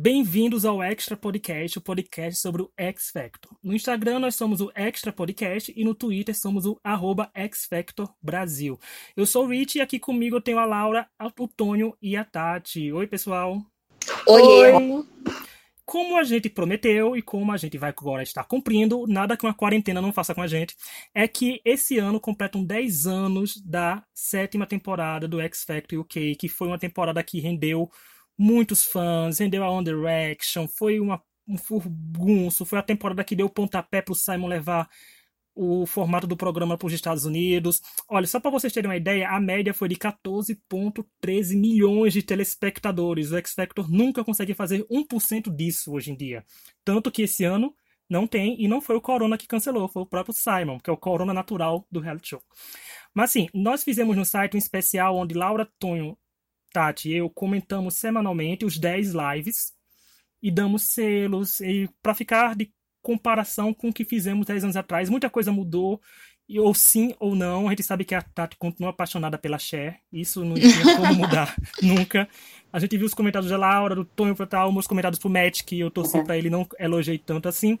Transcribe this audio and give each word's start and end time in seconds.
Bem-vindos 0.00 0.64
ao 0.64 0.80
Extra 0.80 1.16
Podcast, 1.16 1.76
o 1.76 1.80
podcast 1.80 2.40
sobre 2.40 2.62
o 2.62 2.70
X 2.76 3.10
Factor. 3.10 3.50
No 3.60 3.74
Instagram 3.74 4.20
nós 4.20 4.36
somos 4.36 4.60
o 4.60 4.70
Extra 4.72 5.12
Podcast 5.12 5.74
e 5.76 5.82
no 5.82 5.92
Twitter 5.92 6.38
somos 6.38 6.66
o 6.66 6.78
arroba 6.84 7.28
X 7.34 7.66
Factor 7.66 8.08
Brasil. 8.22 8.78
Eu 9.16 9.26
sou 9.26 9.44
o 9.44 9.48
Rich 9.48 9.76
e 9.76 9.80
aqui 9.80 9.98
comigo 9.98 10.36
eu 10.36 10.40
tenho 10.40 10.60
a 10.60 10.64
Laura, 10.64 11.08
o 11.36 11.48
Tônio 11.48 11.96
e 12.00 12.16
a 12.16 12.24
Tati. 12.24 12.92
Oi, 12.92 13.08
pessoal. 13.08 13.60
Oi. 14.24 14.72
Oi. 14.72 15.04
Como 15.84 16.16
a 16.16 16.22
gente 16.22 16.48
prometeu 16.48 17.16
e 17.16 17.22
como 17.22 17.50
a 17.50 17.56
gente 17.56 17.76
vai 17.76 17.90
agora 17.90 18.22
estar 18.22 18.44
cumprindo, 18.44 19.04
nada 19.08 19.36
que 19.36 19.44
uma 19.44 19.54
quarentena 19.54 20.00
não 20.00 20.12
faça 20.12 20.32
com 20.32 20.42
a 20.42 20.46
gente, 20.46 20.76
é 21.12 21.26
que 21.26 21.60
esse 21.64 21.98
ano 21.98 22.20
completam 22.20 22.62
10 22.62 23.06
anos 23.08 23.60
da 23.64 24.04
sétima 24.14 24.64
temporada 24.64 25.26
do 25.26 25.40
X 25.40 25.64
Factor 25.64 25.98
UK, 25.98 26.36
que 26.36 26.48
foi 26.48 26.68
uma 26.68 26.78
temporada 26.78 27.20
que 27.24 27.40
rendeu 27.40 27.90
muitos 28.38 28.84
fãs, 28.84 29.38
rendeu 29.38 29.64
a 29.64 29.70
One 29.70 29.84
Direction, 29.84 30.68
foi 30.68 31.00
uma, 31.00 31.20
um 31.46 31.58
furgunço, 31.58 32.64
foi 32.64 32.78
a 32.78 32.82
temporada 32.82 33.24
que 33.24 33.34
deu 33.34 33.46
o 33.46 33.50
pontapé 33.50 34.00
para 34.00 34.12
o 34.12 34.16
Simon 34.16 34.46
levar 34.46 34.88
o 35.60 35.84
formato 35.86 36.24
do 36.24 36.36
programa 36.36 36.78
para 36.78 36.86
os 36.86 36.92
Estados 36.92 37.24
Unidos. 37.24 37.82
Olha, 38.08 38.28
só 38.28 38.38
para 38.38 38.50
vocês 38.50 38.72
terem 38.72 38.88
uma 38.88 38.96
ideia, 38.96 39.28
a 39.28 39.40
média 39.40 39.74
foi 39.74 39.88
de 39.88 39.96
14,13 39.96 41.56
milhões 41.56 42.12
de 42.12 42.22
telespectadores. 42.22 43.32
O 43.32 43.36
X 43.38 43.54
Factor 43.54 43.90
nunca 43.90 44.22
consegue 44.22 44.54
fazer 44.54 44.86
1% 44.88 45.52
disso 45.54 45.92
hoje 45.92 46.12
em 46.12 46.16
dia. 46.16 46.44
Tanto 46.84 47.10
que 47.10 47.22
esse 47.22 47.42
ano 47.42 47.74
não 48.08 48.24
tem, 48.24 48.56
e 48.62 48.68
não 48.68 48.80
foi 48.80 48.94
o 48.96 49.00
Corona 49.00 49.36
que 49.36 49.48
cancelou, 49.48 49.88
foi 49.88 50.02
o 50.02 50.06
próprio 50.06 50.32
Simon, 50.32 50.78
que 50.78 50.88
é 50.88 50.92
o 50.92 50.96
Corona 50.96 51.34
natural 51.34 51.84
do 51.90 51.98
reality 51.98 52.28
show. 52.28 52.42
Mas 53.12 53.30
assim, 53.30 53.48
nós 53.52 53.82
fizemos 53.82 54.16
no 54.16 54.24
site 54.24 54.54
um 54.54 54.58
especial 54.58 55.16
onde 55.16 55.34
Laura 55.34 55.68
Tonho 55.78 56.16
Tati 56.72 57.10
e 57.10 57.16
eu 57.16 57.30
comentamos 57.30 57.94
semanalmente 57.94 58.64
os 58.64 58.78
10 58.78 59.12
lives 59.14 59.72
e 60.42 60.50
damos 60.50 60.82
selos 60.82 61.60
e 61.60 61.88
para 62.02 62.14
ficar 62.14 62.54
de 62.54 62.72
comparação 63.02 63.72
com 63.72 63.88
o 63.88 63.92
que 63.92 64.04
fizemos 64.04 64.46
10 64.46 64.64
anos 64.64 64.76
atrás. 64.76 65.08
Muita 65.08 65.30
coisa 65.30 65.50
mudou, 65.50 66.00
e, 66.48 66.58
ou 66.58 66.72
sim 66.74 67.14
ou 67.20 67.34
não. 67.34 67.66
A 67.66 67.70
gente 67.70 67.82
sabe 67.82 68.04
que 68.04 68.14
a 68.14 68.22
Tati 68.22 68.56
continua 68.56 68.90
apaixonada 68.90 69.36
pela 69.36 69.58
Cher. 69.58 70.00
Isso 70.10 70.44
não 70.44 70.54
tinha 70.54 70.96
como 70.96 71.14
mudar 71.14 71.54
nunca. 71.82 72.28
A 72.72 72.78
gente 72.78 72.96
viu 72.96 73.06
os 73.06 73.14
comentários 73.14 73.50
da 73.50 73.58
Laura, 73.58 73.94
do 73.94 74.04
Tonho 74.04 74.34
para 74.34 74.46
tal, 74.46 74.72
meus 74.72 74.86
comentários 74.86 75.18
pro 75.18 75.28
Matt, 75.28 75.62
que 75.64 75.78
eu 75.78 75.90
torci 75.90 76.16
uhum. 76.16 76.24
para 76.24 76.38
ele, 76.38 76.48
não 76.48 76.66
elogiei 76.78 77.18
tanto 77.18 77.48
assim. 77.48 77.78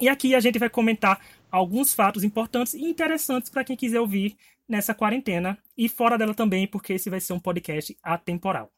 E 0.00 0.08
aqui 0.08 0.34
a 0.34 0.40
gente 0.40 0.58
vai 0.58 0.70
comentar 0.70 1.20
alguns 1.50 1.92
fatos 1.92 2.22
importantes 2.22 2.74
e 2.74 2.82
interessantes 2.82 3.50
para 3.50 3.64
quem 3.64 3.76
quiser 3.76 4.00
ouvir 4.00 4.36
nessa 4.70 4.94
quarentena 4.94 5.58
e 5.76 5.88
fora 5.88 6.16
dela 6.16 6.34
também, 6.34 6.66
porque 6.66 6.92
esse 6.94 7.10
vai 7.10 7.20
ser 7.20 7.32
um 7.32 7.40
podcast 7.40 7.96
atemporal. 8.02 8.72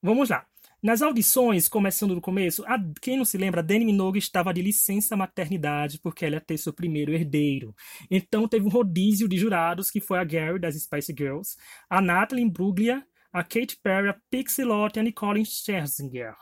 Vamos 0.00 0.30
lá. 0.30 0.46
Nas 0.80 1.02
audições, 1.02 1.66
começando 1.68 2.14
do 2.14 2.20
começo, 2.20 2.64
a, 2.64 2.78
quem 3.02 3.16
não 3.16 3.24
se 3.24 3.36
lembra, 3.36 3.64
Dani 3.64 3.84
Minogue 3.84 4.20
estava 4.20 4.54
de 4.54 4.62
licença 4.62 5.16
maternidade 5.16 5.98
porque 6.00 6.24
ela 6.24 6.36
ia 6.36 6.40
ter 6.40 6.56
seu 6.56 6.72
primeiro 6.72 7.12
herdeiro. 7.12 7.74
Então 8.08 8.46
teve 8.46 8.64
um 8.64 8.70
rodízio 8.70 9.28
de 9.28 9.36
jurados 9.36 9.90
que 9.90 10.00
foi 10.00 10.20
a 10.20 10.24
Gary 10.24 10.60
das 10.60 10.80
Spice 10.80 11.12
Girls, 11.18 11.56
a 11.90 12.00
Natalie 12.00 12.44
Imbruglia, 12.44 13.04
a 13.32 13.42
Kate 13.42 13.76
Perry, 13.82 14.08
a 14.08 14.16
Pixie 14.30 14.64
Lott 14.64 14.96
e 14.96 15.00
a 15.00 15.02
Nicole 15.02 15.44
Scherzinger. 15.44 16.34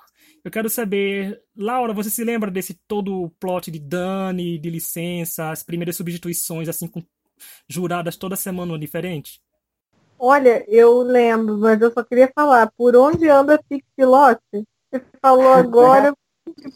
Eu 0.45 0.51
quero 0.51 0.69
saber, 0.69 1.41
Laura, 1.57 1.95
você 1.95 2.11
se 2.11 2.23
lembra 2.23 2.51
desse 2.51 2.75
todo 2.87 3.23
o 3.23 3.31
plot 3.31 3.71
de 3.71 3.79
Dani, 3.79 4.59
de 4.59 4.71
licença, 4.71 5.51
as 5.51 5.63
primeiras 5.63 5.97
substituições, 5.97 6.69
assim, 6.69 6.87
com 6.87 7.03
juradas 7.69 8.17
toda 8.17 8.37
semana 8.37 8.79
diferente? 8.79 9.41
Olha, 10.19 10.65
eu 10.69 11.03
lembro, 11.03 11.59
mas 11.59 11.81
eu 11.81 11.93
só 11.93 12.03
queria 12.03 12.31
falar, 12.35 12.71
por 12.77 12.97
onde 12.97 13.29
anda 13.29 13.63
Pixilote? 13.69 14.41
Você 14.53 15.05
falou 15.21 15.53
agora. 15.55 16.15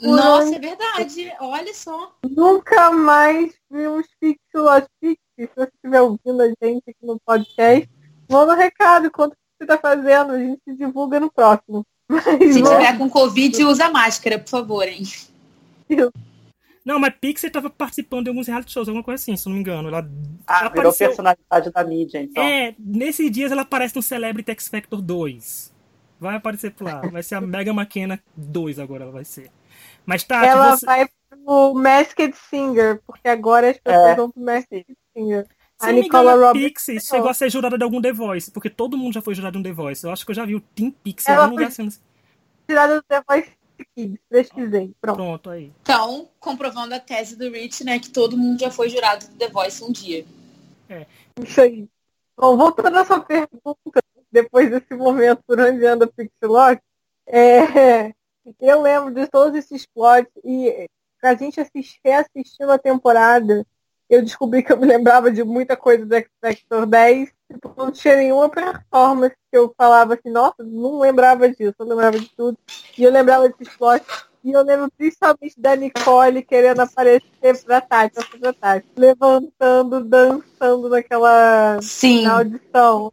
Nossa, 0.03 0.47
onde... 0.47 0.57
é 0.57 0.59
verdade. 0.59 1.33
Olha 1.41 1.75
só. 1.75 2.13
Nunca 2.29 2.91
mais 2.91 3.55
vi 3.71 3.89
uns 3.89 4.07
Pixilote 4.21 4.89
Pixie. 5.01 5.19
Se 5.39 5.51
você 5.57 5.71
estiver 5.75 6.03
ouvindo 6.03 6.43
a 6.43 6.49
gente 6.49 6.83
aqui 6.87 7.07
no 7.07 7.19
podcast, 7.25 7.89
manda 8.31 8.53
um 8.53 8.57
recado, 8.57 9.11
quanto 9.11 9.31
você 9.33 9.65
está 9.65 9.79
fazendo, 9.79 10.33
a 10.33 10.39
gente 10.39 10.61
se 10.63 10.75
divulga 10.75 11.19
no 11.19 11.33
próximo. 11.33 11.87
Mas, 12.09 12.25
Se 12.25 12.63
tiver 12.63 12.99
com 12.99 13.09
Covid, 13.09 13.65
usa 13.65 13.89
máscara, 13.89 14.39
por 14.39 14.49
favor, 14.49 14.87
hein? 14.87 15.03
Não, 16.91 16.99
mas 16.99 17.15
Pixie 17.21 17.47
estava 17.47 17.71
participando 17.71 18.25
de 18.25 18.31
alguns 18.31 18.49
reality 18.49 18.73
shows, 18.73 18.89
alguma 18.89 19.05
coisa 19.05 19.23
assim, 19.23 19.37
se 19.37 19.47
não 19.47 19.55
me 19.55 19.61
engano. 19.61 19.87
Ela 19.87 20.11
ah, 20.45 20.67
apareceu... 20.67 20.73
virou 20.73 20.93
personalidade 20.93 21.71
da 21.71 21.85
mídia, 21.85 22.21
então. 22.21 22.43
É, 22.43 22.75
nesses 22.81 23.31
dias 23.31 23.53
ela 23.53 23.63
aparece 23.63 23.95
no 23.95 24.03
Celebrity 24.03 24.51
X 24.51 24.67
Factor 24.67 25.01
2. 25.01 25.73
Vai 26.19 26.35
aparecer 26.35 26.73
por 26.73 26.87
lá. 26.87 27.01
Vai 27.03 27.23
ser 27.23 27.37
a 27.37 27.41
Mega 27.41 27.71
McKenna 27.71 28.21
2 28.37 28.81
agora, 28.81 29.05
ela 29.05 29.13
vai 29.13 29.25
ser. 29.25 29.53
Mas 30.05 30.25
tá. 30.25 30.45
Ela 30.45 30.77
você... 30.77 30.85
vai 30.85 31.09
pro 31.29 31.75
Masked 31.75 32.35
Singer, 32.37 33.01
porque 33.07 33.29
agora 33.29 33.71
as 33.71 33.79
pessoas 33.79 34.09
é. 34.09 34.17
vão 34.17 34.29
pro 34.29 34.43
Masked 34.43 34.87
Singer. 35.17 35.47
Se 35.81 35.89
a 35.89 35.93
Nicola 35.93 36.33
Roberts. 36.35 36.61
Pixie 36.61 37.01
chegou 37.01 37.29
a 37.29 37.35
ser 37.35 37.51
jurada 37.51 37.79
de 37.79 37.85
algum 37.85 38.03
The 38.03 38.13
Voice, 38.13 38.51
porque 38.51 38.69
todo 38.69 38.99
mundo 38.99 39.15
já 39.15 39.23
foi 39.23 39.37
jurado 39.37 39.53
de 39.53 39.59
um 39.61 39.63
The 39.63 39.73
Voice. 39.73 40.05
Eu 40.05 40.11
acho 40.11 40.27
que 40.27 40.33
eu 40.33 40.35
já 40.35 40.45
vi 40.45 40.57
o 40.57 40.61
Team 40.61 40.91
Pixie 40.91 41.31
em 41.31 41.37
algum 41.37 41.55
lugar 41.55 41.71
sendo. 41.71 41.95
Jurada 42.69 42.97
do 42.97 43.03
The 43.05 43.23
Voice 43.29 43.60
Pesquisei. 44.29 44.95
Pronto. 45.01 45.17
Pronto, 45.17 45.51
aí. 45.51 45.73
Então, 45.83 46.29
comprovando 46.39 46.95
a 46.95 47.01
tese 47.01 47.37
do 47.37 47.51
Rich, 47.51 47.85
né, 47.85 47.99
que 47.99 48.11
todo 48.11 48.37
mundo 48.37 48.61
já 48.61 48.71
foi 48.71 48.89
jurado 48.89 49.27
do 49.27 49.37
The 49.37 49.49
Voice 49.49 49.83
um 49.85 49.93
dia. 49.93 50.25
É. 50.89 51.07
Isso 51.43 51.61
aí. 51.61 51.89
Bom, 52.37 52.57
voltando 52.57 52.99
à 52.99 53.05
sua 53.05 53.21
pergunta, 53.21 54.01
depois 54.31 54.71
desse 54.71 54.95
momento 54.95 55.43
por 55.47 55.61
onde 55.61 55.85
anda 55.85 56.07
Pixelock, 56.07 56.81
é, 57.27 58.13
eu 58.61 58.83
lembro 58.83 59.13
de 59.13 59.27
todos 59.27 59.57
esses 59.57 59.87
plots 59.87 60.33
e 60.45 60.89
a 61.23 61.35
gente 61.35 61.61
assistir, 61.61 62.01
reassistindo 62.05 62.73
a 62.73 62.79
temporada, 62.79 63.67
eu 64.09 64.23
descobri 64.23 64.63
que 64.63 64.73
eu 64.73 64.79
me 64.79 64.87
lembrava 64.87 65.31
de 65.31 65.45
muita 65.45 65.77
coisa 65.77 66.07
do 66.07 66.15
X 66.15 66.31
Factor 66.41 66.87
10 66.87 67.31
Tipo, 67.53 67.75
não 67.77 67.91
tinha 67.91 68.17
nenhuma 68.17 68.49
performance 68.49 69.35
eu 69.57 69.73
falava 69.77 70.15
assim, 70.15 70.31
nossa, 70.31 70.63
não 70.63 70.99
lembrava 71.01 71.49
disso, 71.49 71.75
eu 71.79 71.87
lembrava 71.87 72.19
de 72.19 72.29
tudo. 72.37 72.59
E 72.97 73.03
eu 73.03 73.11
lembrava 73.11 73.49
desses 73.49 73.77
plots. 73.77 74.31
E 74.43 74.53
eu 74.53 74.63
lembro 74.63 74.91
principalmente 74.97 75.61
da 75.61 75.77
Nicole 75.77 76.43
querendo 76.43 76.81
aparecer 76.81 77.63
pra 77.65 77.81
Tati, 77.81 78.39
pra 78.39 78.53
Tati, 78.55 78.87
levantando, 78.97 80.03
dançando 80.03 80.89
naquela 80.89 81.79
Sim. 81.83 82.23
Na 82.23 82.39
audição 82.39 83.13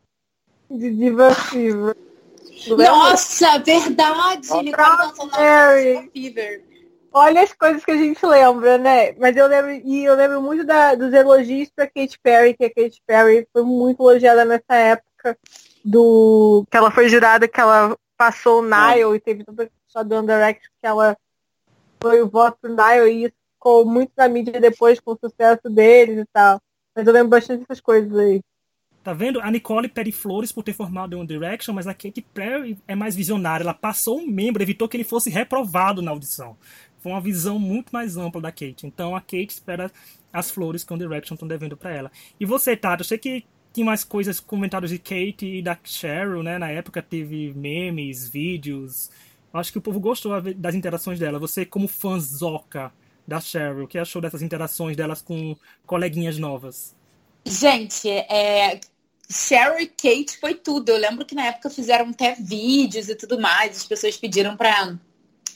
de 0.71 0.89
Fever. 1.51 1.97
Nossa, 2.77 3.59
verdade! 3.59 4.47
Nicole 4.63 4.97
dançando 4.97 5.31
na 5.31 6.09
Fever. 6.13 6.63
Olha 7.11 7.41
as 7.41 7.51
coisas 7.51 7.83
que 7.83 7.91
a 7.91 7.97
gente 7.97 8.23
lembra, 8.25 8.77
né? 8.77 9.13
Mas 9.13 9.35
eu 9.35 9.47
lembro, 9.47 9.71
e 9.71 10.05
eu 10.05 10.15
lembro 10.15 10.41
muito 10.41 10.63
da, 10.63 10.93
dos 10.95 11.11
elogios 11.11 11.69
para 11.75 11.87
Katy 11.87 12.19
Perry, 12.21 12.53
que 12.53 12.65
a 12.65 12.69
Katy 12.69 13.01
Perry 13.05 13.47
foi 13.51 13.63
muito 13.63 14.01
elogiada 14.03 14.45
nessa 14.45 14.75
época 14.75 15.37
do 15.87 16.65
que 16.69 16.75
ela 16.75 16.91
foi 16.91 17.07
jurada, 17.07 17.47
que 17.47 17.59
ela 17.59 17.97
passou 18.17 18.61
o 18.61 18.63
Nile 18.63 19.15
e 19.15 19.19
teve 19.19 19.43
toda 19.45 19.63
a 19.63 19.69
pessoa 19.85 20.03
do 20.03 20.15
Underact 20.17 20.69
que 20.81 20.87
ela 20.87 21.15
foi 22.01 22.21
o 22.21 22.27
voto 22.27 22.57
pro 22.61 22.75
Nile 22.75 23.09
e 23.09 23.23
isso 23.25 23.35
ficou 23.53 23.85
muito 23.85 24.11
na 24.17 24.27
mídia 24.27 24.59
depois 24.59 24.99
com 24.99 25.11
o 25.11 25.17
sucesso 25.17 25.69
deles 25.69 26.19
e 26.19 26.25
tal. 26.33 26.59
Mas 26.93 27.07
eu 27.07 27.13
lembro 27.13 27.29
bastante 27.29 27.61
dessas 27.61 27.79
coisas 27.79 28.13
aí. 28.17 28.41
Tá 29.01 29.13
vendo? 29.13 29.39
A 29.39 29.49
Nicole 29.49 29.87
pede 29.87 30.11
flores 30.11 30.51
por 30.51 30.63
ter 30.63 30.73
formado 30.73 31.17
One 31.17 31.25
Direction, 31.25 31.73
mas 31.73 31.87
a 31.87 31.93
Katy 31.93 32.21
Perry 32.33 32.77
é 32.85 32.93
mais 32.93 33.15
visionária. 33.15 33.63
Ela 33.63 33.73
passou 33.73 34.19
um 34.19 34.27
membro, 34.27 34.61
evitou 34.61 34.89
que 34.89 34.97
ele 34.97 35.05
fosse 35.05 35.29
reprovado 35.29 36.01
na 36.01 36.11
audição 36.11 36.57
foi 37.07 37.11
uma 37.11 37.21
visão 37.21 37.57
muito 37.57 37.91
mais 37.91 38.17
ampla 38.17 38.41
da 38.41 38.51
Kate. 38.51 38.85
Então 38.85 39.15
a 39.15 39.21
Kate 39.21 39.47
espera 39.49 39.91
as 40.31 40.51
flores 40.51 40.83
que 40.83 40.93
o 40.93 40.97
Direction 40.97 41.35
estão 41.35 41.47
devendo 41.47 41.77
para 41.77 41.91
ela. 41.91 42.11
E 42.39 42.45
você, 42.45 42.75
Tato, 42.75 43.01
eu 43.01 43.05
sei 43.05 43.17
que 43.17 43.45
tem 43.77 43.83
mais 43.83 44.03
coisas, 44.03 44.39
comentários 44.39 44.89
de 44.89 44.97
Kate 44.97 45.45
e 45.45 45.61
da 45.61 45.77
Cheryl, 45.83 46.41
né? 46.41 46.57
Na 46.57 46.67
época 46.67 46.99
teve 46.99 47.53
memes, 47.55 48.27
vídeos. 48.27 49.11
Acho 49.53 49.71
que 49.71 49.77
o 49.77 49.81
povo 49.81 49.99
gostou 49.99 50.41
das 50.55 50.73
interações 50.73 51.19
dela. 51.19 51.37
Você, 51.37 51.63
como 51.63 51.87
fãzoca 51.87 52.91
da 53.27 53.39
Cheryl, 53.39 53.83
o 53.83 53.87
que 53.87 53.99
achou 53.99 54.19
dessas 54.19 54.41
interações 54.41 54.97
delas 54.97 55.21
com 55.21 55.55
coleguinhas 55.85 56.39
novas? 56.39 56.95
Gente, 57.45 58.09
é, 58.09 58.79
Cheryl 59.29 59.79
e 59.79 59.85
Kate 59.85 60.39
foi 60.39 60.55
tudo. 60.55 60.89
Eu 60.89 60.97
lembro 60.97 61.23
que 61.23 61.35
na 61.35 61.45
época 61.45 61.69
fizeram 61.69 62.09
até 62.09 62.33
vídeos 62.33 63.09
e 63.09 63.15
tudo 63.15 63.39
mais. 63.39 63.77
As 63.77 63.85
pessoas 63.85 64.17
pediram 64.17 64.57
para 64.57 64.97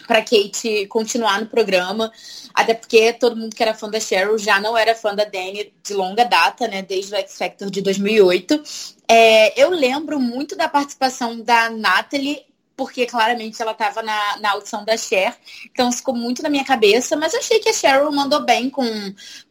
para 0.07 0.21
Kate 0.21 0.85
continuar 0.87 1.41
no 1.41 1.47
programa, 1.47 2.11
até 2.53 2.73
porque 2.73 3.13
todo 3.13 3.35
mundo 3.35 3.55
que 3.55 3.63
era 3.63 3.73
fã 3.73 3.89
da 3.89 3.99
Cheryl 3.99 4.37
já 4.37 4.59
não 4.59 4.77
era 4.77 4.95
fã 4.95 5.15
da 5.15 5.23
Dani 5.23 5.73
de 5.83 5.93
longa 5.93 6.23
data, 6.25 6.67
né, 6.67 6.81
desde 6.81 7.13
o 7.13 7.17
X 7.17 7.37
Factor 7.37 7.69
de 7.69 7.81
2008. 7.81 8.61
É, 9.07 9.61
eu 9.61 9.69
lembro 9.69 10.19
muito 10.19 10.55
da 10.55 10.69
participação 10.69 11.41
da 11.41 11.69
Natalie 11.69 12.43
porque 12.81 13.05
claramente 13.05 13.61
ela 13.61 13.73
estava 13.73 14.01
na, 14.01 14.37
na 14.39 14.53
audição 14.53 14.83
da 14.83 14.97
Cher. 14.97 15.37
Então 15.71 15.91
ficou 15.91 16.15
muito 16.15 16.41
na 16.41 16.49
minha 16.49 16.65
cabeça, 16.65 17.15
mas 17.15 17.35
achei 17.35 17.59
que 17.59 17.69
a 17.69 17.73
Cheryl 17.73 18.11
mandou 18.11 18.43
bem 18.43 18.71
com, 18.71 18.83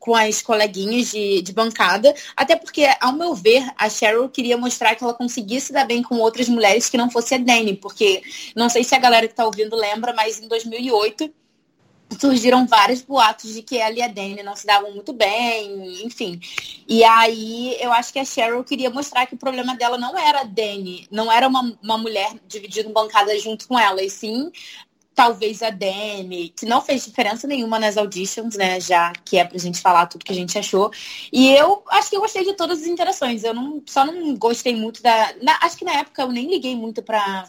com 0.00 0.16
as 0.16 0.42
coleguinhas 0.42 1.12
de, 1.12 1.40
de 1.40 1.52
bancada, 1.52 2.12
até 2.36 2.56
porque, 2.56 2.84
ao 3.00 3.12
meu 3.12 3.32
ver, 3.32 3.64
a 3.78 3.88
Cheryl 3.88 4.28
queria 4.28 4.56
mostrar 4.56 4.96
que 4.96 5.04
ela 5.04 5.14
conseguia 5.14 5.60
se 5.60 5.72
dar 5.72 5.86
bem 5.86 6.02
com 6.02 6.16
outras 6.16 6.48
mulheres 6.48 6.90
que 6.90 6.96
não 6.96 7.08
fosse 7.08 7.36
a 7.36 7.38
Dani, 7.38 7.76
porque 7.76 8.20
não 8.56 8.68
sei 8.68 8.82
se 8.82 8.96
a 8.96 8.98
galera 8.98 9.28
que 9.28 9.32
está 9.32 9.44
ouvindo 9.44 9.76
lembra, 9.76 10.12
mas 10.12 10.40
em 10.40 10.48
2008 10.48 11.32
surgiram 12.18 12.66
vários 12.66 13.02
boatos 13.02 13.54
de 13.54 13.62
que 13.62 13.78
ela 13.78 13.94
e 13.94 14.02
a 14.02 14.08
Dani 14.08 14.42
não 14.42 14.56
se 14.56 14.66
davam 14.66 14.92
muito 14.92 15.12
bem, 15.12 16.04
enfim. 16.04 16.40
E 16.88 17.04
aí 17.04 17.76
eu 17.80 17.92
acho 17.92 18.12
que 18.12 18.18
a 18.18 18.24
Cheryl 18.24 18.64
queria 18.64 18.90
mostrar 18.90 19.26
que 19.26 19.34
o 19.34 19.38
problema 19.38 19.76
dela 19.76 19.98
não 19.98 20.18
era 20.18 20.40
a 20.40 20.44
Dani, 20.44 21.06
não 21.10 21.30
era 21.30 21.46
uma, 21.46 21.76
uma 21.82 21.98
mulher 21.98 22.34
dividindo 22.46 22.90
bancada 22.90 23.38
junto 23.38 23.68
com 23.68 23.78
ela, 23.78 24.02
e 24.02 24.10
sim 24.10 24.50
talvez 25.20 25.62
a 25.62 25.68
Dani, 25.68 26.48
que 26.48 26.64
não 26.64 26.80
fez 26.80 27.04
diferença 27.04 27.46
nenhuma 27.46 27.78
nas 27.78 27.98
auditions, 27.98 28.56
né? 28.56 28.80
Já 28.80 29.12
que 29.22 29.36
é 29.36 29.44
pra 29.44 29.58
gente 29.58 29.78
falar 29.78 30.06
tudo 30.06 30.24
que 30.24 30.32
a 30.32 30.34
gente 30.34 30.58
achou. 30.58 30.90
E 31.30 31.50
eu 31.50 31.82
acho 31.90 32.08
que 32.08 32.16
eu 32.16 32.22
gostei 32.22 32.42
de 32.42 32.54
todas 32.54 32.80
as 32.80 32.86
interações. 32.86 33.44
Eu 33.44 33.52
não, 33.52 33.82
só 33.86 34.04
não 34.06 34.34
gostei 34.36 34.74
muito 34.74 35.02
da. 35.02 35.34
Na, 35.42 35.58
acho 35.60 35.76
que 35.76 35.84
na 35.84 35.92
época 35.92 36.22
eu 36.22 36.28
nem 36.32 36.48
liguei 36.48 36.74
muito 36.74 37.02
pra 37.02 37.46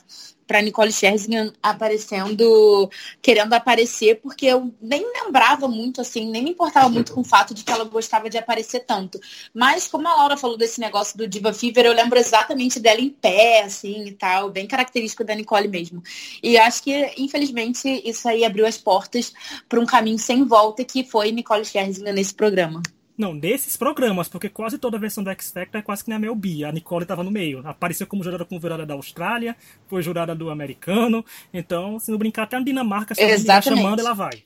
para 0.51 0.61
Nicole 0.61 0.91
Scherzinger 0.91 1.53
aparecendo, 1.63 2.91
querendo 3.21 3.53
aparecer, 3.53 4.19
porque 4.19 4.47
eu 4.47 4.69
nem 4.81 5.01
lembrava 5.23 5.65
muito, 5.65 6.01
assim, 6.01 6.29
nem 6.29 6.43
me 6.43 6.49
importava 6.49 6.89
muito 6.89 7.13
com 7.13 7.21
o 7.21 7.23
fato 7.23 7.53
de 7.53 7.63
que 7.63 7.71
ela 7.71 7.85
gostava 7.85 8.29
de 8.29 8.37
aparecer 8.37 8.81
tanto. 8.81 9.17
Mas 9.53 9.87
como 9.87 10.09
a 10.09 10.13
Laura 10.13 10.35
falou 10.35 10.57
desse 10.57 10.81
negócio 10.81 11.17
do 11.17 11.25
Diva 11.25 11.53
Fever, 11.53 11.85
eu 11.85 11.93
lembro 11.93 12.19
exatamente 12.19 12.81
dela 12.81 12.99
em 12.99 13.09
pé, 13.09 13.63
assim, 13.63 14.07
e 14.07 14.11
tal, 14.11 14.49
bem 14.49 14.67
característico 14.67 15.23
da 15.23 15.33
Nicole 15.33 15.69
mesmo. 15.69 16.03
E 16.43 16.57
acho 16.57 16.83
que, 16.83 17.13
infelizmente, 17.17 18.01
isso 18.03 18.27
aí 18.27 18.43
abriu 18.43 18.65
as 18.65 18.77
portas 18.77 19.31
para 19.69 19.79
um 19.79 19.85
caminho 19.85 20.19
sem 20.19 20.43
volta 20.43 20.83
que 20.83 21.05
foi 21.05 21.31
Nicole 21.31 21.63
Scherzinger 21.63 22.13
nesse 22.13 22.33
programa. 22.33 22.81
Não, 23.21 23.37
desses 23.37 23.77
programas, 23.77 24.27
porque 24.27 24.49
quase 24.49 24.79
toda 24.79 24.97
a 24.97 24.99
versão 24.99 25.23
do 25.23 25.29
X 25.29 25.51
Factor 25.51 25.79
é 25.79 25.83
quase 25.83 26.03
que 26.03 26.09
nem 26.09 26.17
a 26.17 26.19
Mel 26.19 26.33
B. 26.33 26.63
A 26.63 26.71
Nicole 26.71 27.03
estava 27.03 27.23
no 27.23 27.29
meio. 27.29 27.61
Apareceu 27.63 28.07
como 28.07 28.23
jurada 28.23 28.43
com 28.43 28.59
jurada 28.59 28.83
da 28.83 28.95
Austrália, 28.95 29.55
foi 29.85 30.01
jurada 30.01 30.33
do 30.33 30.49
americano. 30.49 31.23
Então, 31.53 31.99
se 31.99 32.09
não 32.09 32.17
brincar, 32.17 32.43
até 32.43 32.57
a 32.57 32.59
Dinamarca 32.61 33.13
se 33.13 33.21
chamando, 33.61 33.99
ela 33.99 34.13
vai. 34.13 34.43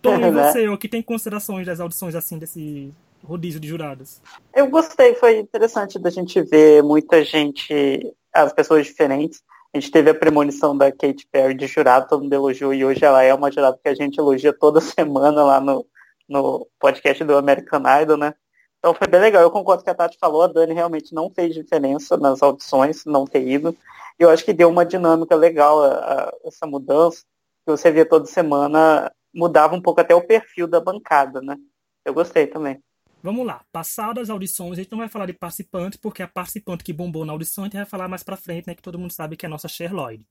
Tom, 0.00 0.14
e 0.14 0.30
né? 0.30 0.30
você, 0.30 0.66
o 0.70 0.78
que 0.78 0.88
tem 0.88 1.02
considerações 1.02 1.66
das 1.66 1.80
audições 1.80 2.14
assim, 2.14 2.38
desse 2.38 2.90
rodízio 3.22 3.60
de 3.60 3.68
juradas? 3.68 4.22
Eu 4.56 4.68
gostei, 4.68 5.14
foi 5.14 5.40
interessante 5.40 5.98
da 5.98 6.08
gente 6.08 6.40
ver 6.40 6.82
muita 6.82 7.22
gente, 7.22 8.10
as 8.32 8.54
pessoas 8.54 8.86
diferentes. 8.86 9.42
A 9.74 9.78
gente 9.78 9.90
teve 9.90 10.08
a 10.08 10.14
premonição 10.14 10.74
da 10.74 10.90
Kate 10.90 11.28
Perry 11.30 11.52
de 11.52 11.66
jurado, 11.66 12.08
todo 12.08 12.22
mundo 12.22 12.32
elogiou, 12.32 12.72
e 12.72 12.86
hoje 12.86 13.04
ela 13.04 13.22
é 13.22 13.34
uma 13.34 13.52
jurada 13.52 13.78
que 13.82 13.88
a 13.90 13.94
gente 13.94 14.16
elogia 14.16 14.50
toda 14.50 14.80
semana 14.80 15.44
lá 15.44 15.60
no, 15.60 15.84
no 16.28 16.68
podcast 16.78 17.22
do 17.24 17.36
American 17.36 17.82
Idol, 18.02 18.16
né? 18.16 18.34
Então 18.78 18.94
foi 18.94 19.06
bem 19.06 19.20
legal. 19.20 19.42
Eu 19.42 19.50
concordo 19.50 19.84
com 19.84 19.90
a 19.90 19.94
Tati 19.94 20.18
falou, 20.18 20.42
a 20.42 20.48
Dani 20.48 20.74
realmente 20.74 21.14
não 21.14 21.30
fez 21.30 21.54
diferença 21.54 22.16
nas 22.16 22.42
audições, 22.42 23.04
não 23.04 23.24
ter 23.24 23.46
ido. 23.46 23.76
Eu 24.18 24.28
acho 24.28 24.44
que 24.44 24.52
deu 24.52 24.68
uma 24.68 24.84
dinâmica 24.84 25.36
legal 25.36 25.82
a, 25.82 25.94
a, 25.94 26.32
essa 26.44 26.66
mudança, 26.66 27.22
que 27.64 27.70
você 27.70 27.90
via 27.92 28.04
toda 28.04 28.26
semana, 28.26 29.12
mudava 29.32 29.74
um 29.74 29.80
pouco 29.80 30.00
até 30.00 30.14
o 30.14 30.26
perfil 30.26 30.66
da 30.66 30.80
bancada, 30.80 31.40
né? 31.40 31.56
Eu 32.04 32.12
gostei 32.12 32.46
também. 32.46 32.82
Vamos 33.22 33.46
lá, 33.46 33.62
passadas 33.70 34.24
as 34.24 34.30
audições, 34.30 34.72
a 34.72 34.82
gente 34.82 34.90
não 34.90 34.98
vai 34.98 35.08
falar 35.08 35.26
de 35.26 35.32
participante, 35.32 35.96
porque 35.96 36.24
a 36.24 36.26
participante 36.26 36.82
que 36.82 36.92
bombou 36.92 37.24
na 37.24 37.32
audição 37.32 37.62
a 37.62 37.66
gente 37.68 37.76
vai 37.76 37.86
falar 37.86 38.08
mais 38.08 38.24
pra 38.24 38.36
frente, 38.36 38.66
né? 38.66 38.74
Que 38.74 38.82
todo 38.82 38.98
mundo 38.98 39.12
sabe 39.12 39.36
que 39.36 39.46
é 39.46 39.48
a 39.48 39.50
nossa 39.50 39.68
Cher 39.68 39.94
Lloyd. 39.94 40.26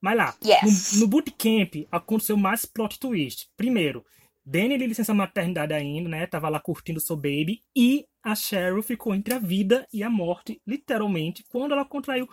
Mas 0.00 0.16
lá, 0.16 0.34
yes. 0.44 0.94
no, 0.94 1.00
no 1.00 1.06
bootcamp 1.06 1.86
aconteceu 1.92 2.36
mais 2.36 2.64
plot 2.64 2.98
twist. 2.98 3.48
Primeiro, 3.56 4.04
Danny 4.44 4.76
de 4.76 4.86
licença 4.86 5.14
maternidade 5.14 5.72
ainda, 5.72 6.08
né? 6.08 6.26
Tava 6.26 6.48
lá 6.48 6.60
curtindo 6.60 7.00
seu 7.00 7.16
baby. 7.16 7.62
E 7.74 8.06
a 8.22 8.34
Cheryl 8.34 8.82
ficou 8.82 9.14
entre 9.14 9.34
a 9.34 9.38
vida 9.38 9.86
e 9.92 10.02
a 10.02 10.10
morte, 10.10 10.60
literalmente, 10.66 11.44
quando 11.48 11.72
ela 11.72 11.84
contraiu 11.84 12.28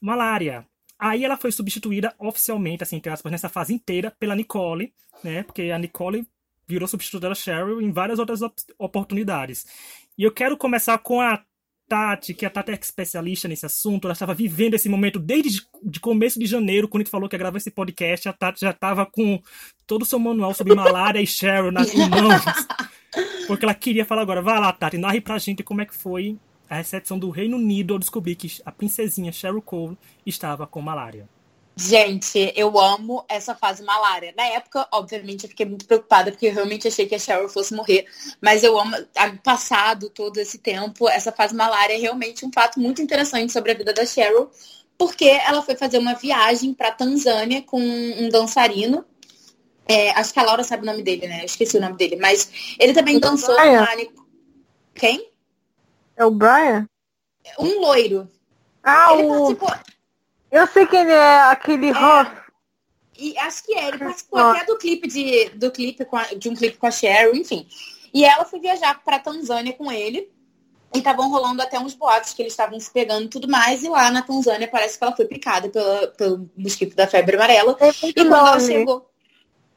malária. 0.00 0.66
Aí 0.98 1.24
ela 1.24 1.36
foi 1.36 1.52
substituída 1.52 2.14
oficialmente, 2.18 2.82
assim, 2.82 2.96
entre 2.96 3.12
aspas, 3.12 3.30
nessa 3.30 3.48
fase 3.48 3.74
inteira, 3.74 4.14
pela 4.18 4.36
Nicole, 4.36 4.94
né? 5.22 5.42
Porque 5.42 5.62
a 5.62 5.78
Nicole 5.78 6.26
virou 6.66 6.88
substituta 6.88 7.28
da 7.28 7.34
Cheryl 7.34 7.80
em 7.80 7.90
várias 7.92 8.18
outras 8.18 8.40
op 8.40 8.54
oportunidades. 8.78 9.66
E 10.16 10.22
eu 10.22 10.32
quero 10.32 10.56
começar 10.56 10.96
com 10.98 11.20
a 11.20 11.44
Tati, 11.88 12.34
que 12.34 12.46
a 12.46 12.50
Tati 12.50 12.70
é 12.70 12.74
especialista 12.74 13.48
nesse 13.48 13.66
assunto, 13.66 14.06
ela 14.06 14.12
estava 14.12 14.34
vivendo 14.34 14.74
esse 14.74 14.88
momento 14.88 15.18
desde 15.18 15.62
de 15.82 16.00
começo 16.00 16.38
de 16.38 16.46
janeiro, 16.46 16.88
quando 16.88 17.02
a 17.02 17.04
gente 17.04 17.10
falou 17.10 17.28
que 17.28 17.34
ia 17.34 17.38
gravar 17.38 17.58
esse 17.58 17.70
podcast, 17.70 18.28
a 18.28 18.32
Tati 18.32 18.60
já 18.60 18.70
estava 18.70 19.04
com 19.04 19.40
todo 19.86 20.02
o 20.02 20.06
seu 20.06 20.18
manual 20.18 20.54
sobre 20.54 20.74
malária 20.74 21.20
e 21.20 21.26
Cheryl 21.26 21.70
nas 21.70 21.92
mãos. 21.94 22.42
Porque 23.46 23.64
ela 23.64 23.74
queria 23.74 24.06
falar 24.06 24.22
agora. 24.22 24.40
Vai 24.40 24.58
lá, 24.58 24.72
Tati, 24.72 24.96
narre 24.96 25.20
pra 25.20 25.38
gente 25.38 25.62
como 25.62 25.82
é 25.82 25.86
que 25.86 25.94
foi 25.94 26.38
a 26.68 26.76
recepção 26.76 27.18
do 27.18 27.28
Reino 27.28 27.58
Unido 27.58 27.92
ao 27.92 27.98
descobrir 27.98 28.34
que 28.34 28.50
a 28.64 28.72
princesinha 28.72 29.30
Cheryl 29.30 29.60
Cole 29.60 29.98
estava 30.24 30.66
com 30.66 30.80
malária. 30.80 31.28
Gente, 31.74 32.52
eu 32.54 32.78
amo 32.78 33.24
essa 33.28 33.54
fase 33.54 33.82
malária. 33.82 34.34
Na 34.36 34.44
época, 34.44 34.86
obviamente, 34.92 35.44
eu 35.44 35.48
fiquei 35.48 35.64
muito 35.64 35.86
preocupada, 35.86 36.30
porque 36.30 36.46
eu 36.46 36.52
realmente 36.52 36.86
achei 36.86 37.06
que 37.06 37.14
a 37.14 37.18
Cheryl 37.18 37.48
fosse 37.48 37.74
morrer. 37.74 38.06
Mas 38.40 38.62
eu 38.62 38.78
amo, 38.78 38.94
passado 39.42 40.10
todo 40.10 40.36
esse 40.38 40.58
tempo, 40.58 41.08
essa 41.08 41.32
fase 41.32 41.54
malária 41.54 41.94
é 41.94 41.98
realmente 41.98 42.44
um 42.44 42.52
fato 42.52 42.78
muito 42.78 43.00
interessante 43.00 43.52
sobre 43.52 43.72
a 43.72 43.74
vida 43.74 43.92
da 43.92 44.04
Cheryl, 44.04 44.50
porque 44.98 45.24
ela 45.24 45.62
foi 45.62 45.74
fazer 45.74 45.98
uma 45.98 46.14
viagem 46.14 46.74
para 46.74 46.92
Tanzânia 46.92 47.62
com 47.62 47.80
um 47.80 48.28
dançarino. 48.28 49.04
É, 49.88 50.10
acho 50.10 50.32
que 50.32 50.38
a 50.38 50.44
Laura 50.44 50.62
sabe 50.62 50.82
o 50.82 50.86
nome 50.86 51.02
dele, 51.02 51.26
né? 51.26 51.40
Eu 51.40 51.46
esqueci 51.46 51.76
o 51.78 51.80
nome 51.80 51.96
dele. 51.96 52.16
Mas 52.16 52.76
ele 52.78 52.92
também 52.92 53.18
dançou 53.18 53.56
na... 53.56 53.96
Quem? 54.94 55.28
É 56.16 56.24
o 56.24 56.30
Brian? 56.30 56.86
Um 57.58 57.80
loiro. 57.80 58.30
Ah, 58.82 59.14
ele 59.14 59.26
o... 59.26 59.56
participou... 59.56 59.92
Eu 60.52 60.66
sei 60.66 60.86
quem 60.86 61.10
é 61.10 61.40
aquele 61.44 61.88
é, 61.88 61.92
Ross. 61.92 62.28
E 63.18 63.38
acho 63.38 63.64
que 63.64 63.74
é, 63.74 63.88
ele 63.88 63.98
participou 63.98 64.38
até 64.38 64.66
do 64.66 64.76
clipe 64.76 65.08
de, 65.08 65.48
do 65.50 65.70
clipe 65.70 66.06
a, 66.12 66.34
de 66.34 66.50
um 66.50 66.54
clipe 66.54 66.76
com 66.76 66.86
a 66.86 66.90
Cheryl, 66.90 67.34
enfim. 67.34 67.66
E 68.12 68.22
ela 68.22 68.44
foi 68.44 68.60
viajar 68.60 69.02
para 69.02 69.18
Tanzânia 69.18 69.72
com 69.72 69.90
ele. 69.90 70.30
E 70.94 70.98
estavam 70.98 71.30
rolando 71.30 71.62
até 71.62 71.80
uns 71.80 71.94
boatos 71.94 72.34
que 72.34 72.42
eles 72.42 72.52
estavam 72.52 72.78
se 72.78 72.92
pegando 72.92 73.24
e 73.24 73.28
tudo 73.28 73.48
mais. 73.48 73.82
E 73.82 73.88
lá 73.88 74.10
na 74.10 74.20
Tanzânia 74.20 74.68
parece 74.68 74.98
que 74.98 75.04
ela 75.04 75.16
foi 75.16 75.24
picada 75.24 75.70
pela, 75.70 76.08
pelo 76.08 76.50
mosquito 76.54 76.94
da 76.94 77.06
febre 77.06 77.34
amarela. 77.34 77.74
É 77.80 77.88
e 77.88 78.12
quando 78.12 78.34
ela 78.34 78.60
chegou. 78.60 79.10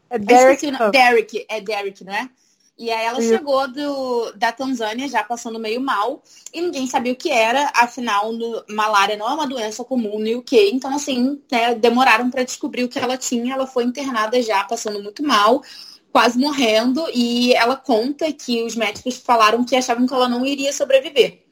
É 0.10 0.20
Derek. 0.20 0.72
Derek, 0.92 1.46
é 1.48 1.62
Derek, 1.62 2.04
não 2.04 2.14
é? 2.14 2.30
E 2.78 2.92
aí 2.92 3.06
ela 3.06 3.22
chegou 3.22 3.70
do, 3.70 4.34
da 4.34 4.52
Tanzânia 4.52 5.08
já 5.08 5.24
passando 5.24 5.58
meio 5.58 5.80
mal 5.80 6.22
e 6.54 6.60
ninguém 6.60 6.86
sabia 6.86 7.14
o 7.14 7.16
que 7.16 7.32
era, 7.32 7.72
afinal, 7.74 8.34
no, 8.34 8.66
malária 8.70 9.16
não 9.16 9.30
é 9.30 9.34
uma 9.34 9.48
doença 9.48 9.82
comum 9.86 10.20
no 10.20 10.40
UK, 10.40 10.72
então 10.74 10.94
assim, 10.94 11.42
né, 11.50 11.74
demoraram 11.74 12.30
para 12.30 12.44
descobrir 12.44 12.84
o 12.84 12.90
que 12.90 13.00
ela 13.00 13.16
tinha, 13.16 13.54
ela 13.54 13.66
foi 13.66 13.86
internada 13.86 14.42
já 14.42 14.62
passando 14.66 15.02
muito 15.02 15.24
mal, 15.24 15.64
quase 16.12 16.38
morrendo, 16.38 17.06
e 17.14 17.54
ela 17.54 17.78
conta 17.78 18.32
que 18.34 18.62
os 18.64 18.76
médicos 18.76 19.16
falaram 19.18 19.64
que 19.64 19.76
achavam 19.76 20.06
que 20.06 20.14
ela 20.14 20.28
não 20.28 20.46
iria 20.46 20.74
sobreviver. 20.74 21.44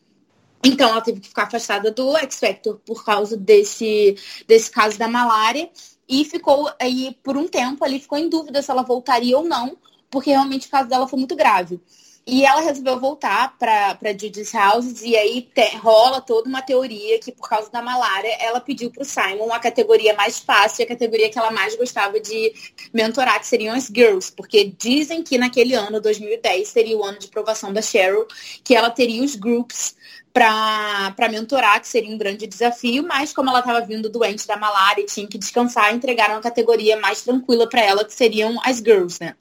Então 0.62 0.90
ela 0.90 1.02
teve 1.02 1.22
que 1.22 1.30
ficar 1.30 1.44
afastada 1.44 1.90
do 1.90 2.18
X 2.18 2.40
Factor 2.40 2.82
por 2.86 3.06
causa 3.06 3.38
desse, 3.38 4.18
desse 4.46 4.70
caso 4.70 4.98
da 4.98 5.08
malária. 5.08 5.70
E 6.08 6.24
ficou 6.26 6.70
aí 6.80 7.18
por 7.24 7.36
um 7.36 7.48
tempo 7.48 7.84
ali 7.84 8.00
ficou 8.00 8.18
em 8.18 8.30
dúvida 8.30 8.62
se 8.62 8.70
ela 8.72 8.84
voltaria 8.84 9.38
ou 9.38 9.44
não 9.44 9.78
porque 10.14 10.30
realmente 10.30 10.68
o 10.68 10.70
caso 10.70 10.88
dela 10.88 11.08
foi 11.08 11.18
muito 11.18 11.36
grave. 11.36 11.82
E 12.26 12.46
ela 12.46 12.62
resolveu 12.62 12.98
voltar 13.02 13.58
para 13.58 13.98
Judith 14.12 14.56
Houses 14.56 15.02
e 15.02 15.14
aí 15.14 15.42
te, 15.42 15.76
rola 15.76 16.22
toda 16.22 16.48
uma 16.48 16.62
teoria 16.62 17.20
que 17.20 17.34
por 17.34 17.50
causa 17.50 17.70
da 17.70 17.82
malária 17.82 18.30
ela 18.40 18.62
pediu 18.62 18.90
para 18.90 19.02
o 19.02 19.06
Simon 19.06 19.52
a 19.52 19.60
categoria 19.60 20.14
mais 20.14 20.40
fácil, 20.40 20.86
a 20.86 20.88
categoria 20.88 21.30
que 21.30 21.38
ela 21.38 21.52
mais 21.52 21.76
gostava 21.76 22.22
de 22.22 22.54
mentorar, 22.94 23.42
que 23.42 23.48
seriam 23.48 23.76
as 23.76 23.88
girls, 23.94 24.32
porque 24.32 24.74
dizem 24.78 25.22
que 25.22 25.38
naquele 25.38 25.74
ano, 25.74 26.00
2010, 26.00 26.66
seria 26.66 26.98
o 26.98 27.04
ano 27.04 27.20
de 27.20 27.28
provação 27.28 27.74
da 27.74 27.82
Cheryl, 27.82 28.26
que 28.64 28.74
ela 28.74 28.90
teria 28.90 29.22
os 29.22 29.36
groups 29.36 29.94
para 30.32 31.28
mentorar, 31.30 31.82
que 31.82 31.88
seria 31.88 32.14
um 32.14 32.18
grande 32.18 32.48
desafio, 32.48 33.04
mas 33.04 33.34
como 33.34 33.50
ela 33.50 33.60
estava 33.60 33.82
vindo 33.82 34.10
doente 34.10 34.48
da 34.48 34.56
malária 34.56 35.02
e 35.02 35.06
tinha 35.06 35.28
que 35.28 35.38
descansar, 35.38 35.94
entregaram 35.94 36.36
a 36.36 36.42
categoria 36.42 36.98
mais 36.98 37.22
tranquila 37.22 37.68
para 37.68 37.82
ela, 37.82 38.06
que 38.06 38.14
seriam 38.14 38.58
as 38.64 38.78
girls, 38.78 39.18
né? 39.20 39.36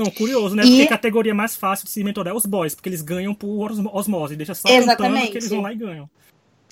Não, 0.00 0.10
curioso, 0.10 0.56
né? 0.56 0.64
E... 0.64 0.68
Porque 0.68 0.82
a 0.82 0.88
categoria 0.88 1.34
mais 1.34 1.54
fácil 1.54 1.84
de 1.84 1.90
se 1.90 2.02
mentorar 2.02 2.32
é 2.32 2.36
os 2.36 2.46
boys, 2.46 2.74
porque 2.74 2.88
eles 2.88 3.02
ganham 3.02 3.34
por 3.34 3.70
osmose, 3.92 4.34
deixa 4.34 4.54
só 4.54 4.68
Exatamente. 4.68 5.32
que 5.32 5.38
eles 5.38 5.50
vão 5.50 5.60
lá 5.60 5.72
e 5.72 5.76
ganham. 5.76 6.08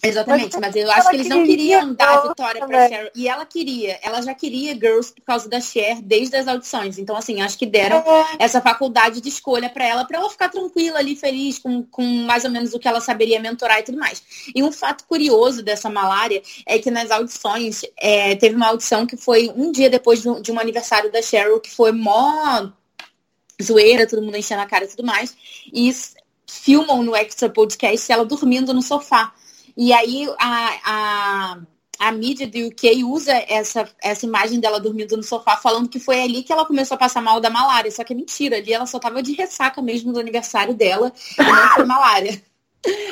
Exatamente, 0.02 0.56
mas, 0.60 0.74
mas 0.74 0.76
eu 0.76 0.90
acho 0.92 1.10
que 1.10 1.16
eles 1.16 1.28
não 1.28 1.44
queriam 1.44 1.92
dar 1.92 2.18
a 2.18 2.28
vitória 2.28 2.64
pra 2.64 2.88
Cher. 2.88 3.10
E 3.14 3.28
ela 3.28 3.44
queria, 3.44 3.98
ela 4.00 4.22
já 4.22 4.32
queria 4.32 4.74
Girls 4.74 5.12
por 5.12 5.22
causa 5.22 5.48
da 5.48 5.60
Cher 5.60 6.00
desde 6.00 6.36
as 6.36 6.46
audições. 6.46 6.98
Então, 6.98 7.16
assim, 7.16 7.40
acho 7.40 7.58
que 7.58 7.66
deram 7.66 7.98
é. 7.98 8.26
essa 8.38 8.60
faculdade 8.60 9.20
de 9.20 9.28
escolha 9.28 9.68
para 9.68 9.84
ela, 9.84 10.04
para 10.04 10.18
ela 10.18 10.30
ficar 10.30 10.50
tranquila 10.50 10.98
ali, 11.00 11.16
feliz, 11.16 11.58
com, 11.58 11.82
com 11.82 12.04
mais 12.04 12.44
ou 12.44 12.50
menos 12.50 12.72
o 12.74 12.78
que 12.78 12.86
ela 12.86 13.00
saberia 13.00 13.40
mentorar 13.40 13.80
e 13.80 13.82
tudo 13.82 13.98
mais. 13.98 14.22
E 14.54 14.62
um 14.62 14.70
fato 14.70 15.04
curioso 15.04 15.62
dessa 15.62 15.90
malária 15.90 16.42
é 16.64 16.78
que 16.78 16.90
nas 16.90 17.10
audições, 17.10 17.82
é, 17.98 18.36
teve 18.36 18.54
uma 18.54 18.68
audição 18.68 19.04
que 19.04 19.16
foi 19.16 19.52
um 19.56 19.72
dia 19.72 19.90
depois 19.90 20.22
de 20.22 20.52
um 20.52 20.60
aniversário 20.60 21.10
da 21.10 21.20
Cheryl, 21.20 21.60
que 21.60 21.70
foi 21.70 21.90
mó 21.90 22.70
zoeira, 23.62 24.06
todo 24.06 24.22
mundo 24.22 24.36
enchendo 24.36 24.62
a 24.62 24.66
cara 24.66 24.84
e 24.84 24.88
tudo 24.88 25.04
mais. 25.04 25.36
E 25.72 25.92
filmam 26.46 27.02
no 27.02 27.14
Extra 27.14 27.48
Podcast 27.48 28.10
ela 28.10 28.24
dormindo 28.24 28.72
no 28.72 28.82
sofá. 28.82 29.32
E 29.76 29.92
aí 29.92 30.28
a, 30.38 30.78
a, 30.84 31.58
a 31.98 32.12
mídia 32.12 32.46
do 32.46 32.66
UK 32.66 33.04
usa 33.04 33.32
essa, 33.48 33.88
essa 34.02 34.26
imagem 34.26 34.58
dela 34.58 34.80
dormindo 34.80 35.16
no 35.16 35.22
sofá, 35.22 35.56
falando 35.56 35.88
que 35.88 36.00
foi 36.00 36.20
ali 36.22 36.42
que 36.42 36.52
ela 36.52 36.64
começou 36.64 36.94
a 36.94 36.98
passar 36.98 37.22
mal 37.22 37.40
da 37.40 37.50
malária. 37.50 37.90
Só 37.90 38.02
que 38.02 38.12
é 38.12 38.16
mentira, 38.16 38.56
ali 38.56 38.72
ela 38.72 38.86
só 38.86 38.98
tava 38.98 39.22
de 39.22 39.32
ressaca 39.32 39.80
mesmo 39.82 40.12
do 40.12 40.20
aniversário 40.20 40.74
dela 40.74 41.12
e 41.38 41.42
não 41.42 41.68
foi 41.74 41.84
malária. 41.84 42.42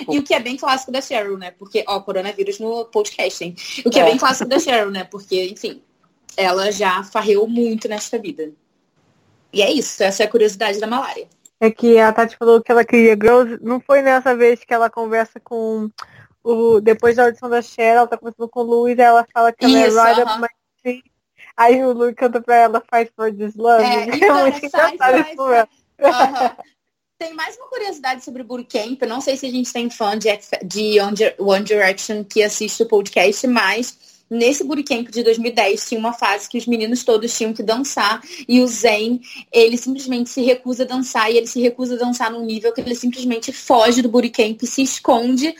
E 0.08 0.16
o 0.16 0.22
que 0.22 0.32
é 0.32 0.38
bem 0.38 0.56
clássico 0.56 0.92
da 0.92 1.00
Cheryl, 1.00 1.36
né? 1.36 1.50
Porque, 1.50 1.84
ó, 1.88 1.98
coronavírus 2.00 2.60
no 2.60 2.84
podcast, 2.84 3.44
hein? 3.44 3.56
O 3.84 3.90
que 3.90 3.98
é, 3.98 4.02
é 4.02 4.04
bem 4.04 4.16
clássico 4.16 4.48
da 4.48 4.60
Cheryl, 4.60 4.92
né? 4.92 5.02
Porque, 5.02 5.44
enfim, 5.44 5.82
ela 6.36 6.70
já 6.70 7.02
farreou 7.02 7.48
muito 7.48 7.88
nesta 7.88 8.16
vida. 8.16 8.52
E 9.52 9.62
é 9.62 9.70
isso, 9.70 10.02
essa 10.02 10.22
é 10.22 10.26
a 10.26 10.30
curiosidade 10.30 10.78
da 10.78 10.86
malária. 10.86 11.26
É 11.58 11.70
que 11.70 11.98
a 11.98 12.12
Tati 12.12 12.36
falou 12.36 12.60
que 12.60 12.70
ela 12.70 12.84
queria 12.84 13.14
girls, 13.14 13.58
não 13.62 13.80
foi 13.80 14.02
nessa 14.02 14.36
vez 14.36 14.62
que 14.62 14.74
ela 14.74 14.90
conversa 14.90 15.40
com 15.40 15.90
o, 16.44 16.80
depois 16.80 17.16
da 17.16 17.24
audição 17.24 17.48
da 17.48 17.62
Cher, 17.62 17.96
ela 17.96 18.06
tá 18.06 18.16
conversando 18.16 18.48
com 18.48 18.60
o 18.60 18.62
Luiz, 18.62 18.98
ela 18.98 19.26
fala 19.32 19.52
que 19.52 19.64
ela 19.64 19.86
Isso, 19.86 19.98
é 19.98 20.08
Ride 20.08 20.22
uh 20.22 20.26
-huh. 20.26 20.40
My 20.40 21.02
Aí 21.56 21.82
o 21.82 21.92
Luiz 21.92 22.14
canta 22.14 22.40
pra 22.40 22.54
ela 22.54 22.82
Fight 22.92 23.10
for 23.16 23.32
This 23.32 23.54
Love. 23.56 23.82
É, 23.82 24.02
é 24.28 24.42
muito 24.42 24.66
engraçado 24.66 25.18
isso 25.20 25.42
uh 25.42 26.62
Tem 27.18 27.32
mais 27.32 27.56
uma 27.56 27.66
curiosidade 27.68 28.22
sobre 28.22 28.42
o 28.42 28.44
Bootcamp. 28.44 29.00
Não 29.08 29.22
sei 29.22 29.38
se 29.38 29.46
a 29.46 29.50
gente 29.50 29.72
tem 29.72 29.88
fã 29.88 30.18
de, 30.18 30.28
de 30.62 30.98
One 31.38 31.64
Direction 31.64 32.22
que 32.22 32.42
assiste 32.42 32.82
o 32.82 32.86
podcast, 32.86 33.46
mas 33.46 34.15
nesse 34.28 34.64
bootcamp 34.64 35.08
de 35.08 35.22
2010 35.22 35.88
tinha 35.88 35.98
uma 35.98 36.12
fase 36.12 36.48
que 36.48 36.58
os 36.58 36.66
meninos 36.66 37.04
todos 37.04 37.36
tinham 37.36 37.52
que 37.52 37.62
dançar 37.62 38.20
e 38.48 38.60
o 38.60 38.66
Zen, 38.66 39.20
ele 39.52 39.76
simplesmente 39.76 40.30
se 40.30 40.42
recusa 40.42 40.82
a 40.82 40.86
dançar 40.86 41.30
e 41.30 41.36
ele 41.36 41.46
se 41.46 41.60
recusa 41.60 41.94
a 41.94 41.98
dançar 41.98 42.30
num 42.30 42.44
nível 42.44 42.72
que 42.72 42.80
ele 42.80 42.94
simplesmente 42.94 43.52
foge 43.52 44.02
do 44.02 44.08
bootcamp, 44.08 44.60
se 44.62 44.82
esconde 44.82 45.54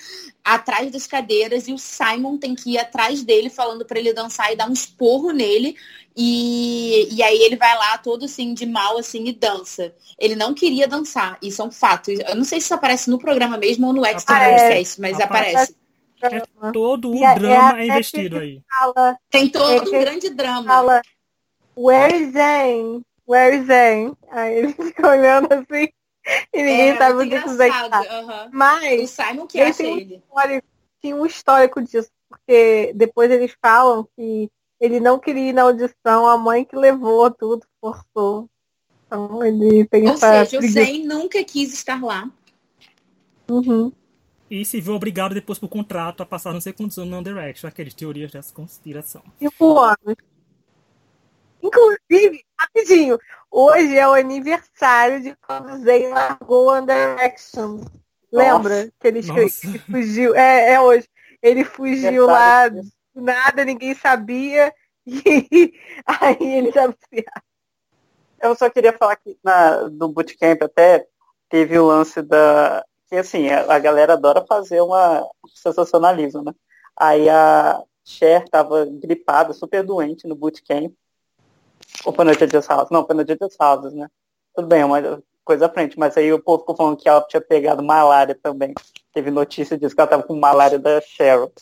atrás 0.45 0.93
das 0.93 1.07
cadeiras 1.07 1.67
e 1.67 1.73
o 1.73 1.79
Simon 1.79 2.39
tem 2.39 2.55
que 2.55 2.73
ir 2.73 2.79
atrás 2.79 3.23
dele 3.25 3.51
falando 3.51 3.85
para 3.85 3.99
ele 3.99 4.13
dançar 4.13 4.53
e 4.53 4.57
dar 4.57 4.69
um 4.69 4.73
esporro 4.73 5.33
nele 5.33 5.77
e, 6.17 7.09
e 7.15 7.23
aí 7.23 7.43
ele 7.43 7.57
vai 7.57 7.77
lá 7.77 7.99
todo 7.99 8.25
assim 8.25 8.55
de 8.55 8.65
mal 8.65 8.97
assim 8.97 9.27
e 9.27 9.33
dança. 9.33 9.93
Ele 10.19 10.35
não 10.35 10.55
queria 10.55 10.89
dançar, 10.89 11.37
isso 11.43 11.61
é 11.61 11.65
um 11.65 11.71
fato. 11.71 12.11
Eu 12.11 12.35
não 12.35 12.45
sei 12.45 12.59
se 12.59 12.67
isso 12.67 12.75
aparece 12.75 13.11
no 13.11 13.19
programa 13.19 13.59
mesmo 13.59 13.87
ou 13.89 13.93
no 13.93 14.07
Extra 14.07 14.35
Podcast, 14.35 15.01
mas 15.01 15.21
aparece. 15.21 15.51
aparece. 15.51 15.86
É 16.23 16.73
todo 16.73 17.13
o 17.13 17.25
é, 17.25 17.35
drama 17.35 17.79
é, 17.79 17.83
é 17.83 17.87
investido 17.87 18.39
aí. 18.39 18.63
Fala, 18.69 19.19
Tem 19.31 19.49
todo 19.49 19.89
um 19.89 19.91
grande 19.91 20.31
drama. 20.31 20.67
Fala, 20.67 21.03
Where 21.77 22.17
is 22.17 22.33
Zen? 22.33 23.05
Where 23.29 23.57
is 23.57 23.67
Zen? 23.67 24.17
Aí 24.31 24.59
ele 24.59 24.73
fica 24.75 25.09
olhando 25.09 25.53
assim. 25.53 25.89
E 26.53 26.63
ninguém 26.63 26.91
é, 26.91 26.97
sabe 26.97 27.23
o 27.23 27.29
que 27.29 27.37
isso 27.37 27.59
tá. 27.59 28.01
Uhum. 28.01 28.51
Mas. 28.53 29.03
O 29.03 29.07
Simon 29.07 29.47
que 29.47 29.61
acha 29.61 29.83
ele. 29.83 30.23
Um 30.31 30.61
tinha 31.01 31.15
um 31.15 31.27
histórico 31.27 31.83
disso, 31.83 32.11
porque 32.29 32.93
depois 32.95 33.31
eles 33.31 33.55
falam 33.63 34.09
que 34.17 34.51
ele 34.81 34.99
não 34.99 35.19
queria 35.19 35.51
ir 35.51 35.53
na 35.53 35.63
audição, 35.63 36.27
a 36.27 36.37
mãe 36.37 36.65
que 36.65 36.75
levou 36.75 37.31
tudo, 37.31 37.67
forçou. 37.81 38.49
Então 39.07 39.45
ele 39.45 39.87
tem 39.87 40.09
Ou 40.09 40.15
essa 40.15 40.45
seja, 40.47 40.59
o 40.59 40.69
Zen 40.69 41.07
nunca 41.07 41.43
quis 41.45 41.73
estar 41.73 42.03
lá. 42.03 42.29
Uhum. 43.49 43.93
E 44.51 44.65
se 44.65 44.81
viu 44.81 44.95
obrigado 44.95 45.35
depois 45.35 45.59
por 45.59 45.69
contrato 45.69 46.23
a 46.23 46.27
passar 46.27 46.53
não 46.53 46.61
sei 46.61 46.73
quantos 46.73 46.99
anos 46.99 47.11
no 47.11 47.23
Direction, 47.23 47.69
aqueles 47.69 47.95
teorias 47.95 48.31
dessa 48.31 48.55
conspiração. 48.55 49.23
Cinco 49.39 49.79
anos. 49.79 50.17
Inclusive, 51.63 52.45
rapidinho, 52.59 53.19
hoje 53.51 53.97
é 53.97 54.07
o 54.07 54.15
aniversário 54.15 55.21
de 55.21 55.35
quando 55.37 55.73
o 55.73 55.79
Zayn 55.79 56.11
largou 56.11 56.69
One 56.69 56.87
Direction. 56.87 57.81
Lembra 58.33 58.85
Nossa. 58.85 58.93
que 59.01 59.09
ele, 59.09 59.23
que 59.23 59.79
fugiu? 59.79 60.35
É, 60.35 60.75
é 60.75 60.81
hoje. 60.81 61.09
Ele 61.43 61.65
fugiu 61.65 62.27
lá 62.27 62.69
do 62.69 62.83
nada, 63.15 63.65
ninguém 63.65 63.95
sabia. 63.95 64.73
E 65.09 65.73
aí 66.05 66.37
ele 66.41 66.73
já 66.73 66.93
Eu 68.43 68.57
só 68.57 68.69
queria 68.69 68.93
falar 68.93 69.15
que 69.15 69.39
na, 69.41 69.89
no 69.89 70.09
bootcamp 70.09 70.61
até 70.61 71.07
teve 71.49 71.79
o 71.79 71.87
lance 71.87 72.21
da. 72.23 72.85
Que 73.09 73.17
assim, 73.17 73.49
a, 73.49 73.73
a 73.75 73.79
galera 73.79 74.15
adora 74.15 74.45
fazer 74.47 74.81
uma 74.81 75.27
sensacionalismo, 75.55 76.43
né? 76.43 76.53
Aí 76.97 77.29
a 77.29 77.81
Cher 78.05 78.49
tava 78.49 78.87
gripada, 78.87 79.53
super 79.53 79.85
doente 79.85 80.27
no 80.27 80.35
bootcamp. 80.35 80.93
Ou 82.05 82.13
foi 82.13 82.25
no 82.25 82.37
dia 82.37 82.47
das 82.47 82.69
Houses? 82.69 82.91
Não, 82.91 83.07
das 83.07 83.57
Houses, 83.61 83.93
né? 83.93 84.09
Tudo 84.55 84.69
bem, 84.69 84.81
é 84.81 84.85
uma 84.85 85.23
coisa 85.45 85.67
à 85.67 85.69
frente, 85.69 85.99
mas 85.99 86.17
aí 86.17 86.33
o 86.33 86.43
povo 86.43 86.61
ficou 86.61 86.77
falando 86.77 86.97
que 86.97 87.09
ela 87.09 87.21
tinha 87.23 87.41
pegado 87.41 87.83
malária 87.83 88.37
também. 88.41 88.75
Teve 89.13 89.31
notícia 89.31 89.79
disso 89.79 89.95
que 89.95 90.01
ela 90.01 90.11
tava 90.11 90.23
com 90.23 90.39
malária 90.39 90.79
da 90.79 91.01
Cheryl. 91.01 91.53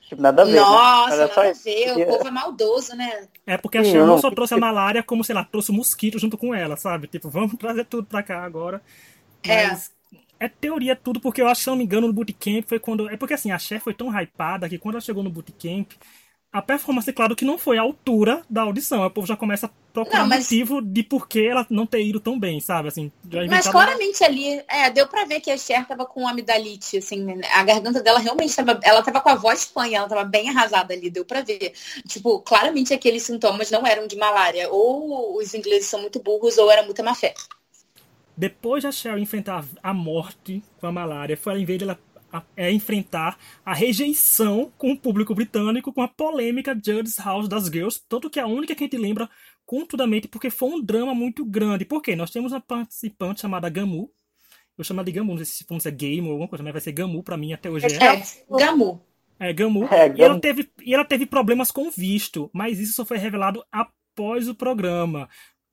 Tipo, 0.00 0.22
nada 0.22 0.42
a 0.42 0.44
ver. 0.44 0.52
Né? 0.52 0.60
Nossa, 0.60 1.16
né? 1.16 1.26
nada 1.26 1.50
a 1.50 1.52
ver. 1.52 2.02
O 2.02 2.06
povo 2.06 2.28
é 2.28 2.30
maldoso, 2.30 2.94
né? 2.94 3.28
É 3.46 3.56
porque 3.56 3.78
a 3.78 3.84
Cheryl 3.84 4.06
não 4.06 4.18
só 4.18 4.30
trouxe 4.30 4.54
a 4.54 4.58
malária, 4.58 5.02
como, 5.02 5.24
sei 5.24 5.34
lá, 5.34 5.44
trouxe 5.44 5.70
o 5.70 5.74
mosquito 5.74 6.18
junto 6.18 6.38
com 6.38 6.54
ela, 6.54 6.76
sabe? 6.76 7.08
Tipo, 7.08 7.28
vamos 7.28 7.54
trazer 7.54 7.84
tudo 7.86 8.06
pra 8.06 8.22
cá 8.22 8.44
agora. 8.44 8.80
É. 9.42 9.66
Mas 9.66 9.86
é. 9.88 10.01
É 10.42 10.48
teoria 10.48 10.96
tudo, 10.96 11.20
porque 11.20 11.40
eu 11.40 11.46
acho, 11.46 11.62
se 11.62 11.68
não 11.68 11.76
me 11.76 11.84
engano, 11.84 12.08
no 12.08 12.12
bootcamp 12.12 12.64
foi 12.66 12.80
quando. 12.80 13.08
É 13.08 13.16
porque 13.16 13.34
assim, 13.34 13.52
a 13.52 13.58
Cher 13.60 13.80
foi 13.80 13.94
tão 13.94 14.08
hypada 14.10 14.68
que 14.68 14.76
quando 14.76 14.96
ela 14.96 15.00
chegou 15.00 15.22
no 15.22 15.30
bootcamp, 15.30 15.92
a 16.52 16.60
performance, 16.60 17.12
claro 17.12 17.36
que 17.36 17.44
não 17.44 17.56
foi 17.56 17.78
à 17.78 17.82
altura 17.82 18.42
da 18.50 18.62
audição. 18.62 19.06
O 19.06 19.10
povo 19.10 19.24
já 19.24 19.36
começa 19.36 19.66
a 19.66 19.70
procurar 19.92 20.22
não, 20.22 20.26
mas... 20.26 20.42
motivo 20.42 20.82
de 20.82 21.04
por 21.04 21.28
que 21.28 21.46
ela 21.46 21.64
não 21.70 21.86
ter 21.86 22.02
ido 22.02 22.18
tão 22.18 22.40
bem, 22.40 22.58
sabe? 22.58 22.88
Assim, 22.88 23.12
mas 23.48 23.68
claramente 23.68 24.24
ali, 24.24 24.60
é, 24.68 24.90
deu 24.90 25.06
pra 25.06 25.24
ver 25.26 25.38
que 25.38 25.50
a 25.52 25.56
Cher 25.56 25.86
tava 25.86 26.04
com 26.04 26.26
amidalite, 26.26 26.98
assim, 26.98 27.24
a 27.54 27.62
garganta 27.62 28.02
dela 28.02 28.18
realmente 28.18 28.56
tava, 28.56 28.80
ela 28.82 29.00
tava 29.00 29.20
com 29.20 29.28
a 29.28 29.36
voz 29.36 29.64
fanha, 29.64 29.98
ela 29.98 30.08
tava 30.08 30.24
bem 30.24 30.50
arrasada 30.50 30.92
ali, 30.92 31.08
deu 31.08 31.24
pra 31.24 31.42
ver. 31.42 31.72
Tipo, 32.08 32.40
claramente 32.40 32.92
aqueles 32.92 33.22
sintomas 33.22 33.70
não 33.70 33.86
eram 33.86 34.08
de 34.08 34.16
malária. 34.16 34.68
Ou 34.70 35.38
os 35.38 35.54
ingleses 35.54 35.86
são 35.86 36.00
muito 36.00 36.20
burros, 36.20 36.58
ou 36.58 36.68
era 36.68 36.82
muita 36.82 37.00
má 37.04 37.14
fé. 37.14 37.32
Depois 38.36 38.82
da 38.82 38.90
Cher 38.90 39.18
enfrentar 39.18 39.64
a 39.82 39.92
morte 39.92 40.62
com 40.80 40.86
a 40.86 40.92
malária, 40.92 41.36
foi 41.36 41.60
em 41.60 41.64
vez 41.64 41.78
dela 41.78 41.98
é 42.56 42.72
enfrentar 42.72 43.38
a 43.64 43.74
rejeição 43.74 44.72
com 44.78 44.92
o 44.92 44.96
público 44.96 45.34
britânico 45.34 45.92
com 45.92 46.00
a 46.00 46.08
polêmica 46.08 46.72
Judge's 46.74 47.18
House 47.18 47.46
das 47.46 47.66
Girls, 47.66 48.00
tanto 48.08 48.30
que 48.30 48.40
é 48.40 48.42
a 48.42 48.46
única 48.46 48.74
que 48.74 48.84
a 48.84 48.86
gente 48.86 48.96
lembra 48.96 49.28
contundamente 49.66 50.28
porque 50.28 50.50
foi 50.50 50.70
um 50.70 50.82
drama 50.82 51.14
muito 51.14 51.44
grande. 51.44 51.84
Por 51.84 52.00
quê? 52.00 52.16
Nós 52.16 52.30
temos 52.30 52.52
uma 52.52 52.60
participante 52.60 53.42
chamada 53.42 53.68
Gamu. 53.68 54.10
Eu 54.76 54.84
chamo 54.84 55.04
de 55.04 55.12
Gamu, 55.12 55.32
não 55.32 55.36
sei 55.36 55.46
se 55.46 55.64
pronuncia 55.64 55.90
Game 55.90 56.26
ou 56.26 56.32
alguma 56.32 56.48
coisa, 56.48 56.62
mas 56.62 56.72
vai 56.72 56.80
ser 56.80 56.92
Gamu 56.92 57.22
pra 57.22 57.36
mim 57.36 57.52
até 57.52 57.70
hoje. 57.70 57.86
É, 57.86 58.04
é 58.04 58.22
Gamu. 58.58 59.00
É, 59.38 59.52
Gamu. 59.52 59.84
É, 59.90 60.08
Gamu. 60.08 60.18
E, 60.18 60.22
ela 60.22 60.40
teve, 60.40 60.70
e 60.84 60.94
ela 60.94 61.04
teve 61.04 61.26
problemas 61.26 61.70
com 61.70 61.90
visto, 61.90 62.50
mas 62.52 62.80
isso 62.80 62.94
só 62.94 63.04
foi 63.04 63.18
revelado 63.18 63.62
após 63.70 64.48
o 64.48 64.54
programa. 64.54 65.28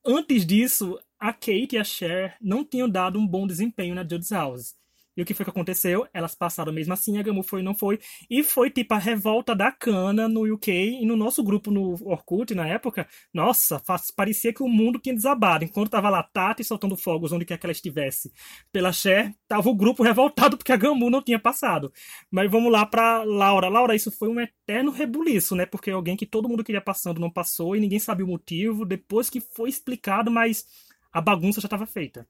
Antes 0.05 0.45
disso, 0.45 0.99
a 1.19 1.33
Kate 1.33 1.69
e 1.73 1.77
a 1.77 1.83
Cher 1.83 2.35
não 2.41 2.63
tinham 2.63 2.89
dado 2.89 3.19
um 3.19 3.27
bom 3.27 3.45
desempenho 3.45 3.95
na 3.95 4.01
Judge's 4.03 4.31
House. 4.31 4.79
E 5.19 5.21
o 5.21 5.25
que 5.25 5.33
foi 5.33 5.43
que 5.43 5.49
aconteceu? 5.49 6.07
Elas 6.13 6.33
passaram 6.33 6.71
mesmo 6.71 6.93
assim, 6.93 7.17
a 7.17 7.21
Gamu 7.21 7.43
foi 7.43 7.59
e 7.59 7.63
não 7.63 7.75
foi. 7.75 7.99
E 8.29 8.41
foi 8.41 8.69
tipo 8.69 8.93
a 8.93 8.97
revolta 8.97 9.53
da 9.53 9.69
cana 9.69 10.29
no 10.29 10.49
UK 10.53 10.71
e 11.01 11.05
no 11.05 11.17
nosso 11.17 11.43
grupo 11.43 11.69
no 11.69 11.91
Orkut 12.07 12.55
na 12.55 12.65
época. 12.65 13.05
Nossa, 13.33 13.81
parecia 14.15 14.53
que 14.53 14.63
o 14.63 14.67
mundo 14.69 14.97
tinha 14.97 15.13
desabado. 15.13 15.65
Enquanto 15.65 15.89
tava 15.89 16.09
lá 16.09 16.23
Tati 16.23 16.63
soltando 16.63 16.95
fogos 16.95 17.33
onde 17.33 17.43
quer 17.43 17.57
que 17.57 17.65
ela 17.65 17.73
estivesse 17.73 18.31
pela 18.71 18.93
Cher, 18.93 19.35
tava 19.45 19.67
o 19.67 19.75
grupo 19.75 20.03
revoltado 20.03 20.55
porque 20.55 20.71
a 20.71 20.77
Gamu 20.77 21.09
não 21.09 21.21
tinha 21.21 21.37
passado. 21.37 21.91
Mas 22.31 22.49
vamos 22.49 22.71
lá 22.71 22.85
pra 22.85 23.23
Laura. 23.25 23.67
Laura, 23.67 23.93
isso 23.93 24.11
foi 24.11 24.29
um 24.29 24.39
eterno 24.39 24.89
rebuliço, 24.89 25.53
né? 25.53 25.65
Porque 25.65 25.91
alguém 25.91 26.15
que 26.15 26.25
todo 26.25 26.47
mundo 26.47 26.63
queria 26.63 26.79
passando 26.79 27.19
não 27.19 27.29
passou 27.29 27.75
e 27.75 27.81
ninguém 27.81 27.99
sabia 27.99 28.25
o 28.25 28.29
motivo. 28.29 28.85
Depois 28.85 29.29
que 29.29 29.41
foi 29.41 29.67
explicado, 29.67 30.31
mas 30.31 30.65
a 31.11 31.21
bagunça 31.21 31.61
já 31.61 31.67
estava 31.67 31.85
feita. 31.85 32.27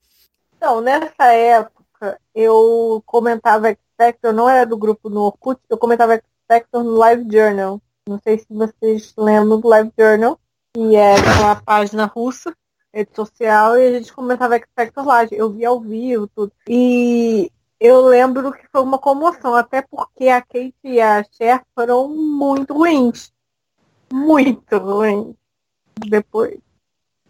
Então, 0.55 0.81
nessa 0.81 1.25
época 1.33 2.19
eu 2.33 3.01
comentava 3.05 3.69
X-Factor, 3.69 4.33
não 4.33 4.49
era 4.49 4.65
do 4.65 4.77
grupo 4.77 5.09
no 5.09 5.21
Orkut, 5.21 5.59
eu 5.69 5.77
comentava 5.77 6.15
X-Factor 6.15 6.83
no 6.83 6.95
Live 6.95 7.27
Journal. 7.31 7.81
Não 8.07 8.19
sei 8.19 8.39
se 8.39 8.47
vocês 8.49 9.13
lembram 9.17 9.59
do 9.59 9.67
Live 9.67 9.91
Journal, 9.97 10.39
que 10.73 10.95
é 10.95 11.15
uma 11.41 11.61
página 11.61 12.05
russa, 12.05 12.55
rede 12.93 13.11
social, 13.13 13.77
e 13.77 13.87
a 13.87 13.99
gente 13.99 14.13
comentava 14.13 14.55
X-Factor 14.55 15.05
lá. 15.05 15.25
Eu 15.25 15.51
via 15.51 15.69
ao 15.69 15.79
vivo, 15.79 16.27
tudo. 16.27 16.51
E 16.67 17.51
eu 17.79 18.01
lembro 18.05 18.51
que 18.51 18.67
foi 18.71 18.81
uma 18.81 18.97
comoção, 18.97 19.55
até 19.55 19.81
porque 19.81 20.27
a 20.27 20.41
Kate 20.41 20.75
e 20.83 20.99
a 20.99 21.23
Cher 21.23 21.63
foram 21.75 22.09
muito 22.09 22.73
ruins. 22.73 23.31
Muito 24.11 24.77
ruins. 24.77 25.35
Depois. 25.97 26.59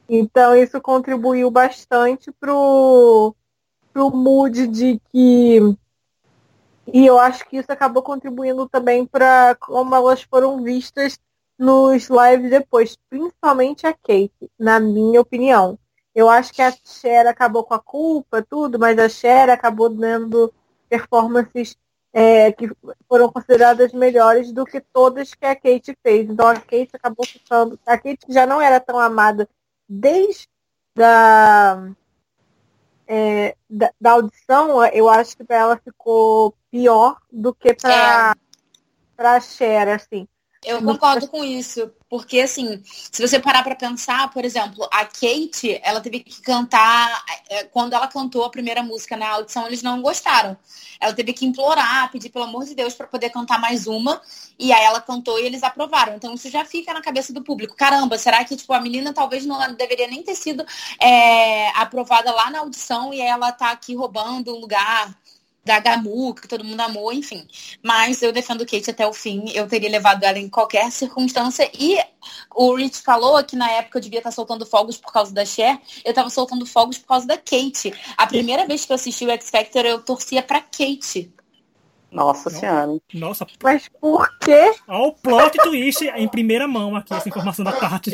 Então 0.09 0.55
isso 0.55 0.81
contribuiu 0.81 1.51
bastante 1.51 2.31
pro, 2.31 3.35
pro 3.93 4.09
mood 4.09 4.65
de 4.65 4.99
que. 5.11 5.59
E 6.91 7.05
eu 7.05 7.19
acho 7.19 7.47
que 7.47 7.57
isso 7.57 7.71
acabou 7.71 8.01
contribuindo 8.01 8.67
também 8.67 9.05
para 9.05 9.55
como 9.59 9.93
elas 9.93 10.23
foram 10.23 10.63
vistas 10.63 11.19
nos 11.59 12.09
lives 12.09 12.49
depois, 12.49 12.97
principalmente 13.07 13.85
a 13.85 13.93
Kate, 13.93 14.49
na 14.57 14.79
minha 14.79 15.21
opinião. 15.21 15.77
Eu 16.15 16.27
acho 16.27 16.51
que 16.51 16.61
a 16.61 16.73
Cher 16.83 17.27
acabou 17.27 17.63
com 17.63 17.75
a 17.75 17.79
culpa, 17.79 18.41
tudo, 18.41 18.79
mas 18.79 18.97
a 18.97 19.07
Cher 19.07 19.49
acabou 19.49 19.89
dando 19.89 20.51
performances 20.89 21.77
é, 22.11 22.51
que 22.51 22.71
foram 23.07 23.31
consideradas 23.31 23.93
melhores 23.93 24.51
do 24.51 24.65
que 24.65 24.81
todas 24.81 25.35
que 25.35 25.45
a 25.45 25.55
Kate 25.55 25.95
fez. 26.01 26.27
Então 26.27 26.47
a 26.47 26.55
Kate 26.55 26.89
acabou 26.93 27.25
ficando. 27.27 27.79
A 27.85 27.95
Kate 27.95 28.25
já 28.29 28.47
não 28.47 28.59
era 28.59 28.79
tão 28.79 28.97
amada 28.97 29.47
desde 29.89 30.47
a, 30.99 31.89
é, 33.07 33.55
da, 33.67 33.91
da, 33.99 34.11
audição, 34.11 34.85
eu 34.85 35.09
acho 35.09 35.35
que 35.35 35.43
para 35.43 35.57
ela 35.57 35.77
ficou 35.77 36.55
pior 36.69 37.17
do 37.31 37.53
que 37.53 37.73
para 37.73 38.35
é. 39.17 39.25
a 39.25 39.39
Cher, 39.39 39.87
assim. 39.89 40.27
Eu 40.65 40.83
concordo 40.83 41.25
com 41.29 41.41
isso, 41.41 41.89
porque 42.09 42.41
assim, 42.41 42.81
se 42.83 43.25
você 43.25 43.39
parar 43.39 43.63
para 43.63 43.75
pensar, 43.75 44.29
por 44.29 44.43
exemplo, 44.43 44.85
a 44.91 45.05
Kate, 45.05 45.79
ela 45.81 46.01
teve 46.01 46.19
que 46.19 46.41
cantar, 46.41 47.23
é, 47.49 47.63
quando 47.63 47.93
ela 47.93 48.07
cantou 48.09 48.43
a 48.43 48.49
primeira 48.49 48.83
música 48.83 49.15
na 49.15 49.29
audição, 49.29 49.65
eles 49.67 49.81
não 49.81 50.01
gostaram. 50.01 50.57
Ela 50.99 51.13
teve 51.13 51.31
que 51.31 51.45
implorar, 51.45 52.11
pedir 52.11 52.29
pelo 52.29 52.43
amor 52.43 52.65
de 52.65 52.75
Deus 52.75 52.93
para 52.93 53.07
poder 53.07 53.29
cantar 53.29 53.57
mais 53.57 53.87
uma, 53.87 54.21
e 54.59 54.73
aí 54.73 54.83
ela 54.83 54.99
cantou 54.99 55.39
e 55.39 55.45
eles 55.45 55.63
aprovaram. 55.63 56.15
Então 56.15 56.33
isso 56.33 56.49
já 56.49 56.65
fica 56.65 56.93
na 56.93 57.01
cabeça 57.01 57.31
do 57.31 57.41
público. 57.41 57.73
Caramba, 57.77 58.17
será 58.17 58.43
que 58.43 58.57
tipo 58.57 58.73
a 58.73 58.81
menina 58.81 59.13
talvez 59.13 59.45
não 59.45 59.73
deveria 59.75 60.07
nem 60.07 60.21
ter 60.21 60.35
sido 60.35 60.65
é, 61.01 61.69
aprovada 61.69 62.33
lá 62.33 62.49
na 62.51 62.59
audição 62.59 63.13
e 63.13 63.21
ela 63.21 63.53
tá 63.53 63.71
aqui 63.71 63.95
roubando 63.95 64.53
o 64.53 64.59
lugar 64.59 65.15
da 65.69 65.79
Gamu, 65.79 66.33
que 66.33 66.47
todo 66.47 66.63
mundo 66.63 66.81
amou, 66.81 67.13
enfim. 67.13 67.47
Mas 67.83 68.23
eu 68.23 68.33
defendo 68.33 68.65
Kate 68.65 68.89
até 68.89 69.05
o 69.05 69.13
fim. 69.13 69.51
Eu 69.53 69.67
teria 69.67 69.89
levado 69.89 70.23
ela 70.23 70.39
em 70.39 70.49
qualquer 70.49 70.91
circunstância. 70.91 71.69
E 71.79 71.99
o 72.55 72.73
Rich 72.73 73.03
falou 73.03 73.43
que 73.43 73.55
na 73.55 73.69
época 73.69 73.99
eu 73.99 74.01
devia 74.01 74.17
estar 74.17 74.31
soltando 74.31 74.65
fogos 74.65 74.97
por 74.97 75.13
causa 75.13 75.31
da 75.31 75.45
Cher. 75.45 75.79
Eu 76.03 76.09
estava 76.09 76.27
soltando 76.31 76.65
fogos 76.65 76.97
por 76.97 77.09
causa 77.09 77.27
da 77.27 77.37
Kate. 77.37 77.93
A 78.17 78.25
primeira 78.25 78.65
vez 78.65 78.83
que 78.83 78.91
eu 78.91 78.95
assisti 78.95 79.25
o 79.25 79.29
X 79.29 79.51
Factor, 79.51 79.85
eu 79.85 80.01
torcia 80.01 80.41
pra 80.41 80.59
Kate. 80.59 81.31
Nossa 82.11 82.49
senhora. 82.49 82.97
Nossa. 83.13 83.45
Mas 83.61 83.87
por 84.01 84.27
quê? 84.39 84.73
Olha 84.87 85.09
o 85.09 85.11
plot 85.13 85.55
twist 85.59 86.03
em 86.03 86.27
primeira 86.27 86.67
mão 86.67 86.95
aqui, 86.95 87.13
essa 87.13 87.29
informação 87.29 87.63
da 87.63 87.73
parte. 87.73 88.09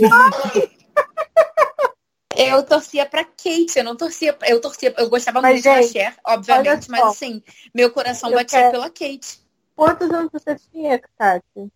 Eu 2.37 2.63
torcia 2.63 3.05
pra 3.05 3.23
Kate, 3.23 3.77
eu 3.77 3.83
não 3.83 3.95
torcia. 3.95 4.37
Eu 4.45 4.61
torcia, 4.61 4.93
eu 4.97 5.09
gostava 5.09 5.41
mas, 5.41 5.53
muito 5.53 5.63
gente, 5.63 5.93
da 5.93 5.99
Cher, 5.99 6.15
obviamente, 6.25 6.89
mas 6.89 7.03
assim, 7.03 7.43
meu 7.73 7.91
coração 7.91 8.31
batia 8.31 8.59
quero... 8.59 8.71
pela 8.71 8.89
Kate. 8.89 9.39
Quantos 9.75 10.09
anos 10.09 10.31
você 10.31 10.55
tinha, 10.71 11.01
Tati? 11.17 11.71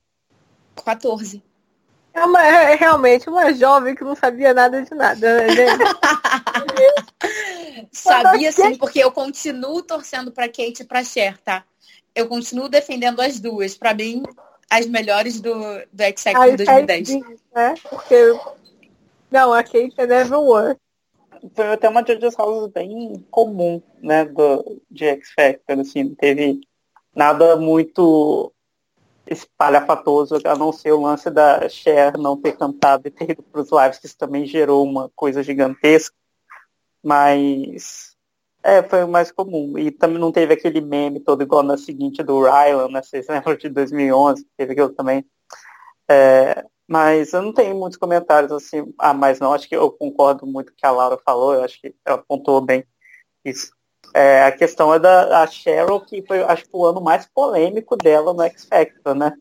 14. 0.83 1.43
É, 2.13 2.25
uma, 2.25 2.45
é 2.45 2.75
realmente 2.75 3.29
uma 3.29 3.53
jovem 3.53 3.95
que 3.95 4.03
não 4.03 4.15
sabia 4.15 4.53
nada 4.53 4.81
de 4.81 4.95
nada, 4.95 5.37
né, 5.37 5.49
gente? 5.49 5.83
Sabia 7.91 8.51
sim, 8.51 8.75
porque 8.75 8.99
eu 8.99 9.11
continuo 9.11 9.81
torcendo 9.81 10.31
pra 10.31 10.47
Kate 10.47 10.81
e 10.81 10.85
pra 10.85 11.03
Cher, 11.03 11.37
tá? 11.39 11.63
Eu 12.13 12.27
continuo 12.27 12.69
defendendo 12.69 13.21
as 13.21 13.39
duas. 13.39 13.75
Pra 13.75 13.93
mim, 13.93 14.23
as 14.69 14.85
melhores 14.85 15.39
do, 15.39 15.53
do 15.91 16.03
X 16.03 16.23
Factor 16.23 16.55
2010. 16.55 17.09
Né? 17.53 17.75
Porque 17.89 18.15
não, 19.31 19.53
a 19.53 19.63
Kate 19.63 19.93
é 19.97 20.07
Never 20.07 20.39
Worth. 20.39 20.79
Foi 21.53 21.67
até 21.67 21.87
uma 21.87 22.05
Judge's 22.05 22.35
House 22.35 22.69
bem 22.71 23.25
comum, 23.31 23.81
né, 24.01 24.25
do, 24.25 24.81
de 24.91 25.05
X 25.05 25.31
Factor, 25.33 25.79
assim, 25.79 26.03
não 26.03 26.15
teve 26.15 26.59
nada 27.15 27.55
muito 27.55 28.51
espalhafatoso, 29.25 30.39
a 30.43 30.55
não 30.55 30.73
ser 30.73 30.91
o 30.91 31.01
lance 31.01 31.29
da 31.29 31.69
Cher 31.69 32.17
não 32.17 32.35
ter 32.35 32.57
cantado 32.57 33.07
e 33.07 33.11
ter 33.11 33.31
ido 33.31 33.43
para 33.43 33.61
os 33.61 33.71
lives, 33.71 33.99
que 33.99 34.07
isso 34.07 34.17
também 34.17 34.45
gerou 34.45 34.83
uma 34.83 35.09
coisa 35.15 35.43
gigantesca, 35.43 36.15
mas 37.03 38.17
é, 38.63 38.81
foi 38.83 39.03
o 39.03 39.07
mais 39.07 39.31
comum. 39.31 39.77
E 39.77 39.91
também 39.91 40.17
não 40.17 40.31
teve 40.31 40.53
aquele 40.53 40.81
meme 40.81 41.19
todo 41.19 41.43
igual 41.43 41.63
na 41.63 41.77
seguinte 41.77 42.23
do 42.23 42.41
Rylan, 42.41 42.89
né, 42.89 43.01
vocês 43.01 43.27
lembram 43.27 43.55
de 43.55 43.69
2011, 43.69 44.45
teve 44.57 44.73
aquilo 44.73 44.89
também. 44.89 45.23
É, 46.09 46.65
mas 46.89 47.33
eu 47.33 47.43
não 47.43 47.53
tenho 47.53 47.75
muitos 47.75 47.99
comentários 47.99 48.51
assim, 48.51 48.91
ah, 48.97 49.13
mas 49.13 49.39
não, 49.39 49.53
acho 49.53 49.69
que 49.69 49.75
eu 49.75 49.91
concordo 49.91 50.47
muito 50.47 50.71
com 50.71 50.73
o 50.73 50.77
que 50.77 50.85
a 50.87 50.91
Laura 50.91 51.19
falou, 51.23 51.53
eu 51.53 51.63
acho 51.63 51.79
que 51.79 51.93
ela 52.03 52.17
apontou 52.17 52.59
bem 52.59 52.83
isso. 53.45 53.71
É, 54.11 54.43
a 54.43 54.51
questão 54.51 54.91
é 54.91 54.97
da 54.97 55.45
Cheryl, 55.45 56.01
que 56.01 56.23
foi, 56.23 56.41
acho 56.41 56.63
que 56.63 56.71
o 56.73 56.83
ano 56.83 56.99
mais 56.99 57.27
polêmico 57.27 57.95
dela 57.95 58.33
no 58.33 58.41
X 58.41 58.65
Factor, 58.65 59.13
né? 59.13 59.31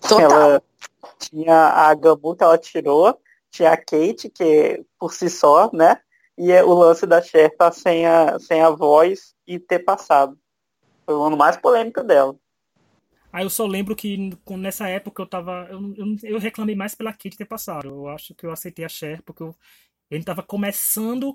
Total. 0.00 0.20
Ela 0.20 0.62
tinha 1.18 1.54
a 1.54 1.94
Gabu 1.94 2.34
que 2.34 2.42
ela 2.42 2.56
tirou, 2.56 3.20
tinha 3.50 3.72
a 3.72 3.76
Kate, 3.76 4.30
que 4.30 4.82
por 4.98 5.12
si 5.12 5.28
só, 5.28 5.68
né? 5.74 6.00
E 6.38 6.50
é 6.50 6.64
o 6.64 6.72
lance 6.72 7.06
da 7.06 7.20
Cher 7.20 7.54
tá 7.54 7.70
sem 7.70 8.06
a, 8.06 8.38
sem 8.38 8.62
a 8.62 8.70
voz 8.70 9.34
e 9.46 9.58
ter 9.58 9.80
passado. 9.80 10.38
Foi 11.04 11.14
o 11.14 11.22
ano 11.22 11.36
mais 11.36 11.58
polêmico 11.58 12.02
dela. 12.02 12.34
Aí 13.34 13.44
eu 13.44 13.50
só 13.50 13.66
lembro 13.66 13.96
que 13.96 14.30
nessa 14.50 14.88
época 14.88 15.20
eu 15.20 15.26
tava. 15.26 15.66
Eu, 15.68 15.92
eu, 15.96 16.16
eu, 16.22 16.38
reclamei 16.38 16.76
mais 16.76 16.94
pela 16.94 17.12
Kate 17.12 17.36
ter 17.36 17.44
passado. 17.44 17.88
Eu 17.88 18.08
acho 18.08 18.32
que 18.32 18.46
eu 18.46 18.52
aceitei 18.52 18.84
a 18.84 18.88
Cher 18.88 19.22
porque 19.24 19.42
eu, 19.42 19.56
ele 20.08 20.22
tava 20.22 20.40
começando. 20.40 21.34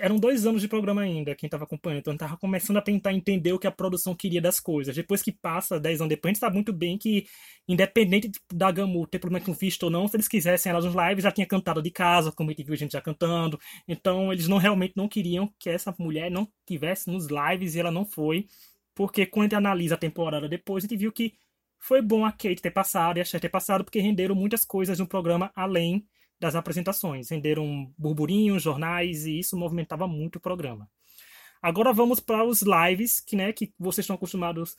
Eram 0.00 0.16
dois 0.16 0.46
anos 0.46 0.62
de 0.62 0.68
programa 0.68 1.02
ainda, 1.02 1.34
quem 1.34 1.46
tava 1.46 1.64
acompanhando. 1.64 1.98
Então 1.98 2.12
ele 2.14 2.18
tava 2.18 2.38
começando 2.38 2.78
a 2.78 2.82
tentar 2.82 3.12
entender 3.12 3.52
o 3.52 3.58
que 3.58 3.66
a 3.66 3.70
produção 3.70 4.14
queria 4.14 4.40
das 4.40 4.58
coisas. 4.58 4.96
Depois 4.96 5.22
que 5.22 5.30
passa, 5.32 5.78
dez 5.78 6.00
anos 6.00 6.08
depois, 6.08 6.30
a 6.30 6.32
gente 6.32 6.40
sabe 6.40 6.54
muito 6.54 6.72
bem 6.72 6.96
que, 6.96 7.26
independente 7.68 8.30
da 8.50 8.72
Gamu 8.72 9.06
ter 9.06 9.18
problema 9.18 9.44
com 9.44 9.52
visto 9.52 9.82
ou 9.82 9.90
não, 9.90 10.08
se 10.08 10.16
eles 10.16 10.28
quisessem 10.28 10.70
ela 10.70 10.80
nos 10.80 10.94
lives, 10.94 11.24
já 11.24 11.30
tinha 11.30 11.46
cantado 11.46 11.82
de 11.82 11.90
casa, 11.90 12.32
como 12.32 12.48
a 12.48 12.52
gente 12.54 12.64
viu 12.64 12.74
gente 12.74 12.92
já 12.92 13.02
cantando. 13.02 13.60
Então 13.86 14.32
eles 14.32 14.48
não 14.48 14.56
realmente 14.56 14.94
não 14.96 15.06
queriam 15.08 15.52
que 15.58 15.68
essa 15.68 15.94
mulher 15.98 16.30
não 16.30 16.48
tivesse 16.66 17.10
nos 17.10 17.26
lives 17.26 17.74
e 17.74 17.80
ela 17.80 17.90
não 17.90 18.06
foi. 18.06 18.46
Porque 18.94 19.26
quando 19.26 19.42
a 19.42 19.46
gente 19.46 19.54
analisa 19.56 19.94
a 19.94 19.98
temporada 19.98 20.48
depois, 20.48 20.84
a 20.84 20.86
gente 20.86 20.98
viu 20.98 21.12
que 21.12 21.34
foi 21.78 22.00
bom 22.00 22.24
a 22.24 22.32
Kate 22.32 22.62
ter 22.62 22.70
passado 22.70 23.18
e 23.18 23.20
a 23.20 23.24
Cher 23.24 23.40
ter 23.40 23.48
passado, 23.48 23.84
porque 23.84 24.00
renderam 24.00 24.34
muitas 24.34 24.64
coisas 24.64 24.98
no 24.98 25.06
programa 25.06 25.52
além 25.54 26.06
das 26.40 26.54
apresentações. 26.54 27.30
Renderam 27.30 27.92
burburinhos, 27.98 28.62
jornais, 28.62 29.26
e 29.26 29.38
isso 29.38 29.56
movimentava 29.56 30.06
muito 30.06 30.36
o 30.36 30.40
programa. 30.40 30.88
Agora 31.60 31.92
vamos 31.92 32.20
para 32.20 32.44
os 32.44 32.62
lives, 32.62 33.20
que, 33.20 33.36
né, 33.36 33.52
que 33.52 33.72
vocês 33.78 34.04
estão 34.04 34.16
acostumados 34.16 34.76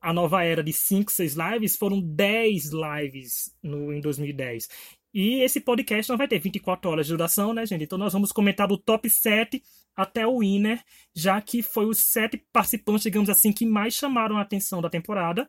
a 0.00 0.12
nova 0.12 0.44
era 0.44 0.62
de 0.62 0.72
5, 0.72 1.10
6 1.10 1.34
lives, 1.34 1.76
foram 1.76 2.00
10 2.00 2.70
lives 2.72 3.56
no, 3.62 3.92
em 3.92 4.00
2010. 4.00 4.68
E 5.18 5.40
esse 5.40 5.62
podcast 5.62 6.10
não 6.10 6.18
vai 6.18 6.28
ter 6.28 6.38
24 6.38 6.90
horas 6.90 7.06
de 7.06 7.12
duração, 7.14 7.54
né, 7.54 7.64
gente? 7.64 7.84
Então 7.84 7.96
nós 7.96 8.12
vamos 8.12 8.30
comentar 8.32 8.68
do 8.68 8.76
top 8.76 9.08
7 9.08 9.62
até 9.96 10.26
o 10.26 10.40
winner, 10.40 10.84
já 11.14 11.40
que 11.40 11.62
foi 11.62 11.86
os 11.86 12.00
sete 12.00 12.44
participantes, 12.52 13.04
digamos 13.04 13.30
assim, 13.30 13.50
que 13.50 13.64
mais 13.64 13.94
chamaram 13.94 14.36
a 14.36 14.42
atenção 14.42 14.82
da 14.82 14.90
temporada. 14.90 15.48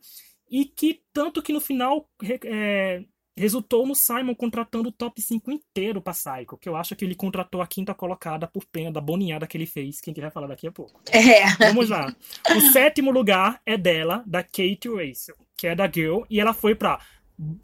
E 0.49 0.63
que, 0.63 1.01
tanto 1.11 1.41
que 1.41 1.51
no 1.51 1.59
final, 1.59 2.09
é, 2.45 3.03
resultou 3.35 3.85
no 3.85 3.93
Simon 3.93 4.33
contratando 4.33 4.87
o 4.87 4.91
top 4.93 5.21
5 5.21 5.51
inteiro 5.51 6.01
para 6.01 6.13
Psycho, 6.13 6.57
que 6.57 6.69
eu 6.69 6.77
acho 6.77 6.95
que 6.95 7.03
ele 7.03 7.13
contratou 7.13 7.61
a 7.61 7.67
quinta 7.67 7.93
colocada 7.93 8.47
por 8.47 8.63
pena 8.67 8.93
da 8.93 9.01
boninhada 9.01 9.45
que 9.45 9.57
ele 9.57 9.65
fez, 9.65 9.99
que 9.99 10.09
a 10.09 10.11
gente 10.11 10.21
vai 10.21 10.31
falar 10.31 10.47
daqui 10.47 10.65
a 10.65 10.71
pouco. 10.71 11.01
É. 11.11 11.45
Vamos 11.59 11.89
lá. 11.89 12.15
O 12.55 12.61
sétimo 12.71 13.11
lugar 13.11 13.59
é 13.65 13.77
dela, 13.77 14.23
da 14.25 14.41
Kate 14.41 14.87
Russell, 14.87 15.35
que 15.57 15.67
é 15.67 15.75
da 15.75 15.91
Girl, 15.91 16.21
e 16.29 16.39
ela 16.39 16.53
foi 16.53 16.73
para 16.73 17.01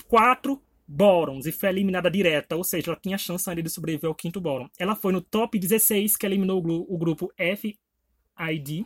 quatro 0.09 0.61
Bottoms 0.93 1.47
e 1.47 1.51
foi 1.51 1.69
eliminada 1.69 2.09
direta, 2.09 2.55
ou 2.55 2.63
seja, 2.63 2.91
ela 2.91 2.99
tinha 3.01 3.17
chance 3.17 3.49
ainda 3.49 3.63
de 3.63 3.69
sobreviver 3.69 4.07
ao 4.07 4.13
quinto 4.13 4.39
Bottom. 4.39 4.69
Ela 4.77 4.95
foi 4.95 5.11
no 5.11 5.21
top 5.21 5.57
16, 5.57 6.15
que 6.15 6.25
eliminou 6.25 6.59
o, 6.59 6.97
grupo 6.97 7.33
FID. 7.35 8.85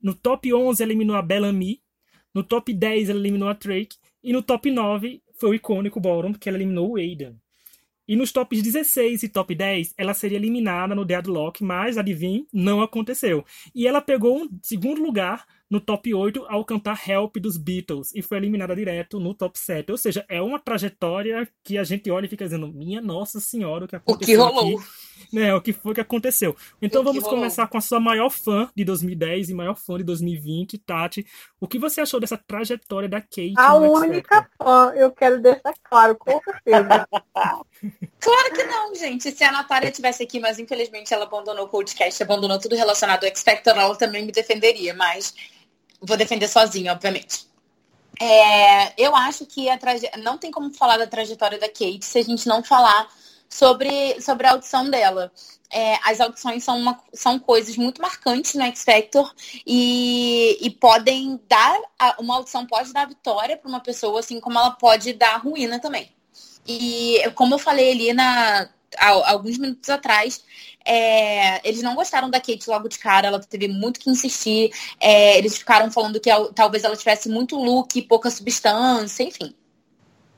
No 0.00 0.14
top 0.14 0.54
11, 0.54 0.82
eliminou 0.82 1.16
a 1.16 1.22
Bellamy. 1.22 1.82
No 2.32 2.44
top 2.44 2.72
10, 2.72 3.10
ela 3.10 3.18
eliminou 3.18 3.48
a 3.48 3.54
Drake. 3.54 3.96
E 4.22 4.32
no 4.32 4.40
top 4.40 4.70
9, 4.70 5.20
foi 5.34 5.50
o 5.50 5.54
icônico 5.54 5.98
Bottom, 5.98 6.32
que 6.32 6.48
ela 6.48 6.58
eliminou 6.58 6.92
o 6.92 6.96
Aiden. 6.96 7.36
E 8.08 8.14
nos 8.14 8.30
tops 8.30 8.62
16 8.62 9.24
e 9.24 9.28
top 9.28 9.52
10, 9.52 9.94
ela 9.98 10.14
seria 10.14 10.38
eliminada 10.38 10.94
no 10.94 11.04
Deadlock, 11.04 11.64
mas 11.64 11.98
adivinhe, 11.98 12.46
não 12.52 12.80
aconteceu. 12.80 13.44
E 13.74 13.84
ela 13.84 14.00
pegou 14.00 14.44
um 14.44 14.48
segundo 14.62 15.02
lugar 15.02 15.44
no 15.68 15.80
top 15.80 16.14
8 16.14 16.46
ao 16.48 16.64
cantar 16.64 17.00
Help 17.08 17.36
dos 17.38 17.56
Beatles 17.56 18.14
e 18.14 18.22
foi 18.22 18.38
eliminada 18.38 18.74
direto 18.74 19.18
no 19.18 19.34
top 19.34 19.58
7. 19.58 19.90
Ou 19.90 19.98
seja, 19.98 20.24
é 20.28 20.40
uma 20.40 20.58
trajetória 20.58 21.48
que 21.64 21.76
a 21.76 21.84
gente 21.84 22.10
olha 22.10 22.26
e 22.26 22.28
fica 22.28 22.44
dizendo, 22.44 22.68
minha 22.68 23.00
nossa 23.00 23.40
senhora, 23.40 23.84
o 23.84 23.88
que 23.88 23.96
aconteceu 23.96 24.40
O 24.40 24.48
que 24.48 24.54
rolou. 24.54 24.78
Aqui? 24.78 25.06
Né, 25.32 25.54
o 25.54 25.62
que 25.62 25.72
foi 25.72 25.94
que 25.94 26.00
aconteceu. 26.00 26.54
Então 26.80 27.02
vamos 27.02 27.24
rolou. 27.24 27.38
começar 27.38 27.66
com 27.66 27.78
a 27.78 27.80
sua 27.80 27.98
maior 27.98 28.30
fã 28.30 28.70
de 28.76 28.84
2010 28.84 29.50
e 29.50 29.54
maior 29.54 29.74
fã 29.74 29.96
de 29.96 30.04
2020, 30.04 30.78
Tati. 30.78 31.26
O 31.58 31.66
que 31.66 31.78
você 31.78 32.02
achou 32.02 32.20
dessa 32.20 32.36
trajetória 32.36 33.08
da 33.08 33.20
Kate? 33.20 33.54
A 33.56 33.74
única 33.76 34.48
fã, 34.62 34.92
eu 34.94 35.10
quero 35.10 35.40
deixar 35.40 35.74
claro, 35.82 36.16
com 36.16 36.40
certeza. 36.40 37.08
Claro 38.18 38.54
que 38.54 38.64
não, 38.64 38.94
gente. 38.94 39.30
Se 39.30 39.44
a 39.44 39.52
Natália 39.52 39.90
tivesse 39.92 40.22
aqui, 40.22 40.40
mas 40.40 40.58
infelizmente 40.58 41.12
ela 41.12 41.24
abandonou 41.24 41.66
o 41.66 41.68
podcast, 41.68 42.20
abandonou 42.22 42.58
tudo 42.58 42.74
relacionado 42.74 43.22
ao 43.22 43.28
X 43.28 43.42
Factor, 43.42 43.76
ela 43.76 43.94
também 43.94 44.24
me 44.24 44.32
defenderia, 44.32 44.94
mas 44.94 45.34
vou 46.00 46.16
defender 46.16 46.48
sozinha, 46.48 46.92
obviamente. 46.92 47.46
É, 48.20 48.94
eu 48.96 49.14
acho 49.14 49.44
que 49.44 49.68
a 49.68 49.76
traje... 49.76 50.08
não 50.22 50.38
tem 50.38 50.50
como 50.50 50.72
falar 50.72 50.96
da 50.96 51.06
trajetória 51.06 51.58
da 51.58 51.68
Kate 51.68 52.04
se 52.04 52.18
a 52.18 52.24
gente 52.24 52.46
não 52.46 52.62
falar 52.62 53.08
sobre, 53.48 54.20
sobre 54.20 54.46
a 54.46 54.52
audição 54.52 54.88
dela. 54.88 55.30
É, 55.70 55.98
as 56.04 56.20
audições 56.20 56.62
são, 56.62 56.78
uma, 56.78 56.98
são 57.12 57.38
coisas 57.38 57.76
muito 57.76 58.00
marcantes 58.00 58.54
no 58.54 58.62
X 58.62 58.84
Factor 58.84 59.34
e, 59.66 60.56
e 60.60 60.70
podem 60.70 61.40
dar. 61.48 61.76
Uma 62.18 62.36
audição 62.36 62.64
pode 62.66 62.92
dar 62.92 63.08
vitória 63.08 63.56
para 63.56 63.68
uma 63.68 63.80
pessoa, 63.80 64.20
assim 64.20 64.40
como 64.40 64.58
ela 64.58 64.70
pode 64.70 65.12
dar 65.12 65.38
ruína 65.38 65.80
também. 65.80 66.10
E 66.66 67.20
como 67.34 67.54
eu 67.54 67.58
falei 67.58 67.92
ali 67.92 68.12
na, 68.12 68.68
alguns 68.98 69.58
minutos 69.58 69.88
atrás, 69.90 70.42
é, 70.84 71.66
eles 71.68 71.82
não 71.82 71.94
gostaram 71.94 72.30
da 72.30 72.40
Kate 72.40 72.68
logo 72.68 72.88
de 72.88 72.98
cara, 72.98 73.26
ela 73.28 73.40
teve 73.40 73.68
muito 73.68 74.00
que 74.00 74.10
insistir. 74.10 74.70
é, 75.00 75.36
eles 75.38 75.58
ficaram 75.58 75.90
falando 75.90 76.20
que 76.20 76.30
al- 76.30 76.52
talvez 76.52 76.84
ela 76.84 76.96
tivesse 76.96 77.28
muito 77.28 77.56
look, 77.56 78.00
pouca 78.02 78.30
substância, 78.30 79.22
enfim. 79.24 79.54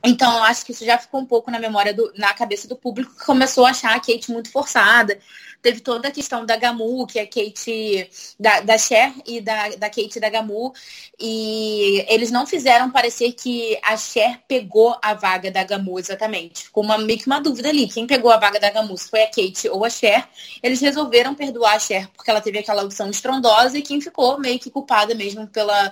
Então, 0.03 0.33
eu 0.37 0.43
acho 0.43 0.65
que 0.65 0.71
isso 0.71 0.85
já 0.85 0.97
ficou 0.97 1.19
um 1.19 1.25
pouco 1.25 1.51
na 1.51 1.59
memória, 1.59 1.93
do, 1.93 2.11
na 2.15 2.33
cabeça 2.33 2.67
do 2.67 2.75
público, 2.75 3.13
que 3.15 3.25
começou 3.25 3.65
a 3.65 3.71
achar 3.71 3.95
a 3.95 3.99
Kate 3.99 4.31
muito 4.31 4.49
forçada. 4.49 5.19
Teve 5.61 5.81
toda 5.81 6.07
a 6.07 6.11
questão 6.11 6.45
da 6.45 6.55
Gamu, 6.55 7.05
que 7.05 7.19
é 7.19 7.23
a 7.23 7.27
Kate, 7.27 8.09
da, 8.39 8.61
da 8.61 8.77
Cher 8.77 9.13
e 9.25 9.41
da, 9.41 9.69
da 9.71 9.89
Kate 9.89 10.17
da 10.17 10.29
Gamu. 10.29 10.73
E 11.19 12.05
eles 12.07 12.31
não 12.31 12.47
fizeram 12.47 12.89
parecer 12.89 13.33
que 13.33 13.77
a 13.83 13.97
Cher 13.97 14.39
pegou 14.47 14.97
a 15.01 15.13
vaga 15.13 15.51
da 15.51 15.65
Gamu 15.65 15.99
exatamente. 15.99 16.63
Ficou 16.63 16.81
uma, 16.81 16.97
meio 16.97 17.19
que 17.19 17.27
uma 17.27 17.41
dúvida 17.41 17.67
ali. 17.67 17.89
Quem 17.89 18.07
pegou 18.07 18.31
a 18.31 18.37
vaga 18.37 18.57
da 18.57 18.71
Gamu, 18.71 18.97
se 18.97 19.09
foi 19.09 19.23
a 19.23 19.27
Kate 19.27 19.67
ou 19.67 19.83
a 19.83 19.89
Cher. 19.89 20.29
Eles 20.63 20.79
resolveram 20.79 21.35
perdoar 21.35 21.75
a 21.75 21.79
Cher 21.79 22.07
porque 22.15 22.31
ela 22.31 22.39
teve 22.39 22.59
aquela 22.59 22.83
audição 22.83 23.09
estrondosa 23.09 23.77
e 23.77 23.81
quem 23.81 23.99
ficou 23.99 24.39
meio 24.39 24.59
que 24.59 24.71
culpada 24.71 25.13
mesmo 25.13 25.45
pela, 25.47 25.91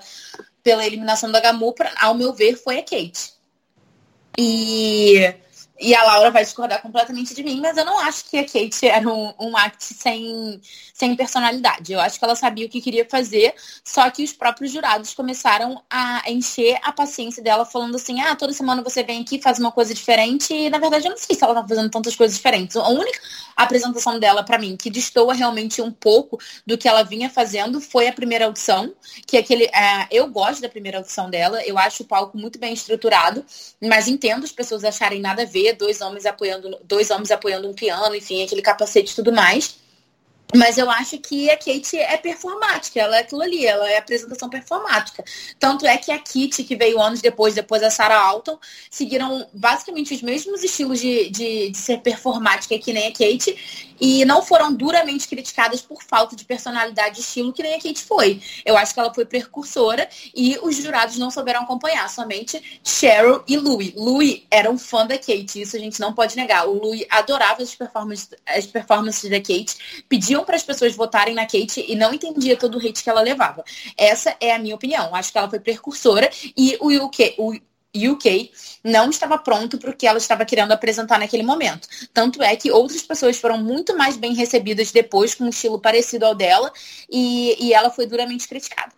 pela 0.63 0.85
eliminação 0.85 1.29
da 1.29 1.41
Gamu, 1.41 1.73
pra, 1.73 1.93
ao 1.99 2.15
meu 2.15 2.33
ver, 2.33 2.55
foi 2.55 2.79
a 2.79 2.83
Kate. 2.83 3.36
E, 4.39 5.33
e 5.79 5.93
a 5.93 6.03
Laura 6.03 6.31
vai 6.31 6.43
discordar 6.43 6.81
completamente 6.81 7.33
de 7.33 7.43
mim, 7.43 7.59
mas 7.61 7.77
eu 7.77 7.85
não 7.85 7.99
acho 7.99 8.25
que 8.25 8.37
a 8.37 8.43
Kate 8.43 8.87
era 8.87 9.07
um, 9.07 9.33
um 9.39 9.57
act 9.57 9.93
sem, 9.93 10.59
sem 10.93 11.15
personalidade. 11.15 11.93
Eu 11.93 11.99
acho 11.99 12.17
que 12.17 12.25
ela 12.25 12.35
sabia 12.35 12.65
o 12.65 12.69
que 12.69 12.81
queria 12.81 13.05
fazer, 13.09 13.53
só 13.83 14.09
que 14.09 14.23
os 14.23 14.33
próprios 14.33 14.71
jurados 14.71 15.13
começaram 15.13 15.81
a 15.89 16.23
encher 16.29 16.79
a 16.81 16.91
paciência 16.91 17.43
dela, 17.43 17.65
falando 17.65 17.95
assim, 17.95 18.19
ah, 18.21 18.35
toda 18.35 18.53
semana 18.53 18.81
você 18.81 19.03
vem 19.03 19.21
aqui, 19.21 19.41
faz 19.41 19.59
uma 19.59 19.71
coisa 19.71 19.93
diferente, 19.93 20.53
e 20.53 20.69
na 20.69 20.79
verdade 20.79 21.05
eu 21.05 21.11
não 21.11 21.17
sei 21.17 21.35
se 21.35 21.43
ela 21.43 21.53
tá 21.53 21.67
fazendo 21.67 21.89
tantas 21.89 22.15
coisas 22.15 22.35
diferentes. 22.35 22.75
A 22.75 22.89
única 22.89 23.19
apresentação 23.55 24.19
dela, 24.19 24.43
para 24.43 24.57
mim, 24.57 24.75
que 24.75 24.89
destoa 24.89 25.33
realmente 25.33 25.81
um 25.81 25.91
pouco 25.91 26.39
do 26.65 26.77
que 26.77 26.87
ela 26.87 27.03
vinha 27.03 27.29
fazendo, 27.29 27.79
foi 27.79 28.07
a 28.07 28.13
primeira 28.13 28.45
audição, 28.45 28.93
que 29.25 29.37
é 29.37 29.39
aquele. 29.39 29.65
é, 29.65 30.07
eu 30.11 30.27
gosto 30.27 30.61
da 30.61 30.69
primeira 30.69 30.97
audição 30.97 31.29
dela, 31.29 31.63
eu 31.65 31.77
acho 31.77 32.03
o 32.03 32.05
palco 32.05 32.37
muito 32.37 32.59
bem 32.59 32.73
estruturado, 32.73 33.45
mas 33.81 34.07
entendo 34.07 34.43
as 34.43 34.51
pessoas 34.51 34.83
acharem 34.83 35.21
nada 35.21 35.43
a 35.43 35.45
ver, 35.45 35.66
dois 35.73 36.01
homens 36.01 36.25
apoiando, 36.25 36.77
dois 36.83 37.09
homens 37.09 37.31
apoiando 37.31 37.67
um 37.67 37.73
piano, 37.73 38.15
enfim, 38.15 38.43
aquele 38.43 38.61
capacete 38.61 39.13
e 39.13 39.15
tudo 39.15 39.31
mais. 39.31 39.86
Mas 40.55 40.77
eu 40.77 40.89
acho 40.89 41.17
que 41.17 41.49
a 41.49 41.57
Kate 41.57 41.97
é 41.97 42.15
performática, 42.15 42.99
ela 42.99 43.17
é 43.17 43.19
aquilo 43.19 43.41
ali, 43.41 43.65
ela 43.65 43.89
é 43.89 43.97
apresentação 43.97 44.49
performática. 44.49 45.23
Tanto 45.59 45.85
é 45.85 45.97
que 45.97 46.09
a 46.09 46.17
Kitty, 46.17 46.63
que 46.63 46.75
veio 46.75 47.01
anos 47.01 47.21
depois, 47.21 47.53
depois 47.53 47.81
da 47.81 47.89
Sarah 47.89 48.19
Alton, 48.19 48.57
seguiram 48.89 49.45
basicamente 49.53 50.13
os 50.13 50.21
mesmos 50.21 50.63
estilos 50.63 51.01
de, 51.01 51.29
de, 51.29 51.69
de 51.71 51.77
ser 51.77 51.97
performática 51.99 52.79
que 52.79 52.93
nem 52.93 53.07
a 53.07 53.11
Kate 53.11 53.57
e 53.99 54.23
não 54.25 54.41
foram 54.41 54.73
duramente 54.73 55.27
criticadas 55.27 55.81
por 55.81 56.01
falta 56.03 56.35
de 56.35 56.45
personalidade 56.45 57.17
e 57.17 57.21
estilo 57.21 57.51
que 57.51 57.63
nem 57.63 57.75
a 57.75 57.81
Kate 57.81 58.01
foi. 58.03 58.41
Eu 58.65 58.77
acho 58.77 58.93
que 58.93 58.99
ela 58.99 59.13
foi 59.13 59.25
precursora 59.25 60.07
e 60.35 60.57
os 60.61 60.75
jurados 60.77 61.17
não 61.17 61.29
souberam 61.29 61.63
acompanhar, 61.63 62.09
somente 62.09 62.79
Cheryl 62.83 63.43
e 63.47 63.57
Louis. 63.57 63.93
Louis 63.95 64.43
era 64.49 64.69
um 64.69 64.77
fã 64.77 65.05
da 65.05 65.17
Kate, 65.17 65.61
isso 65.61 65.75
a 65.75 65.79
gente 65.79 65.99
não 65.99 66.13
pode 66.13 66.35
negar. 66.35 66.67
O 66.67 66.73
Louis 66.73 67.05
adorava 67.09 67.61
as 67.63 67.75
performances, 67.75 68.29
as 68.45 68.65
performances 68.65 69.29
da 69.29 69.39
Kate, 69.39 70.03
pediam 70.37 70.45
para 70.45 70.55
as 70.55 70.63
pessoas 70.63 70.95
votarem 70.95 71.33
na 71.33 71.43
Kate 71.43 71.83
e 71.87 71.95
não 71.95 72.13
entendia 72.13 72.57
todo 72.57 72.75
o 72.75 72.79
hate 72.79 73.03
que 73.03 73.09
ela 73.09 73.21
levava. 73.21 73.63
Essa 73.97 74.35
é 74.39 74.53
a 74.53 74.59
minha 74.59 74.75
opinião. 74.75 75.13
Acho 75.15 75.31
que 75.31 75.37
ela 75.37 75.49
foi 75.49 75.59
precursora 75.59 76.29
e 76.55 76.77
o 76.79 77.05
UK, 77.05 77.35
o 77.37 77.53
UK 77.95 78.51
não 78.83 79.09
estava 79.09 79.37
pronto 79.37 79.77
para 79.77 79.89
o 79.89 79.95
que 79.95 80.05
ela 80.05 80.17
estava 80.17 80.45
querendo 80.45 80.71
apresentar 80.71 81.17
naquele 81.19 81.43
momento. 81.43 81.87
Tanto 82.13 82.43
é 82.43 82.55
que 82.55 82.71
outras 82.71 83.01
pessoas 83.01 83.39
foram 83.39 83.57
muito 83.57 83.97
mais 83.97 84.17
bem 84.17 84.33
recebidas 84.33 84.91
depois, 84.91 85.33
com 85.33 85.45
um 85.45 85.49
estilo 85.49 85.79
parecido 85.79 86.25
ao 86.25 86.35
dela, 86.35 86.71
e, 87.09 87.55
e 87.59 87.73
ela 87.73 87.89
foi 87.89 88.05
duramente 88.05 88.47
criticada. 88.47 88.91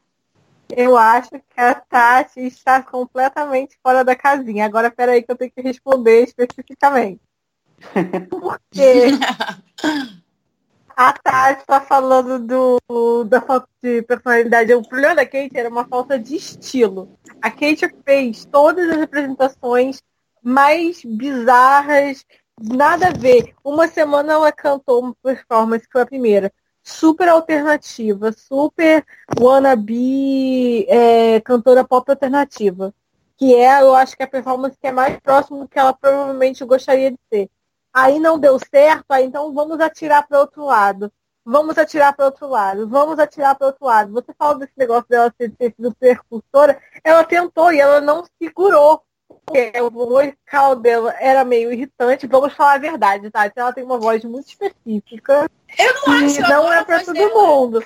Eu 0.76 0.98
acho 0.98 1.32
que 1.32 1.60
a 1.60 1.74
Tati 1.74 2.42
está 2.42 2.84
completamente 2.84 3.76
fora 3.82 4.04
da 4.04 4.16
casinha. 4.16 4.66
Agora, 4.66 4.92
peraí 4.92 5.24
que 5.24 5.32
eu 5.32 5.36
tenho 5.36 5.52
que 5.52 5.62
responder 5.62 6.26
especificamente. 6.26 7.22
Porque 8.30 9.18
a 11.00 11.14
Tati 11.14 11.62
está 11.62 11.80
falando 11.80 12.40
do, 12.40 13.24
da 13.24 13.40
falta 13.40 13.70
de 13.82 14.02
personalidade. 14.02 14.74
O 14.74 14.82
problema 14.82 15.16
da 15.16 15.26
Kate 15.26 15.58
era 15.58 15.70
uma 15.70 15.88
falta 15.88 16.20
de 16.20 16.36
estilo. 16.36 17.18
A 17.42 17.50
Kate 17.50 17.90
fez 18.04 18.44
todas 18.44 18.90
as 18.90 19.04
apresentações 19.04 20.04
mais 20.44 21.02
bizarras, 21.06 22.26
nada 22.62 23.08
a 23.08 23.14
ver. 23.14 23.56
Uma 23.64 23.88
semana 23.88 24.34
ela 24.34 24.52
cantou 24.52 25.00
uma 25.00 25.16
performance, 25.24 25.86
que 25.86 25.92
foi 25.94 26.02
a 26.02 26.06
primeira, 26.06 26.52
super 26.84 27.30
alternativa, 27.30 28.34
super 28.34 29.06
wannabe 29.40 30.86
é, 30.90 31.40
cantora 31.40 31.86
pop 31.86 32.12
alternativa. 32.12 32.94
Que 33.38 33.56
é, 33.56 33.82
eu 33.82 33.96
acho 33.96 34.18
que 34.18 34.24
a 34.24 34.28
performance 34.28 34.78
que 34.78 34.88
é 34.88 34.92
mais 34.92 35.18
próximo 35.22 35.60
do 35.60 35.68
que 35.70 35.80
ela 35.80 35.94
provavelmente 35.94 36.66
gostaria 36.66 37.10
de 37.10 37.18
ser. 37.32 37.50
Aí 37.94 38.20
não 38.20 38.40
deu 38.40 38.58
certo, 38.60 39.06
aí 39.10 39.26
então 39.26 39.54
vamos 39.54 39.80
atirar 39.80 40.28
para 40.28 40.40
outro 40.40 40.66
lado. 40.66 41.12
Vamos 41.46 41.78
atirar 41.78 42.16
para 42.16 42.26
outro 42.26 42.48
lado, 42.48 42.88
vamos 42.88 43.18
atirar 43.18 43.56
para 43.56 43.68
outro 43.68 43.86
lado. 43.86 44.12
Você 44.14 44.32
fala 44.38 44.60
desse 44.60 44.74
negócio 44.78 45.10
dela 45.10 45.34
ter, 45.36 45.50
ter 45.50 45.74
sido 45.74 45.96
percursora, 45.96 46.80
ela 47.04 47.24
tentou 47.24 47.72
e 47.74 47.80
ela 47.80 48.00
não 48.00 48.24
segurou. 48.40 49.02
Porque 49.28 49.72
o 49.82 49.90
vocal 49.90 50.76
dela 50.76 51.16
era 51.20 51.44
meio 51.44 51.72
irritante. 51.72 52.28
Vamos 52.28 52.54
falar 52.54 52.74
a 52.74 52.80
verdade, 52.80 53.32
tá? 53.32 53.52
Ela 53.56 53.74
tem 53.74 53.84
uma 53.84 53.98
voz 53.98 54.24
muito 54.24 54.48
específica. 54.48 55.50
Eu 55.78 55.94
não 55.96 56.26
acho, 56.26 56.42
não 56.42 56.74
é 56.74 56.84
para 56.84 57.04
todo 57.04 57.14
dela. 57.14 57.34
mundo. 57.34 57.84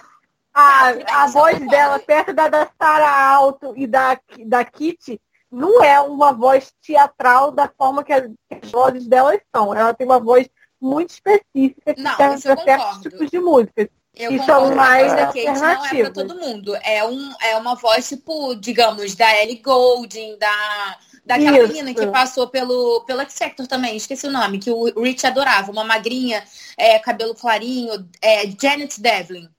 A, 0.53 1.23
a 1.23 1.27
voz 1.27 1.59
dela, 1.69 1.99
perto 1.99 2.33
da 2.33 2.47
da 2.47 2.69
Sarah 2.77 3.29
Alto 3.29 3.73
e 3.75 3.87
da, 3.87 4.19
da 4.45 4.63
Kitty, 4.65 5.21
não 5.53 5.83
é 5.83 6.01
uma 6.01 6.33
voz 6.33 6.73
teatral 6.81 7.51
da 7.51 7.67
forma 7.77 8.03
que, 8.03 8.11
a- 8.11 8.21
que 8.27 8.59
as 8.63 8.71
vozes 8.71 9.07
delas 9.07 9.39
são. 9.55 9.73
Ela 9.73 9.93
tem 9.93 10.05
uma 10.07 10.19
voz 10.19 10.47
muito 10.81 11.11
específica 11.11 11.93
que 11.93 12.01
Não, 12.01 12.15
serve 12.17 12.41
para 12.41 12.57
certos 12.63 13.01
tipos 13.01 13.29
de 13.29 13.39
músicas. 13.39 13.87
Eu 14.15 14.31
E 14.31 14.37
concordo 14.39 14.61
são 14.61 14.67
que 14.67 14.73
a 14.73 14.75
mais 14.75 15.11
da 15.13 15.25
Kate 15.27 15.43
não 15.45 15.51
é 15.65 15.73
alternativas. 15.75 16.13
todo 16.13 16.35
mundo. 16.39 16.75
É, 16.83 17.03
um, 17.03 17.33
é 17.41 17.55
uma 17.57 17.75
voz, 17.75 18.07
tipo, 18.09 18.53
digamos, 18.55 19.15
da 19.15 19.41
Ellie 19.41 19.57
Goulding, 19.59 20.37
da, 20.37 20.97
daquela 21.25 21.57
Isso. 21.59 21.67
menina 21.69 21.93
que 21.95 22.05
passou 22.07 22.47
pelo, 22.47 23.01
pelo 23.07 23.21
X 23.21 23.35
Factor 23.39 23.65
também, 23.65 23.95
esqueci 23.97 24.27
o 24.27 24.31
nome, 24.31 24.59
que 24.59 24.69
o 24.69 25.01
Rich 25.01 25.25
adorava, 25.25 25.71
uma 25.71 25.83
magrinha, 25.83 26.43
é, 26.77 26.99
cabelo 26.99 27.33
clarinho, 27.33 28.07
é, 28.21 28.43
Janet 28.61 29.01
Devlin. 29.01 29.49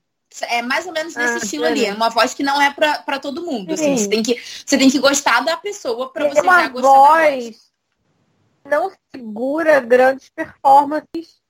É 0.43 0.61
mais 0.61 0.85
ou 0.85 0.91
menos 0.93 1.15
nesse 1.15 1.33
Ah, 1.33 1.37
estilo 1.37 1.65
ali. 1.65 1.85
É 1.85 1.93
uma 1.93 2.09
voz 2.09 2.33
que 2.33 2.43
não 2.43 2.61
é 2.61 2.73
pra, 2.73 2.99
pra 2.99 3.19
todo 3.19 3.45
mundo. 3.45 3.73
Assim, 3.73 3.95
Sim. 3.95 4.03
você, 4.03 4.09
tem 4.09 4.23
que, 4.23 4.41
você 4.65 4.77
tem 4.77 4.89
que 4.89 4.99
gostar 4.99 5.41
da 5.41 5.55
pessoa 5.57 6.11
pra 6.11 6.27
você 6.27 6.41
Tem 6.41 6.49
uma 6.49 6.61
já 6.63 6.67
gostar 6.69 6.87
da 6.87 7.29
voz. 7.31 7.71
não 8.65 8.91
segura 9.15 9.79
grandes 9.79 10.29
performances 10.29 11.41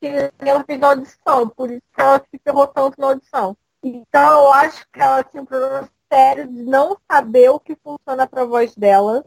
que 0.00 0.30
ela 0.38 0.64
fez 0.64 0.80
na 0.80 0.88
audição, 0.88 1.48
por 1.48 1.70
isso 1.70 1.82
que 1.94 2.00
ela 2.00 2.18
se 2.18 2.40
ferrou 2.42 2.66
tanto 2.66 3.00
na 3.00 3.08
audição. 3.08 3.56
Então 3.82 4.42
eu 4.44 4.52
acho 4.52 4.84
que 4.92 5.00
ela 5.00 5.22
tinha 5.24 5.42
um 5.42 5.46
problema 5.46 5.88
sério 6.12 6.46
de 6.48 6.62
não 6.62 6.96
saber 7.10 7.50
o 7.50 7.60
que 7.60 7.76
funciona 7.76 8.26
para 8.26 8.42
a 8.42 8.46
voz 8.46 8.74
dela. 8.74 9.24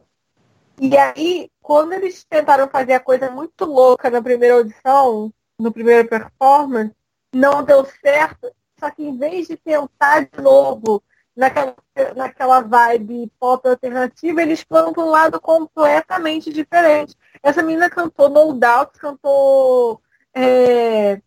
E 0.79 0.97
aí, 0.97 1.49
quando 1.61 1.93
eles 1.93 2.25
tentaram 2.29 2.67
fazer 2.67 2.93
a 2.93 2.99
coisa 2.99 3.29
muito 3.31 3.63
louca 3.65 4.09
na 4.09 4.21
primeira 4.21 4.55
audição, 4.55 5.31
no 5.57 5.71
primeiro 5.71 6.07
performance, 6.07 6.93
não 7.33 7.63
deu 7.63 7.85
certo. 8.01 8.51
Só 8.85 8.91
que 8.91 9.03
em 9.03 9.17
vez 9.17 9.47
de 9.47 9.57
tentar 9.57 10.29
de 10.31 10.39
novo 10.39 11.01
naquela, 11.35 11.75
naquela 12.15 12.61
vibe 12.61 13.31
pop 13.39 13.67
alternativa, 13.67 14.43
eles 14.43 14.61
foram 14.61 14.93
para 14.93 15.03
um 15.03 15.09
lado 15.09 15.41
completamente 15.41 16.53
diferente. 16.53 17.15
Essa 17.41 17.63
menina 17.63 17.89
cantou 17.89 18.29
No 18.29 18.53
Doubt, 18.53 18.99
cantou 18.99 19.99
é, 20.35 21.19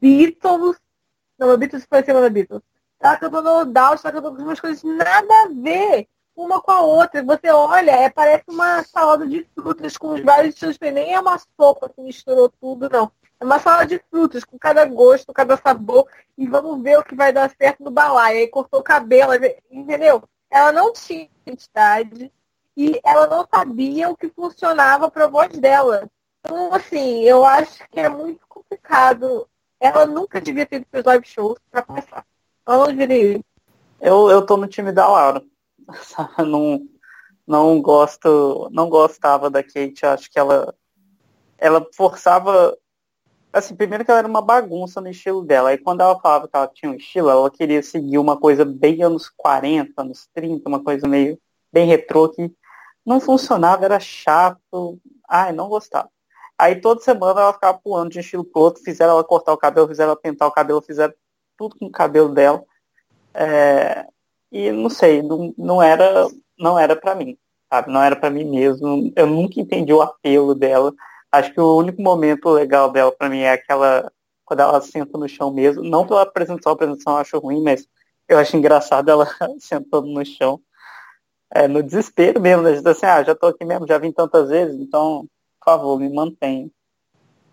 Beatles. 0.00 0.78
Não, 1.38 1.58
Beatles 1.58 1.84
foi 1.86 1.98
a 1.98 2.04
semana 2.04 2.30
Beatles. 2.30 2.62
Ela 2.98 3.18
cantou 3.18 3.42
No 3.42 3.66
Doubt, 3.66 4.00
ela 4.02 4.12
cantou 4.14 4.30
algumas 4.30 4.58
coisas 4.58 4.82
nada 4.82 5.42
a 5.44 5.48
ver 5.48 6.08
uma 6.34 6.62
com 6.62 6.70
a 6.70 6.80
outra. 6.80 7.22
Você 7.22 7.50
olha, 7.50 7.90
é, 7.90 8.08
parece 8.08 8.44
uma 8.48 8.82
salada 8.82 9.26
de 9.26 9.46
frutas 9.54 9.98
com 9.98 10.14
os 10.14 10.22
vários 10.22 10.54
estilos. 10.54 10.78
Nem 10.80 11.12
é 11.12 11.20
uma 11.20 11.38
sopa 11.38 11.90
que 11.90 12.00
misturou 12.00 12.48
tudo, 12.48 12.88
não. 12.88 13.12
É 13.40 13.44
uma 13.44 13.58
salada 13.58 13.86
de 13.86 14.00
frutas, 14.10 14.44
com 14.44 14.58
cada 14.58 14.84
gosto, 14.84 15.32
cada 15.32 15.56
sabor. 15.56 16.06
E 16.36 16.46
vamos 16.46 16.82
ver 16.82 16.98
o 16.98 17.04
que 17.04 17.14
vai 17.14 17.32
dar 17.32 17.50
certo 17.50 17.84
no 17.84 17.90
balaio. 17.90 18.38
Aí 18.38 18.48
cortou 18.48 18.80
o 18.80 18.84
cabelo, 18.84 19.32
entendeu? 19.70 20.22
Ela 20.50 20.72
não 20.72 20.92
tinha 20.92 21.28
identidade 21.46 22.32
e 22.76 23.00
ela 23.04 23.26
não 23.26 23.46
sabia 23.52 24.08
o 24.08 24.16
que 24.16 24.28
funcionava 24.28 25.10
para 25.10 25.24
a 25.24 25.28
voz 25.28 25.56
dela. 25.58 26.08
Então, 26.40 26.72
assim, 26.74 27.22
eu 27.22 27.44
acho 27.44 27.88
que 27.90 28.00
é 28.00 28.08
muito 28.08 28.46
complicado. 28.48 29.48
Ela 29.80 30.06
nunca 30.06 30.40
devia 30.40 30.66
ter 30.66 30.84
os 30.92 31.04
live 31.04 31.26
shows, 31.26 31.58
para 31.70 31.82
começar. 31.82 32.24
Ela 32.66 32.92
não 32.92 33.02
ir. 33.02 33.44
Eu, 34.00 34.30
eu 34.30 34.44
tô 34.44 34.56
no 34.56 34.66
time 34.66 34.90
da 34.90 35.08
Laura. 35.08 35.42
não, 36.46 36.86
não 37.46 37.80
gosto, 37.80 38.68
não 38.72 38.88
gostava 38.88 39.48
da 39.48 39.62
Kate, 39.62 40.04
acho 40.04 40.30
que 40.30 40.38
ela 40.38 40.74
ela 41.58 41.84
forçava 41.92 42.76
assim, 43.52 43.74
primeiro 43.74 44.04
que 44.04 44.10
ela 44.10 44.20
era 44.20 44.28
uma 44.28 44.42
bagunça 44.42 45.00
no 45.00 45.08
estilo 45.08 45.42
dela. 45.44 45.70
Aí 45.70 45.78
quando 45.78 46.00
ela 46.00 46.18
falava 46.20 46.48
que 46.48 46.56
ela 46.56 46.68
tinha 46.68 46.90
um 46.90 46.94
estilo, 46.94 47.30
ela 47.30 47.50
queria 47.50 47.82
seguir 47.82 48.18
uma 48.18 48.38
coisa 48.38 48.64
bem 48.64 49.02
anos 49.02 49.28
40, 49.36 49.92
anos 50.00 50.28
30, 50.34 50.68
uma 50.68 50.82
coisa 50.82 51.08
meio 51.08 51.38
bem 51.72 51.86
retrô 51.86 52.28
que 52.28 52.52
não 53.04 53.20
funcionava, 53.20 53.84
era 53.84 54.00
chato. 54.00 54.98
Ai, 55.28 55.52
não 55.52 55.68
gostava. 55.68 56.10
Aí 56.58 56.80
toda 56.80 57.00
semana 57.00 57.40
ela 57.40 57.52
ficava 57.52 57.78
pulando 57.78 58.10
de 58.10 58.18
um 58.18 58.20
estilo 58.20 58.44
pro 58.44 58.62
outro, 58.62 58.82
fizeram 58.82 59.12
ela 59.12 59.24
cortar 59.24 59.52
o 59.52 59.58
cabelo, 59.58 59.88
fizeram 59.88 60.10
ela 60.12 60.20
pintar 60.20 60.48
o 60.48 60.52
cabelo, 60.52 60.82
fizeram 60.82 61.14
tudo 61.56 61.76
com 61.78 61.86
o 61.86 61.90
cabelo 61.90 62.34
dela. 62.34 62.64
É... 63.34 64.06
E 64.50 64.72
não 64.72 64.90
sei, 64.90 65.22
não, 65.22 65.54
não 65.56 65.82
era 65.82 66.28
não 66.58 66.78
era 66.78 66.96
para 66.96 67.14
mim, 67.14 67.38
sabe? 67.72 67.90
Não 67.92 68.02
era 68.02 68.16
para 68.16 68.30
mim 68.30 68.44
mesmo. 68.44 69.12
Eu 69.14 69.26
nunca 69.26 69.60
entendi 69.60 69.92
o 69.92 70.02
apelo 70.02 70.54
dela. 70.54 70.92
Acho 71.30 71.52
que 71.52 71.60
o 71.60 71.76
único 71.76 72.00
momento 72.00 72.48
legal 72.48 72.90
dela 72.90 73.12
para 73.12 73.28
mim 73.28 73.40
é 73.40 73.52
aquela 73.52 74.10
quando 74.44 74.60
ela 74.60 74.80
senta 74.80 75.18
no 75.18 75.28
chão 75.28 75.52
mesmo. 75.52 75.82
Não 75.82 76.06
pela 76.06 76.22
apresentação, 76.22 76.72
a 76.72 76.74
apresentação 76.74 77.12
eu 77.12 77.18
acho 77.18 77.38
ruim, 77.38 77.62
mas 77.62 77.86
eu 78.26 78.38
acho 78.38 78.56
engraçado 78.56 79.10
ela 79.10 79.26
sentando 79.60 80.06
no 80.06 80.24
chão. 80.24 80.60
É, 81.54 81.68
no 81.68 81.82
desespero 81.82 82.40
mesmo, 82.40 82.62
né? 82.62 82.72
Assim, 82.84 83.06
ah, 83.06 83.22
já 83.22 83.34
tô 83.34 83.46
aqui 83.46 83.64
mesmo, 83.64 83.86
já 83.86 83.98
vim 83.98 84.12
tantas 84.12 84.48
vezes, 84.48 84.78
então, 84.80 85.26
por 85.58 85.72
favor, 85.72 85.98
me 85.98 86.08
mantenha. 86.08 86.70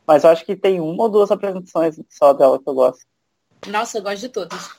Mas 0.08 0.24
eu 0.24 0.30
acho 0.30 0.46
que 0.46 0.56
tem 0.56 0.80
uma 0.80 1.04
ou 1.04 1.10
duas 1.10 1.32
apresentações 1.32 2.00
só 2.10 2.34
dela 2.34 2.62
que 2.62 2.70
eu 2.70 2.74
gosto. 2.74 3.06
Nossa, 3.68 3.98
eu 3.98 4.04
gosto 4.04 4.20
de 4.20 4.30
todas. 4.30 4.70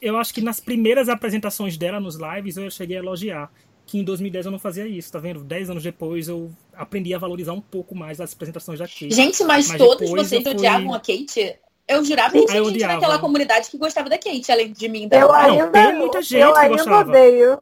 eu 0.00 0.16
acho 0.16 0.32
que 0.32 0.40
nas 0.40 0.60
primeiras 0.60 1.08
apresentações 1.08 1.76
dela 1.76 2.00
nos 2.00 2.16
lives 2.16 2.56
eu 2.56 2.70
cheguei 2.70 2.96
a 2.96 3.00
elogiar 3.00 3.50
que 3.86 3.98
em 3.98 4.04
2010 4.04 4.46
eu 4.46 4.52
não 4.52 4.58
fazia 4.58 4.86
isso, 4.86 5.12
tá 5.12 5.18
vendo? 5.18 5.44
Dez 5.44 5.68
anos 5.68 5.82
depois 5.82 6.28
eu 6.28 6.50
aprendi 6.72 7.14
a 7.14 7.18
valorizar 7.18 7.52
um 7.52 7.60
pouco 7.60 7.94
mais 7.94 8.20
as 8.20 8.32
apresentações 8.32 8.78
da 8.78 8.86
Kate. 8.86 9.10
Gente, 9.10 9.44
mas, 9.44 9.68
mas 9.68 9.78
todos 9.78 10.10
vocês 10.10 10.42
fui... 10.42 10.52
odiavam 10.52 10.94
a 10.94 10.98
Kate? 10.98 11.56
Eu 11.86 12.02
jurava 12.02 12.32
que 12.32 12.46
tinha 12.46 12.64
gente 12.64 12.80
naquela 12.80 13.18
comunidade 13.18 13.70
que 13.70 13.76
gostava 13.76 14.08
da 14.08 14.16
Kate, 14.16 14.50
além 14.50 14.72
de 14.72 14.88
mim. 14.88 15.06
Eu 15.12 15.32
ainda, 15.32 15.66
não, 15.66 15.72
tem 15.72 15.94
muita 15.98 16.22
gente 16.22 16.40
eu 16.40 16.54
que 16.54 16.68
gostava. 16.68 17.10
Odeio. 17.10 17.58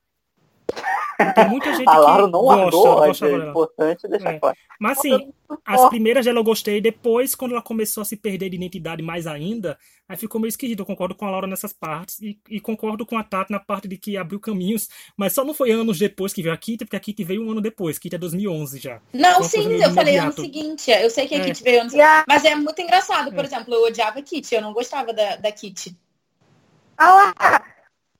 Tem 1.35 1.48
muita 1.48 1.74
gente 1.74 1.88
a 1.88 1.98
Laura 1.98 2.26
não 2.26 2.42
gosta, 2.42 3.26
é 3.26 3.48
importante 3.48 4.08
deixar 4.08 4.35
é. 4.35 4.38
claro. 4.38 4.56
Mas 4.80 4.98
assim, 4.98 5.32
as 5.64 5.88
primeiras 5.88 6.24
dela 6.24 6.40
eu 6.40 6.44
gostei, 6.44 6.80
depois, 6.80 7.35
quando 7.35 7.52
ela 7.52 7.62
começou 7.62 8.02
a 8.02 8.04
se 8.04 8.16
perder 8.16 8.48
de 8.48 8.56
identidade 8.56 9.02
mais 9.02 9.26
ainda, 9.26 9.78
aí 10.08 10.16
ficou 10.16 10.40
meio 10.40 10.48
esquisito. 10.48 10.80
Eu 10.80 10.87
concordo 10.87 11.14
com 11.14 11.26
a 11.26 11.30
Laura 11.30 11.46
nessas 11.46 11.72
partes 11.72 12.20
e, 12.20 12.38
e, 12.50 12.61
concordo 12.61 13.06
com 13.06 13.16
a 13.16 13.22
Tati 13.22 13.52
na 13.52 13.61
parte 13.61 13.87
de 13.87 13.96
que 13.96 14.16
abriu 14.16 14.40
caminhos, 14.40 14.88
mas 15.16 15.32
só 15.32 15.44
não 15.44 15.54
foi 15.54 15.70
anos 15.70 15.98
depois 15.98 16.32
que 16.32 16.42
veio 16.42 16.54
a 16.54 16.58
Kitty, 16.58 16.85
porque 16.85 16.96
a 16.96 17.00
Kitty 17.00 17.22
veio 17.22 17.46
um 17.46 17.50
ano 17.50 17.61
depois, 17.61 17.98
Kitty 17.98 18.16
é 18.16 18.18
2011 18.18 18.80
já. 18.80 19.00
Não, 19.12 19.42
sim, 19.42 19.80
eu 19.80 19.92
falei 19.92 20.16
ano 20.16 20.32
seguinte. 20.32 20.90
Eu 20.90 21.11
sei 21.11 21.28
que 21.28 21.35
a 21.35 21.38
é. 21.38 21.44
Kitty 21.44 21.62
veio 21.62 21.80
ano 21.82 21.90
seguinte. 21.90 22.24
Mas 22.26 22.44
é 22.44 22.54
muito 22.56 22.80
engraçado, 22.80 23.30
por 23.32 23.44
é. 23.44 23.46
exemplo, 23.46 23.74
eu 23.74 23.85
odiava 23.85 24.18
a 24.18 24.22
Kitty, 24.22 24.54
eu 24.54 24.62
não 24.62 24.72
gostava 24.72 25.12
da, 25.12 25.37
da 25.37 25.52
Kitty. 25.52 25.96
Ah 26.96 27.32
lá! 27.38 27.62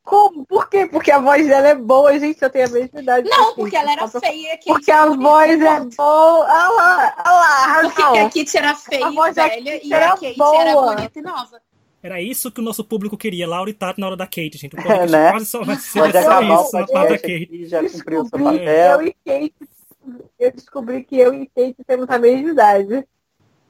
Como? 0.02 0.44
Por 0.44 0.68
quê? 0.68 0.86
Porque 0.86 1.10
a 1.10 1.20
voz 1.20 1.46
dela 1.46 1.68
é 1.68 1.74
boa, 1.74 2.18
gente, 2.18 2.42
eu 2.42 2.50
tenho 2.50 2.66
a 2.66 2.70
mesma 2.70 3.00
idade. 3.00 3.28
Não, 3.28 3.54
porque 3.54 3.76
ela 3.76 3.92
era 3.92 4.08
feia. 4.08 4.58
Porque 4.66 4.90
a 4.90 5.06
voz 5.06 5.60
é 5.60 5.80
boa. 5.80 5.90
Olha 5.98 6.68
lá, 6.68 7.14
olha 7.24 7.34
lá. 7.34 7.80
Porque 7.82 8.18
a 8.18 8.28
Kitty 8.28 8.58
era 8.58 8.74
feia 8.74 9.06
e 9.06 9.32
velha 9.32 9.80
e 9.86 9.94
a 9.94 10.10
Kate 10.10 10.36
boa. 10.36 10.60
era 10.60 10.74
bonita 10.74 11.18
e 11.18 11.22
nova. 11.22 11.62
Era 12.02 12.20
isso 12.20 12.50
que 12.50 12.60
o 12.60 12.64
nosso 12.64 12.82
público 12.82 13.16
queria, 13.16 13.46
Laura 13.46 13.70
e 13.70 13.74
Tati 13.74 14.00
na 14.00 14.08
hora 14.08 14.16
da 14.16 14.26
Kate, 14.26 14.58
gente. 14.58 14.74
O 14.74 14.80
é, 14.90 15.06
né? 15.06 15.30
quase 15.30 15.46
só 15.46 15.62
vai 15.62 15.76
ser 15.76 16.00
Pode 16.00 16.12
só 16.12 16.40
isso 16.42 16.76
na 16.76 16.86
parte 16.88 17.08
da 17.10 17.18
Kate. 17.18 17.66
Já 17.66 17.88
cumpriu 17.88 18.26
seu 18.26 18.38
papel. 18.38 19.00
Eu 19.00 19.06
e 19.06 19.16
Kate, 19.24 19.54
eu 20.36 20.52
descobri 20.52 21.04
que 21.04 21.16
eu 21.16 21.32
e 21.32 21.46
Kate 21.46 21.76
temos 21.86 22.10
a 22.10 22.18
mesma 22.18 22.50
idade. 22.50 23.06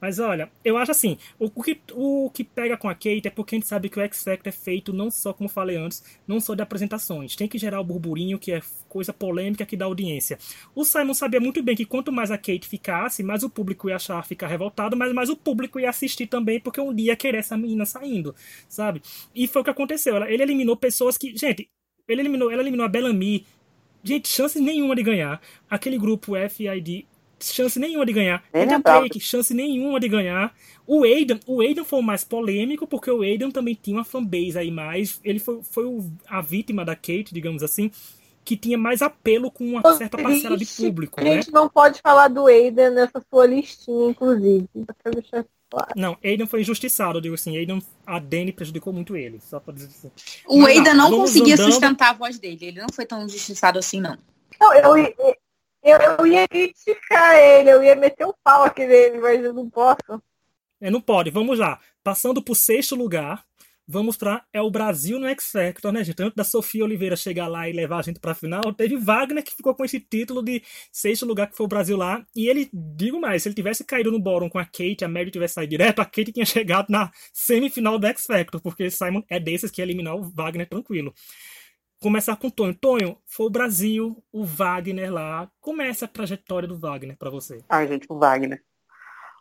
Mas 0.02 0.18
olha, 0.18 0.50
eu 0.64 0.76
acho 0.76 0.90
assim, 0.90 1.16
o, 1.38 1.44
o, 1.44 1.62
que, 1.62 1.80
o 1.92 2.28
que 2.30 2.42
pega 2.42 2.76
com 2.76 2.88
a 2.88 2.94
Kate 2.94 3.22
é 3.28 3.30
porque 3.30 3.54
a 3.54 3.58
gente 3.58 3.68
sabe 3.68 3.88
que 3.88 4.00
o 4.00 4.02
X 4.02 4.24
Factor 4.24 4.48
é 4.48 4.50
feito 4.50 4.92
não 4.92 5.12
só, 5.12 5.32
como 5.32 5.48
falei 5.48 5.76
antes, 5.76 6.02
não 6.26 6.40
só 6.40 6.56
de 6.56 6.62
apresentações. 6.62 7.36
Tem 7.36 7.46
que 7.46 7.56
gerar 7.56 7.80
o 7.80 7.84
burburinho, 7.84 8.36
que 8.36 8.50
é 8.50 8.60
coisa 8.88 9.12
polêmica 9.12 9.64
que 9.64 9.76
dá 9.76 9.84
audiência. 9.84 10.40
O 10.74 10.84
Simon 10.84 11.14
sabia 11.14 11.38
muito 11.38 11.62
bem 11.62 11.76
que 11.76 11.84
quanto 11.84 12.10
mais 12.10 12.32
a 12.32 12.36
Kate 12.36 12.66
ficasse, 12.66 13.22
mais 13.22 13.44
o 13.44 13.48
público 13.48 13.88
ia 13.88 13.94
achar 13.94 14.24
ficar 14.26 14.48
revoltado, 14.48 14.96
mas 14.96 15.12
mais 15.12 15.28
o 15.28 15.36
público 15.36 15.78
ia 15.78 15.90
assistir 15.90 16.26
também, 16.26 16.58
porque 16.58 16.80
um 16.80 16.92
dia 16.92 17.12
ia 17.12 17.16
querer 17.16 17.38
essa 17.38 17.56
menina 17.56 17.86
saindo, 17.86 18.34
sabe? 18.68 19.00
E 19.32 19.46
foi 19.46 19.62
o 19.62 19.64
que 19.64 19.70
aconteceu. 19.70 20.16
Ele 20.24 20.42
eliminou 20.42 20.76
pessoas 20.76 21.16
que. 21.16 21.36
Gente, 21.36 21.70
ele 22.08 22.22
eliminou, 22.22 22.50
ela 22.50 22.60
eliminou 22.60 22.84
a 22.84 22.88
Bellamy. 22.88 23.46
Gente, 24.02 24.28
chance 24.28 24.60
nenhuma 24.60 24.96
de 24.96 25.04
ganhar. 25.04 25.40
Aquele 25.70 25.96
grupo 25.96 26.32
FID 26.50 27.06
chance 27.42 27.78
nenhuma 27.78 28.04
de 28.04 28.12
ganhar. 28.12 28.42
Nem 28.52 28.62
Adam 28.64 28.80
Drake, 28.80 29.20
chance 29.20 29.54
nenhuma 29.54 29.98
de 29.98 30.08
ganhar. 30.08 30.54
O 30.86 31.04
Aidan, 31.04 31.38
o 31.46 31.60
Aidan 31.60 31.84
foi 31.84 32.00
o 32.00 32.02
mais 32.02 32.24
polêmico, 32.24 32.86
porque 32.86 33.10
o 33.10 33.22
Aidan 33.22 33.50
também 33.50 33.78
tinha 33.80 33.96
uma 33.96 34.04
fanbase 34.04 34.58
aí 34.58 34.70
mais. 34.70 35.20
Ele 35.24 35.38
foi, 35.38 35.62
foi 35.62 35.84
o, 35.84 36.04
a 36.28 36.40
vítima 36.40 36.84
da 36.84 36.94
Kate, 36.94 37.32
digamos 37.32 37.62
assim, 37.62 37.90
que 38.44 38.56
tinha 38.56 38.76
mais 38.76 39.00
apelo 39.00 39.50
com 39.50 39.64
uma 39.64 39.94
certa 39.94 40.18
parcela 40.18 40.56
de 40.56 40.66
público. 40.66 41.20
A 41.20 41.24
gente 41.24 41.52
né? 41.52 41.60
não 41.60 41.68
pode 41.68 42.00
falar 42.00 42.28
do 42.28 42.46
Aidan 42.46 42.90
nessa 42.90 43.24
sua 43.30 43.46
listinha, 43.46 44.10
inclusive. 44.10 44.68
Claro. 45.72 45.92
Não, 45.96 46.18
Aidan 46.22 46.46
foi 46.46 46.60
injustiçado, 46.60 47.16
eu 47.16 47.22
digo 47.22 47.34
assim, 47.34 47.56
Aidan, 47.56 47.78
a 48.06 48.18
Dani 48.18 48.52
prejudicou 48.52 48.92
muito 48.92 49.16
ele, 49.16 49.40
só 49.40 49.58
pra 49.58 49.72
dizer 49.72 49.86
assim. 49.86 50.10
O 50.46 50.66
Aidan 50.66 50.92
não 50.92 51.10
conseguia 51.10 51.54
andando... 51.54 51.70
sustentar 51.70 52.10
a 52.10 52.12
voz 52.12 52.38
dele, 52.38 52.58
ele 52.60 52.80
não 52.82 52.88
foi 52.92 53.06
tão 53.06 53.24
injustiçado 53.24 53.78
assim, 53.78 53.98
não. 53.98 54.18
Não, 54.60 54.74
eu, 54.74 54.96
eu, 55.82 55.98
eu 55.98 56.26
ia 56.26 56.46
criticar 56.46 57.34
ele, 57.36 57.70
eu 57.70 57.82
ia 57.82 57.96
meter 57.96 58.24
o 58.24 58.30
um 58.30 58.34
pau 58.44 58.62
aqui 58.62 58.86
nele, 58.86 59.18
mas 59.18 59.44
eu 59.44 59.52
não 59.52 59.68
posso. 59.68 60.22
É, 60.80 60.90
não 60.90 61.00
pode. 61.00 61.30
Vamos 61.30 61.58
lá. 61.58 61.80
Passando 62.02 62.42
pro 62.42 62.54
sexto 62.54 62.94
lugar, 62.94 63.44
vamos 63.86 64.16
para 64.16 64.44
é 64.52 64.60
o 64.60 64.70
Brasil 64.70 65.18
no 65.18 65.26
X 65.28 65.50
Factor, 65.50 65.92
né, 65.92 66.04
gente? 66.04 66.22
Antes 66.22 66.36
da 66.36 66.44
Sofia 66.44 66.84
Oliveira 66.84 67.16
chegar 67.16 67.48
lá 67.48 67.68
e 67.68 67.72
levar 67.72 67.98
a 67.98 68.02
gente 68.02 68.20
pra 68.20 68.34
final, 68.34 68.72
teve 68.72 68.96
Wagner 68.96 69.42
que 69.42 69.54
ficou 69.54 69.74
com 69.74 69.84
esse 69.84 70.00
título 70.00 70.42
de 70.42 70.62
sexto 70.90 71.26
lugar, 71.26 71.48
que 71.48 71.56
foi 71.56 71.66
o 71.66 71.68
Brasil 71.68 71.96
lá. 71.96 72.24
E 72.34 72.48
ele, 72.48 72.70
digo 72.72 73.20
mais, 73.20 73.42
se 73.42 73.48
ele 73.48 73.54
tivesse 73.54 73.84
caído 73.84 74.10
no 74.10 74.20
bórum 74.20 74.48
com 74.48 74.58
a 74.58 74.64
Kate, 74.64 75.04
a 75.04 75.08
Mary 75.08 75.30
tivesse 75.30 75.54
saído 75.54 75.70
direto, 75.70 76.00
a 76.00 76.04
Kate 76.04 76.32
tinha 76.32 76.46
chegado 76.46 76.86
na 76.90 77.10
semifinal 77.32 77.98
do 77.98 78.06
X 78.06 78.26
Factor, 78.26 78.60
porque 78.60 78.90
Simon 78.90 79.22
é 79.28 79.40
desses 79.40 79.70
que 79.70 79.80
ia 79.80 79.84
eliminar 79.84 80.16
o 80.16 80.22
Wagner 80.30 80.68
tranquilo 80.68 81.12
começar 82.02 82.36
com 82.36 82.50
Tonho. 82.50 82.74
Tonho, 82.74 83.16
foi 83.24 83.46
o 83.46 83.50
Brasil, 83.50 84.22
o 84.32 84.44
Wagner 84.44 85.12
lá. 85.12 85.48
Como 85.60 85.80
é 85.80 85.88
essa 85.88 86.08
trajetória 86.08 86.66
do 86.66 86.76
Wagner 86.76 87.16
para 87.16 87.30
você? 87.30 87.62
Ai, 87.68 87.86
gente, 87.86 88.06
o 88.10 88.18
Wagner. 88.18 88.62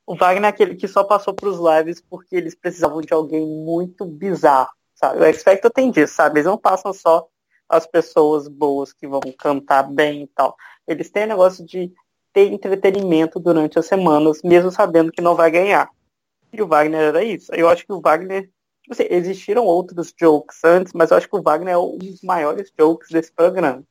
O 0.06 0.16
Wagner 0.16 0.46
é 0.46 0.48
aquele 0.48 0.76
que 0.76 0.88
só 0.88 1.04
passou 1.04 1.34
pros 1.34 1.58
lives 1.58 2.00
porque 2.00 2.36
eles 2.36 2.56
precisavam 2.56 3.02
de 3.02 3.14
alguém 3.14 3.46
muito 3.46 4.06
bizarro, 4.06 4.70
sabe? 4.94 5.28
O 5.28 5.34
Factor 5.34 5.72
tem 5.72 5.90
disso, 5.90 6.14
sabe? 6.14 6.40
Eles 6.40 6.46
não 6.46 6.58
passam 6.58 6.94
só 6.94 7.28
as 7.68 7.88
pessoas 7.88 8.48
boas 8.48 8.94
que 8.94 9.08
vão 9.08 9.22
cantar 9.38 9.84
bem 9.84 10.24
e 10.24 10.28
tal. 10.28 10.56
Eles 10.88 11.10
têm 11.10 11.26
negócio 11.26 11.66
de 11.66 11.92
ter 12.34 12.52
entretenimento 12.52 13.40
durante 13.40 13.80
as 13.80 13.86
semanas, 13.86 14.42
mesmo 14.44 14.72
sabendo 14.72 15.12
que 15.12 15.22
não 15.22 15.36
vai 15.36 15.50
ganhar. 15.50 15.90
E 16.54 16.62
o 16.62 16.68
Wagner 16.68 17.02
era 17.02 17.24
isso. 17.24 17.54
Eu 17.56 17.70
acho 17.70 17.86
que 17.86 17.94
o 17.94 18.02
Wagner 18.02 18.50
Tipo 18.84 18.94
assim, 18.94 19.08
existiram 19.10 19.66
outros 19.66 20.14
jokes 20.20 20.64
antes, 20.64 20.94
mas 20.94 21.12
eu 21.12 21.18
acho 21.18 21.30
que 21.30 21.36
o 21.36 21.42
Wagner 21.42 21.74
é 21.76 21.78
um 21.78 21.98
dos 21.98 22.22
maiores 22.22 22.72
jokes 22.78 23.10
desse 23.10 23.32
programa. 23.32 23.84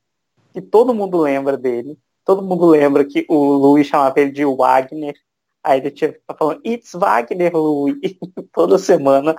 Que 0.52 0.60
todo 0.60 0.94
mundo 0.94 1.18
lembra 1.18 1.56
dele. 1.56 1.96
Todo 2.24 2.42
mundo 2.42 2.66
lembra 2.66 3.04
que 3.04 3.24
o 3.28 3.52
Louis 3.54 3.86
chamava 3.86 4.20
ele 4.20 4.32
de 4.32 4.44
Wagner. 4.44 5.14
Aí 5.62 5.78
ele 5.78 5.90
tinha 5.90 6.12
que 6.12 6.20
falando, 6.38 6.60
It's 6.66 6.92
Wagner, 6.92 7.52
Louis, 7.54 7.96
toda 8.52 8.78
semana. 8.78 9.36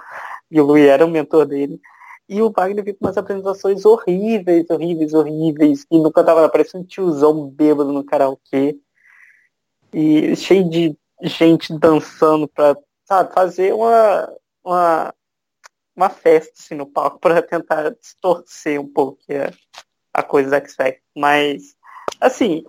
E 0.50 0.60
o 0.60 0.66
Louis 0.66 0.86
era 0.86 1.06
o 1.06 1.10
mentor 1.10 1.46
dele. 1.46 1.80
E 2.30 2.42
o 2.42 2.50
Wagner 2.50 2.84
veio 2.84 2.96
com 2.98 3.06
umas 3.06 3.18
apresentações 3.18 3.86
horríveis, 3.86 4.70
horríveis, 4.70 5.14
horríveis. 5.14 5.86
E 5.92 5.98
nunca 5.98 6.24
tava 6.24 6.48
parecendo 6.48 6.84
um 6.84 6.88
tiozão 6.88 7.48
bêbado 7.48 7.92
no 7.92 8.06
karaokê. 8.06 8.78
E 9.94 10.34
cheio 10.38 10.70
de 10.70 10.98
gente 11.22 11.78
dançando 11.78 12.48
pra, 12.48 12.76
sabe, 13.06 13.34
fazer 13.34 13.74
uma, 13.74 14.34
uma, 14.64 15.14
uma 15.96 16.10
festa 16.10 16.54
assim, 16.58 16.76
no 16.76 16.86
palco 16.86 17.20
para 17.20 17.42
tentar 17.42 17.92
distorcer 17.92 18.80
um 18.80 18.88
pouco 18.88 19.22
a, 19.30 20.20
a 20.20 20.24
coisa 20.24 20.50
da 20.50 20.58
X 20.58 20.76
Factor. 20.76 21.02
Mas, 21.16 21.76
assim, 22.20 22.64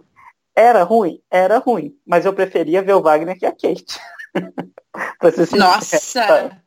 era 0.54 0.82
ruim? 0.82 1.22
Era 1.30 1.58
ruim. 1.58 1.96
Mas 2.06 2.24
eu 2.24 2.32
preferia 2.32 2.82
ver 2.82 2.94
o 2.94 3.02
Wagner 3.02 3.38
que 3.38 3.46
a 3.46 3.52
Kate. 3.52 3.85
Nossa! 5.56 6.62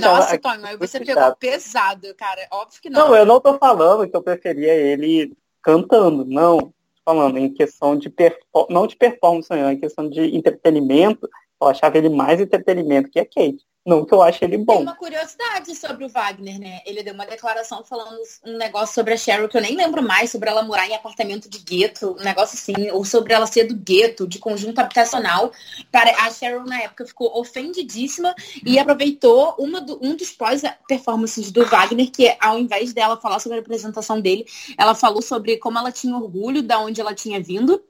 Nossa, 0.00 0.38
Tony, 0.38 0.62
mas 0.62 0.78
você 0.78 0.98
pegou 0.98 1.22
chato. 1.22 1.38
pesado, 1.38 2.14
cara. 2.16 2.46
Óbvio 2.50 2.82
que 2.82 2.90
não. 2.90 3.08
Não, 3.08 3.16
eu 3.16 3.24
não 3.24 3.40
tô 3.40 3.56
falando 3.58 4.08
que 4.08 4.16
eu 4.16 4.22
preferia 4.22 4.74
ele 4.74 5.36
cantando, 5.62 6.24
não. 6.24 6.72
Falando 7.04 7.38
em 7.38 7.52
questão 7.52 7.96
de 7.96 8.10
performance, 8.10 8.72
não 8.72 8.86
de 8.86 8.96
performance, 8.96 9.48
não, 9.48 9.70
em 9.70 9.78
questão 9.78 10.10
de 10.10 10.36
entretenimento, 10.36 11.28
eu 11.60 11.68
achava 11.68 11.96
ele 11.96 12.08
mais 12.08 12.40
entretenimento 12.40 13.08
que 13.08 13.20
a 13.20 13.24
Kate. 13.24 13.64
Não 13.86 14.04
que 14.04 14.12
eu 14.12 14.20
ache 14.20 14.44
ele 14.44 14.58
bom. 14.58 14.78
Tem 14.78 14.82
uma 14.82 14.96
curiosidade 14.96 15.72
sobre 15.76 16.04
o 16.04 16.08
Wagner, 16.08 16.58
né? 16.58 16.80
Ele 16.84 17.04
deu 17.04 17.14
uma 17.14 17.24
declaração 17.24 17.84
falando 17.84 18.18
um 18.44 18.58
negócio 18.58 18.92
sobre 18.92 19.14
a 19.14 19.16
Cheryl 19.16 19.48
que 19.48 19.56
eu 19.56 19.60
nem 19.62 19.76
lembro 19.76 20.02
mais, 20.02 20.32
sobre 20.32 20.50
ela 20.50 20.64
morar 20.64 20.88
em 20.88 20.94
apartamento 20.94 21.48
de 21.48 21.58
gueto, 21.60 22.16
um 22.18 22.24
negócio 22.24 22.58
assim, 22.58 22.90
ou 22.90 23.04
sobre 23.04 23.32
ela 23.32 23.46
ser 23.46 23.64
do 23.64 23.76
gueto, 23.76 24.26
de 24.26 24.40
conjunto 24.40 24.80
habitacional. 24.80 25.52
A 25.92 26.30
Cheryl, 26.32 26.64
na 26.64 26.82
época, 26.82 27.06
ficou 27.06 27.38
ofendidíssima 27.38 28.34
e 28.64 28.76
aproveitou 28.76 29.54
uma 29.56 29.80
do, 29.80 30.00
um 30.02 30.16
dos 30.16 30.32
pós-performances 30.32 31.52
do 31.52 31.64
Wagner, 31.64 32.10
que 32.10 32.36
ao 32.40 32.58
invés 32.58 32.92
dela 32.92 33.16
falar 33.16 33.38
sobre 33.38 33.58
a 33.58 33.60
apresentação 33.60 34.20
dele, 34.20 34.44
ela 34.76 34.96
falou 34.96 35.22
sobre 35.22 35.58
como 35.58 35.78
ela 35.78 35.92
tinha 35.92 36.16
orgulho 36.16 36.60
da 36.60 36.80
onde 36.80 37.00
ela 37.00 37.14
tinha 37.14 37.40
vindo 37.40 37.80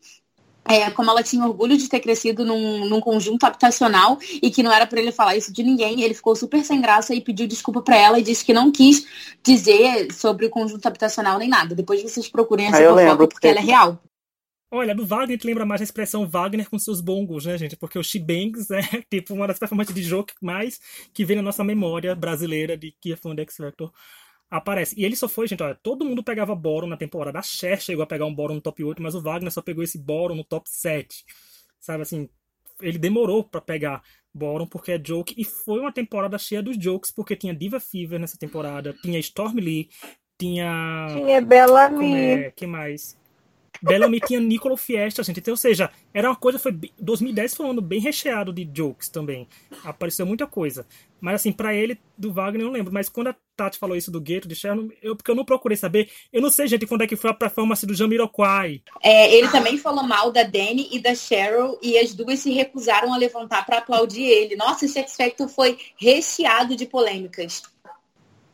é, 0.68 0.90
como 0.90 1.10
ela 1.10 1.22
tinha 1.22 1.44
orgulho 1.44 1.76
de 1.76 1.88
ter 1.88 2.00
crescido 2.00 2.44
num, 2.44 2.88
num 2.88 3.00
conjunto 3.00 3.44
habitacional 3.44 4.18
e 4.42 4.50
que 4.50 4.62
não 4.62 4.72
era 4.72 4.86
para 4.86 5.00
ele 5.00 5.12
falar 5.12 5.36
isso 5.36 5.52
de 5.52 5.62
ninguém. 5.62 6.02
Ele 6.02 6.14
ficou 6.14 6.34
super 6.36 6.64
sem 6.64 6.80
graça 6.80 7.14
e 7.14 7.20
pediu 7.20 7.46
desculpa 7.46 7.82
para 7.82 7.96
ela 7.96 8.18
e 8.18 8.22
disse 8.22 8.44
que 8.44 8.52
não 8.52 8.70
quis 8.70 9.06
dizer 9.42 10.12
sobre 10.12 10.46
o 10.46 10.50
conjunto 10.50 10.86
habitacional 10.86 11.38
nem 11.38 11.48
nada. 11.48 11.74
Depois 11.74 12.02
vocês 12.02 12.28
procurem 12.28 12.66
essa 12.66 12.82
fofoca 12.82 13.28
porque 13.28 13.46
ela 13.48 13.58
é 13.58 13.62
real. 13.62 14.00
Olha, 14.68 14.94
do 14.94 15.06
Wagner 15.06 15.38
te 15.38 15.46
lembra 15.46 15.64
mais 15.64 15.80
a 15.80 15.84
expressão 15.84 16.28
Wagner 16.28 16.68
com 16.68 16.78
seus 16.78 17.00
bongos, 17.00 17.46
né, 17.46 17.56
gente? 17.56 17.76
Porque 17.76 17.98
o 17.98 18.02
Shibangs 18.02 18.68
é 18.70 18.80
tipo 19.08 19.32
uma 19.32 19.46
das 19.46 19.58
performances 19.58 19.94
de 19.94 20.02
jogo 20.02 20.32
mais 20.42 20.80
que 21.14 21.24
vem 21.24 21.36
na 21.36 21.42
nossa 21.42 21.62
memória 21.62 22.14
brasileira 22.16 22.76
de 22.76 22.92
que 23.00 23.12
é 23.12 23.16
fã 23.16 23.34
X 23.36 23.56
Factor 23.56 23.92
aparece. 24.50 24.98
E 24.98 25.04
ele 25.04 25.16
só 25.16 25.28
foi, 25.28 25.46
gente, 25.46 25.62
olha, 25.62 25.74
todo 25.74 26.04
mundo 26.04 26.22
pegava 26.22 26.54
Boron 26.54 26.86
na 26.86 26.96
temporada. 26.96 27.38
A 27.38 27.42
Cher 27.42 27.80
chegou 27.80 28.02
a 28.02 28.06
pegar 28.06 28.26
um 28.26 28.34
Boron 28.34 28.54
no 28.54 28.60
top 28.60 28.82
8, 28.82 29.02
mas 29.02 29.14
o 29.14 29.20
Wagner 29.20 29.52
só 29.52 29.62
pegou 29.62 29.82
esse 29.82 29.98
Boron 29.98 30.34
no 30.34 30.44
top 30.44 30.68
7. 30.68 31.24
Sabe 31.80 32.02
assim, 32.02 32.28
ele 32.80 32.98
demorou 32.98 33.44
para 33.44 33.60
pegar 33.60 34.02
Boron 34.32 34.66
porque 34.66 34.92
é 34.92 35.02
joke. 35.02 35.34
E 35.36 35.44
foi 35.44 35.80
uma 35.80 35.92
temporada 35.92 36.38
cheia 36.38 36.62
dos 36.62 36.76
jokes, 36.78 37.10
porque 37.10 37.36
tinha 37.36 37.54
Diva 37.54 37.80
Fever 37.80 38.18
nessa 38.18 38.38
temporada, 38.38 38.94
tinha 39.02 39.18
Storm 39.18 39.56
Lee, 39.56 39.88
tinha. 40.38 41.06
Tinha 41.12 41.40
Bellamy. 41.40 42.14
É, 42.14 42.50
que 42.50 42.66
mais? 42.66 43.16
Bellamy 43.82 44.20
tinha 44.20 44.40
Nicolo 44.40 44.76
Fiesta, 44.76 45.22
gente. 45.22 45.40
Então, 45.40 45.52
ou 45.52 45.56
seja, 45.56 45.90
era 46.12 46.28
uma 46.28 46.36
coisa, 46.36 46.58
foi 46.58 46.78
2010 46.98 47.54
foi 47.54 47.66
um 47.66 47.70
ano 47.70 47.80
bem 47.80 48.00
recheado 48.00 48.52
de 48.52 48.64
jokes 48.64 49.08
também. 49.08 49.48
Apareceu 49.84 50.26
muita 50.26 50.46
coisa. 50.46 50.86
Mas 51.20 51.36
assim, 51.36 51.52
para 51.52 51.74
ele, 51.74 51.98
do 52.16 52.32
Wagner, 52.32 52.62
eu 52.62 52.66
não 52.66 52.72
lembro. 52.72 52.92
Mas 52.92 53.08
quando 53.08 53.28
a 53.28 53.36
Tati 53.56 53.78
falou 53.78 53.96
isso 53.96 54.10
do 54.10 54.20
Gueto, 54.20 54.46
de 54.46 54.54
Sharon, 54.54 54.88
eu, 55.02 55.16
porque 55.16 55.30
eu 55.30 55.34
não 55.34 55.44
procurei 55.44 55.76
saber. 55.76 56.10
Eu 56.32 56.42
não 56.42 56.50
sei, 56.50 56.68
gente, 56.68 56.86
quando 56.86 57.02
é 57.02 57.06
que 57.06 57.16
foi 57.16 57.30
a 57.30 57.34
performance 57.34 57.86
do 57.86 57.94
Jamiroquai. 57.94 58.82
É, 59.02 59.34
ele 59.34 59.48
também 59.48 59.78
falou 59.78 60.04
mal 60.04 60.30
da 60.30 60.42
Dani 60.42 60.88
e 60.92 60.98
da 60.98 61.14
Cheryl, 61.14 61.78
e 61.82 61.96
as 61.98 62.14
duas 62.14 62.40
se 62.40 62.52
recusaram 62.52 63.12
a 63.12 63.16
levantar 63.16 63.64
para 63.64 63.78
aplaudir 63.78 64.24
ele. 64.24 64.56
Nossa, 64.56 64.84
esse 64.84 64.98
X 64.98 65.16
Factor 65.16 65.48
foi 65.48 65.78
recheado 65.98 66.76
de 66.76 66.86
polêmicas. 66.86 67.62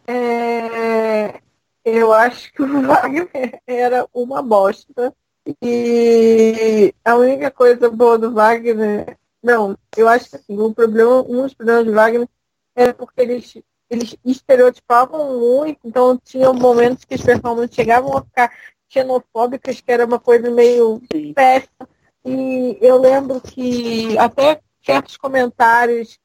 É, 0.07 1.41
eu 1.85 2.13
acho 2.13 2.53
que 2.53 2.63
o 2.63 2.67
Wagner 2.83 3.61
era 3.67 4.07
uma 4.13 4.43
bosta. 4.43 5.15
E 5.61 6.95
a 7.05 7.17
única 7.17 7.51
coisa 7.51 7.91
boa 7.91 8.19
do 8.19 8.33
Wagner. 8.33 9.19
Não, 9.43 9.77
eu 9.97 10.09
acho 10.09 10.31
que 10.31 10.37
assim, 10.37 10.59
o 10.59 10.73
problema, 10.73 11.21
um 11.23 11.43
dos 11.43 11.55
problemas 11.55 11.85
do 11.85 11.93
Wagner 11.93 12.29
era 12.77 12.95
porque 12.95 13.21
eles, 13.21 13.59
eles 13.91 14.17
estereotipavam 14.25 15.39
muito, 15.41 15.81
então 15.85 16.17
tinham 16.17 16.55
momentos 16.55 17.05
que 17.05 17.15
as 17.15 17.23
performances 17.23 17.75
chegavam 17.75 18.17
a 18.17 18.23
ficar 18.23 18.53
xenofóbicas, 18.89 19.81
que 19.81 19.91
era 19.91 20.07
uma 20.07 20.21
coisa 20.21 20.49
meio 20.51 21.03
péssima. 21.35 21.89
E 22.25 22.79
eu 22.81 22.99
lembro 22.99 23.41
que 23.41 24.17
até 24.17 24.61
certos 24.85 25.17
comentários 25.17 26.21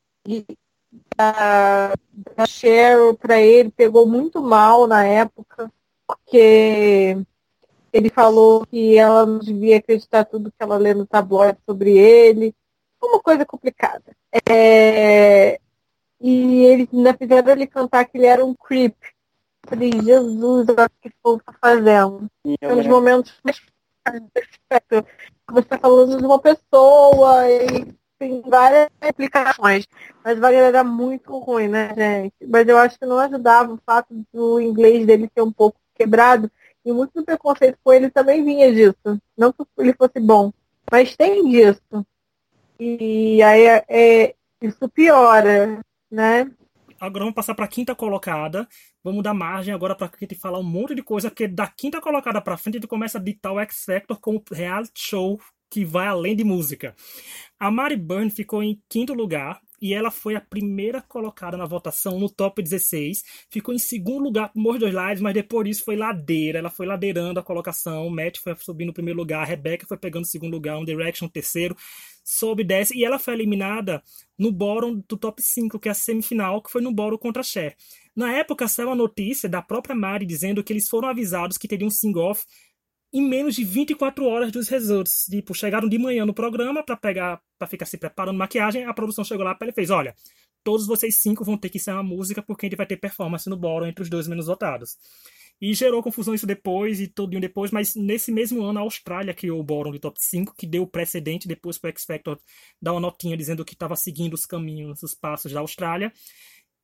da, 1.15 1.93
da 2.36 2.45
Cheryl 2.45 3.15
para 3.15 3.41
ele 3.41 3.71
pegou 3.71 4.07
muito 4.07 4.41
mal 4.41 4.88
na 4.88 5.03
época, 5.03 5.71
porque 6.05 7.17
ele 7.91 8.10
falou 8.10 8.65
que 8.65 8.97
ela 8.97 9.25
não 9.25 9.39
devia 9.39 9.77
acreditar 9.77 10.25
tudo 10.25 10.51
que 10.51 10.62
ela 10.63 10.77
lê 10.77 10.93
no 10.93 11.05
tabloide 11.05 11.57
sobre 11.65 11.97
ele. 11.97 12.53
Uma 13.01 13.19
coisa 13.19 13.45
complicada. 13.45 14.15
É... 14.49 15.60
E 16.19 16.65
eles 16.65 16.88
ainda 16.91 17.13
fizeram 17.13 17.51
ele 17.51 17.67
cantar 17.67 18.05
que 18.05 18.17
ele 18.17 18.25
era 18.25 18.43
um 18.43 18.55
creep. 18.55 18.95
Eu 19.63 19.69
falei, 19.69 19.91
Jesus, 19.91 20.67
olha 20.69 20.86
o 20.86 20.89
que 21.01 21.12
o 21.23 21.39
tá 21.39 21.53
fazendo. 21.62 22.27
São 22.63 22.79
os 22.79 22.88
momentos 22.88 23.39
mais 23.43 23.62
você 25.49 25.60
está 25.60 25.77
falando 25.77 26.17
de 26.17 26.25
uma 26.25 26.39
pessoa 26.39 27.49
e 27.49 27.93
tem 28.17 28.41
várias 28.41 28.89
explicações. 29.01 29.88
Mas 30.23 30.39
Wagner 30.39 30.63
era 30.63 30.84
muito 30.84 31.38
ruim, 31.38 31.67
né, 31.67 31.93
gente? 31.95 32.34
Mas 32.47 32.67
eu 32.67 32.77
acho 32.77 32.97
que 32.99 33.06
não 33.06 33.19
ajudava 33.19 33.73
o 33.73 33.80
fato 33.86 34.08
do 34.34 34.60
inglês 34.60 35.06
dele 35.06 35.30
ser 35.34 35.41
um 35.41 35.51
pouco 35.51 35.80
quebrado. 35.95 36.51
E 36.86 36.91
muito 36.91 37.13
do 37.13 37.25
preconceito 37.25 37.77
com 37.84 37.91
ele 37.91 38.10
também 38.10 38.43
vinha 38.43 38.73
disso. 38.73 39.21
Não 39.38 39.51
que 39.51 39.63
ele 39.77 39.93
fosse 39.93 40.19
bom, 40.19 40.51
mas 40.91 41.15
tem 41.15 41.47
disso. 41.49 42.06
E 42.80 43.41
aí 43.41 43.65
é, 43.65 43.86
é 43.89 44.36
isso 44.62 44.88
piora, 44.89 45.80
né? 46.10 46.49
Agora 46.99 47.25
vamos 47.25 47.36
passar 47.36 47.53
para 47.53 47.65
a 47.65 47.67
quinta 47.67 47.93
colocada. 47.93 48.67
Vamos 49.03 49.23
dar 49.23 49.34
margem 49.34 49.73
agora 49.73 49.95
para 49.95 50.08
a 50.08 50.19
gente 50.19 50.36
falar 50.36 50.60
um 50.60 50.63
monte 50.63 50.95
de 50.95 51.03
coisa, 51.03 51.30
porque 51.30 51.47
da 51.47 51.67
quinta 51.67 52.01
colocada 52.01 52.41
para 52.41 52.58
frente 52.58 52.77
a 52.77 52.80
gente 52.80 52.89
começa 52.89 53.17
a 53.17 53.21
ditar 53.21 53.51
o 53.51 53.60
X 53.60 53.84
Factor 53.86 54.19
como 54.19 54.43
reality 54.51 54.99
show 54.99 55.39
que 55.69 55.86
vai 55.86 56.08
além 56.08 56.36
de 56.36 56.43
música. 56.43 56.95
A 57.60 57.71
Mary 57.71 57.95
Byrne 57.95 58.30
ficou 58.30 58.62
em 58.62 58.82
quinto 58.88 59.13
lugar 59.13 59.62
e 59.82 59.93
ela 59.93 60.10
foi 60.10 60.36
a 60.36 60.41
primeira 60.41 61.01
colocada 61.01 61.56
na 61.56 61.65
votação 61.65 62.19
no 62.19 62.30
top 62.30 62.62
16. 62.62 63.23
Ficou 63.49 63.73
em 63.73 63.77
segundo 63.80 64.23
lugar 64.23 64.49
por 64.49 64.60
Morro 64.60 64.80
dos 64.80 64.93
Lives, 64.93 65.21
mas 65.21 65.34
depois 65.34 65.67
disso 65.67 65.86
foi 65.86 65.95
ladeira. 65.95 66.60
Ela 66.60 66.69
foi 66.69 66.86
ladeirando 66.86 67.39
a 67.39 67.43
colocação. 67.43 68.08
O 68.08 68.10
Matt 68.10 68.39
foi 68.39 68.56
subindo 68.56 68.88
no 68.88 68.93
primeiro 68.93 69.19
lugar, 69.19 69.41
a 69.41 69.45
Rebecca 69.45 69.86
foi 69.86 69.97
pegando 69.97 70.23
o 70.23 70.27
segundo 70.27 70.53
lugar, 70.53 70.77
um 70.77 70.86
Direction 70.86 71.27
terceiro, 71.27 71.75
sobe 72.23 72.63
desce. 72.63 72.97
E 72.97 73.06
ela 73.06 73.19
foi 73.19 73.36
eliminada 73.36 74.01
no 74.38 74.51
bórum 74.51 75.03
do 75.08 75.15
top 75.17 75.41
5, 75.41 75.80
que 75.80 75.89
é 75.89 75.91
a 75.91 75.95
semifinal, 75.95 76.62
que 76.62 76.71
foi 76.71 76.82
no 76.82 76.91
bórum 76.91 77.17
contra 77.17 77.41
a 77.41 77.43
Cher. 77.43 77.75
Na 78.15 78.34
época 78.34 78.67
saiu 78.67 78.89
a 78.89 78.95
notícia 78.95 79.47
da 79.47 79.62
própria 79.62 79.95
Mari 79.95 80.25
dizendo 80.25 80.63
que 80.63 80.73
eles 80.73 80.89
foram 80.89 81.08
avisados 81.08 81.56
que 81.56 81.67
teriam 81.67 81.88
um 81.88 81.91
sing-off 81.91 82.45
em 83.13 83.21
menos 83.21 83.55
de 83.55 83.63
24 83.63 84.25
horas 84.25 84.51
dos 84.51 84.67
results. 84.67 85.25
Tipo, 85.29 85.53
chegaram 85.53 85.87
de 85.87 85.97
manhã 85.97 86.25
no 86.25 86.33
programa 86.33 86.83
para 86.83 86.97
pegar, 86.97 87.41
para 87.57 87.67
ficar 87.67 87.85
se 87.85 87.97
preparando 87.97 88.37
maquiagem, 88.37 88.83
a 88.85 88.93
produção 88.93 89.23
chegou 89.23 89.45
lá 89.45 89.57
ele 89.61 89.71
fez, 89.71 89.89
olha, 89.89 90.15
todos 90.63 90.85
vocês 90.85 91.15
cinco 91.15 91.43
vão 91.43 91.57
ter 91.57 91.69
que 91.69 91.79
ser 91.79 91.91
uma 91.91 92.03
música 92.03 92.41
porque 92.41 92.65
a 92.65 92.69
gente 92.69 92.77
vai 92.77 92.85
ter 92.85 92.97
performance 92.97 93.49
no 93.49 93.55
bolo 93.55 93.85
entre 93.85 94.03
os 94.03 94.09
dois 94.09 94.27
menos 94.27 94.47
votados. 94.47 94.97
E 95.59 95.73
gerou 95.73 96.03
confusão 96.03 96.35
isso 96.35 96.45
depois 96.45 96.99
e 97.01 97.07
todo 97.07 97.39
depois, 97.39 97.71
mas 97.71 97.95
nesse 97.95 98.31
mesmo 98.31 98.61
ano 98.63 98.77
a 98.77 98.81
Austrália 98.83 99.33
criou 99.33 99.59
o 99.59 99.63
Bórum 99.63 99.91
de 99.91 99.97
top 99.97 100.17
5, 100.21 100.53
que 100.55 100.67
deu 100.67 100.85
precedente 100.85 101.47
depois 101.47 101.79
para 101.79 101.87
o 101.87 101.91
X 101.91 102.05
Factor 102.05 102.39
dar 102.79 102.91
uma 102.93 102.99
notinha 102.99 103.35
dizendo 103.35 103.65
que 103.65 103.73
estava 103.73 103.95
seguindo 103.95 104.35
os 104.35 104.45
caminhos, 104.45 105.01
os 105.01 105.15
passos 105.15 105.51
da 105.51 105.59
Austrália. 105.59 106.13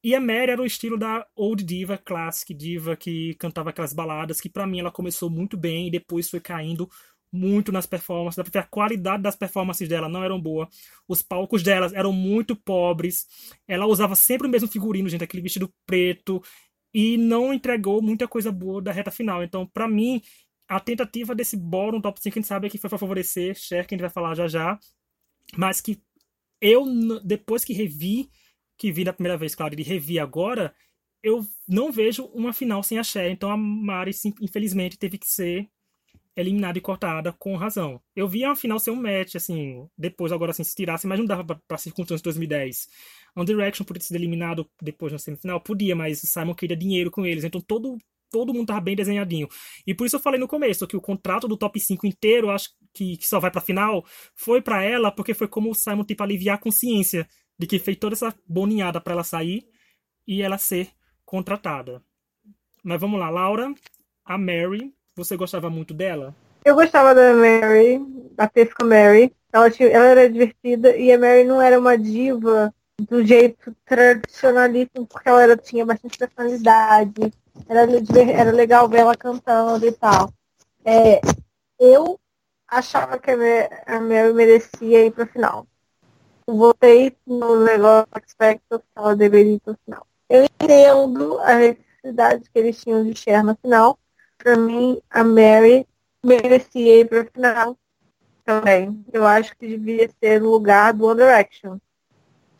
E 0.04 0.14
a 0.14 0.20
Mary 0.20 0.52
era 0.52 0.62
o 0.62 0.66
estilo 0.66 0.98
da 0.98 1.26
old 1.34 1.64
diva, 1.64 1.98
classic 1.98 2.54
diva, 2.54 2.96
que 2.96 3.36
cantava 3.36 3.70
aquelas 3.70 3.94
baladas, 3.94 4.42
que 4.42 4.50
para 4.50 4.68
mim 4.68 4.80
ela 4.80 4.92
começou 4.92 5.30
muito 5.30 5.56
bem 5.56 5.88
e 5.88 5.92
depois 5.92 6.30
foi 6.30 6.42
caindo 6.42 6.90
muito 7.32 7.72
nas 7.72 7.86
performances. 7.86 8.36
Dá 8.36 8.44
pra 8.44 8.52
ver 8.52 8.60
a 8.60 8.70
qualidade 8.70 9.24
das 9.24 9.36
performances 9.36 9.88
dela 9.88 10.10
não 10.10 10.24
eram 10.24 10.40
boa. 10.40 10.68
Os 11.08 11.22
palcos 11.22 11.64
delas 11.64 11.94
eram 11.94 12.12
muito 12.12 12.56
pobres. 12.56 13.26
Ela 13.68 13.88
usava 13.88 14.14
sempre 14.14 14.46
o 14.46 14.50
mesmo 14.50 14.68
figurino, 14.68 15.08
gente, 15.08 15.24
aquele 15.24 15.42
vestido 15.42 15.74
preto. 15.86 16.42
E 16.94 17.18
não 17.18 17.54
entregou 17.54 18.02
muita 18.02 18.28
coisa 18.28 18.52
boa 18.52 18.82
da 18.82 18.92
reta 18.92 19.10
final. 19.10 19.42
Então, 19.42 19.66
para 19.66 19.88
mim, 19.88 20.22
a 20.68 20.80
tentativa 20.80 21.34
desse 21.34 21.58
bórum 21.58 22.02
top 22.02 22.22
5, 22.22 22.38
a 22.38 22.40
gente 22.40 22.48
sabe 22.48 22.70
que 22.70 22.78
foi 22.78 22.90
para 22.90 23.00
favorecer 23.00 23.56
Cher, 23.56 23.88
que 23.88 23.96
a 23.96 23.98
gente 23.98 24.02
vai 24.02 24.12
falar 24.12 24.36
já 24.36 24.48
já. 24.48 24.78
Mas 25.58 25.82
que 25.82 26.00
eu, 26.62 26.86
depois 27.24 27.66
que 27.66 27.74
revi 27.74 28.30
que 28.78 28.92
vi 28.92 29.04
da 29.04 29.14
primeira 29.14 29.38
vez, 29.38 29.56
claro, 29.56 29.76
e 29.78 29.84
revi 29.84 30.20
agora, 30.20 30.74
eu 31.24 31.46
não 31.68 31.92
vejo 31.92 32.26
uma 32.26 32.52
final 32.54 32.84
sem 32.84 33.00
a 33.00 33.04
Cher. 33.04 33.32
Então 33.32 33.50
a 33.50 33.58
Mari, 33.58 34.12
infelizmente, 34.42 34.98
teve 34.98 35.18
que 35.18 35.28
ser 35.28 35.70
eliminada 36.36 36.78
e 36.78 36.82
cortada 36.82 37.32
com 37.34 37.56
razão. 37.56 38.02
Eu 38.16 38.28
vi 38.28 38.44
a 38.44 38.56
final 38.56 38.80
ser 38.80 38.92
um 38.92 38.96
match, 38.96 39.36
assim, 39.36 39.88
depois, 39.98 40.32
agora, 40.32 40.52
assim, 40.52 40.64
se 40.64 40.76
tirasse, 40.76 41.08
mas 41.08 41.20
não 41.20 41.26
dava 41.26 41.44
pra, 41.46 41.60
pra 41.68 41.78
circunstância 41.78 42.18
de 42.18 42.24
2010. 42.24 42.88
One 43.36 43.46
Direction 43.46 43.86
podia 43.86 44.02
sido 44.02 44.16
eliminado 44.18 44.70
depois 44.82 45.12
na 45.12 45.20
semifinal? 45.20 45.62
Podia, 45.62 45.96
mas 45.96 46.24
o 46.24 46.28
Simon 46.28 46.56
queria 46.56 46.76
dinheiro 46.76 47.12
com 47.12 47.26
eles. 47.26 47.44
Então 47.44 47.62
todo, 47.62 47.98
todo 48.32 48.54
mundo 48.54 48.68
tava 48.68 48.82
bem 48.82 48.96
desenhadinho. 48.96 49.48
E 49.86 49.94
por 49.94 50.08
isso 50.08 50.16
eu 50.16 50.20
falei 50.20 50.40
no 50.40 50.48
começo 50.48 50.88
que 50.88 50.98
o 50.98 51.02
contrato 51.02 51.48
do 51.48 51.56
top 51.56 51.80
5 51.80 52.08
inteiro, 52.08 52.50
acho 52.50 52.70
que, 52.94 53.18
que 53.18 53.28
só 53.28 53.40
vai 53.40 53.52
pra 53.52 53.62
final, 53.62 54.04
foi 54.36 54.62
para 54.62 54.84
ela, 54.84 55.12
porque 55.12 55.34
foi 55.34 55.48
como 55.48 55.70
o 55.70 55.76
Simon, 55.76 56.04
tipo, 56.04 56.24
aliviar 56.24 56.56
a 56.56 56.60
consciência 56.60 57.28
de 57.58 57.68
que 57.68 57.80
fez 57.80 57.98
toda 57.98 58.16
essa 58.16 58.34
boninhada 58.48 59.00
para 59.00 59.14
ela 59.14 59.24
sair 59.24 59.68
e 60.28 60.42
ela 60.42 60.58
ser 60.58 60.90
contratada. 61.26 62.02
Mas 62.84 63.00
vamos 63.00 63.20
lá, 63.20 63.30
Laura, 63.30 63.74
a 64.26 64.38
Mary, 64.38 64.94
você 65.16 65.38
gostava 65.38 65.70
muito 65.70 65.94
dela? 65.94 66.36
Eu 66.66 66.76
gostava 66.76 67.14
da 67.14 67.34
Mary, 67.34 68.00
da 68.36 68.48
Pesca 68.48 68.86
Mary. 68.86 69.34
Ela, 69.52 69.70
tinha, 69.70 69.90
ela 69.90 70.06
era 70.06 70.30
divertida 70.30 70.96
e 70.96 71.12
a 71.12 71.20
Mary 71.20 71.44
não 71.44 71.62
era 71.62 71.80
uma 71.80 71.98
diva 71.98 72.74
do 73.00 73.26
jeito 73.26 73.76
tradicionalista, 73.86 75.06
porque 75.06 75.30
ela 75.30 75.44
era, 75.44 75.58
tinha 75.58 75.86
bastante 75.86 76.18
personalidade. 76.18 77.34
Era, 77.68 77.82
era 78.32 78.52
legal 78.52 78.88
ver 78.90 79.00
ela 79.00 79.16
cantando 79.16 79.86
e 79.86 79.92
tal. 79.92 80.34
É, 80.86 81.22
eu 81.80 82.20
achava 82.68 83.20
que 83.20 83.30
a 83.32 84.00
Mary 84.00 84.34
merecia 84.34 85.06
ir 85.06 85.12
para 85.12 85.28
final. 85.28 85.68
Votei 86.48 87.16
no 87.26 87.64
negócio 87.64 88.08
deveria 89.18 89.54
ir 89.54 89.60
para 89.60 89.78
final. 89.86 90.08
Eu 90.30 90.44
entendo 90.44 91.40
a 91.40 91.56
necessidade 91.56 92.50
que 92.50 92.60
eles 92.60 92.82
tinham 92.82 93.04
de 93.04 93.18
Cher 93.18 93.44
na 93.44 93.56
final. 93.56 93.98
Para 94.38 94.58
mim, 94.58 95.02
a 95.10 95.24
Mary 95.24 95.88
merecia 96.24 97.00
ir 97.00 97.08
para 97.08 97.22
a 97.22 97.26
final 97.26 97.78
também. 98.44 99.06
Eu 99.12 99.26
acho 99.26 99.56
que 99.58 99.68
devia 99.68 100.10
ser 100.20 100.42
no 100.42 100.52
lugar 100.52 100.94
do 100.94 101.06
One 101.06 101.20
Direction. 101.20 101.78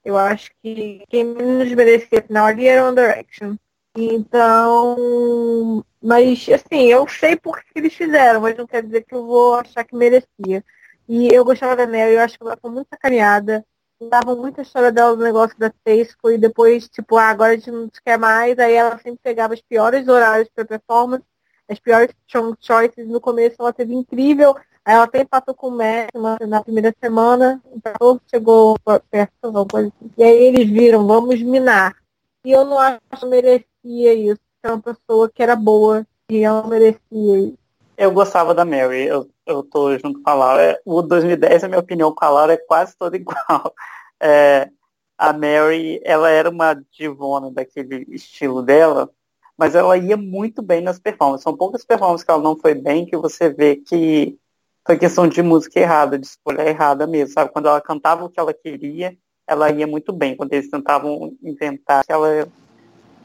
Eu 0.04 0.18
acho 0.18 0.52
que 0.62 1.04
quem 1.10 1.24
menos 1.24 1.72
merecia 1.72 2.22
final 2.22 2.46
ali 2.46 2.68
era 2.68 2.86
One 2.86 2.96
Direction. 2.96 3.56
Então, 3.96 5.84
mas 6.02 6.48
assim, 6.50 6.86
eu 6.88 7.08
sei 7.08 7.36
por 7.36 7.64
que 7.64 7.72
eles 7.76 7.94
fizeram, 7.94 8.42
mas 8.42 8.58
não 8.58 8.66
quer 8.66 8.82
dizer 8.84 9.04
que 9.04 9.14
eu 9.14 9.26
vou 9.26 9.56
achar 9.56 9.84
que 9.84 9.96
merecia. 9.96 10.64
E 11.08 11.28
eu 11.34 11.44
gostava 11.46 11.76
da 11.76 11.86
Mary, 11.86 12.14
eu 12.14 12.22
acho 12.22 12.38
que 12.38 12.44
ela 12.44 12.58
foi 12.60 12.72
muito 12.72 12.88
sacaneada 12.88 13.66
dava 14.10 14.36
muita 14.36 14.62
história 14.62 14.92
dela 14.92 15.16
do 15.16 15.24
negócio 15.24 15.58
da 15.58 15.72
Tesco 15.84 16.30
e 16.32 16.38
depois, 16.38 16.88
tipo, 16.88 17.18
ah, 17.18 17.30
agora 17.30 17.54
a 17.54 17.56
gente 17.56 17.72
não 17.72 17.90
quer 18.04 18.18
mais. 18.18 18.58
Aí 18.60 18.74
ela 18.74 18.98
sempre 18.98 19.20
pegava 19.24 19.54
os 19.54 19.62
piores 19.62 20.08
horários 20.08 20.50
para 20.54 20.66
performance, 20.66 21.24
as 21.70 21.80
piores 21.80 22.14
choices. 22.60 23.08
No 23.08 23.22
começo 23.22 23.56
ela 23.60 23.74
teve 23.74 23.94
incrível. 23.94 24.56
Aí 24.86 24.96
ela 24.96 25.06
até 25.06 25.24
passou 25.24 25.54
com 25.54 25.70
o 25.70 25.78
Matt 25.78 26.10
na 26.48 26.62
primeira 26.62 26.94
semana, 27.02 27.62
então 27.74 28.20
chegou 28.28 28.78
perto, 29.10 29.32
alguma 29.42 29.66
coisa 29.66 29.88
assim. 29.88 30.12
E 30.18 30.24
aí 30.24 30.44
eles 30.44 30.70
viram, 30.70 31.08
vamos 31.08 31.42
minar. 31.42 31.96
E 32.44 32.52
eu 32.52 32.66
não 32.66 32.78
acho 32.78 33.00
que 33.18 33.26
merecia 33.26 34.14
isso. 34.14 34.42
É 34.62 34.70
uma 34.70 34.82
pessoa 34.82 35.30
que 35.30 35.42
era 35.42 35.56
boa 35.56 36.06
e 36.30 36.44
ela 36.44 36.68
merecia 36.68 37.00
isso. 37.40 37.63
Eu 37.98 38.12
gostava 38.12 38.54
da 38.54 38.66
Mary, 38.66 39.06
eu, 39.06 39.30
eu 39.46 39.64
tô 39.64 39.98
junto 39.98 40.22
com 40.22 40.30
a 40.30 40.34
Laura. 40.34 40.82
O 40.86 41.02
2010, 41.02 41.64
a 41.64 41.68
minha 41.68 41.80
opinião 41.80 42.14
com 42.14 42.26
a 42.26 42.30
Laura 42.30 42.54
é 42.54 42.58
quase 42.58 42.96
toda 42.98 43.16
igual. 43.18 43.74
É, 44.20 44.70
a 45.18 45.32
Mary, 45.32 46.02
ela 46.04 46.30
era 46.30 46.50
uma 46.50 46.74
divona 46.92 47.52
daquele 47.52 48.06
estilo 48.10 48.64
dela, 48.64 49.10
mas 49.58 49.76
ela 49.76 49.98
ia 49.98 50.18
muito 50.18 50.62
bem 50.62 50.82
nas 50.82 51.00
performances. 51.00 51.44
São 51.44 51.56
poucas 51.56 51.86
performances 51.86 52.26
que 52.26 52.32
ela 52.32 52.42
não 52.42 52.58
foi 52.58 52.74
bem, 52.74 53.06
que 53.06 53.16
você 53.16 53.50
vê 53.50 53.76
que 53.76 54.38
foi 54.86 54.98
questão 54.98 55.28
de 55.28 55.42
música 55.42 55.80
errada, 55.80 56.18
de 56.18 56.26
escolha 56.26 56.68
errada 56.68 57.08
mesmo, 57.08 57.34
sabe? 57.34 57.52
Quando 57.52 57.68
ela 57.68 57.80
cantava 57.80 58.26
o 58.26 58.30
que 58.30 58.40
ela 58.40 58.54
queria, 58.54 59.16
ela 59.48 59.72
ia 59.72 59.88
muito 59.88 60.12
bem. 60.12 60.36
Quando 60.36 60.52
eles 60.54 60.70
tentavam 60.70 61.34
inventar, 61.42 62.04
ela 62.08 62.48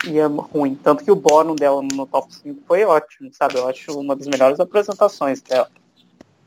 ia 0.04 0.26
ruim. 0.26 0.74
Tanto 0.74 1.04
que 1.04 1.10
o 1.10 1.16
bórum 1.16 1.54
dela 1.54 1.82
no 1.82 2.06
top 2.06 2.32
5 2.34 2.62
foi 2.66 2.84
ótimo, 2.84 3.30
sabe? 3.32 3.56
Eu 3.56 3.68
acho 3.68 3.98
uma 3.98 4.14
das 4.14 4.26
melhores 4.26 4.60
apresentações 4.60 5.40
dela. 5.40 5.70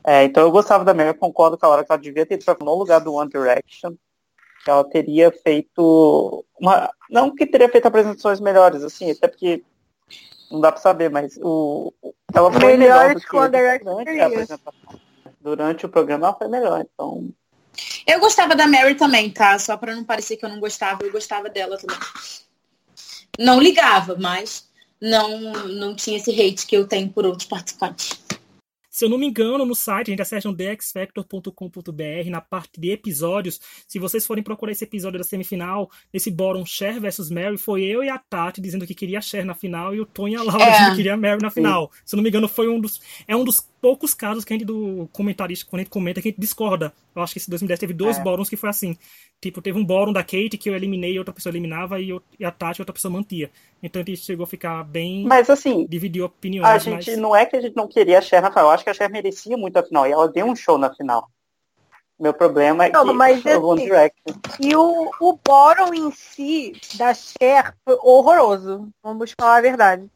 É, 0.03 0.23
então 0.23 0.43
eu 0.43 0.51
gostava 0.51 0.83
da 0.83 0.93
Mary, 0.93 1.13
concordo 1.13 1.57
com 1.57 1.65
a 1.65 1.69
hora 1.69 1.83
que 1.83 1.91
ela 1.91 2.01
devia 2.01 2.25
ter 2.25 2.35
ido 2.35 2.57
no 2.61 2.75
lugar 2.75 2.99
do 2.99 3.13
One 3.13 3.29
Direction 3.29 3.93
ela 4.69 4.83
teria 4.83 5.31
feito 5.31 6.45
uma. 6.59 6.91
Não 7.09 7.33
que 7.33 7.45
teria 7.45 7.69
feito 7.69 7.87
apresentações 7.87 8.39
melhores, 8.39 8.83
assim, 8.83 9.11
até 9.11 9.27
porque 9.27 9.63
não 10.51 10.61
dá 10.61 10.71
para 10.71 10.81
saber, 10.81 11.09
mas 11.09 11.37
o. 11.41 11.93
Ela 12.33 12.51
foi 12.51 12.77
melhor 12.77 13.13
do 13.13 13.19
que 13.19 13.27
durante 13.29 14.19
a 14.19 14.27
apresentação. 14.27 15.01
Durante 15.39 15.85
o 15.85 15.89
programa 15.89 16.27
ela 16.27 16.37
foi 16.37 16.47
melhor, 16.47 16.81
então. 16.81 17.29
Eu 18.05 18.19
gostava 18.19 18.55
da 18.55 18.67
Mary 18.67 18.95
também, 18.95 19.31
tá? 19.31 19.57
Só 19.57 19.77
para 19.77 19.95
não 19.95 20.03
parecer 20.03 20.37
que 20.37 20.45
eu 20.45 20.49
não 20.49 20.59
gostava, 20.59 21.03
eu 21.03 21.11
gostava 21.11 21.49
dela 21.49 21.77
também. 21.77 21.97
Não 23.39 23.59
ligava, 23.59 24.15
mas 24.19 24.69
não, 25.01 25.39
não 25.67 25.95
tinha 25.95 26.17
esse 26.17 26.31
hate 26.31 26.65
que 26.65 26.75
eu 26.75 26.87
tenho 26.87 27.09
por 27.09 27.25
outros 27.25 27.47
participantes. 27.47 28.21
Se 28.91 29.05
eu 29.05 29.09
não 29.09 29.17
me 29.17 29.25
engano, 29.25 29.65
no 29.65 29.73
site, 29.73 30.09
a 30.09 30.11
gente 30.11 30.21
acessa 30.21 30.49
no 30.49 30.55
thexfactor.com.br, 30.55 32.29
na 32.29 32.41
parte 32.41 32.79
de 32.79 32.91
episódios. 32.91 33.59
Se 33.87 33.97
vocês 33.97 34.27
forem 34.27 34.43
procurar 34.43 34.73
esse 34.73 34.83
episódio 34.83 35.17
da 35.17 35.23
semifinal, 35.23 35.89
nesse 36.13 36.29
bórum 36.29 36.65
Cher 36.65 36.99
versus 36.99 37.31
Mary, 37.31 37.57
foi 37.57 37.83
eu 37.83 38.03
e 38.03 38.09
a 38.09 38.19
Tati 38.19 38.59
dizendo 38.59 38.85
que 38.85 38.93
queria 38.93 39.21
Cher 39.21 39.45
na 39.45 39.55
final 39.55 39.95
e 39.95 40.01
o 40.01 40.05
Tony 40.05 40.33
e 40.33 40.35
a 40.35 40.43
Laura 40.43 40.65
é. 40.65 40.71
dizendo 40.71 40.89
que 40.89 40.95
queria 40.97 41.15
Mary 41.15 41.41
na 41.41 41.49
final. 41.49 41.89
Sim. 41.93 42.01
Se 42.05 42.15
eu 42.15 42.17
não 42.17 42.23
me 42.23 42.29
engano, 42.29 42.49
foi 42.49 42.67
um 42.67 42.81
dos. 42.81 42.99
É 43.25 43.33
um 43.33 43.45
dos 43.45 43.65
poucos 43.81 44.13
casos 44.13 44.45
que 44.45 44.53
a 44.53 44.55
gente 44.55 44.65
do 44.65 45.09
comentarista, 45.11 45.65
quando 45.67 45.79
a 45.79 45.83
gente 45.83 45.91
comenta, 45.91 46.21
que 46.21 46.27
a 46.27 46.31
gente 46.31 46.39
discorda. 46.39 46.93
Eu 47.15 47.21
acho 47.21 47.33
que 47.33 47.39
esse 47.39 47.49
2010 47.49 47.79
teve 47.79 47.93
dois 47.93 48.17
é. 48.17 48.21
bórons 48.21 48.47
que 48.47 48.55
foi 48.55 48.69
assim. 48.69 48.97
Tipo, 49.41 49.61
teve 49.61 49.77
um 49.77 49.83
bórum 49.83 50.13
da 50.13 50.21
Kate 50.21 50.57
que 50.57 50.69
eu 50.69 50.75
eliminei, 50.75 51.17
outra 51.17 51.33
pessoa 51.33 51.51
eliminava 51.51 51.99
e, 51.99 52.09
eu, 52.09 52.21
e 52.39 52.45
a 52.45 52.51
Tati 52.51 52.79
outra 52.79 52.93
pessoa 52.93 53.11
mantia. 53.11 53.49
Então 53.81 54.01
a 54.01 54.05
gente 54.05 54.21
chegou 54.21 54.43
a 54.43 54.47
ficar 54.47 54.83
bem. 54.83 55.25
Mas 55.25 55.49
assim. 55.49 55.87
Dividiu 55.87 56.25
opiniões. 56.25 56.67
A 56.67 56.77
gente 56.77 57.09
mas... 57.09 57.19
não 57.19 57.35
é 57.35 57.45
que 57.45 57.55
a 57.55 57.61
gente 57.61 57.75
não 57.75 57.87
queria 57.87 58.19
a 58.19 58.21
Cher 58.21 58.41
na 58.41 58.49
final. 58.49 58.65
Eu 58.65 58.71
acho 58.71 58.83
que 58.83 58.91
a 58.91 58.93
Cher 58.93 59.09
merecia 59.09 59.57
muito 59.57 59.77
a 59.77 59.83
final. 59.83 60.07
E 60.07 60.11
ela 60.11 60.27
deu 60.27 60.45
um 60.45 60.55
show 60.55 60.77
na 60.77 60.93
final. 60.93 61.27
Meu 62.19 62.35
problema 62.35 62.85
é 62.85 62.91
não, 62.91 63.07
que 63.07 63.13
mas, 63.13 63.43
assim, 63.43 63.57
One 63.57 63.83
Direction. 63.83 64.35
E 64.59 64.75
o, 64.75 65.09
o 65.19 65.39
bórum 65.43 65.91
em 65.91 66.11
si 66.11 66.79
da 66.93 67.15
Cher 67.15 67.73
foi 67.83 67.97
horroroso. 67.99 68.87
Vamos 69.01 69.33
falar 69.35 69.57
a 69.57 69.61
verdade. 69.61 70.07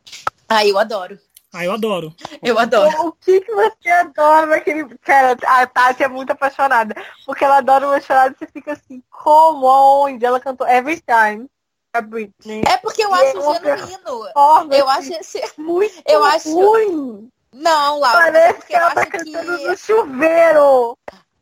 Ah, 0.47 0.63
eu 0.63 0.77
adoro. 0.77 1.17
Ah, 1.55 1.63
eu 1.63 1.71
adoro. 1.71 2.13
Eu 2.43 2.59
adoro. 2.59 3.07
O 3.07 3.11
que, 3.13 3.39
que 3.39 3.53
você 3.53 3.89
adora 3.89 4.45
naquele. 4.45 4.85
Cara, 4.97 5.37
a 5.45 5.65
Tati 5.65 6.03
é 6.03 6.07
muito 6.09 6.31
apaixonada. 6.31 6.93
Porque 7.25 7.45
ela 7.45 7.59
adora 7.59 7.87
uma 7.87 8.01
chorada 8.01 8.35
e 8.35 8.37
você 8.37 8.51
fica 8.51 8.73
assim, 8.73 9.01
como, 9.09 9.65
onde? 9.65 10.25
Ela 10.25 10.37
cantou 10.41 10.67
Every 10.67 11.01
Time. 11.01 11.49
A 11.93 12.01
Britney. 12.01 12.61
É 12.67 12.75
porque 12.75 13.05
eu 13.05 13.13
acho 13.13 13.37
é 13.65 13.77
genuíno. 13.77 14.73
Eu 14.73 14.89
acho 14.89 15.13
esse. 15.13 15.41
Muito 15.57 16.03
eu 16.05 16.25
acho... 16.25 16.53
ruim. 16.53 17.31
Não, 17.53 17.99
Laura. 17.99 18.17
Parece 18.17 18.67
que 18.67 18.75
ela 18.75 18.93
tá 18.93 19.05
cantando 19.05 19.57
que... 19.57 19.67
no 19.67 19.77
chuveiro. 19.77 20.97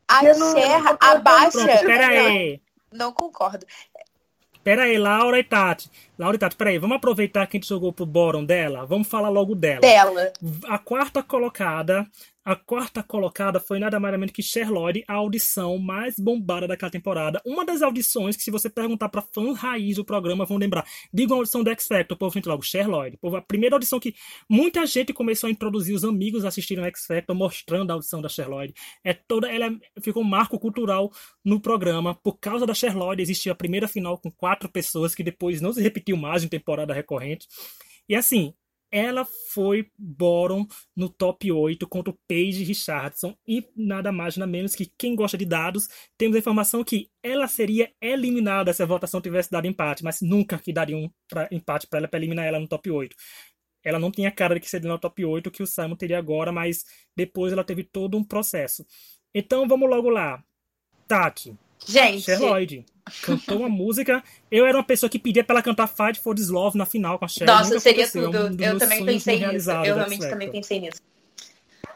A 0.06 0.20
Cher 0.20 0.96
abaixa. 1.00 1.78
Pera 1.84 2.06
aí. 2.06 2.60
Não 2.92 3.12
concordo. 3.12 3.66
Pera 4.64 4.84
aí, 4.84 4.96
Laura 4.96 5.38
e 5.38 5.44
Tati. 5.44 5.90
Laura 6.18 6.36
e 6.36 6.38
Tati, 6.38 6.56
pera 6.56 6.70
aí, 6.70 6.78
vamos 6.78 6.96
aproveitar 6.96 7.46
que 7.46 7.58
a 7.58 7.60
gente 7.60 7.68
jogou 7.68 7.92
pro 7.92 8.06
bórum 8.06 8.42
dela? 8.42 8.86
Vamos 8.86 9.06
falar 9.06 9.28
logo 9.28 9.54
dela. 9.54 9.82
Dela. 9.82 10.32
A 10.66 10.78
quarta 10.78 11.22
colocada 11.22 12.06
a 12.44 12.54
quarta 12.54 13.02
colocada 13.02 13.58
foi 13.58 13.78
nada 13.78 13.98
mais 13.98 14.18
menos 14.18 14.32
que 14.32 14.42
Sherlock, 14.42 15.02
a 15.08 15.14
audição 15.14 15.78
mais 15.78 16.16
bombada 16.18 16.68
daquela 16.68 16.90
temporada. 16.90 17.40
Uma 17.44 17.64
das 17.64 17.80
audições 17.80 18.36
que, 18.36 18.42
se 18.42 18.50
você 18.50 18.68
perguntar 18.68 19.08
para 19.08 19.22
fãs 19.22 19.56
raiz 19.56 19.96
do 19.96 20.04
programa, 20.04 20.44
vão 20.44 20.58
lembrar. 20.58 20.84
Diga 21.12 21.32
uma 21.32 21.40
audição 21.40 21.64
do 21.64 21.70
X 21.70 21.86
Factor, 21.86 22.14
o 22.14 22.18
povo 22.18 22.32
sente 22.32 22.48
logo 22.48 22.62
Sherlock. 22.62 23.18
A 23.36 23.40
primeira 23.40 23.76
audição 23.76 23.98
que 23.98 24.14
muita 24.48 24.84
gente 24.86 25.12
começou 25.12 25.48
a 25.48 25.50
introduzir 25.50 25.94
os 25.94 26.04
amigos 26.04 26.44
assistindo 26.44 26.84
X 26.84 27.06
Factor, 27.06 27.34
mostrando 27.34 27.90
a 27.90 27.94
audição 27.94 28.20
da 28.20 28.28
Sherlock. 28.28 28.74
É 29.02 29.14
toda, 29.14 29.50
ela 29.50 29.66
é, 29.66 30.00
ficou 30.00 30.22
um 30.22 30.26
marco 30.26 30.58
cultural 30.58 31.10
no 31.42 31.58
programa. 31.60 32.14
Por 32.14 32.38
causa 32.38 32.66
da 32.66 32.74
Sherlock, 32.74 33.22
existiu 33.22 33.52
a 33.52 33.56
primeira 33.56 33.88
final 33.88 34.18
com 34.18 34.30
quatro 34.30 34.68
pessoas, 34.68 35.14
que 35.14 35.22
depois 35.22 35.60
não 35.60 35.72
se 35.72 35.80
repetiu 35.80 36.16
mais 36.16 36.44
em 36.44 36.48
temporada 36.48 36.92
recorrente. 36.92 37.48
E 38.06 38.14
assim, 38.14 38.52
ela 38.94 39.26
foi 39.52 39.90
bottom 39.98 40.64
no 40.94 41.08
top 41.08 41.50
8 41.50 41.84
contra 41.88 42.12
o 42.12 42.18
Paige 42.28 42.62
Richardson 42.62 43.36
e 43.44 43.68
nada 43.74 44.12
mais 44.12 44.36
nada 44.36 44.48
menos 44.48 44.76
que 44.76 44.86
quem 44.96 45.16
gosta 45.16 45.36
de 45.36 45.44
dados, 45.44 45.88
temos 46.16 46.36
a 46.36 46.38
informação 46.38 46.84
que 46.84 47.10
ela 47.20 47.48
seria 47.48 47.92
eliminada 48.00 48.72
se 48.72 48.84
a 48.84 48.86
votação 48.86 49.20
tivesse 49.20 49.50
dado 49.50 49.66
empate, 49.66 50.04
mas 50.04 50.20
nunca 50.20 50.56
que 50.58 50.72
daria 50.72 50.96
um 50.96 51.10
pra, 51.28 51.48
empate 51.50 51.88
para 51.88 51.98
ela 51.98 52.08
para 52.08 52.20
eliminar 52.20 52.46
ela 52.46 52.60
no 52.60 52.68
top 52.68 52.88
8. 52.88 53.16
Ela 53.82 53.98
não 53.98 54.12
tinha 54.12 54.30
cara 54.30 54.54
de 54.54 54.60
que 54.60 54.70
seria 54.70 54.88
no 54.88 54.96
top 54.96 55.24
8 55.24 55.50
que 55.50 55.64
o 55.64 55.66
Simon 55.66 55.96
teria 55.96 56.16
agora, 56.16 56.52
mas 56.52 56.84
depois 57.16 57.52
ela 57.52 57.64
teve 57.64 57.82
todo 57.82 58.16
um 58.16 58.22
processo. 58.22 58.86
Então 59.34 59.66
vamos 59.66 59.90
logo 59.90 60.08
lá. 60.08 60.40
Tati. 61.08 61.58
Gente. 61.84 62.22
Sherlock. 62.22 62.84
Cantou 63.22 63.58
uma 63.58 63.68
música. 63.68 64.22
Eu 64.50 64.66
era 64.66 64.76
uma 64.76 64.84
pessoa 64.84 65.10
que 65.10 65.18
pedia 65.18 65.44
pra 65.44 65.54
ela 65.54 65.62
cantar 65.62 65.86
Fight 65.86 66.20
for 66.20 66.34
This 66.34 66.48
Love 66.48 66.78
na 66.78 66.86
final 66.86 67.18
com 67.18 67.24
a 67.24 67.28
Cher. 67.28 67.46
Nossa, 67.46 67.78
seria 67.78 68.04
aconteceu. 68.04 68.30
tudo. 68.30 68.62
É 68.62 68.70
um 68.70 68.72
eu 68.72 68.78
também 68.78 69.04
pensei 69.04 69.46
nisso. 69.46 69.70
Eu 69.70 69.76
do 69.76 69.98
realmente 69.98 70.28
também 70.28 70.50
pensei 70.50 70.80
nisso. 70.80 71.00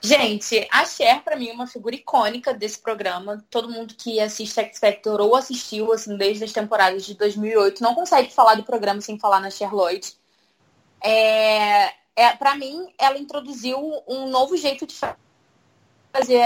Gente, 0.01 0.67
a 0.71 0.85
Cher, 0.85 1.23
pra 1.25 1.37
mim, 1.37 1.49
é 1.49 1.53
uma 1.53 1.67
figura 1.67 1.95
icônica 1.95 2.55
desse 2.55 2.79
programa. 2.79 3.45
Todo 3.51 3.71
mundo 3.71 3.95
que 3.97 4.21
assiste 4.21 4.61
X 4.61 4.79
Factor 4.79 5.21
ou 5.21 5.35
assistiu, 5.35 5.93
assim, 5.93 6.17
desde 6.17 6.45
as 6.45 6.53
temporadas 6.53 7.05
de 7.05 7.15
2008, 7.15 7.83
não 7.83 7.95
consegue 7.95 8.33
falar 8.33 8.55
do 8.55 8.63
programa 8.63 9.01
sem 9.01 9.19
falar 9.19 9.41
na 9.41 9.51
Cher 9.51 9.75
Lloyd. 9.75 10.13
É, 11.03 11.91
é, 12.15 12.37
pra 12.37 12.55
mim, 12.55 12.89
ela 12.99 13.19
introduziu 13.19 13.79
um 14.07 14.29
novo 14.29 14.57
jeito 14.57 14.87
de 14.87 14.95
fazer 14.95 15.17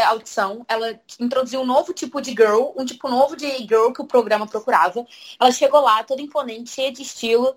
audição. 0.07 0.65
Ela 0.69 1.01
introduziu 1.21 1.61
um 1.61 1.67
novo 1.67 1.93
tipo 1.93 2.21
de 2.21 2.31
girl, 2.31 2.73
um 2.77 2.85
tipo 2.85 3.09
novo 3.09 3.37
de 3.37 3.47
girl 3.59 3.93
que 3.93 4.03
o 4.03 4.07
programa 4.07 4.47
procurava. 4.47 5.07
Ela 5.41 5.51
chegou 5.53 5.81
lá, 5.81 6.03
toda 6.05 6.23
imponente, 6.23 6.71
cheia 6.71 6.93
de 6.93 7.03
estilo, 7.03 7.57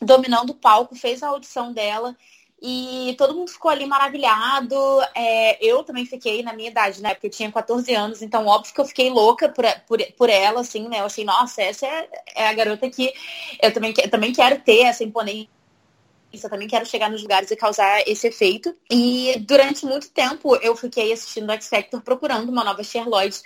dominando 0.00 0.50
o 0.50 0.54
palco, 0.54 0.94
fez 0.94 1.22
a 1.22 1.28
audição 1.28 1.72
dela. 1.72 2.16
E 2.60 3.14
todo 3.18 3.34
mundo 3.34 3.50
ficou 3.50 3.70
ali 3.70 3.84
maravilhado. 3.86 4.74
É, 5.14 5.58
eu 5.64 5.84
também 5.84 6.06
fiquei 6.06 6.42
na 6.42 6.54
minha 6.54 6.70
idade, 6.70 7.02
né? 7.02 7.12
Porque 7.14 7.26
eu 7.26 7.30
tinha 7.30 7.52
14 7.52 7.94
anos, 7.94 8.22
então 8.22 8.46
óbvio 8.46 8.72
que 8.74 8.80
eu 8.80 8.84
fiquei 8.86 9.10
louca 9.10 9.48
por, 9.48 9.64
por, 9.86 9.98
por 10.16 10.30
ela, 10.30 10.60
assim, 10.62 10.88
né? 10.88 11.00
Eu 11.00 11.04
achei, 11.06 11.24
nossa, 11.24 11.62
essa 11.62 11.86
é, 11.86 12.08
é 12.34 12.48
a 12.48 12.54
garota 12.54 12.88
que 12.90 13.12
eu 13.62 13.72
também, 13.72 13.92
que- 13.92 14.08
também 14.08 14.32
quero 14.32 14.58
ter 14.60 14.82
essa 14.84 15.04
imponência. 15.04 15.55
Eu 16.32 16.50
também 16.50 16.68
quero 16.68 16.84
chegar 16.84 17.10
nos 17.10 17.22
lugares 17.22 17.50
e 17.50 17.56
causar 17.56 18.02
esse 18.06 18.26
efeito. 18.26 18.74
E 18.90 19.36
durante 19.40 19.86
muito 19.86 20.10
tempo 20.10 20.56
eu 20.56 20.76
fiquei 20.76 21.12
assistindo 21.12 21.50
X 21.52 21.68
Factor 21.68 22.00
procurando 22.02 22.50
uma 22.50 22.64
nova 22.64 22.82
Cher 22.82 23.08
Lloyd 23.08 23.40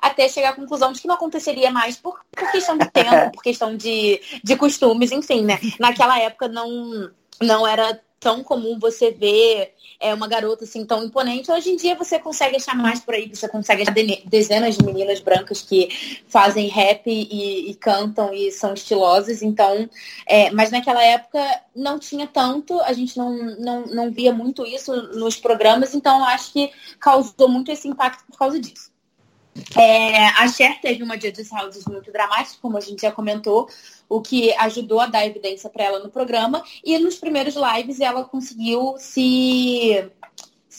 até 0.00 0.28
chegar 0.28 0.50
à 0.50 0.52
conclusão 0.54 0.92
de 0.92 1.00
que 1.00 1.08
não 1.08 1.14
aconteceria 1.14 1.70
mais 1.70 1.96
por, 1.96 2.20
por 2.30 2.50
questão 2.52 2.76
de 2.76 2.90
tempo, 2.90 3.30
por 3.32 3.42
questão 3.42 3.74
de, 3.74 4.20
de 4.42 4.56
costumes, 4.56 5.10
enfim, 5.10 5.44
né? 5.44 5.58
Naquela 5.80 6.18
época 6.20 6.46
não, 6.46 7.10
não 7.40 7.66
era 7.66 7.98
tão 8.24 8.42
comum 8.42 8.78
você 8.78 9.10
ver 9.10 9.74
é, 10.00 10.14
uma 10.14 10.26
garota 10.26 10.64
assim 10.64 10.86
tão 10.86 11.04
imponente. 11.04 11.52
Hoje 11.52 11.68
em 11.68 11.76
dia 11.76 11.94
você 11.94 12.18
consegue 12.18 12.56
achar 12.56 12.74
mais 12.74 13.00
por 13.00 13.12
aí, 13.12 13.28
você 13.28 13.46
consegue 13.46 13.82
achar 13.82 13.94
dezenas 14.24 14.78
de 14.78 14.84
meninas 14.84 15.20
brancas 15.20 15.60
que 15.60 16.22
fazem 16.26 16.66
rap 16.68 17.02
e, 17.06 17.70
e 17.70 17.74
cantam 17.74 18.32
e 18.32 18.50
são 18.50 18.72
estilosas. 18.72 19.42
Então, 19.42 19.90
é, 20.26 20.50
mas 20.52 20.70
naquela 20.70 21.04
época 21.04 21.38
não 21.76 21.98
tinha 21.98 22.26
tanto, 22.26 22.80
a 22.80 22.94
gente 22.94 23.14
não, 23.18 23.30
não, 23.58 23.86
não 23.88 24.10
via 24.10 24.32
muito 24.32 24.64
isso 24.64 24.90
nos 25.12 25.36
programas, 25.36 25.94
então 25.94 26.24
acho 26.24 26.50
que 26.50 26.72
causou 26.98 27.46
muito 27.46 27.70
esse 27.70 27.86
impacto 27.86 28.24
por 28.24 28.38
causa 28.38 28.58
disso. 28.58 28.93
É, 29.76 30.26
a 30.26 30.48
Cher 30.48 30.80
teve 30.80 31.02
uma 31.02 31.14
Judges 31.14 31.50
Houses 31.52 31.84
muito 31.86 32.10
dramática, 32.10 32.58
como 32.60 32.76
a 32.76 32.80
gente 32.80 33.02
já 33.02 33.12
comentou, 33.12 33.68
o 34.08 34.20
que 34.20 34.52
ajudou 34.54 35.00
a 35.00 35.06
dar 35.06 35.26
evidência 35.26 35.70
para 35.70 35.84
ela 35.84 35.98
no 36.00 36.10
programa. 36.10 36.62
E 36.84 36.98
nos 36.98 37.16
primeiros 37.16 37.54
lives 37.54 38.00
ela 38.00 38.24
conseguiu 38.24 38.96
se, 38.98 40.10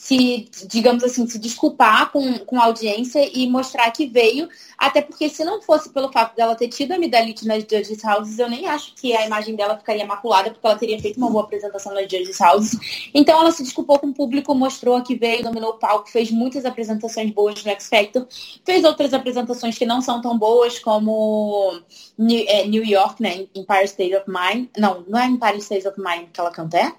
se 0.06 0.48
digamos 0.68 1.02
assim, 1.02 1.26
se 1.26 1.36
desculpar 1.36 2.12
com, 2.12 2.38
com 2.38 2.60
a 2.60 2.66
audiência 2.66 3.28
e 3.36 3.48
mostrar 3.50 3.90
que 3.90 4.06
veio. 4.06 4.48
Até 4.78 5.02
porque 5.02 5.28
se 5.28 5.44
não 5.44 5.60
fosse 5.60 5.88
pelo 5.90 6.12
fato 6.12 6.36
dela 6.36 6.54
ter 6.54 6.68
tido 6.68 6.92
a 6.92 6.98
Midalite 6.98 7.44
nas 7.44 7.62
Judges 7.62 8.04
Houses, 8.04 8.38
eu 8.38 8.48
nem 8.48 8.68
acho 8.68 8.94
que 8.94 9.16
a 9.16 9.26
imagem 9.26 9.56
dela 9.56 9.76
ficaria 9.76 10.06
maculada, 10.06 10.50
porque 10.50 10.64
ela 10.64 10.78
teria 10.78 11.00
feito 11.00 11.16
uma 11.16 11.28
boa 11.28 11.42
apresentação 11.42 11.92
nas 11.92 12.04
Judges 12.04 12.40
Houses. 12.40 13.10
Então 13.12 13.40
ela 13.40 13.50
se 13.50 13.64
desculpou 13.64 13.98
com 13.98 14.06
o 14.06 14.14
público, 14.14 14.54
mostrou 14.54 15.02
que 15.02 15.16
veio, 15.16 15.42
dominou 15.42 15.70
o 15.70 15.78
palco, 15.78 16.08
fez 16.08 16.30
muitas 16.30 16.64
apresentações 16.64 17.32
boas 17.32 17.64
no 17.64 17.70
X 17.72 17.88
Factor, 17.88 18.28
fez 18.64 18.84
outras 18.84 19.12
apresentações 19.12 19.76
que 19.76 19.84
não 19.84 20.00
são 20.00 20.20
tão 20.20 20.38
boas, 20.38 20.78
como 20.78 21.80
New, 22.16 22.44
é, 22.46 22.64
New 22.64 22.84
York, 22.84 23.20
né? 23.20 23.46
Empire 23.56 23.84
State 23.86 24.14
of 24.14 24.26
Mind. 24.28 24.68
Não, 24.78 25.04
não 25.08 25.18
é 25.18 25.26
Empire 25.26 25.58
State 25.58 25.88
of 25.88 26.00
Mind 26.00 26.28
que 26.32 26.40
ela 26.40 26.52
canta, 26.52 26.78
é? 26.78 26.92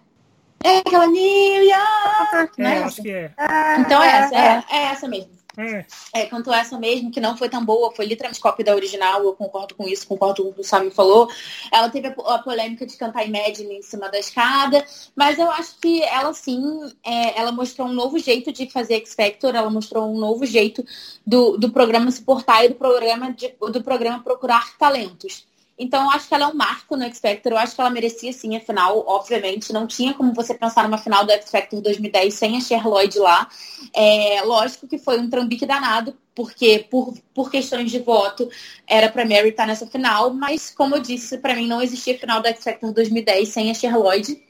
É 0.64 0.80
aquela 0.80 1.06
New 1.08 1.64
York, 1.64 2.27
não 2.58 2.66
É, 2.70 2.74
é 2.74 2.78
acho 2.84 2.88
essa? 2.88 3.02
que 3.02 3.12
é. 3.12 3.32
Então 3.80 4.04
é 4.04 4.08
essa, 4.10 4.36
é, 4.36 4.64
é 4.70 4.84
essa 4.86 5.08
mesmo. 5.08 5.38
É. 5.60 5.84
É, 6.14 6.26
cantou 6.28 6.54
essa 6.54 6.78
mesmo, 6.78 7.10
que 7.10 7.20
não 7.20 7.36
foi 7.36 7.50
tão 7.50 7.66
boa, 7.66 7.92
foi 7.92 8.06
literalmente 8.06 8.40
cópia 8.40 8.64
da 8.64 8.76
original, 8.76 9.24
eu 9.24 9.34
concordo 9.34 9.74
com 9.74 9.88
isso, 9.88 10.08
concordo 10.08 10.44
com 10.44 10.50
o 10.50 10.54
que 10.54 10.62
o 10.62 10.64
Sammy 10.64 10.92
falou. 10.92 11.28
Ela 11.72 11.90
teve 11.90 12.10
a, 12.10 12.12
a 12.36 12.38
polêmica 12.38 12.86
de 12.86 12.96
cantar 12.96 13.26
Imagine 13.28 13.78
em 13.80 13.82
cima 13.82 14.08
da 14.08 14.20
escada, 14.20 14.86
mas 15.16 15.40
eu 15.40 15.50
acho 15.50 15.80
que 15.80 16.04
ela 16.04 16.32
sim, 16.32 16.62
é, 17.04 17.40
ela 17.40 17.52
mostrou 17.52 17.88
um 17.88 17.94
novo 17.94 18.20
jeito 18.20 18.52
de 18.52 18.70
fazer 18.70 18.98
X 18.98 19.16
Factor, 19.16 19.56
ela 19.56 19.72
mostrou 19.72 20.14
um 20.14 20.20
novo 20.20 20.46
jeito 20.46 20.86
do, 21.26 21.58
do 21.58 21.72
programa 21.72 22.12
se 22.12 22.22
portar 22.22 22.64
e 22.64 22.70
do 22.70 22.76
programa, 22.76 23.34
de- 23.34 23.56
do 23.72 23.82
programa 23.84 24.22
procurar 24.24 24.78
talentos. 24.78 25.44
Então, 25.80 26.04
eu 26.06 26.10
acho 26.12 26.28
que 26.28 26.34
ela 26.34 26.46
é 26.46 26.48
um 26.48 26.56
marco 26.56 26.96
no 26.96 27.04
X 27.04 27.20
Factor. 27.20 27.52
Eu 27.52 27.58
acho 27.58 27.76
que 27.76 27.82
ela 27.82 27.90
merecia 27.90 28.34
sim 28.34 28.56
a 28.56 28.60
final, 28.60 29.04
obviamente. 29.08 29.72
Não 29.72 29.86
tinha 29.86 30.14
como 30.14 30.34
você 30.34 30.54
pensar 30.54 30.84
numa 30.84 30.98
final 30.98 31.26
do 31.26 31.32
X 31.32 31.52
Factor 31.52 31.82
2010 31.82 32.34
sem 32.34 32.58
a 32.58 32.62
Cher 32.62 32.88
Lloyd 32.88 33.20
lá. 33.20 33.48
É, 33.94 34.42
lógico 34.44 34.88
que 34.88 34.98
foi 34.98 35.20
um 35.20 35.30
trambique 35.30 35.66
danado, 35.66 36.18
porque 36.34 36.88
por, 36.90 37.14
por 37.34 37.52
questões 37.52 37.92
de 37.92 38.00
voto 38.00 38.50
era 38.88 39.10
pra 39.10 39.26
Mary 39.26 39.50
estar 39.50 39.68
nessa 39.68 39.86
final, 39.86 40.34
mas 40.34 40.70
como 40.70 40.96
eu 40.96 41.02
disse, 41.02 41.38
pra 41.38 41.56
mim 41.56 41.68
não 41.68 41.82
existia 41.82 42.18
final 42.18 42.42
do 42.42 42.48
X 42.48 42.64
Factor 42.64 42.92
2010 42.92 43.48
sem 43.48 43.70
a 43.70 43.74
Cher 43.74 43.98
Lloyd. 43.98 44.47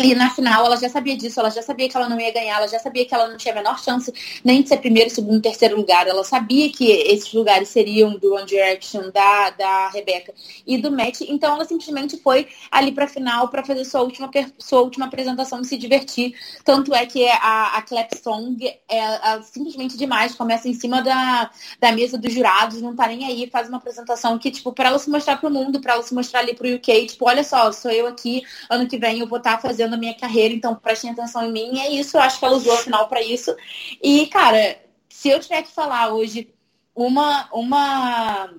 E 0.00 0.14
na 0.14 0.30
final 0.30 0.64
ela 0.64 0.76
já 0.76 0.88
sabia 0.88 1.16
disso, 1.16 1.40
ela 1.40 1.50
já 1.50 1.60
sabia 1.60 1.88
que 1.88 1.96
ela 1.96 2.08
não 2.08 2.20
ia 2.20 2.32
ganhar, 2.32 2.58
ela 2.58 2.68
já 2.68 2.78
sabia 2.78 3.04
que 3.04 3.12
ela 3.12 3.26
não 3.26 3.36
tinha 3.36 3.52
a 3.52 3.56
menor 3.56 3.80
chance 3.80 4.12
nem 4.44 4.62
de 4.62 4.68
ser 4.68 4.76
primeiro, 4.76 5.10
segundo, 5.10 5.42
terceiro 5.42 5.76
lugar. 5.76 6.06
Ela 6.06 6.22
sabia 6.22 6.70
que 6.70 6.88
esses 6.88 7.32
lugares 7.32 7.68
seriam 7.68 8.16
do 8.16 8.32
One 8.34 8.46
Direction, 8.46 9.10
da, 9.10 9.50
da 9.50 9.88
Rebecca 9.88 10.32
e 10.64 10.78
do 10.78 10.92
Matt. 10.92 11.22
Então 11.22 11.52
ela 11.52 11.64
simplesmente 11.64 12.16
foi 12.18 12.46
ali 12.70 12.92
pra 12.92 13.08
final 13.08 13.48
pra 13.48 13.64
fazer 13.64 13.84
sua 13.84 14.02
última, 14.02 14.30
sua 14.56 14.82
última 14.82 15.06
apresentação 15.06 15.60
e 15.62 15.64
se 15.64 15.76
divertir. 15.76 16.32
Tanto 16.64 16.94
é 16.94 17.04
que 17.04 17.28
a, 17.28 17.78
a 17.78 17.82
Clap 17.82 18.12
Song 18.22 18.56
é, 18.64 18.78
é 18.98 19.42
simplesmente 19.42 19.96
demais. 19.96 20.32
Começa 20.32 20.68
em 20.68 20.74
cima 20.74 21.02
da, 21.02 21.50
da 21.80 21.90
mesa 21.90 22.16
dos 22.16 22.32
jurados, 22.32 22.80
não 22.80 22.94
tá 22.94 23.08
nem 23.08 23.24
aí, 23.24 23.50
faz 23.50 23.68
uma 23.68 23.78
apresentação 23.78 24.38
que, 24.38 24.52
tipo, 24.52 24.72
pra 24.72 24.90
ela 24.90 24.98
se 25.00 25.10
mostrar 25.10 25.38
pro 25.38 25.50
mundo, 25.50 25.80
pra 25.80 25.94
ela 25.94 26.04
se 26.04 26.14
mostrar 26.14 26.38
ali 26.38 26.54
pro 26.54 26.72
UK, 26.72 27.06
tipo, 27.06 27.26
olha 27.26 27.42
só, 27.42 27.72
sou 27.72 27.90
eu 27.90 28.06
aqui, 28.06 28.44
ano 28.70 28.86
que 28.86 28.96
vem 28.96 29.18
eu 29.18 29.26
vou 29.26 29.38
estar 29.38 29.60
fazendo 29.60 29.87
a 29.94 29.98
minha 29.98 30.14
carreira, 30.14 30.54
então 30.54 30.74
prestem 30.74 31.10
atenção 31.10 31.44
em 31.44 31.52
mim. 31.52 31.80
É 31.80 31.90
isso, 31.90 32.16
eu 32.16 32.20
acho 32.20 32.38
que 32.38 32.44
ela 32.44 32.56
usou 32.56 32.72
a 32.72 32.78
final 32.78 33.08
pra 33.08 33.22
isso. 33.22 33.54
E, 34.02 34.26
cara, 34.26 34.78
se 35.08 35.28
eu 35.28 35.40
tiver 35.40 35.62
que 35.62 35.72
falar 35.72 36.12
hoje 36.12 36.52
uma, 36.94 37.48
uma, 37.52 38.54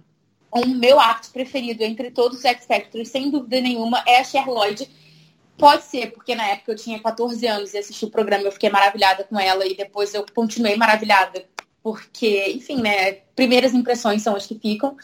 um 0.53 0.67
meu 0.67 0.99
ato 0.99 1.29
preferido 1.31 1.83
entre 1.83 2.11
todos 2.11 2.39
os 2.39 2.45
X 2.45 2.65
Factors, 2.65 3.09
sem 3.09 3.29
dúvida 3.29 3.59
nenhuma, 3.61 4.03
é 4.07 4.19
a 4.19 4.23
Cher 4.23 4.47
Lloyd. 4.47 4.89
Pode 5.57 5.83
ser, 5.83 6.11
porque 6.13 6.35
na 6.35 6.47
época 6.47 6.71
eu 6.71 6.75
tinha 6.75 6.99
14 7.01 7.45
anos 7.45 7.73
e 7.73 7.77
assisti 7.77 8.05
o 8.05 8.09
programa, 8.09 8.45
eu 8.45 8.51
fiquei 8.51 8.69
maravilhada 8.69 9.25
com 9.25 9.37
ela 9.37 9.65
e 9.67 9.75
depois 9.75 10.13
eu 10.13 10.25
continuei 10.33 10.77
maravilhada, 10.77 11.45
porque, 11.83 12.51
enfim, 12.51 12.81
né, 12.81 13.11
primeiras 13.35 13.73
impressões 13.73 14.21
são 14.21 14.35
as 14.35 14.45
que 14.45 14.57
ficam. 14.57 14.95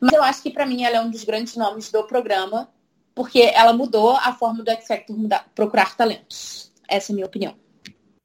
Mas 0.00 0.12
eu 0.12 0.22
acho 0.22 0.42
que 0.42 0.50
pra 0.50 0.66
mim 0.66 0.84
ela 0.84 0.98
é 0.98 1.00
um 1.00 1.10
dos 1.10 1.24
grandes 1.24 1.56
nomes 1.56 1.90
do 1.90 2.04
programa, 2.04 2.68
porque 3.16 3.40
ela 3.40 3.72
mudou 3.72 4.14
a 4.14 4.34
forma 4.34 4.62
do 4.62 4.70
X 4.70 4.86
Factor 4.86 5.16
mudar, 5.16 5.50
procurar 5.54 5.96
talentos. 5.96 6.70
Essa 6.86 7.10
é 7.10 7.12
a 7.12 7.16
minha 7.16 7.26
opinião. 7.26 7.56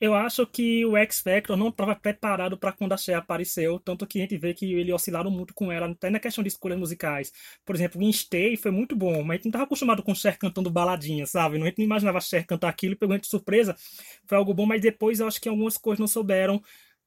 Eu 0.01 0.15
acho 0.15 0.45
que 0.47 0.83
o 0.83 0.97
X 0.97 1.21
Factor 1.21 1.55
não 1.55 1.69
estava 1.69 1.95
preparado 1.95 2.57
para 2.57 2.71
quando 2.71 2.91
a 2.91 2.97
Cher 2.97 3.15
apareceu, 3.15 3.79
tanto 3.79 4.05
que 4.05 4.17
a 4.17 4.23
gente 4.23 4.35
vê 4.35 4.51
que 4.53 4.73
ele 4.73 4.91
oscilaram 4.91 5.29
muito 5.29 5.53
com 5.53 5.71
ela, 5.71 5.87
até 5.87 6.09
na 6.09 6.19
questão 6.19 6.43
de 6.43 6.47
escolhas 6.49 6.77
musicais. 6.77 7.31
Por 7.63 7.75
exemplo, 7.75 8.03
o 8.03 8.11
Stay 8.11 8.57
foi 8.57 8.71
muito 8.71 8.95
bom, 8.95 9.23
mas 9.23 9.29
a 9.29 9.33
gente 9.35 9.45
não 9.45 9.49
estava 9.49 9.63
acostumado 9.65 10.03
com 10.03 10.13
Cher 10.13 10.37
cantando 10.37 10.71
baladinha, 10.71 11.25
sabe? 11.27 11.61
A 11.61 11.65
gente 11.65 11.77
não 11.77 11.85
imaginava 11.85 12.19
Cher 12.19 12.45
cantar 12.45 12.67
aquilo, 12.69 12.97
pegou 12.97 13.13
a 13.13 13.17
gente 13.17 13.25
de 13.25 13.29
surpresa. 13.29 13.75
Foi 14.25 14.37
algo 14.37 14.53
bom, 14.53 14.65
mas 14.65 14.81
depois 14.81 15.19
eu 15.19 15.27
acho 15.27 15.39
que 15.39 15.47
algumas 15.47 15.77
coisas 15.77 15.99
não 15.99 16.07
souberam 16.07 16.61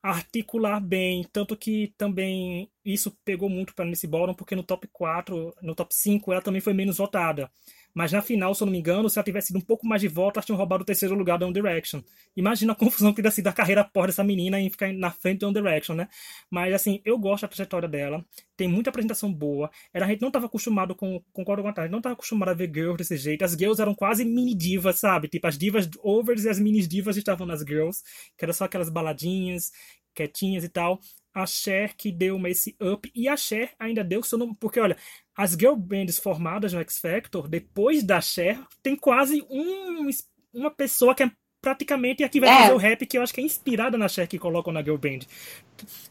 articular 0.04 0.80
bem, 0.80 1.26
tanto 1.32 1.56
que 1.56 1.94
também 1.96 2.70
isso 2.84 3.10
pegou 3.24 3.48
muito 3.48 3.74
para 3.74 3.86
Missy 3.86 4.06
Ballroom, 4.06 4.34
porque 4.34 4.54
no 4.54 4.62
top 4.62 4.86
4, 4.92 5.54
no 5.62 5.74
top 5.74 5.94
5 5.94 6.30
ela 6.30 6.42
também 6.42 6.60
foi 6.60 6.74
menos 6.74 6.98
votada. 6.98 7.50
Mas 7.94 8.10
na 8.10 8.20
final, 8.20 8.54
se 8.54 8.62
eu 8.62 8.66
não 8.66 8.72
me 8.72 8.78
engano, 8.78 9.08
se 9.08 9.18
ela 9.18 9.24
tivesse 9.24 9.48
sido 9.48 9.58
um 9.58 9.62
pouco 9.62 9.86
mais 9.86 10.02
de 10.02 10.08
volta, 10.08 10.38
elas 10.38 10.46
tinham 10.46 10.58
roubado 10.58 10.82
o 10.82 10.84
terceiro 10.84 11.14
lugar 11.14 11.38
da 11.38 11.46
One 11.46 11.54
Direction. 11.54 12.02
Imagina 12.36 12.72
a 12.72 12.76
confusão 12.76 13.12
que 13.12 13.16
teria 13.16 13.30
sido 13.30 13.46
a 13.46 13.52
carreira 13.52 13.82
após 13.82 14.08
dessa 14.08 14.24
menina 14.24 14.60
em 14.60 14.68
ficar 14.68 14.92
na 14.92 15.10
frente 15.10 15.40
da 15.40 15.46
One 15.46 15.54
Direction, 15.54 15.94
né? 15.94 16.08
Mas 16.50 16.74
assim, 16.74 17.00
eu 17.04 17.16
gosto 17.16 17.42
da 17.42 17.48
trajetória 17.48 17.88
dela. 17.88 18.24
Tem 18.56 18.66
muita 18.66 18.90
apresentação 18.90 19.32
boa. 19.32 19.70
Era, 19.92 20.06
a 20.06 20.08
gente 20.08 20.20
não 20.20 20.28
estava 20.28 20.46
acostumado 20.46 20.94
com. 20.94 21.22
Concordo 21.32 21.62
com 21.62 21.68
a 21.68 21.72
Tati, 21.72 21.90
não 21.90 21.98
estava 21.98 22.14
acostumado 22.14 22.48
a 22.48 22.54
ver 22.54 22.70
girls 22.72 22.96
desse 22.96 23.16
jeito. 23.16 23.44
As 23.44 23.52
girls 23.52 23.80
eram 23.80 23.94
quase 23.94 24.24
mini 24.24 24.54
divas, 24.54 24.98
sabe? 24.98 25.28
Tipo, 25.28 25.46
as 25.46 25.56
divas 25.56 25.88
overs 26.02 26.44
e 26.44 26.48
as 26.48 26.58
mini 26.58 26.86
divas 26.86 27.16
estavam 27.16 27.46
nas 27.46 27.60
girls, 27.60 28.02
que 28.36 28.44
eram 28.44 28.52
só 28.52 28.64
aquelas 28.64 28.88
baladinhas, 28.88 29.70
quietinhas 30.14 30.64
e 30.64 30.68
tal. 30.68 31.00
A 31.34 31.46
Cher 31.46 31.96
que 31.96 32.12
deu 32.12 32.44
esse 32.46 32.76
up. 32.80 33.10
E 33.14 33.28
a 33.28 33.36
Cher 33.36 33.72
ainda 33.78 34.04
deu 34.04 34.22
seu 34.22 34.38
nome. 34.38 34.56
Porque, 34.58 34.78
olha, 34.78 34.96
as 35.36 35.52
girl 35.52 35.74
bands 35.74 36.18
formadas 36.18 36.72
no 36.72 36.80
X 36.80 36.98
Factor, 36.98 37.48
depois 37.48 38.02
da 38.02 38.20
Cher, 38.20 38.60
tem 38.82 38.94
quase 38.96 39.44
um, 39.50 40.08
uma 40.52 40.70
pessoa 40.70 41.14
que 41.14 41.22
é 41.22 41.30
praticamente 41.60 42.22
a 42.22 42.28
que 42.28 42.38
vai 42.40 42.50
É. 42.50 42.58
fazer 42.58 42.74
o 42.74 42.76
rap, 42.76 43.06
que 43.06 43.16
eu 43.16 43.22
acho 43.22 43.32
que 43.32 43.40
é 43.40 43.44
inspirada 43.44 43.96
na 43.96 44.06
Cher 44.06 44.28
que 44.28 44.38
colocam 44.38 44.72
na 44.72 44.82
Girl 44.82 44.98
Band. 44.98 45.20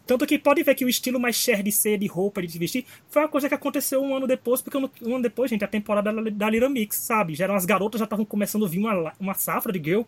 Tanto 0.05 0.25
que 0.25 0.37
pode 0.39 0.63
ver 0.63 0.75
que 0.75 0.83
o 0.83 0.89
estilo 0.89 1.19
mais 1.19 1.35
Cher 1.35 1.61
de 1.63 1.71
ser, 1.71 1.97
de 1.97 2.07
roupa, 2.07 2.41
de 2.41 2.49
se 2.49 2.57
vestir, 2.57 2.85
foi 3.07 3.21
uma 3.21 3.29
coisa 3.29 3.47
que 3.47 3.55
aconteceu 3.55 4.01
um 4.01 4.15
ano 4.15 4.27
depois, 4.27 4.61
porque 4.61 4.77
um 4.77 5.13
ano 5.15 5.21
depois, 5.21 5.49
gente, 5.51 5.63
a 5.63 5.67
temporada 5.67 6.11
da, 6.11 6.21
da 6.29 6.49
Little 6.49 6.69
Mix, 6.69 6.95
sabe? 6.97 7.35
Já 7.35 7.45
eram 7.45 7.55
as 7.55 7.65
garotas 7.65 7.99
já 7.99 8.05
estavam 8.05 8.25
começando 8.25 8.65
a 8.65 8.67
vir 8.67 8.79
uma, 8.79 9.13
uma 9.19 9.33
safra 9.35 9.71
de 9.71 9.79
girl 9.83 10.01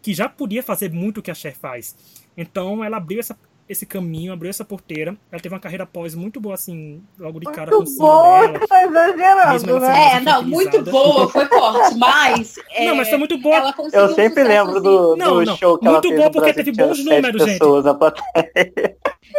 que 0.00 0.14
já 0.14 0.28
podia 0.28 0.62
fazer 0.62 0.90
muito 0.92 1.18
o 1.18 1.22
que 1.22 1.30
a 1.32 1.34
Cher 1.34 1.56
faz. 1.56 1.96
Então 2.36 2.84
ela 2.84 2.96
abriu 2.96 3.18
essa, 3.18 3.36
esse 3.68 3.84
caminho, 3.84 4.32
abriu 4.32 4.48
essa 4.48 4.64
porteira. 4.64 5.16
Ela 5.30 5.40
teve 5.42 5.54
uma 5.54 5.60
carreira 5.60 5.84
pós 5.84 6.14
muito 6.14 6.40
boa, 6.40 6.54
assim, 6.54 7.02
logo 7.18 7.40
de 7.40 7.46
cara 7.46 7.70
com 7.70 7.78
o 7.78 7.78
Muito 7.80 7.96
boa, 7.98 8.46
dela. 8.48 8.66
tá 8.66 8.84
exagerando, 8.84 9.80
né? 9.80 10.12
É, 10.14 10.20
não, 10.20 10.42
muito 10.44 10.82
boa, 10.82 11.28
foi 11.28 11.46
forte, 11.46 11.96
mas. 11.96 12.56
é, 12.70 12.86
Não, 12.86 12.96
mas 12.96 13.08
foi 13.08 13.18
muito 13.18 13.38
boa. 13.38 13.56
ela 13.56 13.72
conseguiu 13.72 14.00
Eu 14.00 14.14
sempre 14.14 14.44
lembro 14.44 14.80
do, 14.80 15.10
assim. 15.12 15.18
Não, 15.18 15.34
do 15.34 15.44
não. 15.44 15.56
show 15.56 15.78
que 15.78 15.86
ela 15.86 16.00
Muito 16.00 16.16
bom 16.16 16.24
no 16.24 16.30
porque 16.30 16.52
teve 16.52 16.72
bons 16.72 17.04
números, 17.04 17.42
gente. 17.42 17.58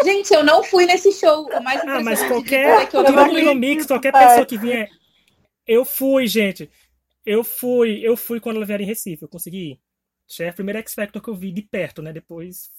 Gente, 0.03 0.33
eu 0.33 0.43
não 0.43 0.63
fui 0.63 0.85
nesse 0.85 1.11
show. 1.13 1.47
O 1.47 1.63
mais 1.63 1.81
Ah, 1.87 2.01
mas 2.03 2.21
qualquer. 2.23 2.81
é 2.81 2.85
que 2.85 2.95
eu 2.97 3.03
não 3.03 3.09
Tirando 3.11 3.25
o 3.27 3.29
vi 3.29 3.35
Little 3.35 3.51
acredito, 3.51 3.69
Mix, 3.77 3.85
qualquer 3.87 4.11
pessoa 4.11 4.45
que 4.45 4.57
vier. 4.57 4.89
Eu 5.65 5.85
fui, 5.85 6.27
gente. 6.27 6.69
Eu 7.25 7.43
fui, 7.43 7.99
eu 8.03 8.15
fui 8.15 8.39
quando 8.39 8.57
ela 8.57 8.65
vier 8.65 8.79
em 8.81 8.85
Recife, 8.85 9.23
eu 9.23 9.27
consegui 9.29 9.71
ir. 9.71 9.79
É 10.41 10.49
a 10.49 10.53
primeira 10.53 10.79
X 10.79 10.93
Factor 10.93 11.21
que 11.21 11.29
eu 11.29 11.35
vi 11.35 11.51
de 11.51 11.61
perto, 11.61 12.01
né? 12.01 12.11
Depois, 12.11 12.69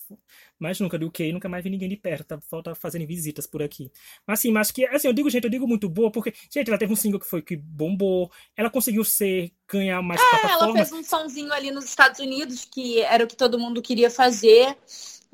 mais 0.58 0.78
nunca, 0.80 0.98
do 0.98 1.06
UK, 1.06 1.32
nunca 1.32 1.48
mais 1.48 1.64
vi 1.64 1.70
ninguém 1.70 1.88
de 1.88 1.96
perto, 1.96 2.24
tá? 2.26 2.40
Falta 2.40 2.74
fazendo 2.74 3.06
visitas 3.06 3.46
por 3.46 3.62
aqui. 3.62 3.90
Mas 4.26 4.40
assim, 4.40 4.52
mas 4.52 4.70
que, 4.70 4.84
assim, 4.86 5.08
eu 5.08 5.12
digo, 5.14 5.30
gente, 5.30 5.44
eu 5.44 5.50
digo 5.50 5.66
muito 5.66 5.88
boa, 5.88 6.10
porque, 6.12 6.32
gente, 6.50 6.68
ela 6.68 6.78
teve 6.78 6.92
um 6.92 6.96
single 6.96 7.20
que 7.20 7.26
foi 7.26 7.42
que 7.42 7.56
bombou, 7.56 8.30
ela 8.56 8.70
conseguiu 8.70 9.04
ser, 9.04 9.52
ganhar 9.70 10.02
mais 10.02 10.20
É, 10.20 10.50
ela 10.52 10.68
plataformas. 10.68 10.88
fez 10.88 10.92
um 10.92 11.02
sonzinho 11.04 11.52
ali 11.52 11.70
nos 11.70 11.84
Estados 11.84 12.20
Unidos, 12.20 12.64
que 12.64 13.00
era 13.02 13.24
o 13.24 13.26
que 13.28 13.36
todo 13.36 13.58
mundo 13.58 13.80
queria 13.82 14.10
fazer. 14.10 14.76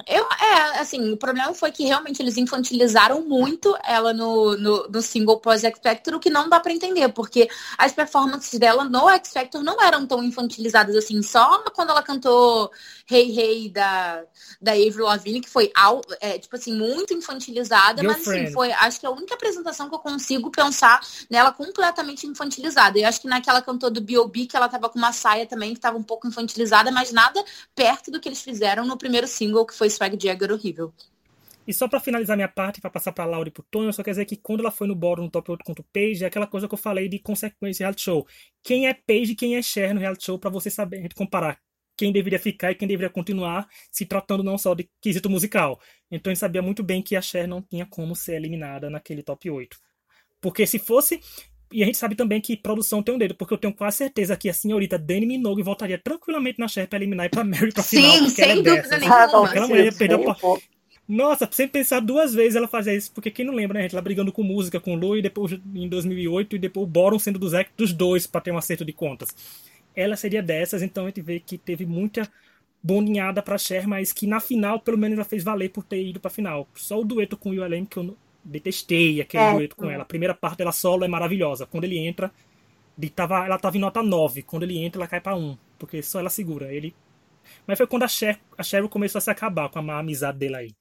Eu, 0.09 0.25
é, 0.25 0.81
assim, 0.81 1.13
o 1.13 1.17
problema 1.17 1.55
foi 1.55 1.71
que 1.71 1.85
realmente 1.85 2.21
eles 2.21 2.37
infantilizaram 2.37 3.23
muito 3.23 3.77
ela 3.85 4.13
no, 4.13 4.57
no, 4.57 4.89
no 4.89 5.01
single 5.01 5.39
pós 5.39 5.63
X 5.63 5.79
Factor, 5.81 6.15
o 6.15 6.21
que 6.21 6.29
não 6.29 6.49
dá 6.49 6.59
pra 6.59 6.73
entender, 6.73 7.09
porque 7.11 7.49
as 7.79 7.93
performances 7.93 8.59
dela 8.59 8.85
no 8.85 9.09
X 9.11 9.33
Factor 9.33 9.63
não 9.63 9.81
eram 9.81 10.05
tão 10.05 10.23
infantilizadas 10.23 10.97
assim, 10.97 11.23
só 11.23 11.63
quando 11.73 11.91
ela 11.91 12.03
cantou 12.03 12.73
Hey 13.09 13.39
Hey 13.39 13.69
da, 13.69 14.25
da 14.61 14.73
Avril 14.73 15.05
Lavigne, 15.05 15.41
que 15.41 15.49
foi, 15.49 15.71
é, 16.21 16.39
tipo 16.39 16.57
assim, 16.57 16.75
muito 16.75 17.15
infantilizada, 17.15 18.03
mas 18.03 18.17
assim, 18.17 18.25
Girlfriend. 18.25 18.53
foi, 18.53 18.73
acho 18.73 18.99
que 18.99 19.07
a 19.07 19.11
única 19.11 19.35
apresentação 19.35 19.89
que 19.89 19.95
eu 19.95 20.01
consigo 20.01 20.51
pensar 20.51 21.01
nela 21.31 21.53
completamente 21.53 22.27
infantilizada. 22.27 22.99
E 22.99 23.05
acho 23.05 23.21
que 23.21 23.29
naquela 23.29 23.63
cantou 23.63 23.91
do 23.91 24.01
B.O.B. 24.01 24.47
que 24.47 24.57
ela 24.57 24.69
tava 24.69 24.89
com 24.89 24.99
uma 24.99 25.13
saia 25.13 25.47
também 25.47 25.73
que 25.73 25.81
tava 25.81 25.97
um 25.97 26.03
pouco 26.03 26.27
infantilizada, 26.27 26.91
mas 26.91 27.13
nada 27.13 27.43
perto 27.75 28.11
do 28.11 28.19
que 28.19 28.29
eles 28.29 28.43
fizeram 28.43 28.85
no 28.85 28.97
primeiro 28.97 29.29
single, 29.29 29.67
que 29.67 29.75
foi 29.75 29.84
Swag 29.91 30.19
Jagger 30.21 30.53
Horrível. 30.53 30.93
E 31.67 31.73
só 31.73 31.89
pra 31.89 31.99
finalizar 31.99 32.37
minha 32.37 32.49
parte, 32.49 32.81
pra 32.81 32.91
passar 32.91 33.13
pra 33.13 33.25
Laura 33.25 33.49
e 33.49 33.53
pro 33.53 33.63
Tonho, 33.63 33.93
só 33.93 34.03
quer 34.03 34.11
dizer 34.11 34.27
que 34.27 34.37
quando 34.37 34.61
ela 34.61 34.71
foi 34.71 34.87
no 34.87 34.95
Boro 34.95 35.23
no 35.23 35.31
Top 35.31 35.51
8 35.51 35.65
contra 35.65 35.81
o 35.81 35.87
Paige, 35.93 36.23
é 36.25 36.27
aquela 36.27 36.47
coisa 36.47 36.69
que 36.69 36.75
eu 36.75 36.79
falei 36.79 37.09
de 37.09 37.19
consequência 37.19 37.85
reality 37.85 38.03
show. 38.03 38.27
Quem 38.63 38.87
é 38.87 38.93
Paige 38.93 39.33
e 39.33 39.35
quem 39.35 39.57
é 39.57 39.63
Cher 39.63 39.95
no 39.95 40.01
reality 40.01 40.25
show, 40.25 40.39
pra 40.39 40.51
você 40.51 40.71
saber, 40.71 40.99
a 40.99 41.03
gente 41.03 41.15
comparar 41.15 41.59
quem 41.97 42.13
deveria 42.13 42.39
ficar 42.39 42.73
e 42.73 42.75
quem 42.75 42.89
deveria 42.89 43.09
continuar, 43.09 43.69
se 43.91 44.05
tratando 44.05 44.43
não 44.43 44.59
só 44.59 44.75
de 44.75 44.91
quesito 45.01 45.31
musical. 45.31 45.81
Então 46.11 46.31
gente 46.31 46.41
sabia 46.41 46.61
muito 46.61 46.83
bem 46.83 47.01
que 47.01 47.17
a 47.17 47.23
Cher 47.23 47.49
não 47.49 47.63
tinha 47.63 47.87
como 47.87 48.15
ser 48.15 48.35
eliminada 48.35 48.91
naquele 48.91 49.23
top 49.23 49.49
8. 49.49 49.79
Porque 50.41 50.67
se 50.67 50.79
fosse. 50.79 51.21
E 51.75 51.83
a 51.83 51.87
gente 51.87 51.99
sabe 51.99 52.15
também 52.15 52.41
que 52.41 52.57
produção 52.57 53.03
tem 53.03 53.15
um 53.15 53.19
dedo, 53.19 53.35
porque 53.35 53.53
eu 53.53 53.59
tenho 53.59 53.75
quase 53.75 53.97
certeza 53.97 54.37
que 54.37 54.49
a 54.49 54.55
senhorita 54.55 54.97
Dani 54.97 55.27
Minogue 55.27 55.63
voltaria 55.63 55.99
tranquilamente 55.99 56.61
na 56.61 56.69
Cher 56.69 56.87
pra 56.87 56.99
eliminar 56.99 57.27
e 57.27 57.29
pra 57.29 57.43
Mary 57.43 57.73
pra 57.73 57.83
final. 57.83 58.13
Sim, 58.13 58.27
é 58.27 58.31
sem 58.31 58.55
dúvida 58.63 58.83
dessas. 58.83 59.01
nenhuma. 59.01 59.17
Ah, 59.17 59.45
Aquela 59.47 59.67
mulher 59.69 59.89
a. 59.89 60.59
Nossa, 61.07 61.49
sem 61.53 61.69
pensar 61.69 62.01
duas 62.01 62.33
vezes 62.33 62.55
ela 62.57 62.67
fazia 62.69 62.95
isso, 62.95 63.11
porque 63.13 63.31
quem 63.31 63.45
não 63.45 63.53
lembra, 63.53 63.75
né, 63.77 63.83
gente? 63.83 63.93
Ela 63.93 64.01
brigando 64.01 64.33
com 64.33 64.43
música, 64.43 64.81
com 64.81 64.95
o 64.95 64.97
Lu, 64.99 65.17
e 65.19 65.23
depois 65.23 65.53
em 65.75 65.89
2008, 65.89 66.57
e 66.57 66.59
depois 66.59 66.85
o 66.85 66.87
Boron 66.87 67.19
sendo 67.19 67.39
dos, 67.39 67.53
act- 67.53 67.73
dos 67.77 67.93
dois 67.93 68.27
pra 68.27 68.41
ter 68.41 68.53
um 68.53 68.57
acerto 68.57 68.85
de 68.85 68.93
contas. 68.93 69.29
Ela 69.95 70.17
seria 70.17 70.43
dessas, 70.43 70.81
então 70.81 71.05
a 71.05 71.09
gente 71.09 71.21
vê 71.21 71.39
que 71.41 71.59
teve 71.59 71.85
muita 71.85 72.27
bondinhada 72.83 73.43
pra 73.43 73.59
Cher, 73.59 73.87
mas 73.87 74.13
que 74.13 74.27
na 74.27 74.41
final, 74.41 74.81
pelo 74.81 74.97
menos, 74.97 75.19
ela 75.19 75.25
fez 75.27 75.43
valer 75.45 75.71
por 75.71 75.85
ter 75.85 76.03
ido 76.03 76.21
pra 76.21 76.31
final. 76.31 76.67
Só 76.75 77.01
o 77.01 77.05
dueto 77.05 77.37
com 77.37 77.51
o 77.51 77.53
ULM 77.53 77.85
que 77.85 77.97
eu 77.99 78.03
não- 78.05 78.17
detestei, 78.45 79.21
aquele 79.21 79.43
É. 79.43 79.53
dueto 79.55 79.77
com 79.77 79.91
ela. 79.91 80.03
A 80.03 80.07
primeira 80.07 80.35
parte 80.35 80.59
dela 80.59 80.73
solo 80.73 81.05
é 81.05 81.09
maravilhosa. 81.09 81.67
Quando 81.67 81.85
ele 81.85 81.99
entra, 81.99 82.31
de 82.97 83.11
tava, 83.11 83.45
ela 83.45 83.59
tava 83.59 83.77
em 83.77 83.81
nota 83.81 84.03
9. 84.03 84.43
Quando 84.43 84.63
ele 84.65 84.79
entra, 84.79 85.01
ela 85.01 85.09
cai 85.09 85.21
pra 85.21 85.35
1, 85.35 85.57
porque 85.79 86.03
só 86.03 86.21
ela 86.21 86.31
segura. 86.31 86.73
Ele... 86.73 86.95
Mas 87.67 87.77
foi 87.79 87.87
quando 87.87 88.05
a 88.05 88.09
Cher, 88.09 88.39
a 88.57 88.63
Cheryl 88.63 88.89
começou 88.89 89.19
a 89.19 89.23
se 89.23 89.31
acabar 89.31 89.69
com 89.69 89.79
a 89.79 89.83
má 89.83 89.99
amizade 89.99 90.39
dele 90.39 90.57
aí. 90.57 90.75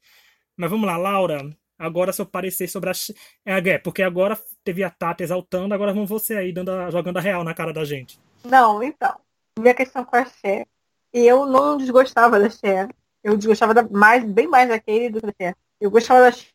Mas 0.55 0.69
vamos 0.69 0.85
lá, 0.85 0.97
Laura. 0.97 1.49
Agora 1.77 2.13
seu 2.13 2.25
parecer 2.25 2.67
sobre 2.69 2.89
a. 2.91 2.93
É, 3.45 3.57
é, 3.57 3.77
porque 3.77 4.03
agora 4.03 4.39
teve 4.63 4.83
a 4.83 4.89
Tata 4.89 5.23
exaltando, 5.23 5.73
agora 5.73 5.91
vamos 5.91 6.07
você 6.07 6.35
aí 6.35 6.53
dando 6.53 6.69
a- 6.71 6.89
jogando 6.91 7.17
a 7.17 7.21
real 7.21 7.43
na 7.43 7.53
cara 7.53 7.73
da 7.73 7.83
gente. 7.83 8.19
Não, 8.45 8.81
então. 8.83 9.15
Minha 9.59 9.73
questão 9.73 10.05
com 10.05 10.15
a 10.15 10.23
Cher. 10.25 10.65
Eu 11.11 11.45
não 11.45 11.77
desgostava 11.77 12.39
da 12.39 12.49
Cher. 12.49 12.87
Eu 13.23 13.35
desgostava 13.35 13.73
da, 13.73 13.83
mais, 13.83 14.23
bem 14.23 14.47
mais 14.47 14.69
daquele 14.69 15.09
do 15.09 15.19
que 15.19 15.25
da 15.27 15.33
Cher. 15.41 15.55
Eu 15.81 15.89
gostava 15.91 16.21
da 16.21 16.31
Cher. 16.31 16.52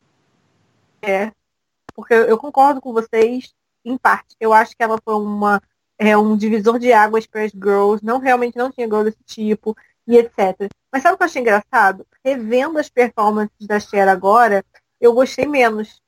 Porque 1.95 2.15
eu, 2.15 2.39
concordo 2.39 2.81
com 2.81 2.93
vocês, 2.93 3.53
em 3.85 3.97
parte. 3.97 4.37
Eu 4.39 4.53
acho 4.53 4.77
que 4.77 4.83
ela 4.83 4.99
foi 5.05 5.15
uma, 5.15 5.61
é, 5.99 6.17
um 6.17 6.37
divisor 6.37 6.79
de 6.79 6.93
águas 6.93 7.27
para 7.27 7.43
as 7.43 7.53
girls. 7.53 8.05
Não, 8.05 8.19
realmente 8.19 8.57
não 8.57 8.71
tinha 8.71 8.87
girl 8.87 9.03
desse 9.03 9.23
tipo. 9.25 9.77
E 10.07 10.17
etc. 10.17 10.71
Mas 10.91 11.03
sabe 11.03 11.15
o 11.15 11.19
que 11.19 11.25
eu 11.25 11.27
achei 11.27 11.43
engraçado? 11.43 12.07
Revendo 12.25 12.79
as 12.79 12.89
performances 12.89 13.67
da 13.67 13.79
Cher 13.79 14.09
agora, 14.09 14.65
eu 15.01 15.13
gostei 15.13 15.47
menos. 15.47 16.01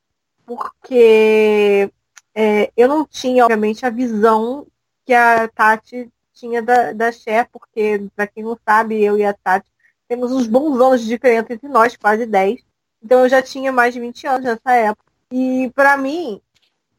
Porque 0.47 1.91
é, 2.35 2.73
eu 2.77 2.89
não 2.89 3.05
tinha, 3.05 3.45
obviamente, 3.45 3.85
a 3.85 3.91
visão 3.91 4.67
que 5.05 5.13
a 5.13 5.49
Tati 5.49 6.11
tinha 6.33 6.63
da, 6.63 6.93
da 6.93 7.13
Cher, 7.13 7.49
porque, 7.53 8.07
pra 8.17 8.27
quem 8.27 8.43
não 8.43 8.59
sabe, 8.65 9.03
eu 9.03 9.19
e 9.19 9.25
a 9.25 9.35
Tati 9.35 9.71
temos 10.09 10.33
uns 10.33 10.47
bons 10.47 10.81
anos 10.81 11.03
de 11.03 11.09
diferença 11.09 11.53
entre 11.53 11.69
nós, 11.69 11.97
quase 11.97 12.27
10. 12.27 12.61
Então 13.03 13.21
eu 13.21 13.29
já 13.29 13.43
tinha 13.43 13.73
mais 13.73 13.95
de 13.95 14.01
20 14.01 14.27
anos 14.27 14.45
nessa 14.45 14.73
época. 14.73 15.11
E 15.33 15.71
pra 15.75 15.97
mim, 15.97 16.41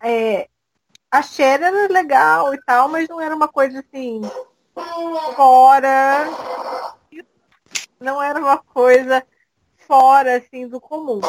é, 0.02 0.48
a 1.12 1.22
Cher 1.22 1.62
era 1.62 1.88
legal 1.92 2.54
e 2.54 2.62
tal, 2.64 2.88
mas 2.88 3.08
não 3.08 3.20
era 3.20 3.36
uma 3.36 3.48
coisa 3.48 3.80
assim 3.80 4.22
fora. 5.36 6.26
Não 8.00 8.22
era 8.22 8.40
uma 8.40 8.58
coisa 8.58 9.24
fora 9.76 10.38
assim 10.38 10.68
do 10.68 10.80
comum. 10.80 11.20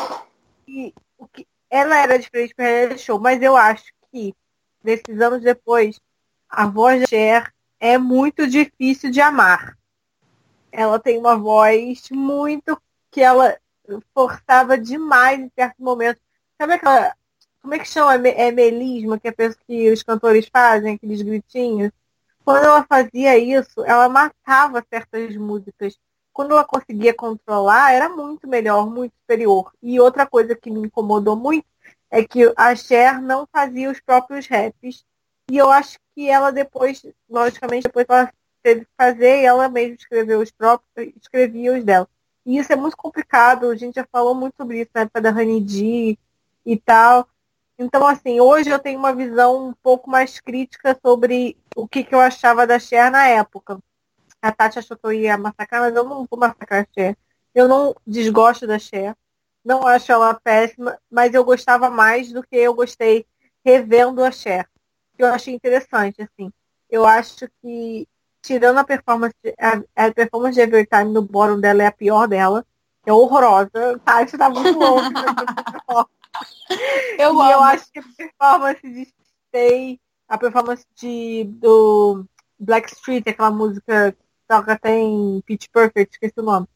E 0.67 0.95
o 1.19 1.27
que 1.27 1.47
ela 1.69 1.97
era 1.97 2.19
diferente 2.19 2.55
para 2.55 2.65
reality 2.65 3.03
show, 3.03 3.19
mas 3.19 3.43
eu 3.43 3.57
acho 3.57 3.85
que 4.11 4.35
desses 4.83 5.21
anos 5.21 5.43
depois, 5.43 6.01
a 6.49 6.67
voz 6.67 7.01
da 7.01 7.07
Cher 7.07 7.53
é 7.81 7.99
muito 7.99 8.47
difícil 8.47 9.11
de 9.11 9.21
amar. 9.21 9.77
Ela 10.71 10.99
tem 10.99 11.19
uma 11.19 11.37
voz 11.37 12.09
muito 12.11 12.81
que 13.11 13.21
ela 13.21 13.59
forçava 14.15 14.79
demais 14.79 15.41
em 15.41 15.51
certos 15.55 15.81
momentos. 15.81 16.23
Sabe 16.61 16.75
aquela. 16.75 17.15
Como 17.61 17.75
é 17.75 17.79
que 17.79 17.89
chama? 17.89 18.29
É 18.29 18.51
melisma, 18.51 19.19
que 19.19 19.29
é 19.29 19.31
a 19.31 19.35
pessoa 19.35 19.59
que 19.67 19.91
os 19.91 20.03
cantores 20.03 20.49
fazem, 20.53 20.95
aqueles 20.95 21.23
gritinhos? 21.23 21.93
Quando 22.45 22.65
ela 22.65 22.85
fazia 22.85 23.39
isso, 23.39 23.85
ela 23.85 24.09
matava 24.09 24.85
certas 24.89 25.37
músicas. 25.37 25.97
Quando 26.33 26.53
ela 26.53 26.65
conseguia 26.65 27.15
controlar, 27.15 27.93
era 27.93 28.09
muito 28.09 28.49
melhor, 28.49 28.91
muito 28.91 29.15
superior. 29.21 29.73
E 29.81 30.01
outra 30.01 30.27
coisa 30.27 30.55
que 30.57 30.71
me 30.71 30.81
incomodou 30.87 31.37
muito 31.37 31.67
é 32.11 32.25
que 32.25 32.53
a 32.57 32.75
Cher 32.75 33.21
não 33.23 33.47
fazia 33.53 33.91
os 33.91 34.01
próprios 34.01 34.47
raps. 34.47 35.05
E 35.51 35.57
eu 35.57 35.71
acho 35.71 35.99
que 36.15 36.29
ela 36.29 36.51
depois, 36.51 37.05
logicamente, 37.29 37.85
depois 37.85 38.07
ela 38.09 38.33
teve 38.63 38.83
que 38.83 38.91
fazer 38.97 39.43
e 39.43 39.45
ela 39.45 39.69
mesma 39.69 39.97
escreveu 39.97 40.41
os 40.41 40.51
próprios, 40.51 41.13
escrevia 41.21 41.75
os 41.75 41.85
dela. 41.85 42.09
E 42.45 42.59
isso 42.59 42.73
é 42.73 42.77
muito 42.77 42.97
complicado, 42.97 43.71
a 43.71 43.77
gente 43.77 43.95
já 43.95 44.07
falou 44.11 44.35
muito 44.35 44.55
sobre 44.57 44.81
isso 44.81 44.91
na 44.95 45.03
época 45.03 45.21
da 45.21 45.31
D 45.31 46.19
e 46.67 46.77
tal. 46.79 47.29
Então, 47.79 48.07
assim, 48.07 48.41
hoje 48.41 48.71
eu 48.71 48.79
tenho 48.79 48.99
uma 48.99 49.15
visão 49.15 49.69
um 49.69 49.73
pouco 49.83 50.09
mais 50.11 50.39
crítica 50.41 50.99
sobre 51.05 51.57
o 51.75 51.89
que, 51.89 52.05
que 52.05 52.15
eu 52.15 52.21
achava 52.21 52.67
da 52.67 52.79
Cher 52.79 53.11
na 53.11 53.27
época. 53.27 53.79
A 54.41 54.53
Tati 54.53 54.79
achou 54.79 54.97
que 54.97 55.07
eu 55.07 55.13
ia 55.13 55.39
massacrar, 55.39 55.83
mas 55.83 55.95
eu 55.95 56.05
não 56.05 56.27
vou 56.29 56.39
massacrar 56.39 56.83
a 56.83 56.95
Cher. 56.95 57.17
Eu 57.55 57.69
não 57.69 57.95
desgosto 58.07 58.67
da 58.67 58.79
Cher. 58.79 59.17
Não 59.65 59.87
acho 59.87 60.11
ela 60.11 60.35
péssima, 60.35 60.99
mas 61.11 61.35
eu 61.35 61.45
gostava 61.45 61.89
mais 61.91 62.33
do 62.33 62.43
que 62.43 62.57
eu 62.57 62.75
gostei 62.75 63.25
revendo 63.65 64.23
a 64.23 64.31
Cher. 64.31 64.69
Que 65.17 65.23
eu 65.23 65.29
achei 65.29 65.55
interessante, 65.55 66.23
assim. 66.23 66.53
Eu 66.91 67.07
acho 67.07 67.49
que, 67.61 68.09
tirando 68.43 68.79
a 68.79 68.85
performance, 68.85 69.35
a, 69.59 70.07
a 70.07 70.13
performance 70.13 70.55
de 70.55 70.61
Evertime 70.61 71.13
no 71.13 71.23
bottom 71.23 71.61
dela 71.61 71.83
é 71.85 71.87
a 71.87 71.93
pior 71.93 72.27
dela. 72.27 72.67
É 73.07 73.13
horrorosa. 73.13 74.01
Tati 74.05 74.37
tá 74.37 74.51
muito 74.51 74.79
louca. 74.79 75.09
Eu 77.19 77.35
e 77.35 77.51
eu 77.51 77.63
acho 77.63 77.91
que 77.93 77.99
a 77.99 78.03
performance 78.17 78.83
de 78.83 79.07
Stay, 79.49 80.01
a 80.29 80.39
performance 80.39 80.87
de, 80.97 81.45
do 81.45 82.25
Black 82.59 82.91
Street, 82.93 83.27
aquela 83.27 83.51
música 83.51 84.17
toca 84.49 84.79
tem 84.79 85.43
Pitch 85.47 85.69
Perfect, 85.71 86.15
esqueci 86.15 86.35
o 86.39 86.43
nome. 86.43 86.67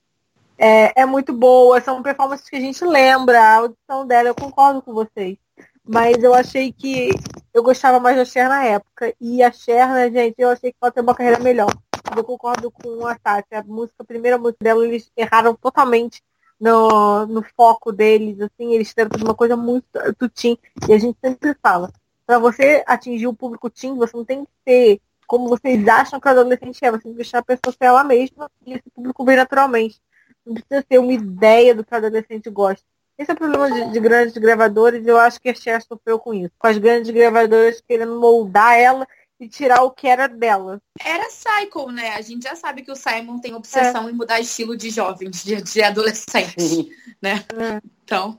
É, 0.59 1.03
é 1.03 1.07
muito 1.07 1.33
boa, 1.33 1.81
são 1.81 2.03
performances 2.03 2.49
que 2.49 2.57
a 2.57 2.61
gente 2.61 2.85
lembra, 2.85 3.41
a 3.41 3.57
audição 3.57 4.07
dela, 4.07 4.29
eu 4.29 4.35
concordo 4.35 4.83
com 4.83 4.93
vocês. 4.93 5.39
Mas 5.87 6.23
eu 6.23 6.35
achei 6.35 6.73
que 6.73 7.11
eu 7.55 7.63
gostava 7.63 8.01
mais 8.01 8.17
da 8.17 8.25
Cher 8.25 8.49
na 8.49 8.65
época. 8.65 9.15
E 9.21 9.43
a 9.43 9.53
Cher, 9.53 9.89
né, 9.89 10.11
gente, 10.11 10.35
eu 10.39 10.51
achei 10.51 10.73
que 10.73 10.79
ela 10.81 10.91
tem 10.91 11.03
uma 11.03 11.15
carreira 11.15 11.39
melhor. 11.39 11.73
Eu 12.17 12.25
concordo 12.25 12.71
com 12.71 13.07
a 13.07 13.15
Tati. 13.17 13.55
A 13.55 13.63
música, 13.63 13.97
a 14.01 14.05
primeira 14.05 14.39
música 14.39 14.59
dela, 14.63 14.85
eles 14.85 15.11
erraram 15.17 15.55
totalmente 15.55 16.23
no, 16.61 17.27
no 17.27 17.43
foco 17.57 17.93
deles, 17.93 18.41
assim, 18.41 18.73
eles 18.73 18.89
fizeram 18.89 19.11
uma 19.23 19.35
coisa 19.35 19.57
muito 19.57 19.87
tutim. 20.19 20.57
E 20.89 20.93
a 20.93 20.99
gente 20.99 21.19
sempre 21.21 21.55
fala, 21.63 21.93
para 22.27 22.39
você 22.39 22.83
atingir 22.87 23.27
o 23.27 23.35
público 23.35 23.71
teen, 23.71 23.95
você 23.95 24.17
não 24.17 24.25
tem 24.25 24.45
que 24.45 24.51
ser 24.67 25.01
como 25.27 25.49
vocês 25.49 25.87
acham 25.89 26.21
que 26.21 26.29
o 26.29 26.31
adolescente 26.31 26.85
é, 26.85 26.91
você 26.91 27.03
tem 27.03 27.13
que 27.13 27.17
deixar 27.17 27.39
a 27.39 27.45
pessoa 27.45 27.73
ser 27.73 27.87
ela 27.87 28.05
mesma 28.05 28.51
e 28.65 28.75
esse 28.75 28.89
público 28.95 29.25
vem 29.25 29.37
naturalmente. 29.37 30.01
Não 30.45 30.55
precisa 30.55 30.85
ter 30.89 30.99
uma 30.99 31.13
ideia 31.13 31.75
do 31.75 31.85
que 31.85 31.93
o 31.93 31.97
adolescente 31.97 32.49
gosta. 32.49 32.87
Esse 33.19 33.31
é 33.31 33.35
o 33.35 33.37
problema 33.37 33.71
de, 33.71 33.93
de 33.93 34.01
grandes 34.01 34.37
gravadores, 34.37 35.07
eu 35.07 35.17
acho 35.17 35.41
que 35.41 35.49
a 35.49 35.55
Cher 35.55 35.83
sofreu 35.83 36.19
com 36.19 36.35
isso. 36.35 36.53
Com 36.59 36.67
as 36.67 36.77
grandes 36.77 37.11
gravadoras 37.11 37.81
querendo 37.81 38.21
moldar 38.21 38.79
ela 38.79 39.09
e 39.41 39.49
tirar 39.49 39.83
o 39.83 39.91
que 39.91 40.07
era 40.07 40.27
dela. 40.27 40.81
Era 41.03 41.29
Cycle, 41.31 41.93
né? 41.93 42.15
A 42.15 42.21
gente 42.21 42.45
já 42.45 42.57
sabe 42.57 42.83
que 42.83 42.91
o 42.91 42.97
Simon 42.97 43.39
tem 43.39 43.55
obsessão 43.55 44.09
é. 44.09 44.11
em 44.11 44.15
mudar 44.15 44.41
estilo 44.41 44.77
de 44.77 44.91
jovens, 44.91 45.45
de, 45.45 45.63
de 45.63 45.83
adolescentes, 45.83 46.87
né? 47.21 47.45
É. 47.55 47.81
Então. 48.05 48.39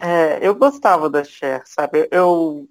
É, 0.00 0.38
eu 0.40 0.54
gostava 0.54 1.08
da 1.08 1.22
Cher, 1.24 1.62
sabe? 1.64 2.08
Eu, 2.10 2.68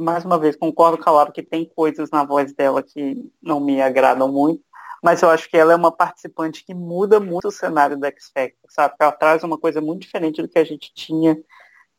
mais 0.00 0.24
uma 0.24 0.38
vez, 0.38 0.56
concordo 0.56 0.98
com 0.98 1.08
a 1.08 1.12
Laura 1.12 1.32
que 1.32 1.42
tem 1.42 1.64
coisas 1.64 2.10
na 2.10 2.24
voz 2.24 2.52
dela 2.52 2.82
que 2.82 3.30
não 3.42 3.60
me 3.60 3.80
agradam 3.80 4.30
muito, 4.30 4.62
mas 5.02 5.22
eu 5.22 5.30
acho 5.30 5.48
que 5.48 5.56
ela 5.56 5.72
é 5.72 5.76
uma 5.76 5.92
participante 5.92 6.64
que 6.64 6.74
muda 6.74 7.20
muito 7.20 7.48
o 7.48 7.52
cenário 7.52 7.98
da 7.98 8.08
X 8.08 8.30
Factor, 8.32 8.70
sabe? 8.70 8.94
Ela 8.98 9.12
traz 9.12 9.42
uma 9.44 9.58
coisa 9.58 9.80
muito 9.80 10.02
diferente 10.02 10.42
do 10.42 10.48
que 10.48 10.58
a 10.58 10.64
gente 10.64 10.92
tinha 10.94 11.38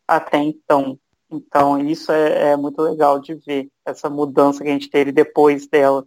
até 0.07 0.37
então. 0.37 0.99
Então, 1.31 1.79
isso 1.79 2.11
é, 2.11 2.51
é, 2.51 2.57
muito 2.57 2.81
legal 2.81 3.19
de 3.19 3.35
ver, 3.35 3.69
essa 3.85 4.09
mudança 4.09 4.63
que 4.63 4.69
a 4.69 4.73
gente 4.73 4.89
teve 4.89 5.11
depois 5.11 5.67
dela. 5.67 6.05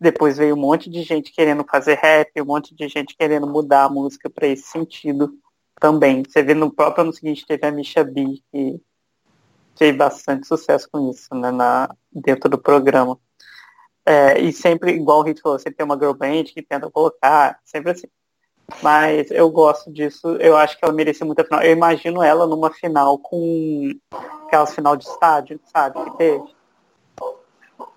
Depois 0.00 0.36
veio 0.36 0.56
um 0.56 0.60
monte 0.60 0.90
de 0.90 1.02
gente 1.02 1.32
querendo 1.32 1.64
fazer 1.64 1.94
rap, 1.94 2.30
um 2.42 2.44
monte 2.44 2.74
de 2.74 2.88
gente 2.88 3.16
querendo 3.16 3.46
mudar 3.46 3.84
a 3.84 3.88
música 3.88 4.28
para 4.28 4.48
esse 4.48 4.64
sentido 4.64 5.32
também. 5.80 6.24
Você 6.24 6.42
vê 6.42 6.54
no 6.54 6.72
próprio 6.72 7.02
ano 7.02 7.12
seguinte 7.12 7.46
teve 7.46 7.66
a 7.66 7.70
Misha 7.70 8.02
B, 8.02 8.40
que 8.50 8.80
teve 9.76 9.96
bastante 9.96 10.46
sucesso 10.46 10.88
com 10.90 11.10
isso, 11.10 11.32
né, 11.34 11.50
na, 11.50 11.88
dentro 12.12 12.48
do 12.48 12.58
programa. 12.58 13.18
É, 14.06 14.38
e 14.38 14.52
sempre, 14.52 14.92
igual 14.92 15.20
o 15.20 15.22
Hit 15.22 15.40
falou, 15.40 15.58
sempre 15.58 15.76
tem 15.76 15.84
uma 15.84 15.96
girl 15.96 16.12
band 16.12 16.44
que 16.44 16.62
tenta 16.62 16.90
colocar, 16.90 17.58
sempre 17.64 17.92
assim. 17.92 18.06
Mas 18.82 19.30
eu 19.30 19.50
gosto 19.50 19.92
disso, 19.92 20.36
eu 20.36 20.56
acho 20.56 20.78
que 20.78 20.84
ela 20.84 20.94
merecia 20.94 21.26
muita 21.26 21.44
final. 21.44 21.62
Eu 21.62 21.72
imagino 21.72 22.22
ela 22.22 22.46
numa 22.46 22.70
final 22.72 23.18
com 23.18 23.90
aquelas 24.46 24.74
final 24.74 24.96
de 24.96 25.04
estádio, 25.04 25.60
sabe, 25.72 26.02
que 26.02 26.16
teve. 26.16 26.44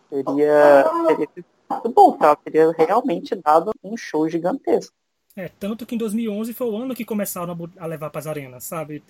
Seria, 0.10 0.86
seria 1.08 1.30
muito 1.70 1.90
bom, 1.90 2.14
tá? 2.14 2.36
Teria 2.36 2.72
realmente 2.78 3.36
dado 3.36 3.72
um 3.84 3.96
show 3.96 4.28
gigantesco. 4.30 4.94
É, 5.36 5.50
tanto 5.60 5.86
que 5.86 5.96
em 5.96 5.98
2011 5.98 6.54
foi 6.54 6.68
o 6.68 6.76
ano 6.76 6.96
que 6.96 7.06
começaram 7.06 7.56
a, 7.78 7.86
levar 7.86 8.10
para 8.10 8.20
as 8.20 8.28
arenas, 8.28 8.64
sabe? 8.64 9.04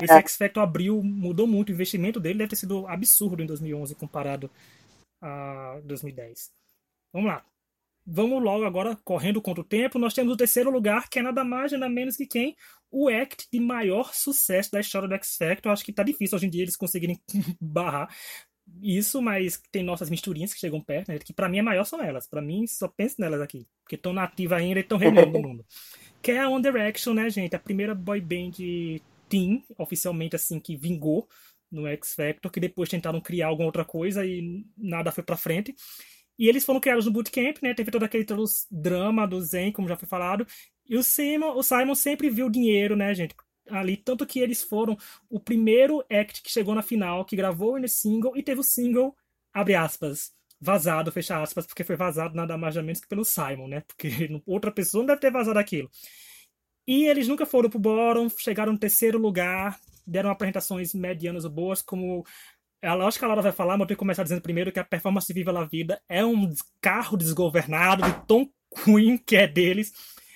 Esse 0.00 0.12
é. 0.12 0.18
X 0.18 0.36
Factor 0.36 0.62
abriu, 0.62 1.02
mudou 1.02 1.46
muito, 1.46 1.70
o 1.70 1.72
investimento 1.72 2.20
dele 2.20 2.38
deve 2.38 2.50
ter 2.50 2.56
sido 2.56 2.86
absurdo 2.86 3.42
em 3.42 3.46
2011 3.46 3.94
comparado 3.94 4.50
a 5.22 5.80
2010. 5.84 6.52
Vamos 7.12 7.28
lá. 7.28 7.44
Vamos 8.04 8.42
logo 8.42 8.64
agora, 8.64 8.96
correndo 9.04 9.40
contra 9.40 9.60
o 9.60 9.64
tempo, 9.64 9.96
nós 9.96 10.12
temos 10.12 10.34
o 10.34 10.36
terceiro 10.36 10.70
lugar, 10.70 11.08
que 11.08 11.20
é 11.20 11.22
nada 11.22 11.44
mais, 11.44 11.70
nada 11.70 11.88
menos 11.88 12.16
que 12.16 12.26
quem? 12.26 12.56
O 12.90 13.08
act 13.08 13.46
de 13.50 13.60
maior 13.60 14.12
sucesso 14.12 14.72
da 14.72 14.80
história 14.80 15.08
do 15.08 15.14
X 15.14 15.36
Factor. 15.36 15.70
Acho 15.70 15.84
que 15.84 15.92
tá 15.92 16.02
difícil 16.02 16.36
hoje 16.36 16.46
em 16.46 16.50
dia 16.50 16.62
eles 16.62 16.76
conseguirem 16.76 17.20
barrar 17.60 18.12
isso, 18.80 19.20
mas 19.20 19.60
tem 19.70 19.82
nossas 19.82 20.10
misturinhas 20.10 20.52
que 20.52 20.60
chegam 20.60 20.80
perto, 20.80 21.08
né? 21.08 21.18
Que 21.18 21.32
pra 21.32 21.48
mim 21.48 21.58
é 21.58 21.62
maior 21.62 21.84
são 21.84 22.02
elas. 22.02 22.26
Pra 22.26 22.40
mim, 22.40 22.66
só 22.66 22.88
penso 22.88 23.16
nelas 23.18 23.40
aqui. 23.40 23.66
Porque 23.82 23.96
estão 23.96 24.12
nativas 24.12 24.58
ainda 24.58 24.80
e 24.80 24.82
estão 24.82 24.98
reinando 24.98 25.30
no 25.30 25.40
mundo. 25.40 25.66
Que 26.20 26.32
é 26.32 26.40
a 26.40 26.48
One 26.48 26.62
Direction, 26.62 27.14
né, 27.14 27.28
gente? 27.30 27.54
A 27.54 27.58
primeira 27.58 27.94
boy 27.94 28.20
band 28.20 28.52
teen, 29.28 29.64
oficialmente, 29.78 30.36
assim, 30.36 30.60
que 30.60 30.76
vingou 30.76 31.28
no 31.72 31.86
X 31.86 32.14
Factor, 32.14 32.52
que 32.52 32.60
depois 32.60 32.88
tentaram 32.88 33.20
criar 33.20 33.48
alguma 33.48 33.66
outra 33.66 33.84
coisa 33.84 34.24
e 34.24 34.64
nada 34.76 35.10
foi 35.10 35.24
pra 35.24 35.36
frente. 35.36 35.74
E 36.38 36.48
eles 36.48 36.64
foram 36.64 36.80
criados 36.80 37.06
no 37.06 37.12
bootcamp, 37.12 37.58
né? 37.62 37.74
Teve 37.74 37.90
todo 37.90 38.04
aquele 38.04 38.24
todo 38.24 38.44
drama 38.70 39.26
do 39.26 39.40
Zen, 39.40 39.72
como 39.72 39.88
já 39.88 39.96
foi 39.96 40.08
falado. 40.08 40.46
E 40.88 40.96
o 40.96 41.02
Simon, 41.02 41.56
o 41.56 41.62
Simon 41.62 41.94
sempre 41.94 42.30
viu 42.30 42.50
dinheiro, 42.50 42.96
né, 42.96 43.14
gente? 43.14 43.34
Ali, 43.68 43.96
tanto 43.96 44.26
que 44.26 44.40
eles 44.40 44.62
foram 44.62 44.96
o 45.30 45.38
primeiro 45.38 46.04
act 46.10 46.42
que 46.42 46.50
chegou 46.50 46.74
na 46.74 46.82
final, 46.82 47.24
que 47.24 47.36
gravou 47.36 47.78
no 47.78 47.88
single 47.88 48.36
e 48.36 48.42
teve 48.42 48.60
o 48.60 48.64
single, 48.64 49.16
abre 49.52 49.74
aspas, 49.74 50.32
vazado, 50.60 51.12
fecha 51.12 51.40
aspas, 51.40 51.66
porque 51.66 51.84
foi 51.84 51.96
vazado 51.96 52.34
nada 52.34 52.56
mais 52.58 52.76
ou 52.76 52.82
menos 52.82 53.00
que 53.00 53.08
pelo 53.08 53.24
Simon, 53.24 53.68
né? 53.68 53.80
Porque 53.82 54.08
outra 54.46 54.72
pessoa 54.72 55.02
não 55.02 55.06
deve 55.06 55.20
ter 55.20 55.30
vazado 55.30 55.58
aquilo. 55.58 55.90
E 56.86 57.06
eles 57.06 57.28
nunca 57.28 57.46
foram 57.46 57.70
pro 57.70 57.78
bottom, 57.78 58.28
chegaram 58.28 58.72
no 58.72 58.78
terceiro 58.78 59.18
lugar, 59.18 59.78
deram 60.06 60.30
apresentações 60.30 60.94
medianas 60.94 61.44
ou 61.44 61.50
boas, 61.50 61.82
como 61.82 62.24
ela, 62.82 63.06
acho 63.06 63.16
que 63.16 63.24
a 63.24 63.28
Laura 63.28 63.42
vai 63.42 63.52
falar, 63.52 63.74
mas 63.74 63.82
eu 63.82 63.86
tenho 63.86 63.96
que 63.96 64.00
começar 64.00 64.24
dizendo 64.24 64.42
primeiro 64.42 64.72
que 64.72 64.80
a 64.80 64.84
performance 64.84 65.32
Viva 65.32 65.52
La 65.52 65.64
Vida 65.64 66.02
é 66.08 66.24
um 66.24 66.52
carro 66.80 67.16
desgovernado 67.16 68.02
de 68.02 68.12
Tom 68.26 68.48
Queen, 68.84 69.16
que 69.16 69.36
é 69.36 69.46
deles. 69.46 69.92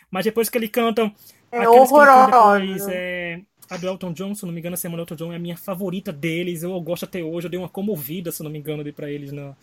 Mas 0.08 0.24
depois 0.24 0.48
que 0.48 0.56
eles 0.56 0.70
cantam. 0.70 1.12
É 1.50 1.68
horroroso. 1.68 2.88
É, 2.88 3.40
a 3.68 3.76
do 3.76 3.88
Elton 3.88 4.12
John, 4.12 4.34
se 4.34 4.46
não 4.46 4.52
me 4.52 4.60
engano, 4.60 4.74
a 4.74 4.76
semana 4.76 5.02
Elton 5.02 5.16
John 5.16 5.32
é 5.32 5.36
a 5.36 5.40
minha 5.40 5.56
favorita 5.56 6.12
deles. 6.12 6.62
Eu 6.62 6.80
gosto 6.80 7.04
até 7.04 7.22
hoje. 7.22 7.46
Eu 7.46 7.50
dei 7.50 7.58
uma 7.58 7.68
comovida, 7.68 8.30
se 8.30 8.44
não 8.44 8.50
me 8.50 8.58
engano, 8.58 8.84
para 8.92 9.10
eles 9.10 9.32
na, 9.32 9.56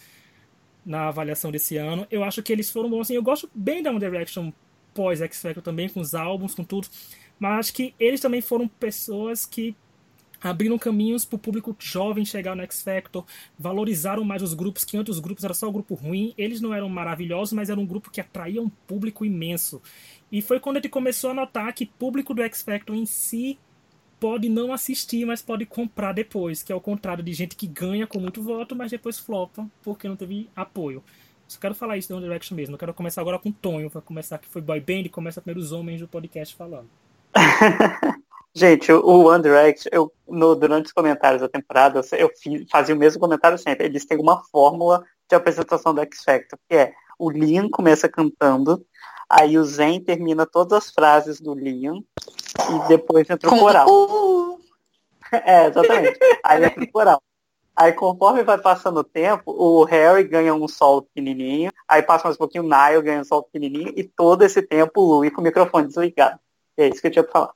na 0.85 1.07
avaliação 1.07 1.51
desse 1.51 1.77
ano. 1.77 2.05
Eu 2.11 2.21
acho 2.21 2.43
que 2.43 2.51
eles 2.51 2.69
foram 2.69 2.89
bons. 2.89 3.01
Assim, 3.01 3.15
eu 3.15 3.23
gosto 3.23 3.49
bem 3.55 3.81
da 3.81 3.91
One 3.91 3.99
Direction 3.99 4.51
pós 4.93 5.21
X 5.21 5.41
Factor 5.41 5.63
também, 5.63 5.87
com 5.87 6.01
os 6.01 6.13
álbuns, 6.13 6.53
com 6.53 6.65
tudo. 6.65 6.89
Mas 7.39 7.59
acho 7.59 7.73
que 7.73 7.95
eles 7.97 8.19
também 8.19 8.41
foram 8.41 8.67
pessoas 8.67 9.45
que 9.45 9.75
abriram 10.43 10.77
caminhos 10.77 11.23
para 11.23 11.37
o 11.37 11.39
público 11.39 11.75
jovem 11.79 12.25
chegar 12.25 12.55
no 12.55 12.61
X 12.63 12.81
Factor, 12.81 13.25
valorizaram 13.57 14.23
mais 14.23 14.43
os 14.43 14.53
grupos, 14.53 14.83
que 14.83 14.97
antes 14.97 15.15
os 15.15 15.19
grupos 15.21 15.43
era 15.43 15.53
só 15.53 15.67
o 15.69 15.71
grupo 15.71 15.95
ruim, 15.95 16.33
eles 16.37 16.59
não 16.59 16.73
eram 16.73 16.89
maravilhosos, 16.89 17.53
mas 17.53 17.69
era 17.69 17.79
um 17.79 17.85
grupo 17.85 18.11
que 18.11 18.19
atraía 18.19 18.61
um 18.61 18.69
público 18.69 19.25
imenso. 19.25 19.81
E 20.31 20.41
foi 20.41 20.59
quando 20.59 20.77
ele 20.77 20.89
começou 20.89 21.31
a 21.31 21.33
notar 21.33 21.73
que 21.73 21.85
público 21.85 22.33
do 22.33 22.41
X 22.41 22.61
Factor 22.61 22.95
em 22.95 23.05
si 23.05 23.57
pode 24.19 24.49
não 24.49 24.71
assistir, 24.71 25.25
mas 25.25 25.41
pode 25.41 25.65
comprar 25.65 26.13
depois, 26.13 26.63
que 26.63 26.71
é 26.71 26.75
o 26.75 26.81
contrário 26.81 27.23
de 27.23 27.33
gente 27.33 27.55
que 27.55 27.67
ganha 27.67 28.07
com 28.07 28.19
muito 28.19 28.41
voto, 28.41 28.75
mas 28.75 28.91
depois 28.91 29.19
flopa 29.19 29.69
porque 29.81 30.07
não 30.07 30.15
teve 30.15 30.49
apoio. 30.55 31.03
Só 31.47 31.59
quero 31.59 31.75
falar 31.75 31.97
isso 31.97 32.09
do 32.09 32.15
One 32.15 32.23
Direction 32.23 32.55
mesmo. 32.55 32.75
Eu 32.75 32.79
quero 32.79 32.93
começar 32.93 33.21
agora 33.21 33.37
com 33.37 33.49
o 33.49 33.53
Tonho, 33.53 33.89
para 33.89 34.01
começar 34.01 34.37
que 34.37 34.47
foi 34.47 34.61
boy 34.61 34.79
band 34.79 35.09
começa 35.11 35.41
primeiro 35.41 35.59
os 35.59 35.71
homens 35.71 35.99
do 35.99 36.07
podcast 36.07 36.55
falando. 36.55 36.89
Gente, 38.55 38.91
o 38.91 39.25
One 39.25 39.41
Direct, 39.41 39.89
eu, 39.91 40.13
no, 40.27 40.53
durante 40.55 40.85
os 40.85 40.91
comentários 40.91 41.41
da 41.41 41.49
temporada, 41.49 42.01
eu 42.11 42.29
fiz, 42.37 42.69
fazia 42.69 42.93
o 42.93 42.97
mesmo 42.97 43.19
comentário 43.19 43.57
sempre. 43.57 43.87
Eles 43.87 44.05
têm 44.05 44.19
uma 44.19 44.43
fórmula 44.51 45.03
de 45.27 45.35
apresentação 45.35 45.93
do 45.93 46.01
X 46.01 46.23
Factor, 46.23 46.59
que 46.69 46.75
é 46.75 46.93
o 47.17 47.31
Liam 47.31 47.69
começa 47.69 48.07
cantando, 48.07 48.85
aí 49.29 49.57
o 49.57 49.63
Zen 49.63 50.03
termina 50.03 50.45
todas 50.45 50.77
as 50.77 50.91
frases 50.91 51.39
do 51.39 51.55
Liam 51.55 52.03
e 52.69 52.87
depois 52.87 53.27
entra 53.29 53.49
o 53.49 53.59
coral. 53.59 53.87
É, 55.45 55.65
exatamente. 55.65 56.19
Aí 56.43 56.63
entra 56.63 56.83
o 56.83 56.91
coral. 56.91 57.23
Aí 57.75 57.91
conforme 57.91 58.43
vai 58.43 58.59
passando 58.59 58.99
o 58.99 59.03
tempo, 59.03 59.51
o 59.51 59.83
Harry 59.83 60.23
ganha 60.25 60.53
um 60.53 60.67
sol 60.67 61.01
pequenininho, 61.01 61.71
aí 61.87 62.03
passa 62.03 62.25
mais 62.25 62.35
um 62.35 62.37
pouquinho 62.37 62.63
o 62.63 62.67
Niall 62.67 63.01
ganha 63.01 63.21
um 63.21 63.23
sol 63.23 63.41
pequenininho 63.41 63.91
e 63.97 64.03
todo 64.03 64.43
esse 64.43 64.61
tempo 64.61 65.01
o 65.01 65.05
Louis 65.05 65.33
com 65.33 65.41
o 65.41 65.43
microfone 65.43 65.87
desligado. 65.87 66.39
É 66.77 66.87
isso 66.87 67.01
que 67.01 67.07
eu 67.07 67.11
tinha 67.11 67.23
pra 67.23 67.31
falar. 67.31 67.53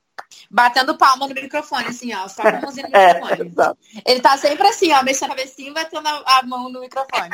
Batendo 0.50 0.96
palma 0.96 1.26
no 1.26 1.34
microfone, 1.34 1.88
assim, 1.88 2.14
ó. 2.14 2.28
Só 2.28 2.42
com 2.42 2.48
a 2.48 2.60
mãozinha 2.60 2.88
no 2.88 2.96
é, 2.96 3.14
microfone. 3.14 3.78
É, 4.04 4.12
ele 4.12 4.20
tá 4.20 4.36
sempre 4.36 4.66
assim, 4.66 4.92
ó, 4.92 5.02
mexendo 5.02 5.32
a 5.32 5.36
cabecinha 5.36 5.70
e 5.70 5.74
batendo 5.74 6.06
a, 6.06 6.38
a 6.38 6.42
mão 6.42 6.68
no 6.68 6.80
microfone. 6.80 7.30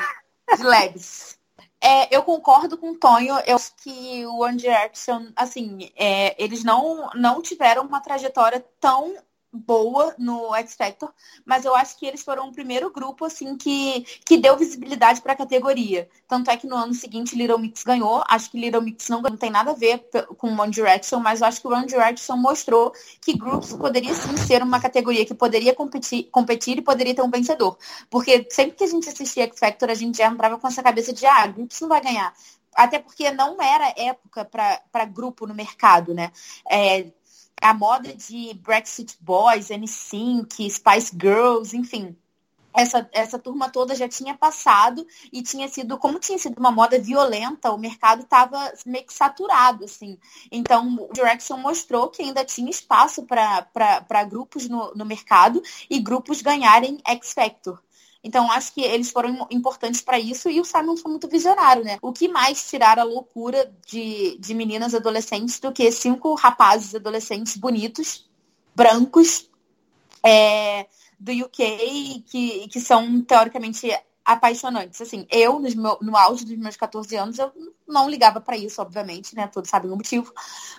De 0.57 0.63
leves. 0.63 1.39
É, 1.81 2.15
eu 2.15 2.23
concordo 2.23 2.79
com 2.79 2.93
o 2.93 2.97
Tonho. 2.97 3.39
Eu 3.47 3.57
acho 3.57 3.75
que 3.77 4.25
o 4.27 4.39
One 4.43 4.57
Direction, 4.57 5.27
assim, 5.37 5.91
é, 5.97 6.35
eles 6.43 6.65
não, 6.65 7.11
não 7.15 7.43
tiveram 7.43 7.83
uma 7.85 8.01
trajetória 8.01 8.65
tão 8.81 9.15
boa 9.55 10.15
no 10.19 10.55
X 10.57 10.75
Factor, 10.75 11.13
mas 11.45 11.65
eu 11.65 11.75
acho 11.75 11.99
que 11.99 12.07
eles 12.07 12.23
foram 12.23 12.49
o 12.49 12.53
primeiro 12.53 12.91
grupo 12.91 13.25
assim 13.25 13.57
que, 13.57 14.05
que 14.25 14.37
deu 14.37 14.57
visibilidade 14.57 15.21
para 15.23 15.33
a 15.33 15.37
categoria. 15.37 16.09
Tanto 16.29 16.51
é 16.51 16.57
que 16.57 16.67
no 16.67 16.77
ano 16.77 16.95
seguinte 16.95 17.37
Little 17.37 17.59
Mix 17.59 17.83
ganhou. 17.83 18.23
Acho 18.29 18.51
que 18.51 18.59
Little 18.59 18.83
Mix 18.83 19.09
não, 19.09 19.23
não 19.23 19.37
tem 19.37 19.51
nada 19.51 19.71
a 19.71 19.75
ver 19.75 20.05
com 20.37 20.49
One 20.49 20.73
Direction, 20.73 21.21
mas 21.21 21.41
eu 21.41 21.47
acho 21.47 21.61
que 21.61 21.69
o 21.69 21.73
One 21.73 21.87
Direction 21.87 22.37
mostrou 22.37 22.93
que 23.21 23.37
Groups 23.37 23.73
poderia 23.75 24.15
sim 24.15 24.37
ser 24.37 24.63
uma 24.63 24.81
categoria 24.81 25.25
que 25.25 25.35
poderia 25.35 25.75
competir, 25.75 26.25
competir 26.31 26.79
e 26.79 26.83
poderia 26.83 27.15
ter 27.15 27.23
um 27.23 27.31
vencedor. 27.31 27.79
Porque 28.11 28.47
sempre 28.51 28.77
que 28.77 28.85
a 28.85 28.89
gente 28.89 29.09
assistia 29.09 29.45
X 29.45 29.59
Factor, 29.59 29.91
a 29.91 29.95
gente 29.95 30.19
já 30.19 30.27
entrava 30.27 30.59
com 30.59 30.67
essa 30.67 30.83
cabeça 30.83 31.13
de 31.13 31.25
ah, 31.27 31.47
Groups 31.47 31.81
não 31.81 31.89
vai 31.89 32.01
ganhar 32.01 32.35
até 32.75 32.99
porque 32.99 33.31
não 33.31 33.61
era 33.63 33.95
época 33.97 34.45
para 34.45 35.05
grupo 35.05 35.47
no 35.47 35.55
mercado, 35.55 36.13
né? 36.13 36.33
É, 36.69 37.07
a 37.65 37.73
moda 37.73 38.15
de 38.15 38.53
Brexit 38.63 39.17
Boys, 39.23 39.71
NSYNC, 39.71 40.69
Spice 40.69 41.17
Girls, 41.19 41.75
enfim, 41.75 42.15
essa, 42.75 43.09
essa 43.11 43.39
turma 43.39 43.71
toda 43.71 43.95
já 43.95 44.07
tinha 44.07 44.35
passado 44.35 45.07
e 45.33 45.43
tinha 45.43 45.67
sido, 45.67 45.97
como 45.97 46.19
tinha 46.19 46.37
sido 46.37 46.59
uma 46.59 46.71
moda 46.71 46.99
violenta, 46.99 47.73
o 47.73 47.79
mercado 47.79 48.23
estava 48.23 48.71
meio 48.85 49.07
que 49.07 49.15
saturado, 49.15 49.85
assim. 49.85 50.19
Então, 50.53 51.09
o 51.09 51.13
Direction 51.15 51.57
mostrou 51.57 52.11
que 52.11 52.21
ainda 52.21 52.45
tinha 52.45 52.71
espaço 52.71 53.23
para 53.23 54.25
grupos 54.25 54.69
no, 54.69 54.93
no 54.95 55.07
mercado 55.07 55.63
e 55.89 55.99
grupos 56.01 56.43
ganharem 56.43 57.01
X 57.03 57.33
Factor. 57.33 57.81
Então, 58.25 58.51
acho 58.51 58.73
que 58.73 58.81
eles 58.81 59.11
foram 59.11 59.47
importantes 59.51 60.01
para 60.01 60.19
isso 60.19 60.49
e 60.49 60.59
o 60.59 60.65
Simon 60.65 60.97
foi 60.97 61.11
muito 61.11 61.29
visionário, 61.29 61.85
né? 61.85 61.99
O 62.01 62.11
que 62.11 62.27
mais 62.27 62.69
tirar 62.71 62.99
a 62.99 63.05
loucura 63.05 63.71
de, 63.87 64.39
de 64.39 64.55
meninas 64.55 64.95
adolescentes 64.95 65.61
do 65.61 65.71
que 65.71 65.93
cinco 65.93 66.35
rapazes 66.35 66.95
adolescentes 66.95 67.55
bonitos, 67.55 68.27
brancos, 68.75 69.51
é, 70.25 70.87
do 71.21 71.33
UK 71.33 72.25
que, 72.27 72.69
que 72.69 72.81
são 72.81 73.21
teoricamente 73.21 73.91
apaixonantes. 74.25 75.03
Assim, 75.03 75.27
eu, 75.31 75.59
no, 75.61 75.77
meu, 75.77 75.99
no 76.01 76.17
auge 76.17 76.47
dos 76.47 76.57
meus 76.57 76.77
14 76.77 77.15
anos, 77.17 77.39
eu 77.39 77.53
não 77.87 78.09
ligava 78.09 78.41
para 78.41 78.57
isso, 78.57 78.81
obviamente, 78.81 79.37
né? 79.37 79.47
Todos 79.49 79.69
sabem 79.69 79.91
o 79.91 79.97
motivo. 79.97 80.33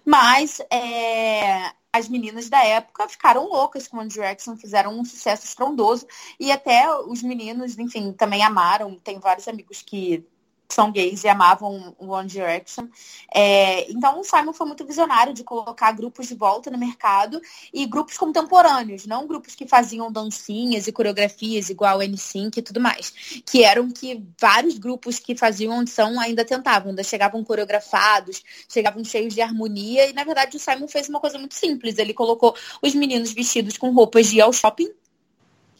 Mas 0.03 0.59
é, 0.71 1.71
as 1.97 2.09
meninas 2.09 2.49
da 2.49 2.61
época 2.61 3.07
ficaram 3.07 3.47
loucas 3.47 3.87
com 3.87 3.97
One 3.97 4.09
Direction, 4.09 4.57
fizeram 4.57 4.99
um 4.99 5.05
sucesso 5.05 5.45
estrondoso. 5.45 6.05
E 6.37 6.51
até 6.51 6.93
os 6.93 7.23
meninos, 7.23 7.79
enfim, 7.79 8.11
também 8.11 8.43
amaram. 8.43 8.99
Tem 8.99 9.17
vários 9.17 9.47
amigos 9.47 9.81
que 9.81 10.25
são 10.69 10.91
gays 10.91 11.23
e 11.23 11.27
amavam 11.27 11.95
One 11.99 12.27
Direction. 12.27 12.87
É, 13.33 13.89
então 13.91 14.19
o 14.19 14.23
Simon 14.23 14.53
foi 14.53 14.67
muito 14.67 14.85
visionário 14.85 15.33
de 15.33 15.43
colocar 15.43 15.91
grupos 15.91 16.27
de 16.27 16.35
volta 16.35 16.69
no 16.69 16.77
mercado 16.77 17.41
e 17.73 17.85
grupos 17.85 18.17
contemporâneos, 18.17 19.05
não 19.05 19.27
grupos 19.27 19.55
que 19.55 19.67
faziam 19.67 20.11
dancinhas 20.11 20.87
e 20.87 20.91
coreografias 20.91 21.69
igual 21.69 21.99
N5 21.99 22.57
e 22.57 22.61
tudo 22.61 22.79
mais. 22.79 23.41
Que 23.45 23.63
eram 23.63 23.89
que 23.91 24.23
vários 24.39 24.77
grupos 24.77 25.19
que 25.19 25.35
faziam 25.35 25.73
audição 25.73 26.19
ainda 26.19 26.43
tentavam, 26.43 26.89
ainda 26.89 27.03
chegavam 27.03 27.43
coreografados, 27.43 28.43
chegavam 28.69 29.03
cheios 29.03 29.33
de 29.33 29.41
harmonia, 29.41 30.09
e 30.09 30.13
na 30.13 30.23
verdade 30.23 30.57
o 30.57 30.59
Simon 30.59 30.87
fez 30.87 31.09
uma 31.09 31.19
coisa 31.19 31.37
muito 31.37 31.55
simples. 31.55 31.97
Ele 31.97 32.13
colocou 32.13 32.55
os 32.81 32.93
meninos 32.95 33.31
vestidos 33.31 33.77
com 33.77 33.91
roupas 33.91 34.27
de 34.27 34.37
ir 34.37 34.41
ao 34.41 34.53
shopping 34.53 34.89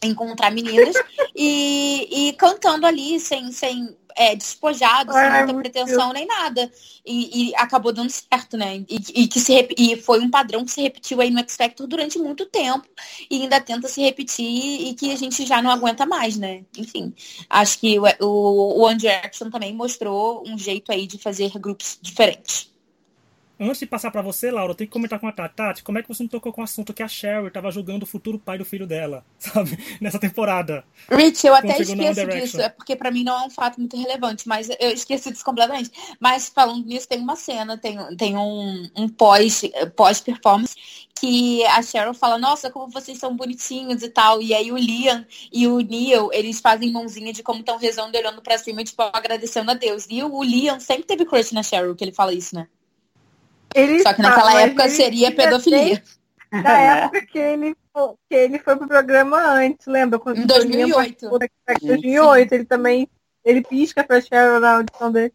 encontrar 0.02 0.50
meninas 0.50 0.94
e, 1.34 2.28
e 2.28 2.32
cantando 2.34 2.86
ali 2.86 3.18
sem, 3.20 3.50
sem 3.52 3.96
é, 4.16 4.34
despojado, 4.34 5.12
sem 5.12 5.30
muita 5.30 5.54
pretensão 5.54 6.12
nem 6.12 6.26
nada. 6.26 6.70
E, 7.04 7.50
e, 7.50 7.56
acabou 7.56 7.92
dando 7.92 8.10
certo, 8.10 8.56
né? 8.56 8.84
E, 8.88 9.22
e 9.22 9.28
que 9.28 9.38
se 9.38 9.68
e 9.76 9.96
foi 9.96 10.20
um 10.20 10.30
padrão 10.30 10.64
que 10.64 10.70
se 10.70 10.80
repetiu 10.80 11.20
aí 11.20 11.30
no 11.30 11.38
X 11.40 11.56
Factor 11.56 11.86
durante 11.86 12.18
muito 12.18 12.46
tempo 12.46 12.86
e 13.30 13.42
ainda 13.42 13.60
tenta 13.60 13.86
se 13.86 14.00
repetir 14.00 14.88
e 14.88 14.94
que 14.94 15.12
a 15.12 15.16
gente 15.16 15.44
já 15.44 15.60
não 15.60 15.70
aguenta 15.70 16.06
mais, 16.06 16.36
né? 16.36 16.64
Enfim, 16.76 17.14
acho 17.48 17.78
que 17.78 17.98
o, 17.98 18.04
o, 18.20 18.78
o 18.78 18.82
One 18.82 18.98
Direction 18.98 19.50
também 19.50 19.74
mostrou 19.74 20.42
um 20.46 20.58
jeito 20.58 20.90
aí 20.90 21.06
de 21.06 21.18
fazer 21.18 21.50
grupos 21.58 21.98
diferentes. 22.00 22.74
Antes 23.58 23.80
de 23.80 23.86
passar 23.86 24.10
para 24.10 24.20
você, 24.20 24.50
Laura, 24.50 24.72
eu 24.72 24.74
tenho 24.74 24.88
que 24.88 24.92
comentar 24.92 25.18
com 25.18 25.26
a 25.26 25.32
Tati. 25.32 25.54
Tati, 25.56 25.82
como 25.82 25.98
é 25.98 26.02
que 26.02 26.08
você 26.08 26.22
não 26.22 26.28
tocou 26.28 26.52
com 26.52 26.60
o 26.60 26.64
assunto 26.64 26.92
que 26.92 27.02
a 27.02 27.08
Cheryl 27.08 27.48
estava 27.48 27.70
jogando 27.70 28.02
o 28.02 28.06
futuro 28.06 28.38
pai 28.38 28.58
do 28.58 28.64
filho 28.64 28.86
dela, 28.86 29.24
sabe? 29.38 29.78
Nessa 30.00 30.18
temporada. 30.18 30.84
Rich, 31.10 31.46
eu 31.46 31.54
até 31.54 31.80
esqueço 31.80 32.26
disso, 32.26 32.60
é 32.60 32.68
porque 32.68 32.94
para 32.94 33.10
mim 33.10 33.24
não 33.24 33.42
é 33.42 33.46
um 33.46 33.50
fato 33.50 33.78
muito 33.78 33.96
relevante, 33.96 34.46
mas 34.46 34.68
eu 34.68 34.90
esqueci 34.90 35.30
disso 35.30 35.44
completamente. 35.44 35.90
Mas 36.20 36.48
falando 36.48 36.84
nisso, 36.84 37.08
tem 37.08 37.20
uma 37.20 37.36
cena, 37.36 37.78
tem, 37.78 37.98
tem 38.16 38.36
um, 38.36 38.88
um 38.94 39.08
pós-performance 39.08 40.74
pós 40.74 41.06
que 41.18 41.64
a 41.64 41.82
Cheryl 41.82 42.12
fala, 42.12 42.38
nossa, 42.38 42.70
como 42.70 42.88
vocês 42.88 43.18
são 43.18 43.34
bonitinhos 43.34 44.02
e 44.02 44.08
tal. 44.08 44.42
E 44.42 44.54
aí 44.54 44.70
o 44.70 44.76
Liam 44.76 45.24
e 45.50 45.66
o 45.66 45.80
Neil, 45.80 46.28
eles 46.32 46.60
fazem 46.60 46.92
mãozinha 46.92 47.32
de 47.32 47.42
como 47.42 47.60
estão 47.60 47.78
rezando, 47.78 48.16
olhando 48.16 48.42
para 48.42 48.58
cima, 48.58 48.84
tipo, 48.84 49.02
agradecendo 49.02 49.70
a 49.70 49.74
Deus. 49.74 50.06
E 50.10 50.22
o 50.22 50.42
Liam 50.42 50.78
sempre 50.78 51.04
teve 51.04 51.24
crush 51.24 51.52
na 51.52 51.62
Cheryl, 51.62 51.96
que 51.96 52.04
ele 52.04 52.12
fala 52.12 52.34
isso, 52.34 52.54
né? 52.54 52.68
Ele 53.76 54.02
Só 54.02 54.14
que 54.14 54.22
naquela 54.22 54.62
época 54.62 54.88
seria 54.88 55.30
pedofilia. 55.30 56.02
Da 56.50 56.78
época 56.80 57.26
que 57.26 57.38
ele, 57.38 57.76
que 58.28 58.34
ele 58.34 58.58
foi 58.58 58.74
pro 58.76 58.88
programa 58.88 59.38
antes, 59.38 59.86
lembra? 59.86 60.18
Quando 60.18 60.38
em 60.38 60.46
2008. 60.46 61.26
Em 61.26 61.86
2008, 61.86 62.52
ele 62.54 62.64
também 62.64 63.06
ele 63.44 63.62
pisca 63.62 64.02
pra 64.02 64.20
Cheryl 64.20 64.58
na 64.58 64.76
audição 64.78 65.12
dele. 65.12 65.34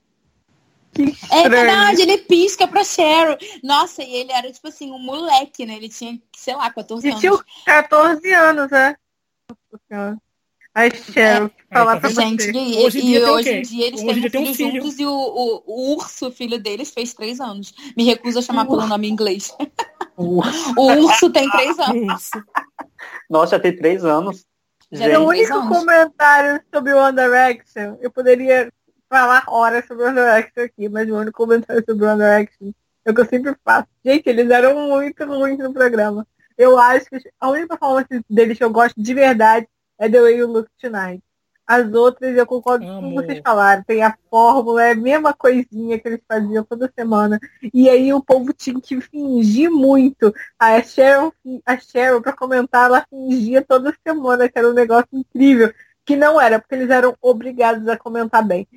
É 1.32 1.48
verdade, 1.48 2.02
ele 2.02 2.18
pisca 2.18 2.68
pra 2.68 2.84
Cheryl. 2.84 3.38
Nossa, 3.64 4.04
e 4.04 4.14
ele 4.14 4.32
era 4.32 4.52
tipo 4.52 4.68
assim, 4.68 4.92
um 4.92 5.00
moleque, 5.00 5.66
né? 5.66 5.76
Ele 5.76 5.88
tinha, 5.88 6.20
sei 6.36 6.56
lá, 6.56 6.70
14 6.72 7.06
ele 7.08 7.14
anos. 7.14 7.24
Ele 7.24 7.38
tinha 7.38 7.66
14 7.66 8.34
anos, 8.34 8.72
né? 8.72 8.96
A 10.74 10.90
Cheryl, 10.90 11.48
é, 11.48 11.74
falar 11.74 11.98
é, 11.98 12.00
pra 12.00 12.10
gente, 12.10 12.46
você. 12.46 12.52
E, 12.52 12.86
hoje, 12.86 13.00
e, 13.00 13.24
hoje 13.24 13.50
em 13.50 13.62
dia 13.62 13.88
eles 13.88 14.02
hoje 14.02 14.30
têm 14.30 14.50
um 14.50 14.54
filho, 14.54 14.82
juntos 14.82 15.00
e 15.00 15.06
o, 15.06 15.12
o, 15.12 15.64
o, 15.66 15.96
urso, 15.96 16.30
o 16.30 16.32
filho 16.32 16.58
deles, 16.62 16.92
fez 16.92 17.14
três 17.14 17.42
anos. 17.42 17.74
Me 17.96 18.06
recuso 18.06 18.40
a 18.40 18.42
chamar 18.42 18.66
pelo 18.66 18.88
nome 18.88 19.10
em 19.10 19.12
inglês. 19.12 19.54
o 20.16 20.42
urso 20.82 21.30
tem 21.30 21.50
três 21.50 21.78
anos. 21.78 22.30
Nossa, 23.30 23.58
já 23.58 23.60
tem 23.60 23.76
três 23.76 24.06
anos. 24.06 24.46
O 24.92 25.28
único 25.28 25.54
anos. 25.54 25.78
comentário 25.78 26.62
sobre 26.74 26.94
o 26.94 26.98
One 26.98 27.18
Direction, 27.18 27.98
eu 28.02 28.10
poderia 28.10 28.72
falar 29.10 29.44
horas 29.48 29.86
sobre 29.86 30.04
o 30.04 30.08
One 30.08 30.16
Direction 30.16 30.64
aqui, 30.64 30.88
mas 30.88 31.10
o 31.10 31.16
único 31.16 31.38
comentário 31.38 31.84
sobre 31.86 32.06
o 32.06 32.10
One 32.10 32.20
Direction 32.20 32.72
é 33.04 33.12
o 33.12 33.14
que 33.14 33.22
eu 33.22 33.26
sempre 33.26 33.56
faço. 33.64 33.88
Gente, 34.06 34.30
eles 34.30 34.50
eram 34.50 34.88
muito 34.88 35.26
ruins 35.26 35.60
no 35.60 35.74
programa. 35.74 36.26
Eu 36.58 36.80
acho 36.80 37.10
que 37.10 37.18
a 37.40 37.50
única 37.50 37.78
performance 37.78 38.26
deles 38.30 38.58
que 38.58 38.64
eu 38.64 38.70
gosto 38.70 39.02
de 39.02 39.14
verdade 39.14 39.68
é 40.02 40.10
The 40.10 40.20
Way 40.20 40.38
You 40.38 40.48
Look 40.48 40.68
Tonight. 40.82 41.24
As 41.66 41.94
outras, 41.94 42.36
eu 42.36 42.46
concordo 42.46 42.86
com 42.86 42.98
o 42.98 43.10
que 43.10 43.16
vocês 43.16 43.42
falaram. 43.46 43.84
Tem 43.84 44.02
a 44.04 44.18
fórmula, 44.30 44.84
é 44.84 44.92
a 44.92 44.96
mesma 44.96 45.32
coisinha 45.32 45.98
que 46.00 46.08
eles 46.08 46.22
faziam 46.28 46.66
toda 46.66 46.92
semana. 46.98 47.40
E 47.74 47.88
aí 47.88 48.12
o 48.12 48.22
povo 48.22 48.52
tinha 48.52 48.82
que 48.82 49.00
fingir 49.00 49.70
muito. 49.70 50.34
A 50.60 50.82
Cheryl, 50.82 51.32
a 51.66 51.78
Cheryl 51.78 52.22
para 52.22 52.34
comentar, 52.34 52.88
ela 52.88 53.06
fingia 53.10 53.62
toda 53.62 53.96
semana, 54.06 54.50
que 54.50 54.58
era 54.58 54.70
um 54.70 54.74
negócio 54.74 55.08
incrível. 55.14 55.72
Que 56.04 56.16
não 56.16 56.42
era, 56.42 56.60
porque 56.60 56.76
eles 56.76 56.90
eram 56.90 57.16
obrigados 57.22 57.88
a 57.88 57.96
comentar 57.96 58.46
bem. 58.46 58.68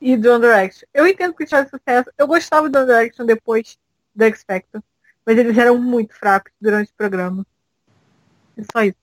e 0.00 0.16
do 0.16 0.30
One 0.30 0.40
Direction. 0.40 0.88
Eu 0.94 1.06
entendo 1.06 1.34
que 1.34 1.44
tinha 1.44 1.68
sucesso. 1.68 2.10
Eu 2.16 2.26
gostava 2.26 2.68
do 2.68 2.78
One 2.78 2.86
Direction 2.86 3.26
depois 3.26 3.78
do 4.14 4.24
X 4.24 4.44
Factor. 4.46 4.82
Mas 5.26 5.38
eles 5.38 5.56
eram 5.56 5.78
muito 5.78 6.14
fracos 6.14 6.52
durante 6.60 6.90
o 6.90 6.94
programa. 6.94 7.46
É 8.56 8.62
só 8.72 8.82
isso. 8.82 8.96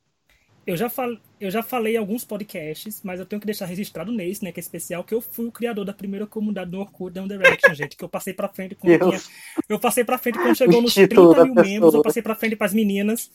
Eu 0.66 0.76
já, 0.76 0.90
fal... 0.90 1.16
eu 1.40 1.52
já 1.52 1.62
falei 1.62 1.96
em 1.96 1.98
alguns 1.98 2.26
podcasts, 2.26 3.02
mas 3.04 3.20
eu 3.20 3.26
tenho 3.26 3.40
que 3.40 3.46
deixar 3.46 3.66
registrado 3.66 4.12
nesse, 4.12 4.44
né, 4.44 4.52
que 4.52 4.60
é 4.60 4.62
especial, 4.62 5.04
que 5.04 5.14
eu 5.14 5.22
fui 5.22 5.46
o 5.46 5.52
criador 5.52 5.86
da 5.86 5.94
primeira 5.94 6.26
comunidade 6.26 6.72
do 6.72 6.80
Orkut 6.80 7.14
da 7.14 7.22
One 7.22 7.30
Direction, 7.30 7.74
gente, 7.74 7.96
que 7.96 8.04
eu 8.04 8.10
passei 8.10 8.34
pra 8.34 8.48
frente 8.48 8.76
quando 8.76 8.98
tinha... 9.10 9.22
Eu 9.70 9.80
passei 9.80 10.04
pra 10.04 10.18
frente 10.18 10.38
quando 10.38 10.56
chegou 10.56 10.82
nos 10.82 10.94
30 10.94 11.46
mil 11.46 11.54
membros, 11.54 11.94
eu 11.94 12.02
passei 12.02 12.22
pra 12.22 12.36
frente 12.36 12.56
pras 12.56 12.74
meninas. 12.74 13.30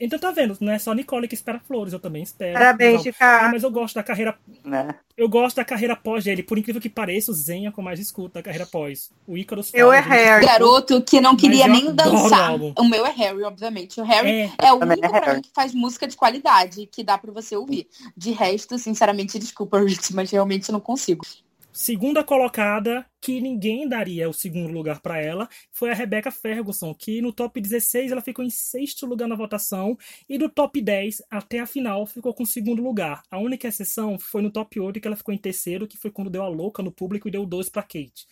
Então 0.00 0.18
tá 0.18 0.30
vendo, 0.30 0.56
não 0.60 0.72
é 0.72 0.78
só 0.78 0.92
Nicole 0.92 1.28
que 1.28 1.34
espera 1.34 1.60
flores, 1.60 1.92
eu 1.92 2.00
também 2.00 2.22
espero. 2.22 2.54
Parabéns, 2.54 3.02
cara. 3.16 3.46
Ah, 3.46 3.50
mas 3.50 3.62
eu 3.62 3.70
gosto 3.70 3.94
da 3.94 4.02
carreira. 4.02 4.36
Né? 4.64 4.94
Eu 5.16 5.28
gosto 5.28 5.56
da 5.56 5.64
carreira 5.64 5.94
pós 5.94 6.24
dele. 6.24 6.42
Por 6.42 6.58
incrível 6.58 6.80
que 6.80 6.88
pareça, 6.88 7.30
o 7.30 7.34
Zen 7.34 7.66
é 7.66 7.70
com 7.70 7.82
mais 7.82 8.00
escuta 8.00 8.38
da 8.38 8.42
carreira 8.42 8.66
pós. 8.66 9.10
O 9.26 9.36
Icarus 9.36 9.70
Eu 9.74 9.92
é 9.92 10.00
Harry. 10.00 10.46
Garoto 10.46 11.02
que 11.02 11.20
não 11.20 11.36
queria 11.36 11.68
nem 11.68 11.94
dançar. 11.94 12.60
O, 12.60 12.72
o, 12.78 12.88
meu 12.88 13.06
é 13.06 13.10
Harry, 13.10 13.42
obviamente. 13.42 14.00
O 14.00 14.04
Harry 14.04 14.28
é, 14.28 14.50
é 14.58 14.72
o 14.72 14.76
único 14.76 15.04
é 15.04 15.20
pra 15.20 15.34
mim 15.34 15.42
que 15.42 15.50
faz 15.54 15.74
música 15.74 16.06
de 16.06 16.16
qualidade, 16.16 16.86
que 16.86 17.04
dá 17.04 17.18
pra 17.18 17.32
você 17.32 17.56
ouvir. 17.56 17.86
De 18.16 18.32
resto, 18.32 18.78
sinceramente, 18.78 19.38
desculpa, 19.38 19.78
Rich, 19.84 20.14
mas 20.14 20.30
realmente 20.30 20.72
não 20.72 20.80
consigo. 20.80 21.24
Segunda 21.72 22.22
colocada, 22.22 23.06
que 23.18 23.40
ninguém 23.40 23.88
daria 23.88 24.28
o 24.28 24.32
segundo 24.34 24.70
lugar 24.70 25.00
para 25.00 25.18
ela, 25.18 25.48
foi 25.70 25.90
a 25.90 25.94
Rebecca 25.94 26.30
Ferguson, 26.30 26.94
que 26.94 27.22
no 27.22 27.32
top 27.32 27.58
16 27.62 28.12
ela 28.12 28.20
ficou 28.20 28.44
em 28.44 28.50
sexto 28.50 29.06
lugar 29.06 29.26
na 29.26 29.34
votação 29.34 29.96
e 30.28 30.36
do 30.36 30.50
top 30.50 30.82
10 30.82 31.22
até 31.30 31.60
a 31.60 31.66
final 31.66 32.04
ficou 32.04 32.34
com 32.34 32.44
segundo 32.44 32.82
lugar. 32.82 33.22
A 33.30 33.38
única 33.38 33.66
exceção 33.66 34.18
foi 34.18 34.42
no 34.42 34.50
top 34.50 34.78
8 34.78 35.00
que 35.00 35.06
ela 35.06 35.16
ficou 35.16 35.32
em 35.32 35.38
terceiro, 35.38 35.88
que 35.88 35.96
foi 35.96 36.10
quando 36.10 36.28
deu 36.28 36.42
a 36.42 36.48
louca 36.48 36.82
no 36.82 36.92
público 36.92 37.26
e 37.26 37.30
deu 37.30 37.46
dois 37.46 37.70
para 37.70 37.82
Kate. 37.82 38.26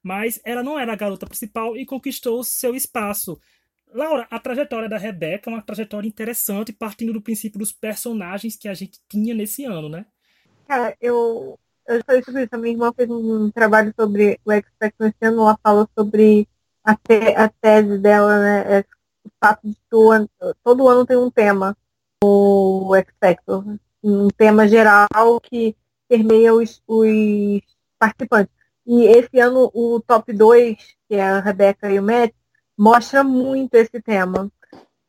Mas 0.00 0.40
ela 0.44 0.62
não 0.62 0.78
era 0.78 0.92
a 0.92 0.96
garota 0.96 1.26
principal 1.26 1.76
e 1.76 1.84
conquistou 1.84 2.44
seu 2.44 2.76
espaço. 2.76 3.36
Laura, 3.92 4.28
a 4.30 4.38
trajetória 4.38 4.88
da 4.88 4.96
Rebecca 4.96 5.50
é 5.50 5.52
uma 5.52 5.62
trajetória 5.62 6.06
interessante, 6.06 6.72
partindo 6.72 7.12
do 7.12 7.20
princípio 7.20 7.58
dos 7.58 7.72
personagens 7.72 8.56
que 8.56 8.68
a 8.68 8.74
gente 8.74 9.00
tinha 9.08 9.34
nesse 9.34 9.64
ano, 9.64 9.88
né? 9.88 10.06
Cara, 10.68 10.96
eu 11.00 11.58
eu 11.90 12.04
falei 12.04 12.22
sobre 12.22 12.42
isso. 12.44 12.54
A 12.54 12.58
minha 12.58 12.72
irmã 12.72 12.92
fez 12.92 13.10
um 13.10 13.50
trabalho 13.50 13.92
sobre 13.98 14.38
o 14.44 14.50
Factor 14.78 15.08
esse 15.08 15.16
ano. 15.22 15.42
Ela 15.42 15.58
fala 15.62 15.88
sobre 15.96 16.48
a, 16.84 16.94
te, 16.94 17.34
a 17.36 17.48
tese 17.48 17.98
dela, 17.98 18.38
né? 18.38 18.78
É 18.78 18.84
o 19.24 19.30
fato 19.38 19.68
de 19.68 19.76
todo, 19.90 20.30
todo 20.64 20.88
ano 20.88 21.04
tem 21.04 21.16
um 21.16 21.30
tema 21.30 21.76
o 22.22 22.92
Factor. 23.20 23.64
Um 24.02 24.28
tema 24.28 24.68
geral 24.68 25.40
que 25.42 25.76
permeia 26.08 26.54
os, 26.54 26.82
os 26.86 27.60
participantes. 27.98 28.52
E 28.86 29.04
esse 29.04 29.38
ano 29.38 29.70
o 29.74 30.00
top 30.00 30.32
2, 30.32 30.76
que 31.08 31.14
é 31.16 31.22
a 31.22 31.40
Rebeca 31.40 31.90
e 31.90 31.98
o 31.98 32.02
Matt, 32.02 32.32
mostra 32.76 33.22
muito 33.24 33.74
esse 33.74 34.00
tema. 34.00 34.50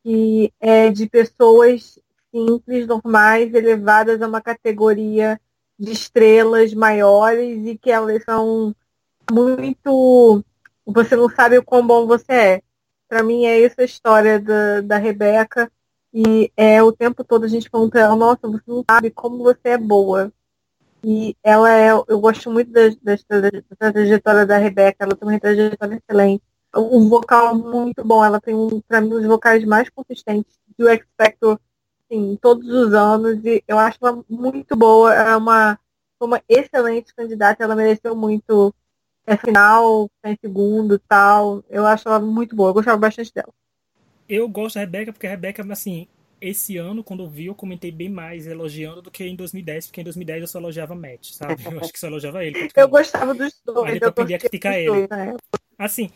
Que 0.02 0.52
é 0.60 0.90
de 0.90 1.08
pessoas 1.08 1.98
simples, 2.34 2.86
normais, 2.86 3.54
elevadas 3.54 4.20
a 4.20 4.26
uma 4.26 4.40
categoria 4.40 5.40
de 5.82 5.90
estrelas 5.90 6.72
maiores 6.72 7.66
e 7.66 7.76
que 7.76 7.90
elas 7.90 8.22
são 8.22 8.72
muito. 9.30 10.44
Você 10.86 11.16
não 11.16 11.28
sabe 11.28 11.58
o 11.58 11.64
quão 11.64 11.84
bom 11.84 12.06
você 12.06 12.32
é. 12.32 12.62
Para 13.08 13.22
mim 13.24 13.44
é 13.46 13.62
essa 13.64 13.82
a 13.82 13.84
história 13.84 14.38
da, 14.38 14.80
da 14.80 14.96
Rebeca. 14.96 15.70
E 16.14 16.52
é 16.56 16.82
o 16.82 16.92
tempo 16.92 17.24
todo 17.24 17.44
a 17.44 17.48
gente 17.48 17.68
falando 17.68 17.90
pra 17.90 18.02
ela, 18.02 18.14
nossa, 18.14 18.46
você 18.46 18.62
não 18.66 18.84
sabe 18.88 19.10
como 19.10 19.42
você 19.42 19.70
é 19.70 19.78
boa. 19.78 20.32
E 21.02 21.34
ela 21.42 21.72
é, 21.72 21.90
eu 21.90 22.20
gosto 22.20 22.48
muito 22.50 22.70
da, 22.70 22.88
da, 23.02 23.16
da 23.80 23.92
trajetória 23.92 24.46
da 24.46 24.58
Rebeca, 24.58 25.04
ela 25.04 25.16
tem 25.16 25.28
uma 25.28 25.40
trajetória 25.40 25.96
excelente. 25.96 26.44
Um 26.76 27.08
vocal 27.08 27.56
muito 27.56 28.04
bom, 28.04 28.24
ela 28.24 28.40
tem, 28.40 28.54
um, 28.54 28.80
para 28.82 29.00
mim, 29.00 29.08
um 29.08 29.18
dos 29.18 29.26
vocais 29.26 29.64
mais 29.64 29.88
consistentes 29.90 30.56
do 30.78 30.88
X 30.88 31.04
Factor 31.18 31.58
assim, 32.12 32.36
todos 32.40 32.68
os 32.68 32.92
anos. 32.92 33.44
E 33.44 33.64
eu 33.66 33.78
acho 33.78 33.98
ela 34.02 34.22
muito 34.28 34.76
boa, 34.76 35.14
é 35.14 35.36
uma, 35.36 35.78
uma 36.20 36.42
excelente 36.48 37.14
candidata, 37.14 37.64
ela 37.64 37.74
mereceu 37.74 38.14
muito 38.14 38.74
é 39.24 39.36
final, 39.36 40.10
em 40.24 40.36
segundo 40.40 40.98
tal. 40.98 41.64
Eu 41.70 41.86
acho 41.86 42.08
ela 42.08 42.20
muito 42.20 42.54
boa, 42.54 42.70
eu 42.70 42.74
gostava 42.74 42.98
bastante 42.98 43.32
dela. 43.32 43.52
Eu 44.28 44.48
gosto 44.48 44.74
da 44.74 44.80
Rebeca 44.80 45.12
porque 45.12 45.26
a 45.26 45.30
Rebeca, 45.30 45.64
assim, 45.72 46.08
esse 46.40 46.76
ano, 46.76 47.04
quando 47.04 47.22
eu 47.22 47.28
vi, 47.28 47.46
eu 47.46 47.54
comentei 47.54 47.92
bem 47.92 48.08
mais 48.08 48.46
elogiando 48.46 49.00
do 49.00 49.10
que 49.10 49.24
em 49.24 49.36
2010, 49.36 49.86
porque 49.86 50.00
em 50.00 50.04
2010 50.04 50.40
eu 50.40 50.46
só 50.48 50.58
elogiava 50.58 50.94
Matt, 50.94 51.32
sabe? 51.32 51.56
Eu 51.64 51.80
acho 51.80 51.92
que 51.92 51.98
só 51.98 52.08
elogiava 52.08 52.44
ele. 52.44 52.68
Eu 52.74 52.88
gostava 52.88 53.32
dos 53.32 53.60
dois. 53.64 54.00
Eu 54.00 54.08
aprendi 54.08 54.34
a 54.34 54.38
criticar 54.38 54.74
ele. 54.74 55.06
Né? 55.08 55.36
Assim, 55.78 56.10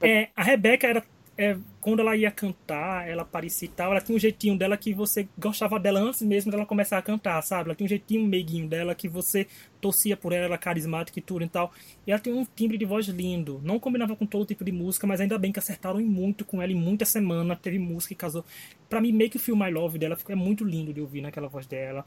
é, 0.00 0.28
a 0.36 0.42
Rebeca 0.42 0.86
era 0.86 1.02
é, 1.38 1.56
quando 1.82 2.00
ela 2.00 2.16
ia 2.16 2.30
cantar, 2.30 3.06
ela 3.06 3.20
aparecia 3.22 3.66
e 3.66 3.70
tal, 3.70 3.90
ela 3.90 4.00
tinha 4.00 4.16
um 4.16 4.18
jeitinho 4.18 4.56
dela 4.56 4.74
que 4.74 4.94
você 4.94 5.28
gostava 5.38 5.78
dela 5.78 6.00
antes 6.00 6.22
mesmo 6.22 6.50
dela 6.50 6.64
começar 6.64 6.96
a 6.96 7.02
cantar, 7.02 7.42
sabe? 7.42 7.68
Ela 7.68 7.74
tinha 7.74 7.84
um 7.84 7.88
jeitinho 7.88 8.26
meiguinho 8.26 8.66
dela 8.66 8.94
que 8.94 9.06
você 9.06 9.46
torcia 9.78 10.16
por 10.16 10.32
ela, 10.32 10.46
ela 10.46 10.58
carismática 10.58 11.18
e 11.18 11.22
tudo 11.22 11.44
e 11.44 11.48
tal. 11.48 11.72
E 12.06 12.10
ela 12.10 12.18
tem 12.18 12.32
um 12.32 12.46
timbre 12.56 12.78
de 12.78 12.86
voz 12.86 13.06
lindo. 13.06 13.60
Não 13.62 13.78
combinava 13.78 14.16
com 14.16 14.24
todo 14.24 14.46
tipo 14.46 14.64
de 14.64 14.72
música, 14.72 15.06
mas 15.06 15.20
ainda 15.20 15.38
bem 15.38 15.52
que 15.52 15.58
acertaram 15.58 16.00
muito 16.00 16.42
com 16.42 16.62
ela 16.62 16.72
em 16.72 16.76
muita 16.76 17.04
semana. 17.04 17.54
Teve 17.54 17.78
música 17.78 18.14
que 18.14 18.18
casou. 18.18 18.42
Pra 18.88 19.00
mim, 19.00 19.12
meio 19.12 19.28
que 19.28 19.36
o 19.36 19.40
Feel 19.40 19.56
My 19.56 19.70
Love 19.70 19.98
dela 19.98 20.16
é 20.28 20.34
muito 20.34 20.64
lindo 20.64 20.92
de 20.92 21.02
ouvir 21.02 21.20
naquela 21.20 21.48
voz 21.48 21.66
dela. 21.66 22.04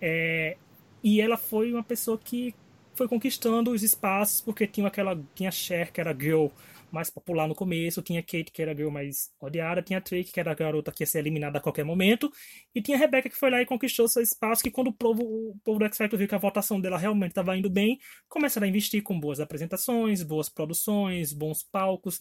É... 0.00 0.56
E 1.02 1.20
ela 1.20 1.36
foi 1.36 1.72
uma 1.72 1.82
pessoa 1.82 2.16
que 2.22 2.54
foi 2.94 3.08
conquistando 3.08 3.72
os 3.72 3.82
espaços 3.82 4.40
porque 4.40 4.66
tinha 4.66 4.86
aquela 4.86 5.18
tinha 5.34 5.50
Cher 5.50 5.90
que 5.90 6.00
era 6.00 6.14
girl 6.14 6.48
mais 6.92 7.10
popular 7.10 7.48
no 7.48 7.54
começo, 7.54 8.02
tinha 8.02 8.22
Kate, 8.22 8.50
que 8.52 8.62
era 8.62 8.72
a 8.72 8.74
girl 8.74 8.90
mais 8.90 9.32
odiada, 9.40 9.82
tinha 9.82 10.00
Trick, 10.00 10.32
que 10.32 10.40
era 10.40 10.50
a 10.50 10.54
garota 10.54 10.92
que 10.92 11.02
ia 11.02 11.06
ser 11.06 11.18
eliminada 11.18 11.58
a 11.58 11.60
qualquer 11.60 11.84
momento, 11.84 12.30
e 12.74 12.82
tinha 12.82 12.96
Rebecca, 12.96 13.28
que 13.28 13.36
foi 13.36 13.50
lá 13.50 13.60
e 13.60 13.66
conquistou 13.66 14.08
seu 14.08 14.22
espaço, 14.22 14.62
que 14.62 14.70
quando 14.70 14.88
o 14.88 14.92
povo, 14.92 15.22
o 15.22 15.58
povo 15.64 15.78
do 15.78 15.84
X-Factor 15.86 16.18
viu 16.18 16.28
que 16.28 16.34
a 16.34 16.38
votação 16.38 16.80
dela 16.80 16.98
realmente 16.98 17.30
estava 17.30 17.56
indo 17.56 17.70
bem, 17.70 17.98
começaram 18.28 18.66
a 18.66 18.68
investir 18.68 19.02
com 19.02 19.18
boas 19.18 19.40
apresentações, 19.40 20.22
boas 20.22 20.48
produções, 20.48 21.32
bons 21.32 21.62
palcos, 21.62 22.20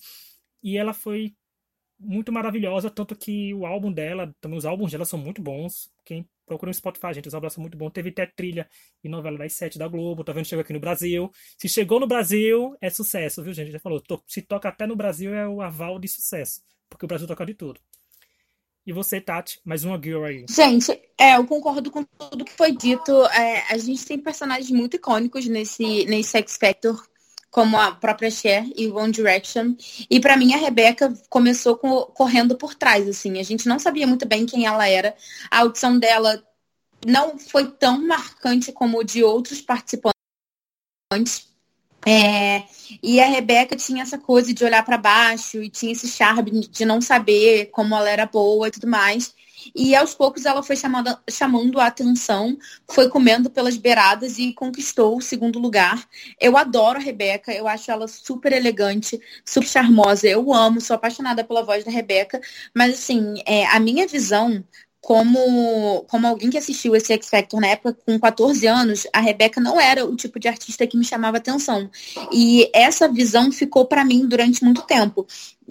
e 0.64 0.78
ela 0.78 0.94
foi 0.94 1.34
muito 2.00 2.32
maravilhosa, 2.32 2.90
tanto 2.90 3.16
que 3.16 3.54
o 3.54 3.66
álbum 3.66 3.92
dela, 3.92 4.34
também 4.40 4.58
os 4.58 4.66
álbuns 4.66 4.92
dela 4.92 5.06
são 5.06 5.20
muito 5.20 5.42
bons. 5.42 5.92
Quem 6.06 6.28
procura 6.50 6.70
no 6.70 6.74
Spotify, 6.74 7.14
gente, 7.14 7.28
os 7.28 7.34
álbuns 7.34 7.54
são 7.54 7.62
muito 7.62 7.78
bons. 7.78 7.92
Teve 7.92 8.10
até 8.10 8.26
trilha 8.26 8.68
e 9.04 9.08
novela 9.08 9.38
das 9.38 9.54
sete 9.54 9.78
da 9.78 9.88
Globo, 9.88 10.24
tá 10.24 10.34
vendo? 10.34 10.46
Chegou 10.46 10.62
aqui 10.62 10.74
no 10.74 10.80
Brasil. 10.80 11.32
Se 11.58 11.70
chegou 11.70 12.00
no 12.00 12.08
Brasil, 12.08 12.76
é 12.82 12.90
sucesso, 12.90 13.44
viu, 13.44 13.54
gente? 13.54 13.72
Já 13.72 13.80
falou, 13.80 14.02
se 14.28 14.42
toca 14.42 14.68
até 14.68 14.86
no 14.86 14.96
Brasil 14.96 15.34
é 15.34 15.48
o 15.48 15.62
aval 15.62 16.00
de 16.00 16.08
sucesso, 16.08 16.62
porque 16.90 17.06
o 17.06 17.08
Brasil 17.08 17.28
toca 17.28 17.46
de 17.46 17.54
tudo. 17.54 17.80
E 18.86 18.92
você, 18.92 19.22
Tati, 19.22 19.62
mais 19.64 19.84
uma 19.84 20.02
girl 20.02 20.24
aí. 20.24 20.46
Gente, 20.50 20.92
é, 21.18 21.36
eu 21.38 21.46
concordo 21.46 21.92
com 21.92 22.04
tudo 22.04 22.44
que 22.44 22.54
foi 22.54 22.72
dito. 22.72 23.12
É, 23.28 23.72
a 23.72 23.78
gente 23.78 24.04
tem 24.04 24.18
personagens 24.18 24.72
muito 24.72 24.96
icônicos 24.96 25.46
nesse, 25.46 26.06
nesse 26.06 26.36
X 26.38 26.58
Factor 26.58 27.00
como 27.52 27.78
a 27.78 27.92
própria 27.92 28.30
Cher 28.30 28.66
e 28.76 28.88
One 28.88 29.12
Direction. 29.12 29.76
E 30.10 30.20
para 30.20 30.38
mim 30.38 30.54
a 30.54 30.58
Rebeca 30.58 31.14
começou 31.30 31.78
com, 31.78 32.02
correndo 32.14 32.56
por 32.56 32.76
trás, 32.76 33.08
assim. 33.08 33.40
A 33.40 33.44
gente 33.44 33.68
não 33.68 33.80
sabia 33.80 34.08
muito 34.08 34.28
bem 34.28 34.46
quem 34.46 34.66
ela 34.66 34.88
era. 34.88 35.16
A 35.50 35.60
audição 35.60 35.98
dela 35.98 36.44
não 37.06 37.38
foi 37.40 37.72
tão 37.72 38.06
marcante 38.06 38.72
como 38.72 39.04
de 39.04 39.24
outros 39.24 39.62
participantes. 39.62 41.49
É, 42.06 42.64
e 43.04 43.20
a 43.20 43.28
Rebeca 43.28 43.76
tinha 43.76 44.04
essa 44.04 44.18
coisa 44.18 44.54
de 44.54 44.64
olhar 44.64 44.84
para 44.84 44.98
baixo 44.98 45.62
e 45.62 45.70
tinha 45.70 45.92
esse 45.92 46.08
charme 46.08 46.68
de 46.68 46.86
não 46.86 47.02
saber 47.02 47.68
como 47.68 47.96
ela 47.96 48.10
era 48.10 48.26
boa 48.26 48.68
e 48.68 48.72
tudo 48.72 48.88
mais. 48.88 49.36
E 49.76 49.96
aos 49.96 50.16
poucos 50.16 50.46
ela 50.46 50.64
foi 50.64 50.76
chamando, 50.76 51.18
chamando 51.30 51.80
a 51.80 51.88
atenção, 51.88 52.58
foi 52.90 53.10
comendo 53.10 53.50
pelas 53.50 53.78
beiradas 53.78 54.40
e 54.40 54.54
conquistou 54.54 55.18
o 55.18 55.22
segundo 55.22 55.60
lugar. 55.60 56.08
Eu 56.40 56.58
adoro 56.58 56.98
a 56.98 57.02
Rebeca, 57.02 57.54
eu 57.54 57.68
acho 57.68 57.92
ela 57.92 58.08
super 58.08 58.54
elegante, 58.54 59.20
super 59.46 59.68
charmosa. 59.68 60.28
Eu 60.28 60.54
amo, 60.54 60.80
sou 60.82 60.96
apaixonada 60.96 61.44
pela 61.44 61.64
voz 61.64 61.84
da 61.84 61.92
Rebeca. 61.92 62.40
Mas 62.74 62.94
assim, 62.96 63.42
é, 63.46 63.66
a 63.68 63.80
minha 63.80 64.08
visão 64.08 64.64
como, 65.02 66.04
como 66.10 66.28
alguém 66.28 66.50
que 66.50 66.58
assistiu 66.58 66.96
esse 66.96 67.14
X 67.14 67.30
Factor 67.30 67.60
na 67.62 67.68
época 67.68 67.98
com 68.06 68.20
14 68.20 68.68
anos, 68.68 69.08
a 69.14 69.20
Rebeca 69.20 69.62
não 69.62 69.80
era 69.80 70.06
o 70.06 70.16
tipo 70.16 70.40
de 70.40 70.48
artista 70.48 70.86
que 70.86 70.98
me 70.98 71.06
chamava 71.06 71.38
atenção. 71.38 71.90
E 72.32 72.70
essa 72.74 73.08
visão 73.08 73.52
ficou 73.52 73.86
para 73.86 74.04
mim 74.04 74.28
durante 74.28 74.64
muito 74.64 74.82
tempo 74.84 75.26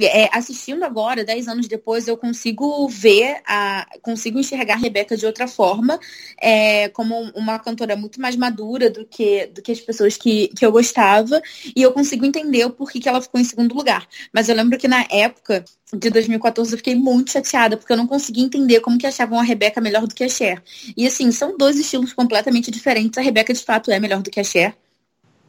é, 0.07 0.29
assistindo 0.33 0.83
agora, 0.85 1.25
dez 1.25 1.49
anos 1.49 1.67
depois, 1.67 2.09
eu 2.09 2.17
consigo 2.17 2.89
ver, 2.89 3.41
a, 3.47 3.87
consigo 4.03 4.39
enxergar 4.39 4.75
a 4.75 4.79
Rebeca 4.79 5.17
de 5.17 5.27
outra 5.27 5.49
forma, 5.49 5.99
é, 6.41 6.89
como 6.91 7.15
uma 7.35 7.59
cantora 7.59 7.97
muito 7.97 8.21
mais 8.21 8.37
madura 8.37 8.91
do 8.91 9.05
que, 9.05 9.47
do 9.47 9.63
que 9.63 9.73
as 9.73 9.81
pessoas 9.81 10.17
que, 10.17 10.49
que 10.49 10.65
eu 10.65 10.73
gostava, 10.73 11.41
e 11.75 11.83
eu 11.83 11.93
consigo 11.93 12.25
entender 12.25 12.65
o 12.65 12.71
porquê 12.71 13.01
que 13.01 13.09
ela 13.09 13.21
ficou 13.21 13.41
em 13.41 13.45
segundo 13.45 13.75
lugar. 13.75 14.07
Mas 14.33 14.49
eu 14.49 14.55
lembro 14.55 14.79
que 14.79 14.89
na 14.89 15.07
época 15.11 15.65
de 15.93 16.11
2014 16.11 16.73
eu 16.73 16.79
fiquei 16.79 16.95
muito 16.95 17.33
chateada, 17.33 17.77
porque 17.77 17.93
eu 17.93 17.97
não 17.97 18.07
conseguia 18.07 18.45
entender 18.45 18.81
como 18.81 18.99
que 18.99 19.07
achavam 19.07 19.39
a 19.39 19.43
Rebeca 19.43 19.81
melhor 19.81 20.07
do 20.07 20.15
que 20.15 20.25
a 20.25 20.29
Cher. 20.29 20.63
E 20.97 21.07
assim, 21.07 21.33
são 21.33 21.57
dois 21.57 21.79
estilos 21.79 22.13
completamente 22.13 22.71
diferentes. 22.71 23.19
A 23.19 23.23
Rebeca, 23.23 23.53
de 23.53 23.65
fato, 23.65 23.91
é 23.91 23.99
melhor 23.99 24.23
do 24.23 24.31
que 24.31 24.41
a 24.41 24.45
Cher 24.45 24.77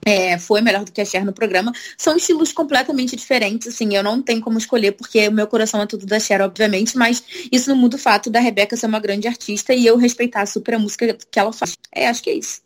é, 0.10 0.38
foi 0.38 0.62
melhor 0.62 0.84
do 0.84 0.92
que 0.92 1.02
a 1.02 1.06
Cher 1.06 1.24
no 1.24 1.34
programa. 1.34 1.72
São 1.98 2.16
estilos 2.16 2.52
completamente 2.52 3.16
diferentes, 3.16 3.68
assim, 3.68 3.96
eu 3.96 4.04
não 4.04 4.22
tenho 4.22 4.42
como 4.42 4.58
escolher, 4.58 4.94
porque 4.94 5.28
o 5.28 5.32
meu 5.32 5.48
coração 5.48 5.82
é 5.82 5.86
tudo 5.86 6.06
da 6.06 6.20
Cher, 6.20 6.42
obviamente, 6.42 6.98
mas 6.98 7.24
isso 7.52 7.70
não 7.70 7.78
muda 7.78 7.96
o 7.96 8.00
fato 8.00 8.30
da 8.30 8.40
Rebeca 8.40 8.76
ser 8.76 8.88
uma 8.88 9.00
grande 9.00 9.28
artista 9.28 9.74
e 9.74 9.86
eu 9.86 9.98
respeitar 9.98 10.46
super 10.46 10.74
a 10.76 10.80
música 10.80 11.16
que 11.30 11.40
ela 11.40 11.54
faz. 11.54 11.78
É, 11.94 12.08
acho 12.08 12.24
que 12.24 12.30
é 12.30 12.34
isso. 12.34 12.62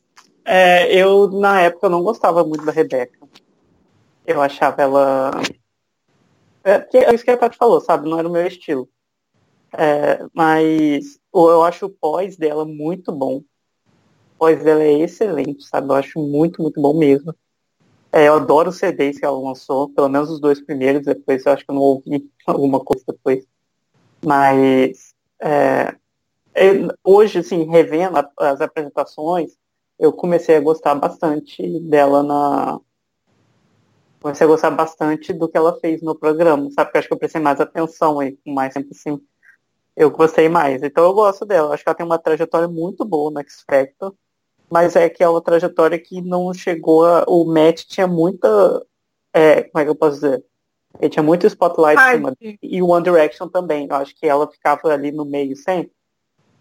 É, 0.45 0.93
eu, 0.95 1.29
na 1.29 1.61
época, 1.61 1.89
não 1.89 2.01
gostava 2.01 2.43
muito 2.43 2.65
da 2.65 2.71
Rebeca. 2.71 3.17
Eu 4.25 4.41
achava 4.41 4.81
ela. 4.81 5.31
É, 6.63 6.87
é 6.93 7.13
isso 7.13 7.23
que 7.23 7.31
a 7.31 7.37
Tati 7.37 7.57
falou, 7.57 7.81
sabe? 7.81 8.09
Não 8.09 8.17
era 8.17 8.27
o 8.27 8.31
meu 8.31 8.45
estilo. 8.45 8.89
É, 9.75 10.25
mas 10.33 11.19
eu 11.33 11.63
acho 11.63 11.87
o 11.87 11.89
pós 11.89 12.37
dela 12.37 12.63
muito 12.63 13.11
bom 13.11 13.41
voz 14.43 14.61
dela 14.61 14.83
é 14.83 14.99
excelente, 14.99 15.65
sabe? 15.65 15.87
Eu 15.87 15.95
acho 15.95 16.19
muito, 16.19 16.61
muito 16.61 16.81
bom 16.81 16.93
mesmo. 16.93 17.33
É, 18.11 18.27
eu 18.27 18.33
adoro 18.35 18.69
os 18.69 18.77
CDs 18.77 19.17
que 19.17 19.25
ela 19.25 19.39
lançou, 19.39 19.89
pelo 19.89 20.09
menos 20.09 20.29
os 20.29 20.39
dois 20.41 20.59
primeiros, 20.61 21.05
depois 21.05 21.45
eu 21.45 21.53
acho 21.53 21.63
que 21.63 21.71
eu 21.71 21.75
não 21.75 21.81
ouvi 21.81 22.29
alguma 22.45 22.81
coisa 22.81 23.03
depois. 23.07 23.45
Mas 24.23 25.15
é, 25.41 25.95
hoje, 27.03 27.39
assim, 27.39 27.63
revendo 27.69 28.17
as 28.37 28.59
apresentações, 28.59 29.57
eu 29.97 30.11
comecei 30.11 30.57
a 30.57 30.61
gostar 30.61 30.95
bastante 30.95 31.79
dela 31.79 32.21
na. 32.21 32.79
Comecei 34.21 34.45
a 34.45 34.49
gostar 34.49 34.71
bastante 34.71 35.31
do 35.31 35.47
que 35.47 35.57
ela 35.57 35.79
fez 35.79 36.01
no 36.01 36.15
programa, 36.15 36.69
sabe? 36.71 36.87
Porque 36.87 36.97
eu 36.97 36.99
acho 36.99 37.07
que 37.07 37.13
eu 37.13 37.19
prestei 37.19 37.41
mais 37.41 37.61
atenção 37.61 38.19
aí, 38.19 38.37
com 38.43 38.51
mais 38.53 38.73
tempo 38.73 38.89
assim. 38.91 39.21
Eu 39.95 40.11
gostei 40.11 40.49
mais. 40.49 40.83
Então 40.83 41.05
eu 41.05 41.13
gosto 41.13 41.45
dela. 41.45 41.73
Acho 41.73 41.83
que 41.83 41.89
ela 41.89 41.95
tem 41.95 42.05
uma 42.05 42.19
trajetória 42.19 42.67
muito 42.67 43.05
boa 43.05 43.31
no 43.31 43.39
X 43.39 43.63
Factor 43.69 44.13
mas 44.73 44.95
é 44.95 45.07
que 45.07 45.23
é 45.23 45.27
trajetória 45.41 45.99
que 45.99 46.19
não 46.19 46.51
chegou 46.51 47.05
a. 47.05 47.23
O 47.27 47.45
Matt 47.45 47.83
tinha 47.85 48.07
muita. 48.07 48.83
É, 49.31 49.61
como 49.61 49.79
é 49.79 49.83
que 49.83 49.89
eu 49.91 49.95
posso 49.95 50.15
dizer? 50.15 50.43
Ele 50.99 51.09
tinha 51.11 51.21
muito 51.21 51.45
spotlight 51.45 51.99
Ai, 51.99 52.15
cima, 52.15 52.35
e 52.59 52.81
o 52.81 52.87
One 52.87 53.03
Direction 53.03 53.47
também. 53.47 53.87
Eu 53.87 53.95
acho 53.97 54.15
que 54.15 54.25
ela 54.25 54.49
ficava 54.49 54.91
ali 54.91 55.11
no 55.11 55.25
meio 55.25 55.55
sempre. 55.55 55.93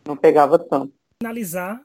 Não 0.07 0.15
pegava 0.15 0.59
tanto. 0.59 0.93
Finalizar, 1.23 1.81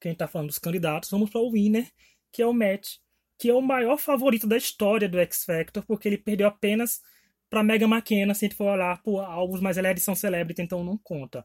quem 0.00 0.14
tá 0.14 0.26
falando 0.26 0.48
dos 0.48 0.58
candidatos, 0.58 1.10
vamos 1.10 1.28
para 1.28 1.40
o 1.42 1.50
winner, 1.50 1.86
que 2.32 2.40
é 2.40 2.46
o 2.46 2.54
Matt, 2.54 2.96
que 3.38 3.50
é 3.50 3.54
o 3.54 3.60
maior 3.60 3.98
favorito 3.98 4.46
da 4.46 4.56
história 4.56 5.06
do 5.06 5.18
X 5.18 5.44
Factor, 5.44 5.84
porque 5.86 6.08
ele 6.08 6.16
perdeu 6.16 6.48
apenas 6.48 7.02
para 7.50 7.62
Mega 7.62 7.86
McKenna, 7.86 8.32
se 8.32 8.46
a 8.46 8.48
gente 8.48 8.56
for 8.56 8.72
olhar 8.72 9.02
por 9.02 9.20
álbuns, 9.20 9.60
mas 9.60 9.76
ele 9.76 9.86
é 9.86 9.90
edição 9.90 10.14
Celebrity, 10.14 10.62
então 10.62 10.82
não 10.82 10.96
conta. 10.96 11.44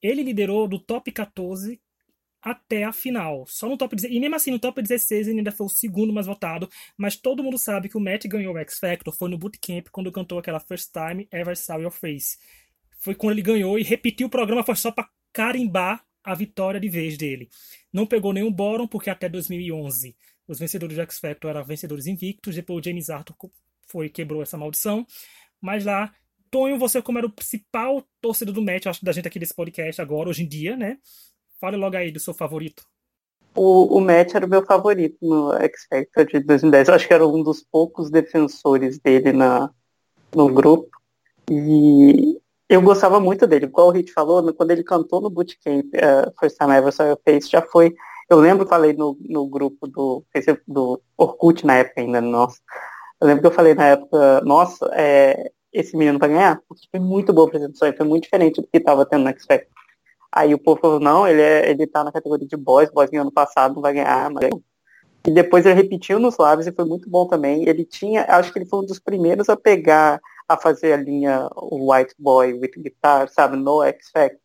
Ele 0.00 0.22
liderou 0.22 0.68
do 0.68 0.78
top 0.78 1.10
14 1.10 1.80
até 2.44 2.84
a 2.84 2.92
final. 2.92 3.46
Só 3.48 3.66
no 3.66 3.78
top 3.78 3.96
16. 3.96 4.14
E 4.14 4.20
mesmo 4.20 4.36
assim, 4.36 4.50
no 4.50 4.58
top 4.58 4.82
16 4.82 5.28
ele 5.28 5.38
ainda 5.38 5.50
foi 5.50 5.66
o 5.66 5.70
segundo 5.70 6.12
mais 6.12 6.26
votado. 6.26 6.68
Mas 6.96 7.16
todo 7.16 7.42
mundo 7.42 7.56
sabe 7.56 7.88
que 7.88 7.96
o 7.96 8.00
Matt 8.00 8.26
ganhou 8.26 8.54
o 8.54 8.58
X 8.58 8.78
Factor 8.78 9.16
foi 9.16 9.30
no 9.30 9.38
Bootcamp 9.38 9.88
quando 9.90 10.12
cantou 10.12 10.38
aquela 10.38 10.60
First 10.60 10.90
Time 10.92 11.26
Ever 11.32 11.56
Saw 11.56 11.80
Your 11.80 11.90
Face. 11.90 12.36
Foi 13.00 13.14
quando 13.14 13.32
ele 13.32 13.42
ganhou 13.42 13.78
e 13.78 13.82
repetiu 13.82 14.26
o 14.26 14.30
programa, 14.30 14.62
foi 14.62 14.76
só 14.76 14.90
para 14.90 15.08
carimbar 15.32 16.04
a 16.22 16.34
vitória 16.34 16.78
de 16.78 16.88
vez 16.88 17.16
dele. 17.16 17.48
Não 17.92 18.06
pegou 18.06 18.32
nenhum 18.32 18.52
bórum, 18.52 18.86
porque 18.86 19.08
até 19.08 19.28
2011 19.28 20.14
os 20.46 20.58
vencedores 20.58 20.96
do 20.96 21.02
X 21.02 21.18
Factor 21.18 21.50
eram 21.50 21.64
vencedores 21.64 22.06
invictos. 22.06 22.54
Depois 22.54 22.78
o 22.78 22.84
James 22.84 23.08
Arthur 23.08 23.36
foi 23.88 24.10
quebrou 24.10 24.42
essa 24.42 24.58
maldição. 24.58 25.06
Mas 25.60 25.84
lá, 25.84 26.14
Tonho, 26.50 26.78
você 26.78 27.00
como 27.00 27.18
era 27.18 27.26
o 27.26 27.32
principal 27.32 28.06
torcedor 28.20 28.54
do 28.54 28.62
match, 28.62 28.86
acho, 28.86 29.04
da 29.04 29.12
gente 29.12 29.26
aqui 29.26 29.38
desse 29.38 29.54
podcast 29.54 30.00
agora, 30.00 30.28
hoje 30.28 30.42
em 30.44 30.48
dia, 30.48 30.76
né? 30.76 30.98
Fale 31.60 31.76
logo 31.76 31.96
aí 31.96 32.10
do 32.10 32.20
seu 32.20 32.34
favorito. 32.34 32.84
O, 33.54 33.98
o 33.98 34.00
Matt 34.00 34.34
era 34.34 34.46
o 34.46 34.48
meu 34.48 34.64
favorito 34.64 35.16
no 35.22 35.52
X 35.54 35.86
Factor 35.88 36.26
de 36.26 36.40
2010. 36.40 36.88
Eu 36.88 36.94
acho 36.94 37.06
que 37.06 37.14
era 37.14 37.26
um 37.26 37.42
dos 37.42 37.62
poucos 37.62 38.10
defensores 38.10 38.98
dele 38.98 39.32
na, 39.32 39.70
no 40.34 40.52
grupo. 40.52 40.90
E 41.48 42.40
eu 42.68 42.82
gostava 42.82 43.20
muito 43.20 43.46
dele. 43.46 43.66
Igual 43.66 43.88
o 43.88 43.90
Hit 43.90 44.12
falou, 44.12 44.52
quando 44.54 44.70
ele 44.72 44.82
cantou 44.82 45.20
no 45.20 45.30
Bootcamp, 45.30 45.86
uh, 45.94 46.32
First 46.40 46.56
Time 46.58 46.74
Ever 46.74 46.92
Saw 46.92 47.06
Your 47.06 47.20
Face, 47.24 47.50
já 47.50 47.62
foi... 47.62 47.94
Eu 48.28 48.38
lembro 48.38 48.64
que 48.64 48.70
falei 48.70 48.94
no, 48.94 49.16
no 49.20 49.46
grupo 49.46 49.86
do, 49.86 50.24
do 50.66 51.00
Orkut 51.16 51.64
na 51.66 51.76
época 51.76 52.00
ainda, 52.00 52.20
nossa. 52.22 52.58
Eu 53.20 53.26
lembro 53.26 53.42
que 53.42 53.46
eu 53.46 53.52
falei 53.52 53.74
na 53.74 53.88
época, 53.88 54.40
nossa, 54.40 54.90
é, 54.94 55.52
esse 55.70 55.94
menino 55.94 56.18
vai 56.18 56.30
ganhar, 56.30 56.60
porque 56.66 56.88
foi 56.90 56.98
muito 56.98 57.34
boa 57.34 57.46
a 57.46 57.48
apresentação, 57.48 57.92
foi 57.94 58.06
muito 58.06 58.24
diferente 58.24 58.62
do 58.62 58.66
que 58.66 58.78
estava 58.78 59.04
tendo 59.04 59.24
no 59.24 59.28
X 59.28 59.44
Factor. 59.44 59.68
Aí 60.36 60.52
o 60.52 60.58
povo 60.58 60.80
falou, 60.80 60.98
não, 60.98 61.28
ele, 61.28 61.40
é, 61.40 61.70
ele 61.70 61.86
tá 61.86 62.02
na 62.02 62.10
categoria 62.10 62.48
de 62.48 62.56
boys, 62.56 62.90
boys 62.90 63.08
ano 63.12 63.30
passado, 63.30 63.74
não 63.74 63.82
vai 63.82 63.92
ganhar, 63.92 64.28
mas... 64.30 64.50
E 65.26 65.30
depois 65.30 65.64
ele 65.64 65.80
repetiu 65.80 66.18
nos 66.18 66.36
lábios 66.36 66.66
e 66.66 66.72
foi 66.72 66.84
muito 66.84 67.08
bom 67.08 67.26
também. 67.26 67.66
Ele 67.68 67.84
tinha, 67.84 68.26
acho 68.28 68.52
que 68.52 68.58
ele 68.58 68.66
foi 68.66 68.80
um 68.80 68.84
dos 68.84 68.98
primeiros 68.98 69.48
a 69.48 69.56
pegar, 69.56 70.20
a 70.48 70.56
fazer 70.56 70.92
a 70.92 70.96
linha 70.96 71.48
White 71.56 72.14
Boy 72.18 72.52
with 72.54 72.72
Guitar, 72.76 73.28
sabe, 73.28 73.56
no 73.56 73.82
X 73.84 74.10
Factor. 74.10 74.40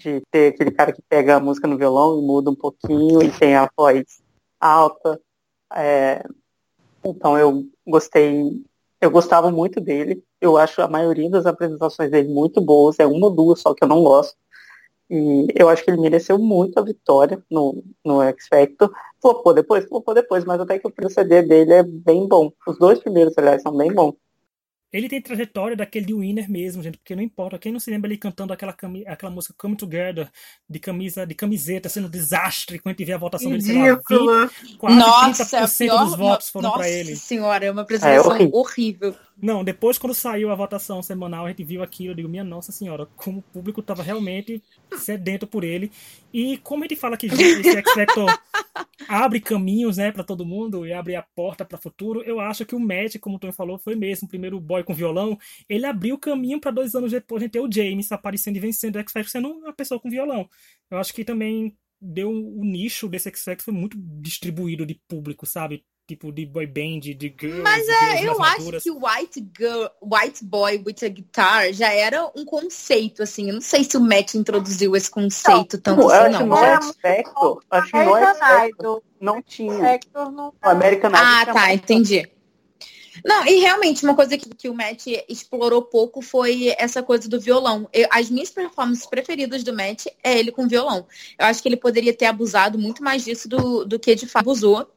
De 0.00 0.22
ter 0.30 0.54
aquele 0.54 0.70
cara 0.70 0.92
que 0.92 1.02
pega 1.08 1.36
a 1.36 1.40
música 1.40 1.68
no 1.68 1.76
violão 1.76 2.18
e 2.18 2.22
muda 2.22 2.50
um 2.50 2.54
pouquinho 2.54 3.22
e 3.22 3.30
tem 3.32 3.54
a 3.54 3.68
voz 3.76 4.04
alta. 4.60 5.20
É, 5.74 6.24
então 7.04 7.36
eu 7.36 7.64
gostei, 7.86 8.64
eu 9.00 9.10
gostava 9.10 9.50
muito 9.50 9.80
dele. 9.80 10.22
Eu 10.40 10.56
acho 10.56 10.80
a 10.80 10.88
maioria 10.88 11.28
das 11.28 11.46
apresentações 11.46 12.10
dele 12.10 12.28
muito 12.28 12.60
boas. 12.60 12.98
É 12.98 13.06
uma 13.06 13.26
ou 13.26 13.34
duas 13.34 13.60
só 13.60 13.74
que 13.74 13.84
eu 13.84 13.88
não 13.88 14.02
gosto. 14.02 14.36
E 15.10 15.46
eu 15.54 15.68
acho 15.68 15.82
que 15.84 15.90
ele 15.90 16.00
mereceu 16.00 16.38
muito 16.38 16.78
a 16.78 16.82
vitória 16.82 17.42
no, 17.50 17.82
no 18.04 18.22
X 18.22 18.46
Factor. 18.48 18.92
Flopou 19.20 19.54
depois? 19.54 19.86
Flopou 19.86 20.14
depois, 20.14 20.44
mas 20.44 20.60
até 20.60 20.78
que 20.78 20.86
o 20.86 20.90
proceder 20.90 21.46
dele 21.46 21.72
é 21.72 21.82
bem 21.82 22.28
bom. 22.28 22.52
Os 22.66 22.78
dois 22.78 22.98
primeiros, 22.98 23.36
aliás, 23.38 23.62
são 23.62 23.76
bem 23.76 23.92
bons. 23.92 24.14
Ele 24.90 25.08
tem 25.08 25.20
trajetória 25.20 25.76
daquele 25.76 26.06
de 26.06 26.14
winner 26.14 26.50
mesmo, 26.50 26.82
gente, 26.82 26.96
porque 26.96 27.14
não 27.14 27.22
importa. 27.22 27.58
Quem 27.58 27.70
não 27.70 27.78
se 27.80 27.90
lembra 27.90 28.08
ele 28.08 28.16
cantando 28.16 28.54
aquela, 28.54 28.74
aquela 29.06 29.30
música 29.30 29.54
Come 29.58 29.76
Together, 29.76 30.30
de 30.68 30.78
camisa, 30.78 31.26
de 31.26 31.34
camiseta, 31.34 31.90
sendo 31.90 32.06
um 32.06 32.10
desastre 32.10 32.78
quando 32.78 32.94
a 32.94 32.96
gente 32.96 33.06
vê 33.06 33.12
a 33.12 33.18
votação 33.18 33.50
dele, 33.50 33.62
sei 33.62 33.76
lá, 33.76 34.46
20, 34.46 34.76
quase 34.78 34.96
nossa, 34.96 35.44
30% 35.44 35.78
pior, 35.78 36.04
dos 36.04 36.16
votos 36.16 36.48
foram 36.48 36.72
para 36.72 36.88
ele. 36.88 37.10
Nossa 37.10 37.22
senhora, 37.22 37.66
é 37.66 37.70
uma 37.70 37.82
apresentação 37.82 38.32
é 38.32 38.34
horrível. 38.34 38.58
horrível. 38.58 39.14
Não, 39.40 39.62
depois 39.62 39.98
quando 39.98 40.14
saiu 40.14 40.50
a 40.50 40.54
votação 40.56 41.00
semanal, 41.00 41.46
a 41.46 41.48
gente 41.48 41.62
viu 41.62 41.80
aquilo, 41.80 42.10
eu 42.10 42.14
digo, 42.16 42.28
minha 42.28 42.42
nossa 42.42 42.72
senhora, 42.72 43.06
como 43.16 43.38
o 43.38 43.42
público 43.42 43.80
estava 43.80 44.02
realmente 44.02 44.60
sedento 44.96 45.46
por 45.46 45.62
ele. 45.62 45.92
E 46.32 46.58
como 46.58 46.82
a 46.82 46.88
gente 46.88 46.98
fala 46.98 47.16
que 47.16 47.26
esse 47.30 47.70
X 47.70 47.92
Factor 47.92 48.26
abre 49.08 49.40
caminhos, 49.40 49.96
né, 49.96 50.10
para 50.10 50.24
todo 50.24 50.44
mundo 50.44 50.84
e 50.84 50.92
abre 50.92 51.14
a 51.14 51.22
porta 51.22 51.64
para 51.64 51.78
o 51.78 51.80
futuro, 51.80 52.20
eu 52.24 52.40
acho 52.40 52.66
que 52.66 52.74
o 52.74 52.80
Matt, 52.80 53.18
como 53.20 53.36
o 53.36 53.38
Tony 53.38 53.52
falou, 53.52 53.78
foi 53.78 53.94
mesmo 53.94 54.26
o 54.26 54.28
primeiro 54.28 54.58
boy 54.58 54.82
com 54.82 54.92
violão, 54.92 55.38
ele 55.68 55.86
abriu 55.86 56.16
o 56.16 56.18
caminho 56.18 56.60
para 56.60 56.72
dois 56.72 56.96
anos 56.96 57.12
depois 57.12 57.40
a 57.40 57.44
gente 57.44 57.52
ter 57.52 57.60
o 57.60 57.70
James 57.70 58.10
aparecendo 58.10 58.56
e 58.56 58.60
vencendo 58.60 58.96
o 58.96 58.98
X 58.98 59.12
Factor 59.12 59.30
sendo 59.30 59.50
uma 59.50 59.72
pessoa 59.72 60.00
com 60.00 60.10
violão. 60.10 60.48
Eu 60.90 60.98
acho 60.98 61.14
que 61.14 61.24
também 61.24 61.76
deu 62.00 62.30
o 62.30 62.64
nicho 62.64 63.08
desse 63.08 63.28
X 63.28 63.44
Factor 63.44 63.64
foi 63.64 63.74
muito 63.74 63.96
distribuído 64.20 64.84
de 64.84 65.00
público, 65.06 65.46
sabe? 65.46 65.84
Tipo 66.08 66.32
de 66.32 66.46
boy 66.46 66.66
band, 66.66 67.00
de 67.00 67.34
girls. 67.38 67.60
Mas 67.60 67.86
é, 67.86 68.26
eu 68.26 68.42
acho 68.42 68.80
que 68.80 68.90
o 68.90 68.98
White 69.06 69.46
Girl, 69.56 69.84
White 70.00 70.42
Boy 70.42 70.82
with 70.84 71.04
a 71.04 71.08
Guitar 71.08 71.72
já 71.74 71.92
era 71.92 72.30
um 72.34 72.46
conceito, 72.46 73.22
assim. 73.22 73.48
Eu 73.48 73.54
não 73.54 73.60
sei 73.60 73.84
se 73.84 73.94
o 73.96 74.00
Matt 74.00 74.34
introduziu 74.34 74.96
esse 74.96 75.10
conceito 75.10 75.76
não, 75.76 75.82
tanto 75.82 76.10
assim, 76.10 76.32
não. 76.32 76.46
No 76.46 76.56
aspecto, 76.56 77.62
acho 77.70 77.90
que 77.90 78.02
no 78.02 78.14
aspecto 78.14 79.02
não 79.20 79.42
tinha. 79.42 80.00
Não 80.14 80.48
o 80.48 80.68
American 80.68 81.10
Idol. 81.10 81.20
Ah, 81.22 81.46
tá, 81.46 81.74
entendi. 81.74 82.26
Não, 83.24 83.44
e 83.46 83.56
realmente, 83.56 84.04
uma 84.04 84.14
coisa 84.14 84.38
que, 84.38 84.48
que 84.48 84.68
o 84.68 84.74
Matt 84.74 85.08
explorou 85.28 85.82
pouco 85.82 86.22
foi 86.22 86.74
essa 86.78 87.02
coisa 87.02 87.28
do 87.28 87.38
violão. 87.38 87.88
Eu, 87.92 88.08
as 88.10 88.30
minhas 88.30 88.48
performances 88.48 89.06
preferidas 89.06 89.62
do 89.62 89.74
Matt 89.74 90.06
é 90.22 90.38
ele 90.38 90.52
com 90.52 90.68
violão. 90.68 91.06
Eu 91.38 91.46
acho 91.46 91.60
que 91.60 91.68
ele 91.68 91.76
poderia 91.76 92.14
ter 92.14 92.26
abusado 92.26 92.78
muito 92.78 93.02
mais 93.02 93.24
disso 93.24 93.48
do, 93.48 93.84
do 93.84 93.98
que 93.98 94.14
de 94.14 94.26
fato 94.26 94.44
abusou. 94.48 94.88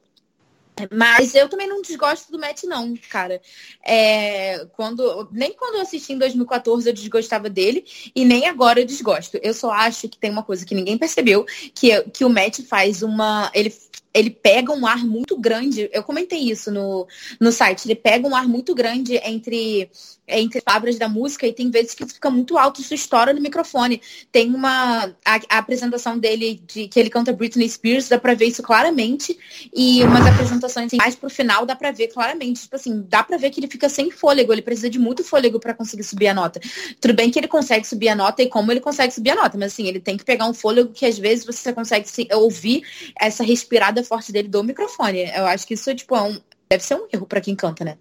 Mas 0.92 1.36
eu 1.36 1.50
também 1.50 1.68
não 1.68 1.82
desgosto 1.82 2.32
do 2.32 2.40
Matt, 2.40 2.64
não, 2.64 2.96
cara. 3.10 3.42
É, 3.86 4.66
quando, 4.74 5.28
nem 5.32 5.54
quando 5.54 5.76
eu 5.76 5.82
assisti 5.82 6.14
em 6.14 6.18
2014 6.18 6.88
eu 6.88 6.94
desgostava 6.94 7.50
dele, 7.50 7.86
e 8.16 8.24
nem 8.24 8.48
agora 8.48 8.80
eu 8.80 8.86
desgosto. 8.86 9.38
Eu 9.42 9.54
só 9.54 9.72
acho 9.72 10.08
que 10.08 10.18
tem 10.18 10.32
uma 10.32 10.44
coisa 10.44 10.66
que 10.66 10.76
ninguém 10.76 10.98
percebeu, 10.98 11.46
que, 11.74 12.02
que 12.12 12.26
o 12.26 12.30
Matt 12.30 12.62
faz 12.62 13.02
uma. 13.02 13.52
Ele 13.54 13.74
ele 14.14 14.30
pega 14.30 14.74
um 14.74 14.86
ar 14.86 15.06
muito 15.06 15.38
grande. 15.40 15.90
Eu 15.94 16.04
comentei 16.04 16.40
isso 16.40 16.72
no, 16.72 17.08
no 17.40 17.52
site. 17.52 17.86
Ele 17.86 17.96
pega 17.96 18.28
um 18.28 18.36
ar 18.36 18.48
muito 18.48 18.76
grande 18.76 19.16
entre, 19.24 19.90
entre 20.28 20.62
palavras 20.62 20.98
da 20.98 21.08
música 21.08 21.48
e 21.48 21.54
tem 21.54 21.70
vezes 21.70 21.94
que 21.94 22.06
fica 22.06 22.30
muito 22.30 22.58
alto, 22.58 22.82
isso 22.82 22.94
estoura 22.94 23.34
no 23.34 23.42
microfone. 23.42 24.02
Tem 24.32 24.54
uma. 24.54 25.06
A, 25.26 25.40
a, 25.50 25.58
apresentação 25.58 26.18
dele, 26.18 26.62
de 26.68 26.88
que 26.88 27.00
ele 27.00 27.10
canta 27.10 27.32
Britney 27.32 27.70
Spears, 27.70 28.10
dá 28.10 28.20
pra 28.20 28.34
ver 28.34 28.48
isso 28.48 28.62
claramente. 28.62 29.38
E 29.74 30.04
umas 30.04 30.26
apresentações 30.26 30.88
assim, 30.88 30.98
mais 30.98 31.16
pro 31.16 31.30
final 31.30 31.66
dá 31.66 31.76
pra 31.76 31.92
ver 31.92 32.08
claramente. 32.08 32.64
Tipo 32.64 32.76
assim, 32.76 33.06
dá 33.08 33.24
pra 33.24 33.38
ver 33.38 33.50
que 33.50 33.60
ele 33.60 33.68
fica 33.68 33.88
sem 33.88 34.12
fôlego. 34.12 34.52
Ele 34.52 34.62
precisa 34.62 34.90
de 34.90 35.00
muito 35.00 35.24
fôlego 35.24 35.60
para 35.60 35.74
conseguir 35.74 36.04
subir 36.04 36.28
a 36.28 36.34
nota. 36.34 36.60
Tudo 37.00 37.14
bem 37.14 37.32
que 37.32 37.40
ele 37.40 37.48
consegue 37.48 37.88
subir 37.88 38.10
a 38.10 38.16
nota 38.16 38.42
e 38.44 38.50
como 38.50 38.72
ele 38.72 38.82
consegue 38.82 39.14
subir 39.14 39.32
a 39.32 39.36
nota, 39.36 39.58
mas 39.58 39.74
assim, 39.74 39.88
ele 39.88 40.00
tem 40.00 40.18
que 40.18 40.26
pegar 40.26 40.48
um 40.48 40.54
fôlego 40.54 40.92
que 40.94 41.06
às 41.06 41.18
vezes 41.18 41.46
você 41.46 41.72
consegue 41.72 42.10
se, 42.10 42.28
ouvir 42.34 42.84
essa 43.20 43.44
respirada 43.44 44.01
forte 44.04 44.32
dele 44.32 44.48
do 44.48 44.64
microfone. 44.64 45.30
Eu 45.36 45.46
acho 45.46 45.66
que 45.66 45.74
isso 45.74 45.94
tipo, 45.96 46.16
é 46.16 46.22
um, 46.22 46.40
deve 46.70 46.84
ser 46.84 46.96
um 46.96 47.08
erro 47.12 47.26
para 47.26 47.42
quem 47.42 47.56
canta, 47.56 47.84
né? 47.84 47.98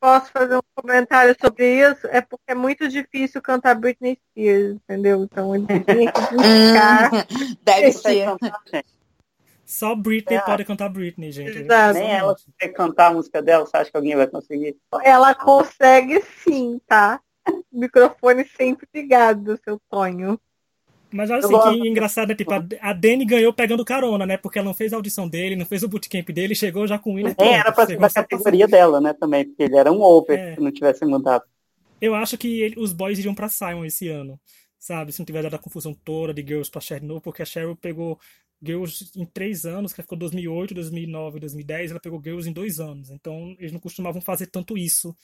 Posso 0.00 0.30
fazer 0.30 0.56
um 0.56 0.60
comentário 0.76 1.34
sobre 1.40 1.80
isso? 1.80 2.06
É 2.06 2.20
porque 2.20 2.44
é 2.52 2.54
muito 2.54 2.88
difícil 2.88 3.42
cantar 3.42 3.74
Britney 3.74 4.16
Spears, 4.30 4.76
entendeu? 4.76 5.24
Então 5.24 5.54
ele 5.56 5.66
tinha 5.66 6.12
que 6.12 6.20
buscar. 6.34 7.10
deve 7.64 7.92
ser. 7.92 8.28
Só 9.66 9.94
Britney 9.96 10.38
é. 10.38 10.40
pode 10.40 10.64
cantar 10.64 10.88
Britney, 10.88 11.32
gente. 11.32 11.58
Exato. 11.58 11.98
Nem 11.98 12.10
ela 12.10 12.34
consegue 12.34 12.74
cantar 12.74 13.08
a 13.08 13.14
música 13.14 13.42
dela, 13.42 13.66
você 13.66 13.76
acha 13.76 13.90
que 13.90 13.96
alguém 13.96 14.16
vai 14.16 14.28
conseguir? 14.28 14.76
Ela 15.02 15.34
consegue 15.34 16.22
sim, 16.44 16.80
tá? 16.86 17.20
microfone 17.72 18.46
sempre 18.56 18.86
ligado, 18.94 19.58
seu 19.64 19.80
Tonho. 19.90 20.40
Mas 21.10 21.30
olha 21.30 21.38
assim, 21.38 21.80
que 21.80 21.88
engraçado, 21.88 22.28
né? 22.28 22.34
Tipo, 22.34 22.52
a 22.52 22.92
Dani 22.92 23.24
ganhou 23.24 23.52
pegando 23.52 23.84
carona, 23.84 24.26
né? 24.26 24.36
Porque 24.36 24.58
ela 24.58 24.66
não 24.66 24.74
fez 24.74 24.92
a 24.92 24.96
audição 24.96 25.26
dele, 25.26 25.56
não 25.56 25.64
fez 25.64 25.82
o 25.82 25.88
bootcamp 25.88 26.28
dele, 26.30 26.54
chegou 26.54 26.86
já 26.86 26.98
com 26.98 27.12
o 27.12 27.16
Winner. 27.16 27.34
É, 27.38 27.52
era 27.54 27.72
pra 27.72 27.86
ser 27.86 27.98
da 27.98 28.10
categoria 28.10 28.68
dela, 28.68 29.00
né? 29.00 29.14
Também, 29.14 29.46
porque 29.46 29.62
ele 29.62 29.76
era 29.76 29.90
um 29.90 30.02
over 30.02 30.38
é. 30.38 30.54
se 30.54 30.60
não 30.60 30.70
tivesse 30.70 31.04
mudado. 31.06 31.44
Eu 32.00 32.14
acho 32.14 32.36
que 32.36 32.60
ele, 32.60 32.78
os 32.78 32.92
boys 32.92 33.18
iriam 33.18 33.34
pra 33.34 33.48
Simon 33.48 33.84
esse 33.84 34.08
ano, 34.08 34.38
sabe? 34.78 35.12
Se 35.12 35.18
não 35.18 35.26
tiver 35.26 35.42
dado 35.42 35.54
a 35.54 35.58
confusão 35.58 35.94
toda 35.94 36.34
de 36.34 36.42
Girls 36.42 36.70
pra 36.70 36.80
Cheryl, 36.80 37.20
porque 37.20 37.42
a 37.42 37.46
Cheryl 37.46 37.74
pegou 37.74 38.18
Girls 38.62 39.10
em 39.16 39.24
três 39.24 39.64
anos, 39.64 39.92
que 39.92 40.02
ficou 40.02 40.18
2008, 40.18 40.74
2009, 40.74 41.40
2010, 41.40 41.90
ela 41.90 42.00
pegou 42.00 42.22
Girls 42.22 42.48
em 42.48 42.52
dois 42.52 42.78
anos. 42.78 43.10
Então, 43.10 43.56
eles 43.58 43.72
não 43.72 43.80
costumavam 43.80 44.20
fazer 44.20 44.46
tanto 44.46 44.76
isso, 44.76 45.16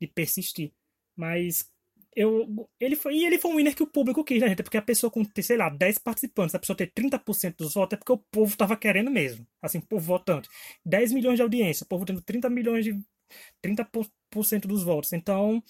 de 0.00 0.06
persistir. 0.06 0.72
Mas 1.14 1.70
eu, 2.14 2.68
ele 2.78 2.96
foi, 2.96 3.14
e 3.16 3.24
ele 3.24 3.38
foi 3.38 3.50
um 3.50 3.56
winner 3.56 3.74
que 3.74 3.82
o 3.82 3.86
público 3.86 4.22
quis, 4.24 4.40
né, 4.40 4.48
gente? 4.48 4.62
Porque 4.62 4.76
a 4.76 4.82
pessoa 4.82 5.10
com, 5.10 5.24
sei 5.40 5.56
lá, 5.56 5.68
10 5.70 5.98
participantes, 5.98 6.54
a 6.54 6.58
pessoa 6.58 6.76
ter 6.76 6.92
30% 6.92 7.56
dos 7.56 7.74
votos, 7.74 7.94
é 7.94 7.98
porque 7.98 8.12
o 8.12 8.18
povo 8.30 8.56
tava 8.56 8.76
querendo 8.76 9.10
mesmo. 9.10 9.46
Assim, 9.62 9.78
o 9.78 9.86
povo 9.86 10.04
votando. 10.04 10.48
10 10.84 11.12
milhões 11.12 11.36
de 11.36 11.42
audiência, 11.42 11.84
o 11.84 11.88
povo 11.88 12.04
tendo 12.04 12.22
30 12.22 12.50
milhões 12.50 12.84
de. 12.84 12.98
30% 13.62 14.66
dos 14.68 14.82
votos. 14.82 15.12
Então, 15.12 15.62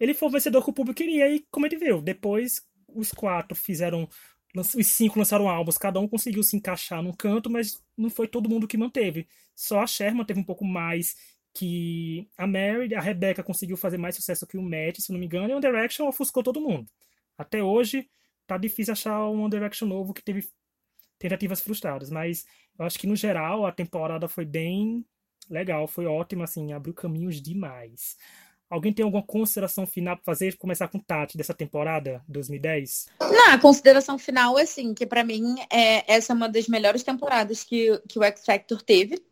ele 0.00 0.14
foi 0.14 0.28
o 0.28 0.32
vencedor 0.32 0.64
que 0.64 0.70
o 0.70 0.72
público 0.72 0.98
queria. 0.98 1.28
E 1.28 1.44
como 1.50 1.66
ele 1.66 1.76
viu, 1.76 2.02
depois 2.02 2.62
os 2.88 3.12
quatro 3.12 3.56
fizeram 3.56 4.08
os 4.56 4.86
cinco 4.86 5.18
lançaram 5.18 5.48
álbuns, 5.48 5.76
cada 5.76 5.98
um 5.98 6.06
conseguiu 6.06 6.42
se 6.42 6.56
encaixar 6.56 7.02
num 7.02 7.12
canto, 7.12 7.50
mas 7.50 7.82
não 7.96 8.08
foi 8.08 8.28
todo 8.28 8.48
mundo 8.48 8.68
que 8.68 8.76
manteve. 8.76 9.26
Só 9.54 9.80
a 9.80 9.86
Sherman 9.86 10.24
teve 10.24 10.38
um 10.38 10.44
pouco 10.44 10.64
mais 10.64 11.16
que 11.54 12.28
a 12.36 12.46
Mary, 12.46 12.94
a 12.94 13.00
Rebecca 13.00 13.42
conseguiu 13.42 13.76
fazer 13.76 13.96
mais 13.96 14.16
sucesso 14.16 14.46
que 14.46 14.58
o 14.58 14.62
Matt, 14.62 14.98
se 14.98 15.12
não 15.12 15.20
me 15.20 15.26
engano, 15.26 15.48
e 15.48 15.52
One 15.52 15.60
Direction 15.60 16.08
ofuscou 16.08 16.42
todo 16.42 16.60
mundo. 16.60 16.90
Até 17.38 17.62
hoje, 17.62 18.08
tá 18.46 18.58
difícil 18.58 18.92
achar 18.92 19.24
um 19.28 19.42
One 19.42 19.50
Direction 19.50 19.86
novo 19.86 20.12
que 20.12 20.22
teve 20.22 20.48
tentativas 21.16 21.60
frustradas, 21.60 22.10
mas 22.10 22.44
eu 22.76 22.84
acho 22.84 22.98
que 22.98 23.06
no 23.06 23.14
geral 23.14 23.64
a 23.64 23.72
temporada 23.72 24.28
foi 24.28 24.44
bem 24.44 25.04
legal, 25.48 25.86
foi 25.86 26.06
ótima, 26.06 26.44
assim, 26.44 26.72
abriu 26.72 26.92
caminhos 26.92 27.40
demais. 27.40 28.16
Alguém 28.68 28.92
tem 28.92 29.04
alguma 29.04 29.22
consideração 29.22 29.86
final 29.86 30.16
para 30.16 30.24
fazer? 30.24 30.56
Começar 30.56 30.88
com 30.88 30.98
Tati 30.98 31.36
dessa 31.36 31.54
temporada 31.54 32.24
2010? 32.26 33.06
Não, 33.20 33.52
a 33.52 33.58
consideração 33.58 34.18
final 34.18 34.58
é 34.58 34.62
assim, 34.62 34.92
que 34.92 35.06
para 35.06 35.22
mim 35.22 35.54
é, 35.70 36.12
essa 36.12 36.32
é 36.32 36.34
uma 36.34 36.48
das 36.48 36.66
melhores 36.66 37.04
temporadas 37.04 37.62
que, 37.62 37.96
que 38.08 38.18
o 38.18 38.24
X 38.24 38.44
Factor 38.44 38.82
teve 38.82 39.22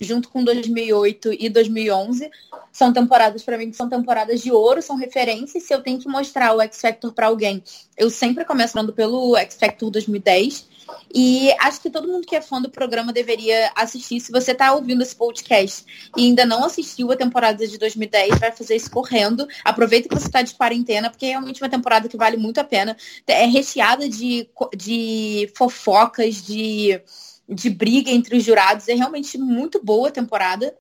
junto 0.00 0.28
com 0.28 0.42
2008 0.42 1.32
e 1.38 1.48
2011, 1.48 2.30
são 2.72 2.92
temporadas 2.92 3.42
para 3.42 3.58
mim 3.58 3.70
que 3.70 3.76
são 3.76 3.88
temporadas 3.88 4.40
de 4.40 4.50
ouro, 4.50 4.80
são 4.80 4.96
referências. 4.96 5.64
Se 5.64 5.74
eu 5.74 5.82
tenho 5.82 5.98
que 5.98 6.08
mostrar 6.08 6.54
o 6.54 6.60
X 6.62 6.80
Factor 6.80 7.12
para 7.12 7.26
alguém, 7.26 7.62
eu 7.96 8.08
sempre 8.08 8.44
começo 8.44 8.72
falando 8.72 8.92
pelo 8.92 9.36
X 9.36 9.56
Factor 9.56 9.90
2010. 9.90 10.72
E 11.14 11.52
acho 11.60 11.80
que 11.80 11.90
todo 11.90 12.08
mundo 12.08 12.26
que 12.26 12.34
é 12.34 12.40
fã 12.40 12.60
do 12.60 12.70
programa 12.70 13.12
deveria 13.12 13.70
assistir. 13.74 14.20
Se 14.20 14.32
você 14.32 14.52
está 14.52 14.74
ouvindo 14.74 15.02
esse 15.02 15.14
podcast 15.14 15.84
e 16.16 16.26
ainda 16.26 16.44
não 16.44 16.64
assistiu 16.64 17.10
a 17.12 17.16
temporada 17.16 17.66
de 17.66 17.78
2010, 17.78 18.38
vai 18.38 18.52
fazer 18.52 18.76
isso 18.76 18.90
correndo. 18.90 19.46
Aproveita 19.64 20.08
que 20.08 20.14
você 20.14 20.26
está 20.26 20.42
de 20.42 20.54
quarentena, 20.54 21.10
porque 21.10 21.26
é 21.26 21.30
realmente 21.30 21.62
uma 21.62 21.68
temporada 21.68 22.08
que 22.08 22.16
vale 22.16 22.36
muito 22.36 22.58
a 22.58 22.64
pena. 22.64 22.96
É 23.26 23.46
recheada 23.46 24.08
de, 24.08 24.48
de 24.76 25.50
fofocas, 25.54 26.42
de 26.42 27.00
de 27.52 27.70
briga 27.70 28.10
entre 28.10 28.36
os 28.36 28.44
jurados. 28.44 28.88
É 28.88 28.94
realmente 28.94 29.36
muito 29.38 29.82
boa 29.82 30.08
a 30.08 30.12
temporada. 30.12 30.74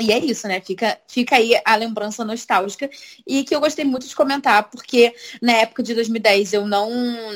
E 0.00 0.12
é 0.12 0.18
isso, 0.18 0.46
né? 0.46 0.60
Fica, 0.60 0.98
fica 1.08 1.36
aí 1.36 1.52
a 1.64 1.74
lembrança 1.74 2.24
nostálgica 2.24 2.90
e 3.26 3.44
que 3.44 3.54
eu 3.54 3.60
gostei 3.60 3.84
muito 3.84 4.06
de 4.06 4.14
comentar, 4.14 4.68
porque 4.70 5.14
na 5.40 5.52
época 5.52 5.82
de 5.82 5.94
2010 5.94 6.52
eu 6.52 6.66
não, 6.66 6.90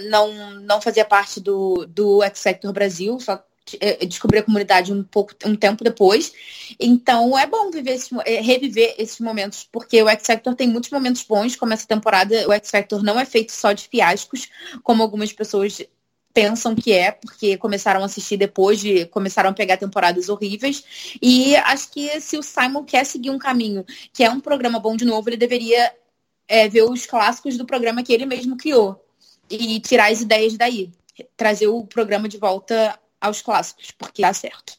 não, 0.09 0.51
não 0.61 0.81
fazia 0.81 1.05
parte 1.05 1.41
do, 1.41 1.87
do 1.87 2.23
X 2.23 2.43
Factor 2.43 2.73
Brasil, 2.73 3.19
só 3.19 3.43
eh, 3.81 4.05
descobri 4.07 4.39
a 4.39 4.43
comunidade 4.43 4.93
um 4.93 5.03
pouco 5.03 5.35
um 5.45 5.55
tempo 5.55 5.85
depois. 5.85 6.33
Então 6.79 7.39
é 7.39 7.47
bom 7.47 7.71
viver 7.71 7.93
esse, 7.93 8.15
eh, 8.27 8.41
reviver 8.41 8.95
esses 8.99 9.21
momentos, 9.21 9.67
porque 9.71 10.03
o 10.03 10.09
X 10.09 10.27
Factor 10.27 10.55
tem 10.55 10.69
muitos 10.69 10.91
momentos 10.91 11.23
bons, 11.23 11.57
como 11.57 11.73
essa 11.73 11.87
temporada, 11.87 12.49
o 12.49 12.53
X 12.53 12.71
Factor 12.71 13.03
não 13.03 13.19
é 13.19 13.25
feito 13.25 13.53
só 13.53 13.73
de 13.73 13.89
fiascos, 13.89 14.49
como 14.83 15.03
algumas 15.03 15.33
pessoas 15.33 15.81
pensam 16.33 16.75
que 16.75 16.93
é, 16.93 17.13
porque 17.13 17.57
começaram 17.57 18.03
a 18.03 18.07
assistir 18.07 18.37
depois 18.37 18.81
de 18.81 19.07
começaram 19.07 19.51
a 19.51 19.53
pegar 19.53 19.77
temporadas 19.77 20.29
horríveis. 20.29 21.17
E 21.21 21.57
acho 21.57 21.91
que 21.91 22.21
se 22.21 22.39
o 22.39 22.43
Simon 22.43 22.85
quer 22.85 23.05
seguir 23.05 23.31
um 23.31 23.39
caminho 23.39 23.85
que 24.13 24.25
é 24.25 24.31
um 24.31 24.41
programa 24.41 24.79
bom 24.79 24.97
de 24.97 25.05
novo, 25.05 25.29
ele 25.29 25.37
deveria 25.37 25.93
é, 26.49 26.69
ver 26.69 26.83
os 26.83 27.07
clássicos 27.07 27.57
do 27.57 27.67
programa 27.67 28.03
que 28.03 28.13
ele 28.13 28.27
mesmo 28.27 28.57
criou 28.57 29.05
e 29.49 29.81
tirar 29.81 30.11
as 30.11 30.21
ideias 30.21 30.57
daí. 30.57 30.91
Trazer 31.37 31.67
o 31.67 31.85
programa 31.87 32.29
de 32.29 32.39
volta 32.39 32.99
aos 33.21 33.43
clássicos, 33.43 33.91
porque 33.91 34.23
dá 34.23 34.33
certo. 34.33 34.77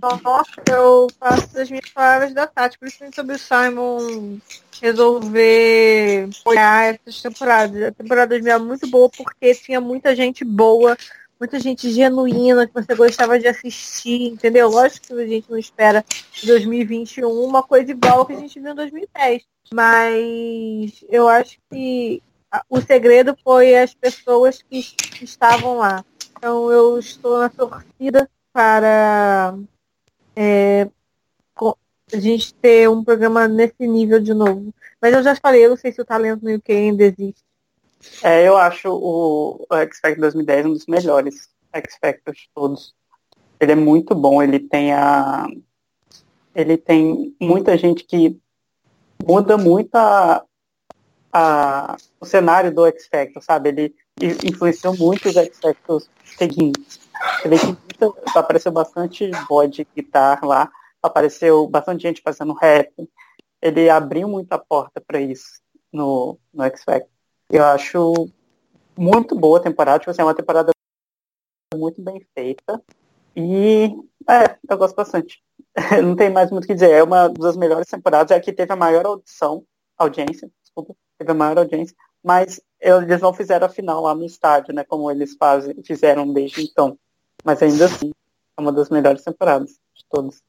Eu 0.00 1.06
faço 1.18 1.60
as 1.60 1.70
minhas 1.70 1.88
palavras 1.90 2.32
da 2.32 2.46
Tati, 2.46 2.78
principalmente 2.78 3.14
sobre 3.14 3.36
o 3.36 3.38
Simon 3.38 4.38
resolver 4.80 6.28
olhar 6.44 6.94
essas 6.94 7.20
temporadas. 7.22 7.82
A 7.82 7.92
temporada 7.92 8.28
2000 8.28 8.52
é 8.52 8.58
muito 8.58 8.90
boa 8.90 9.08
porque 9.10 9.54
tinha 9.54 9.80
muita 9.80 10.16
gente 10.16 10.44
boa, 10.44 10.96
muita 11.38 11.60
gente 11.60 11.90
genuína 11.90 12.66
que 12.66 12.74
você 12.74 12.94
gostava 12.94 13.38
de 13.38 13.46
assistir, 13.46 14.28
entendeu? 14.28 14.68
Lógico 14.68 15.08
que 15.08 15.12
a 15.12 15.26
gente 15.26 15.50
não 15.50 15.58
espera 15.58 16.04
em 16.42 16.46
2021 16.46 17.28
uma 17.28 17.62
coisa 17.62 17.90
igual 17.90 18.26
que 18.26 18.32
a 18.32 18.38
gente 18.38 18.58
viu 18.58 18.72
em 18.72 18.76
2010. 18.76 19.42
Mas 19.72 21.04
eu 21.08 21.28
acho 21.28 21.58
que 21.70 22.22
o 22.68 22.80
segredo 22.80 23.36
foi 23.44 23.74
as 23.74 23.94
pessoas 23.94 24.62
que 24.62 24.84
estavam 25.22 25.78
lá. 25.78 26.04
Então 26.36 26.72
eu 26.72 26.98
estou 26.98 27.38
na 27.38 27.48
torcida 27.48 28.28
para 28.52 29.54
é, 30.36 30.88
a 32.12 32.20
gente 32.20 32.54
ter 32.54 32.88
um 32.88 33.02
programa 33.02 33.48
nesse 33.48 33.86
nível 33.86 34.20
de 34.20 34.34
novo. 34.34 34.72
Mas 35.00 35.14
eu 35.14 35.22
já 35.22 35.34
falei, 35.34 35.64
eu 35.64 35.70
não 35.70 35.76
sei 35.76 35.92
se 35.92 36.00
o 36.00 36.04
talento 36.04 36.44
no 36.44 36.54
UK 36.54 36.72
ainda 36.72 37.04
existe. 37.04 37.42
É, 38.22 38.46
eu 38.46 38.56
acho 38.56 38.88
o, 38.90 39.64
o 39.68 39.74
X 39.76 40.00
Factor 40.00 40.20
2010 40.20 40.66
um 40.66 40.72
dos 40.72 40.86
melhores 40.86 41.48
X 41.72 41.96
Factors 42.00 42.38
de 42.38 42.50
todos. 42.54 42.94
Ele 43.58 43.72
é 43.72 43.76
muito 43.76 44.14
bom, 44.14 44.42
ele 44.42 44.58
tem 44.58 44.92
a. 44.92 45.46
Ele 46.54 46.76
tem 46.76 47.34
muita 47.40 47.78
gente 47.78 48.04
que 48.04 48.38
muda 49.24 49.56
muito 49.56 49.94
a, 49.94 50.44
a, 51.32 51.96
o 52.20 52.26
cenário 52.26 52.74
do 52.74 52.84
X 52.86 53.06
Factor, 53.06 53.42
sabe? 53.42 53.68
Ele 53.70 53.94
influenciou 54.44 54.96
muito 54.96 55.28
os 55.28 55.36
X 55.36 55.58
Factors 55.58 56.10
seguintes. 56.24 57.00
Você 57.40 57.48
vê 57.48 57.58
que 57.58 58.38
apareceu 58.38 58.72
bastante 58.72 59.30
bode 59.48 59.86
guitar 59.94 60.44
lá, 60.44 60.70
apareceu 61.02 61.66
bastante 61.68 62.02
gente 62.02 62.22
fazendo 62.22 62.52
rap. 62.52 62.92
Ele 63.60 63.88
abriu 63.88 64.28
muita 64.28 64.58
porta 64.58 65.00
para 65.00 65.20
isso 65.20 65.60
no, 65.92 66.38
no 66.52 66.64
X 66.64 66.84
Factor. 66.84 67.08
Eu 67.50 67.64
acho 67.64 68.28
muito 68.96 69.36
boa 69.38 69.58
a 69.58 69.62
temporada, 69.62 69.98
tipo 69.98 70.10
assim, 70.10 70.22
é 70.22 70.24
uma 70.24 70.34
temporada 70.34 70.72
muito 71.74 72.02
bem 72.02 72.24
feita. 72.34 72.82
E 73.36 73.90
é, 74.28 74.58
eu 74.68 74.78
gosto 74.78 74.94
bastante. 74.94 75.42
Não 76.02 76.14
tem 76.16 76.30
mais 76.30 76.50
muito 76.50 76.64
o 76.64 76.66
que 76.66 76.74
dizer. 76.74 76.90
É 76.90 77.02
uma 77.02 77.28
das 77.28 77.56
melhores 77.56 77.88
temporadas, 77.88 78.30
é 78.30 78.34
a 78.36 78.40
que 78.40 78.52
teve 78.52 78.72
a 78.72 78.76
maior 78.76 79.06
audição, 79.06 79.64
audiência, 79.96 80.50
desculpa, 80.62 80.94
teve 81.18 81.30
a 81.30 81.34
maior 81.34 81.58
audiência, 81.58 81.96
mas 82.22 82.60
eles 82.80 83.20
não 83.20 83.32
fizeram 83.32 83.66
a 83.66 83.70
final 83.70 84.02
lá 84.02 84.14
no 84.14 84.24
estádio, 84.24 84.74
né? 84.74 84.84
Como 84.84 85.10
eles 85.10 85.34
fazem, 85.36 85.74
fizeram 85.82 86.32
desde 86.32 86.62
então. 86.62 86.98
Mas 87.44 87.62
ainda 87.62 87.86
assim, 87.86 88.12
é 88.56 88.60
uma 88.60 88.72
das 88.72 88.90
melhores 88.90 89.22
temporadas 89.22 89.70
de 89.70 90.04
todas. 90.08 90.42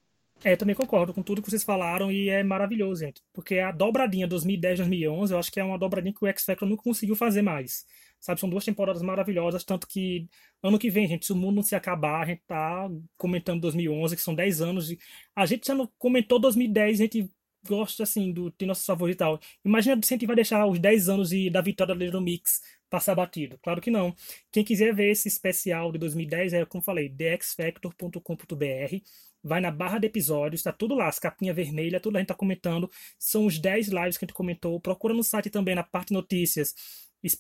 É, 0.44 0.58
também 0.58 0.76
concordo 0.76 1.14
com 1.14 1.24
tudo 1.24 1.42
que 1.42 1.50
vocês 1.50 1.64
falaram 1.64 2.12
e 2.12 2.30
é 2.30 2.44
maravilhoso, 2.44 3.00
gente. 3.02 3.22
Porque 3.32 3.60
a 3.60 3.72
dobradinha 3.72 4.28
2010-2011, 4.28 5.32
eu 5.32 5.40
acho 5.40 5.52
que 5.52 5.60
é 5.60 5.64
uma 5.64 5.78
dobradinha 5.78 6.14
que 6.14 6.24
o 6.24 6.28
X 6.28 6.44
Factor 6.44 6.68
nunca 6.68 6.84
conseguiu 6.84 7.16
fazer 7.16 7.42
mais. 7.42 7.86
Sabe, 8.20 8.40
são 8.40 8.50
duas 8.50 8.64
temporadas 8.64 9.02
maravilhosas, 9.02 9.64
tanto 9.64 9.88
que 9.88 10.28
ano 10.62 10.80
que 10.80 10.90
vem, 10.90 11.08
gente, 11.08 11.26
se 11.26 11.34
o 11.34 11.36
mundo 11.36 11.58
não 11.58 11.64
se 11.64 11.76
acabar, 11.76 12.22
a 12.22 12.26
gente 12.26 12.42
tá 12.48 12.90
comentando 13.18 13.62
2011, 13.62 14.16
que 14.16 14.22
são 14.22 14.36
10 14.36 14.62
anos. 14.62 14.88
De... 14.88 15.00
A 15.36 15.46
gente 15.46 15.68
já 15.68 15.76
não 15.76 15.90
comentou 15.98 16.40
2010, 16.40 17.00
a 17.00 17.04
gente 17.04 17.32
gosta, 17.68 18.04
assim, 18.04 18.32
do 18.32 18.52
tem 18.52 18.68
nosso 18.68 18.86
favorito 18.86 19.18
e 19.18 19.20
tal. 19.20 19.40
Imagina 19.64 20.00
se 20.04 20.14
a 20.14 20.16
gente 20.18 20.26
vai 20.26 20.36
deixar 20.36 20.66
os 20.66 20.80
10 20.80 21.10
anos 21.10 21.30
de, 21.30 21.50
da 21.50 21.62
vitória 21.62 21.94
Little 21.94 22.22
Mix 22.22 22.62
passar 22.90 23.16
batido. 23.16 23.58
Claro 23.64 23.82
que 23.82 23.90
não. 23.90 24.16
Quem 24.52 24.64
quiser 24.64 24.94
ver 24.94 25.12
esse 25.12 25.28
especial 25.28 25.92
de 25.92 25.98
2010 25.98 26.54
é, 26.54 26.66
como 26.66 26.84
falei, 26.84 27.10
thexfactor.com.br. 27.10 28.98
Vai 29.44 29.60
na 29.60 29.72
barra 29.72 29.98
de 30.00 30.08
episódios, 30.08 30.62
está 30.62 30.72
tudo 30.72 30.96
lá, 30.96 31.10
as 31.10 31.20
capinhas 31.20 31.56
vermelhas, 31.56 32.02
tudo 32.02 32.16
a 32.16 32.20
gente 32.20 32.30
tá 32.30 32.36
comentando. 32.36 32.90
São 33.20 33.46
os 33.46 33.60
10 33.60 33.88
lives 33.90 34.18
que 34.18 34.24
a 34.24 34.28
gente 34.28 34.36
comentou. 34.36 34.80
Procura 34.80 35.14
no 35.14 35.24
site 35.24 35.50
também, 35.50 35.76
na 35.76 35.84
parte 35.84 36.14
notícias. 36.14 36.74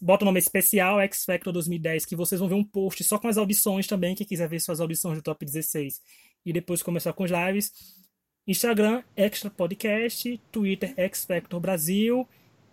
Bota 0.01 0.23
o 0.23 0.25
nome 0.25 0.39
especial 0.39 0.99
X 1.01 1.23
Factor 1.25 1.53
2010, 1.53 2.05
que 2.05 2.15
vocês 2.15 2.39
vão 2.39 2.49
ver 2.49 2.55
um 2.55 2.63
post 2.63 3.03
só 3.03 3.19
com 3.19 3.27
as 3.27 3.37
audições 3.37 3.85
também. 3.85 4.15
Quem 4.15 4.25
quiser 4.25 4.49
ver 4.49 4.59
suas 4.59 4.79
audições 4.79 5.17
do 5.17 5.21
Top 5.21 5.45
16 5.45 6.01
e 6.45 6.53
depois 6.53 6.81
começar 6.81 7.13
com 7.13 7.23
os 7.23 7.31
lives. 7.31 7.71
Instagram, 8.47 9.03
Extra 9.15 9.49
Podcast. 9.49 10.39
Twitter, 10.51 10.93
X 10.97 11.25
Factor 11.25 11.59
Brasil. 11.59 12.27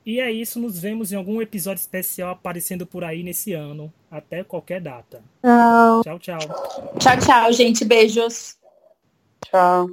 E 0.05 0.18
é 0.18 0.30
isso, 0.30 0.59
nos 0.59 0.78
vemos 0.78 1.12
em 1.12 1.16
algum 1.16 1.42
episódio 1.42 1.80
especial 1.80 2.30
aparecendo 2.30 2.86
por 2.86 3.05
aí 3.05 3.22
nesse 3.22 3.52
ano. 3.52 3.92
Até 4.10 4.42
qualquer 4.42 4.80
data. 4.80 5.22
Tchau. 5.42 6.02
Tchau, 6.02 6.18
tchau. 6.18 6.38
Tchau, 6.98 7.18
tchau, 7.18 7.52
gente. 7.52 7.84
Beijos. 7.84 8.56
Tchau. 9.44 9.90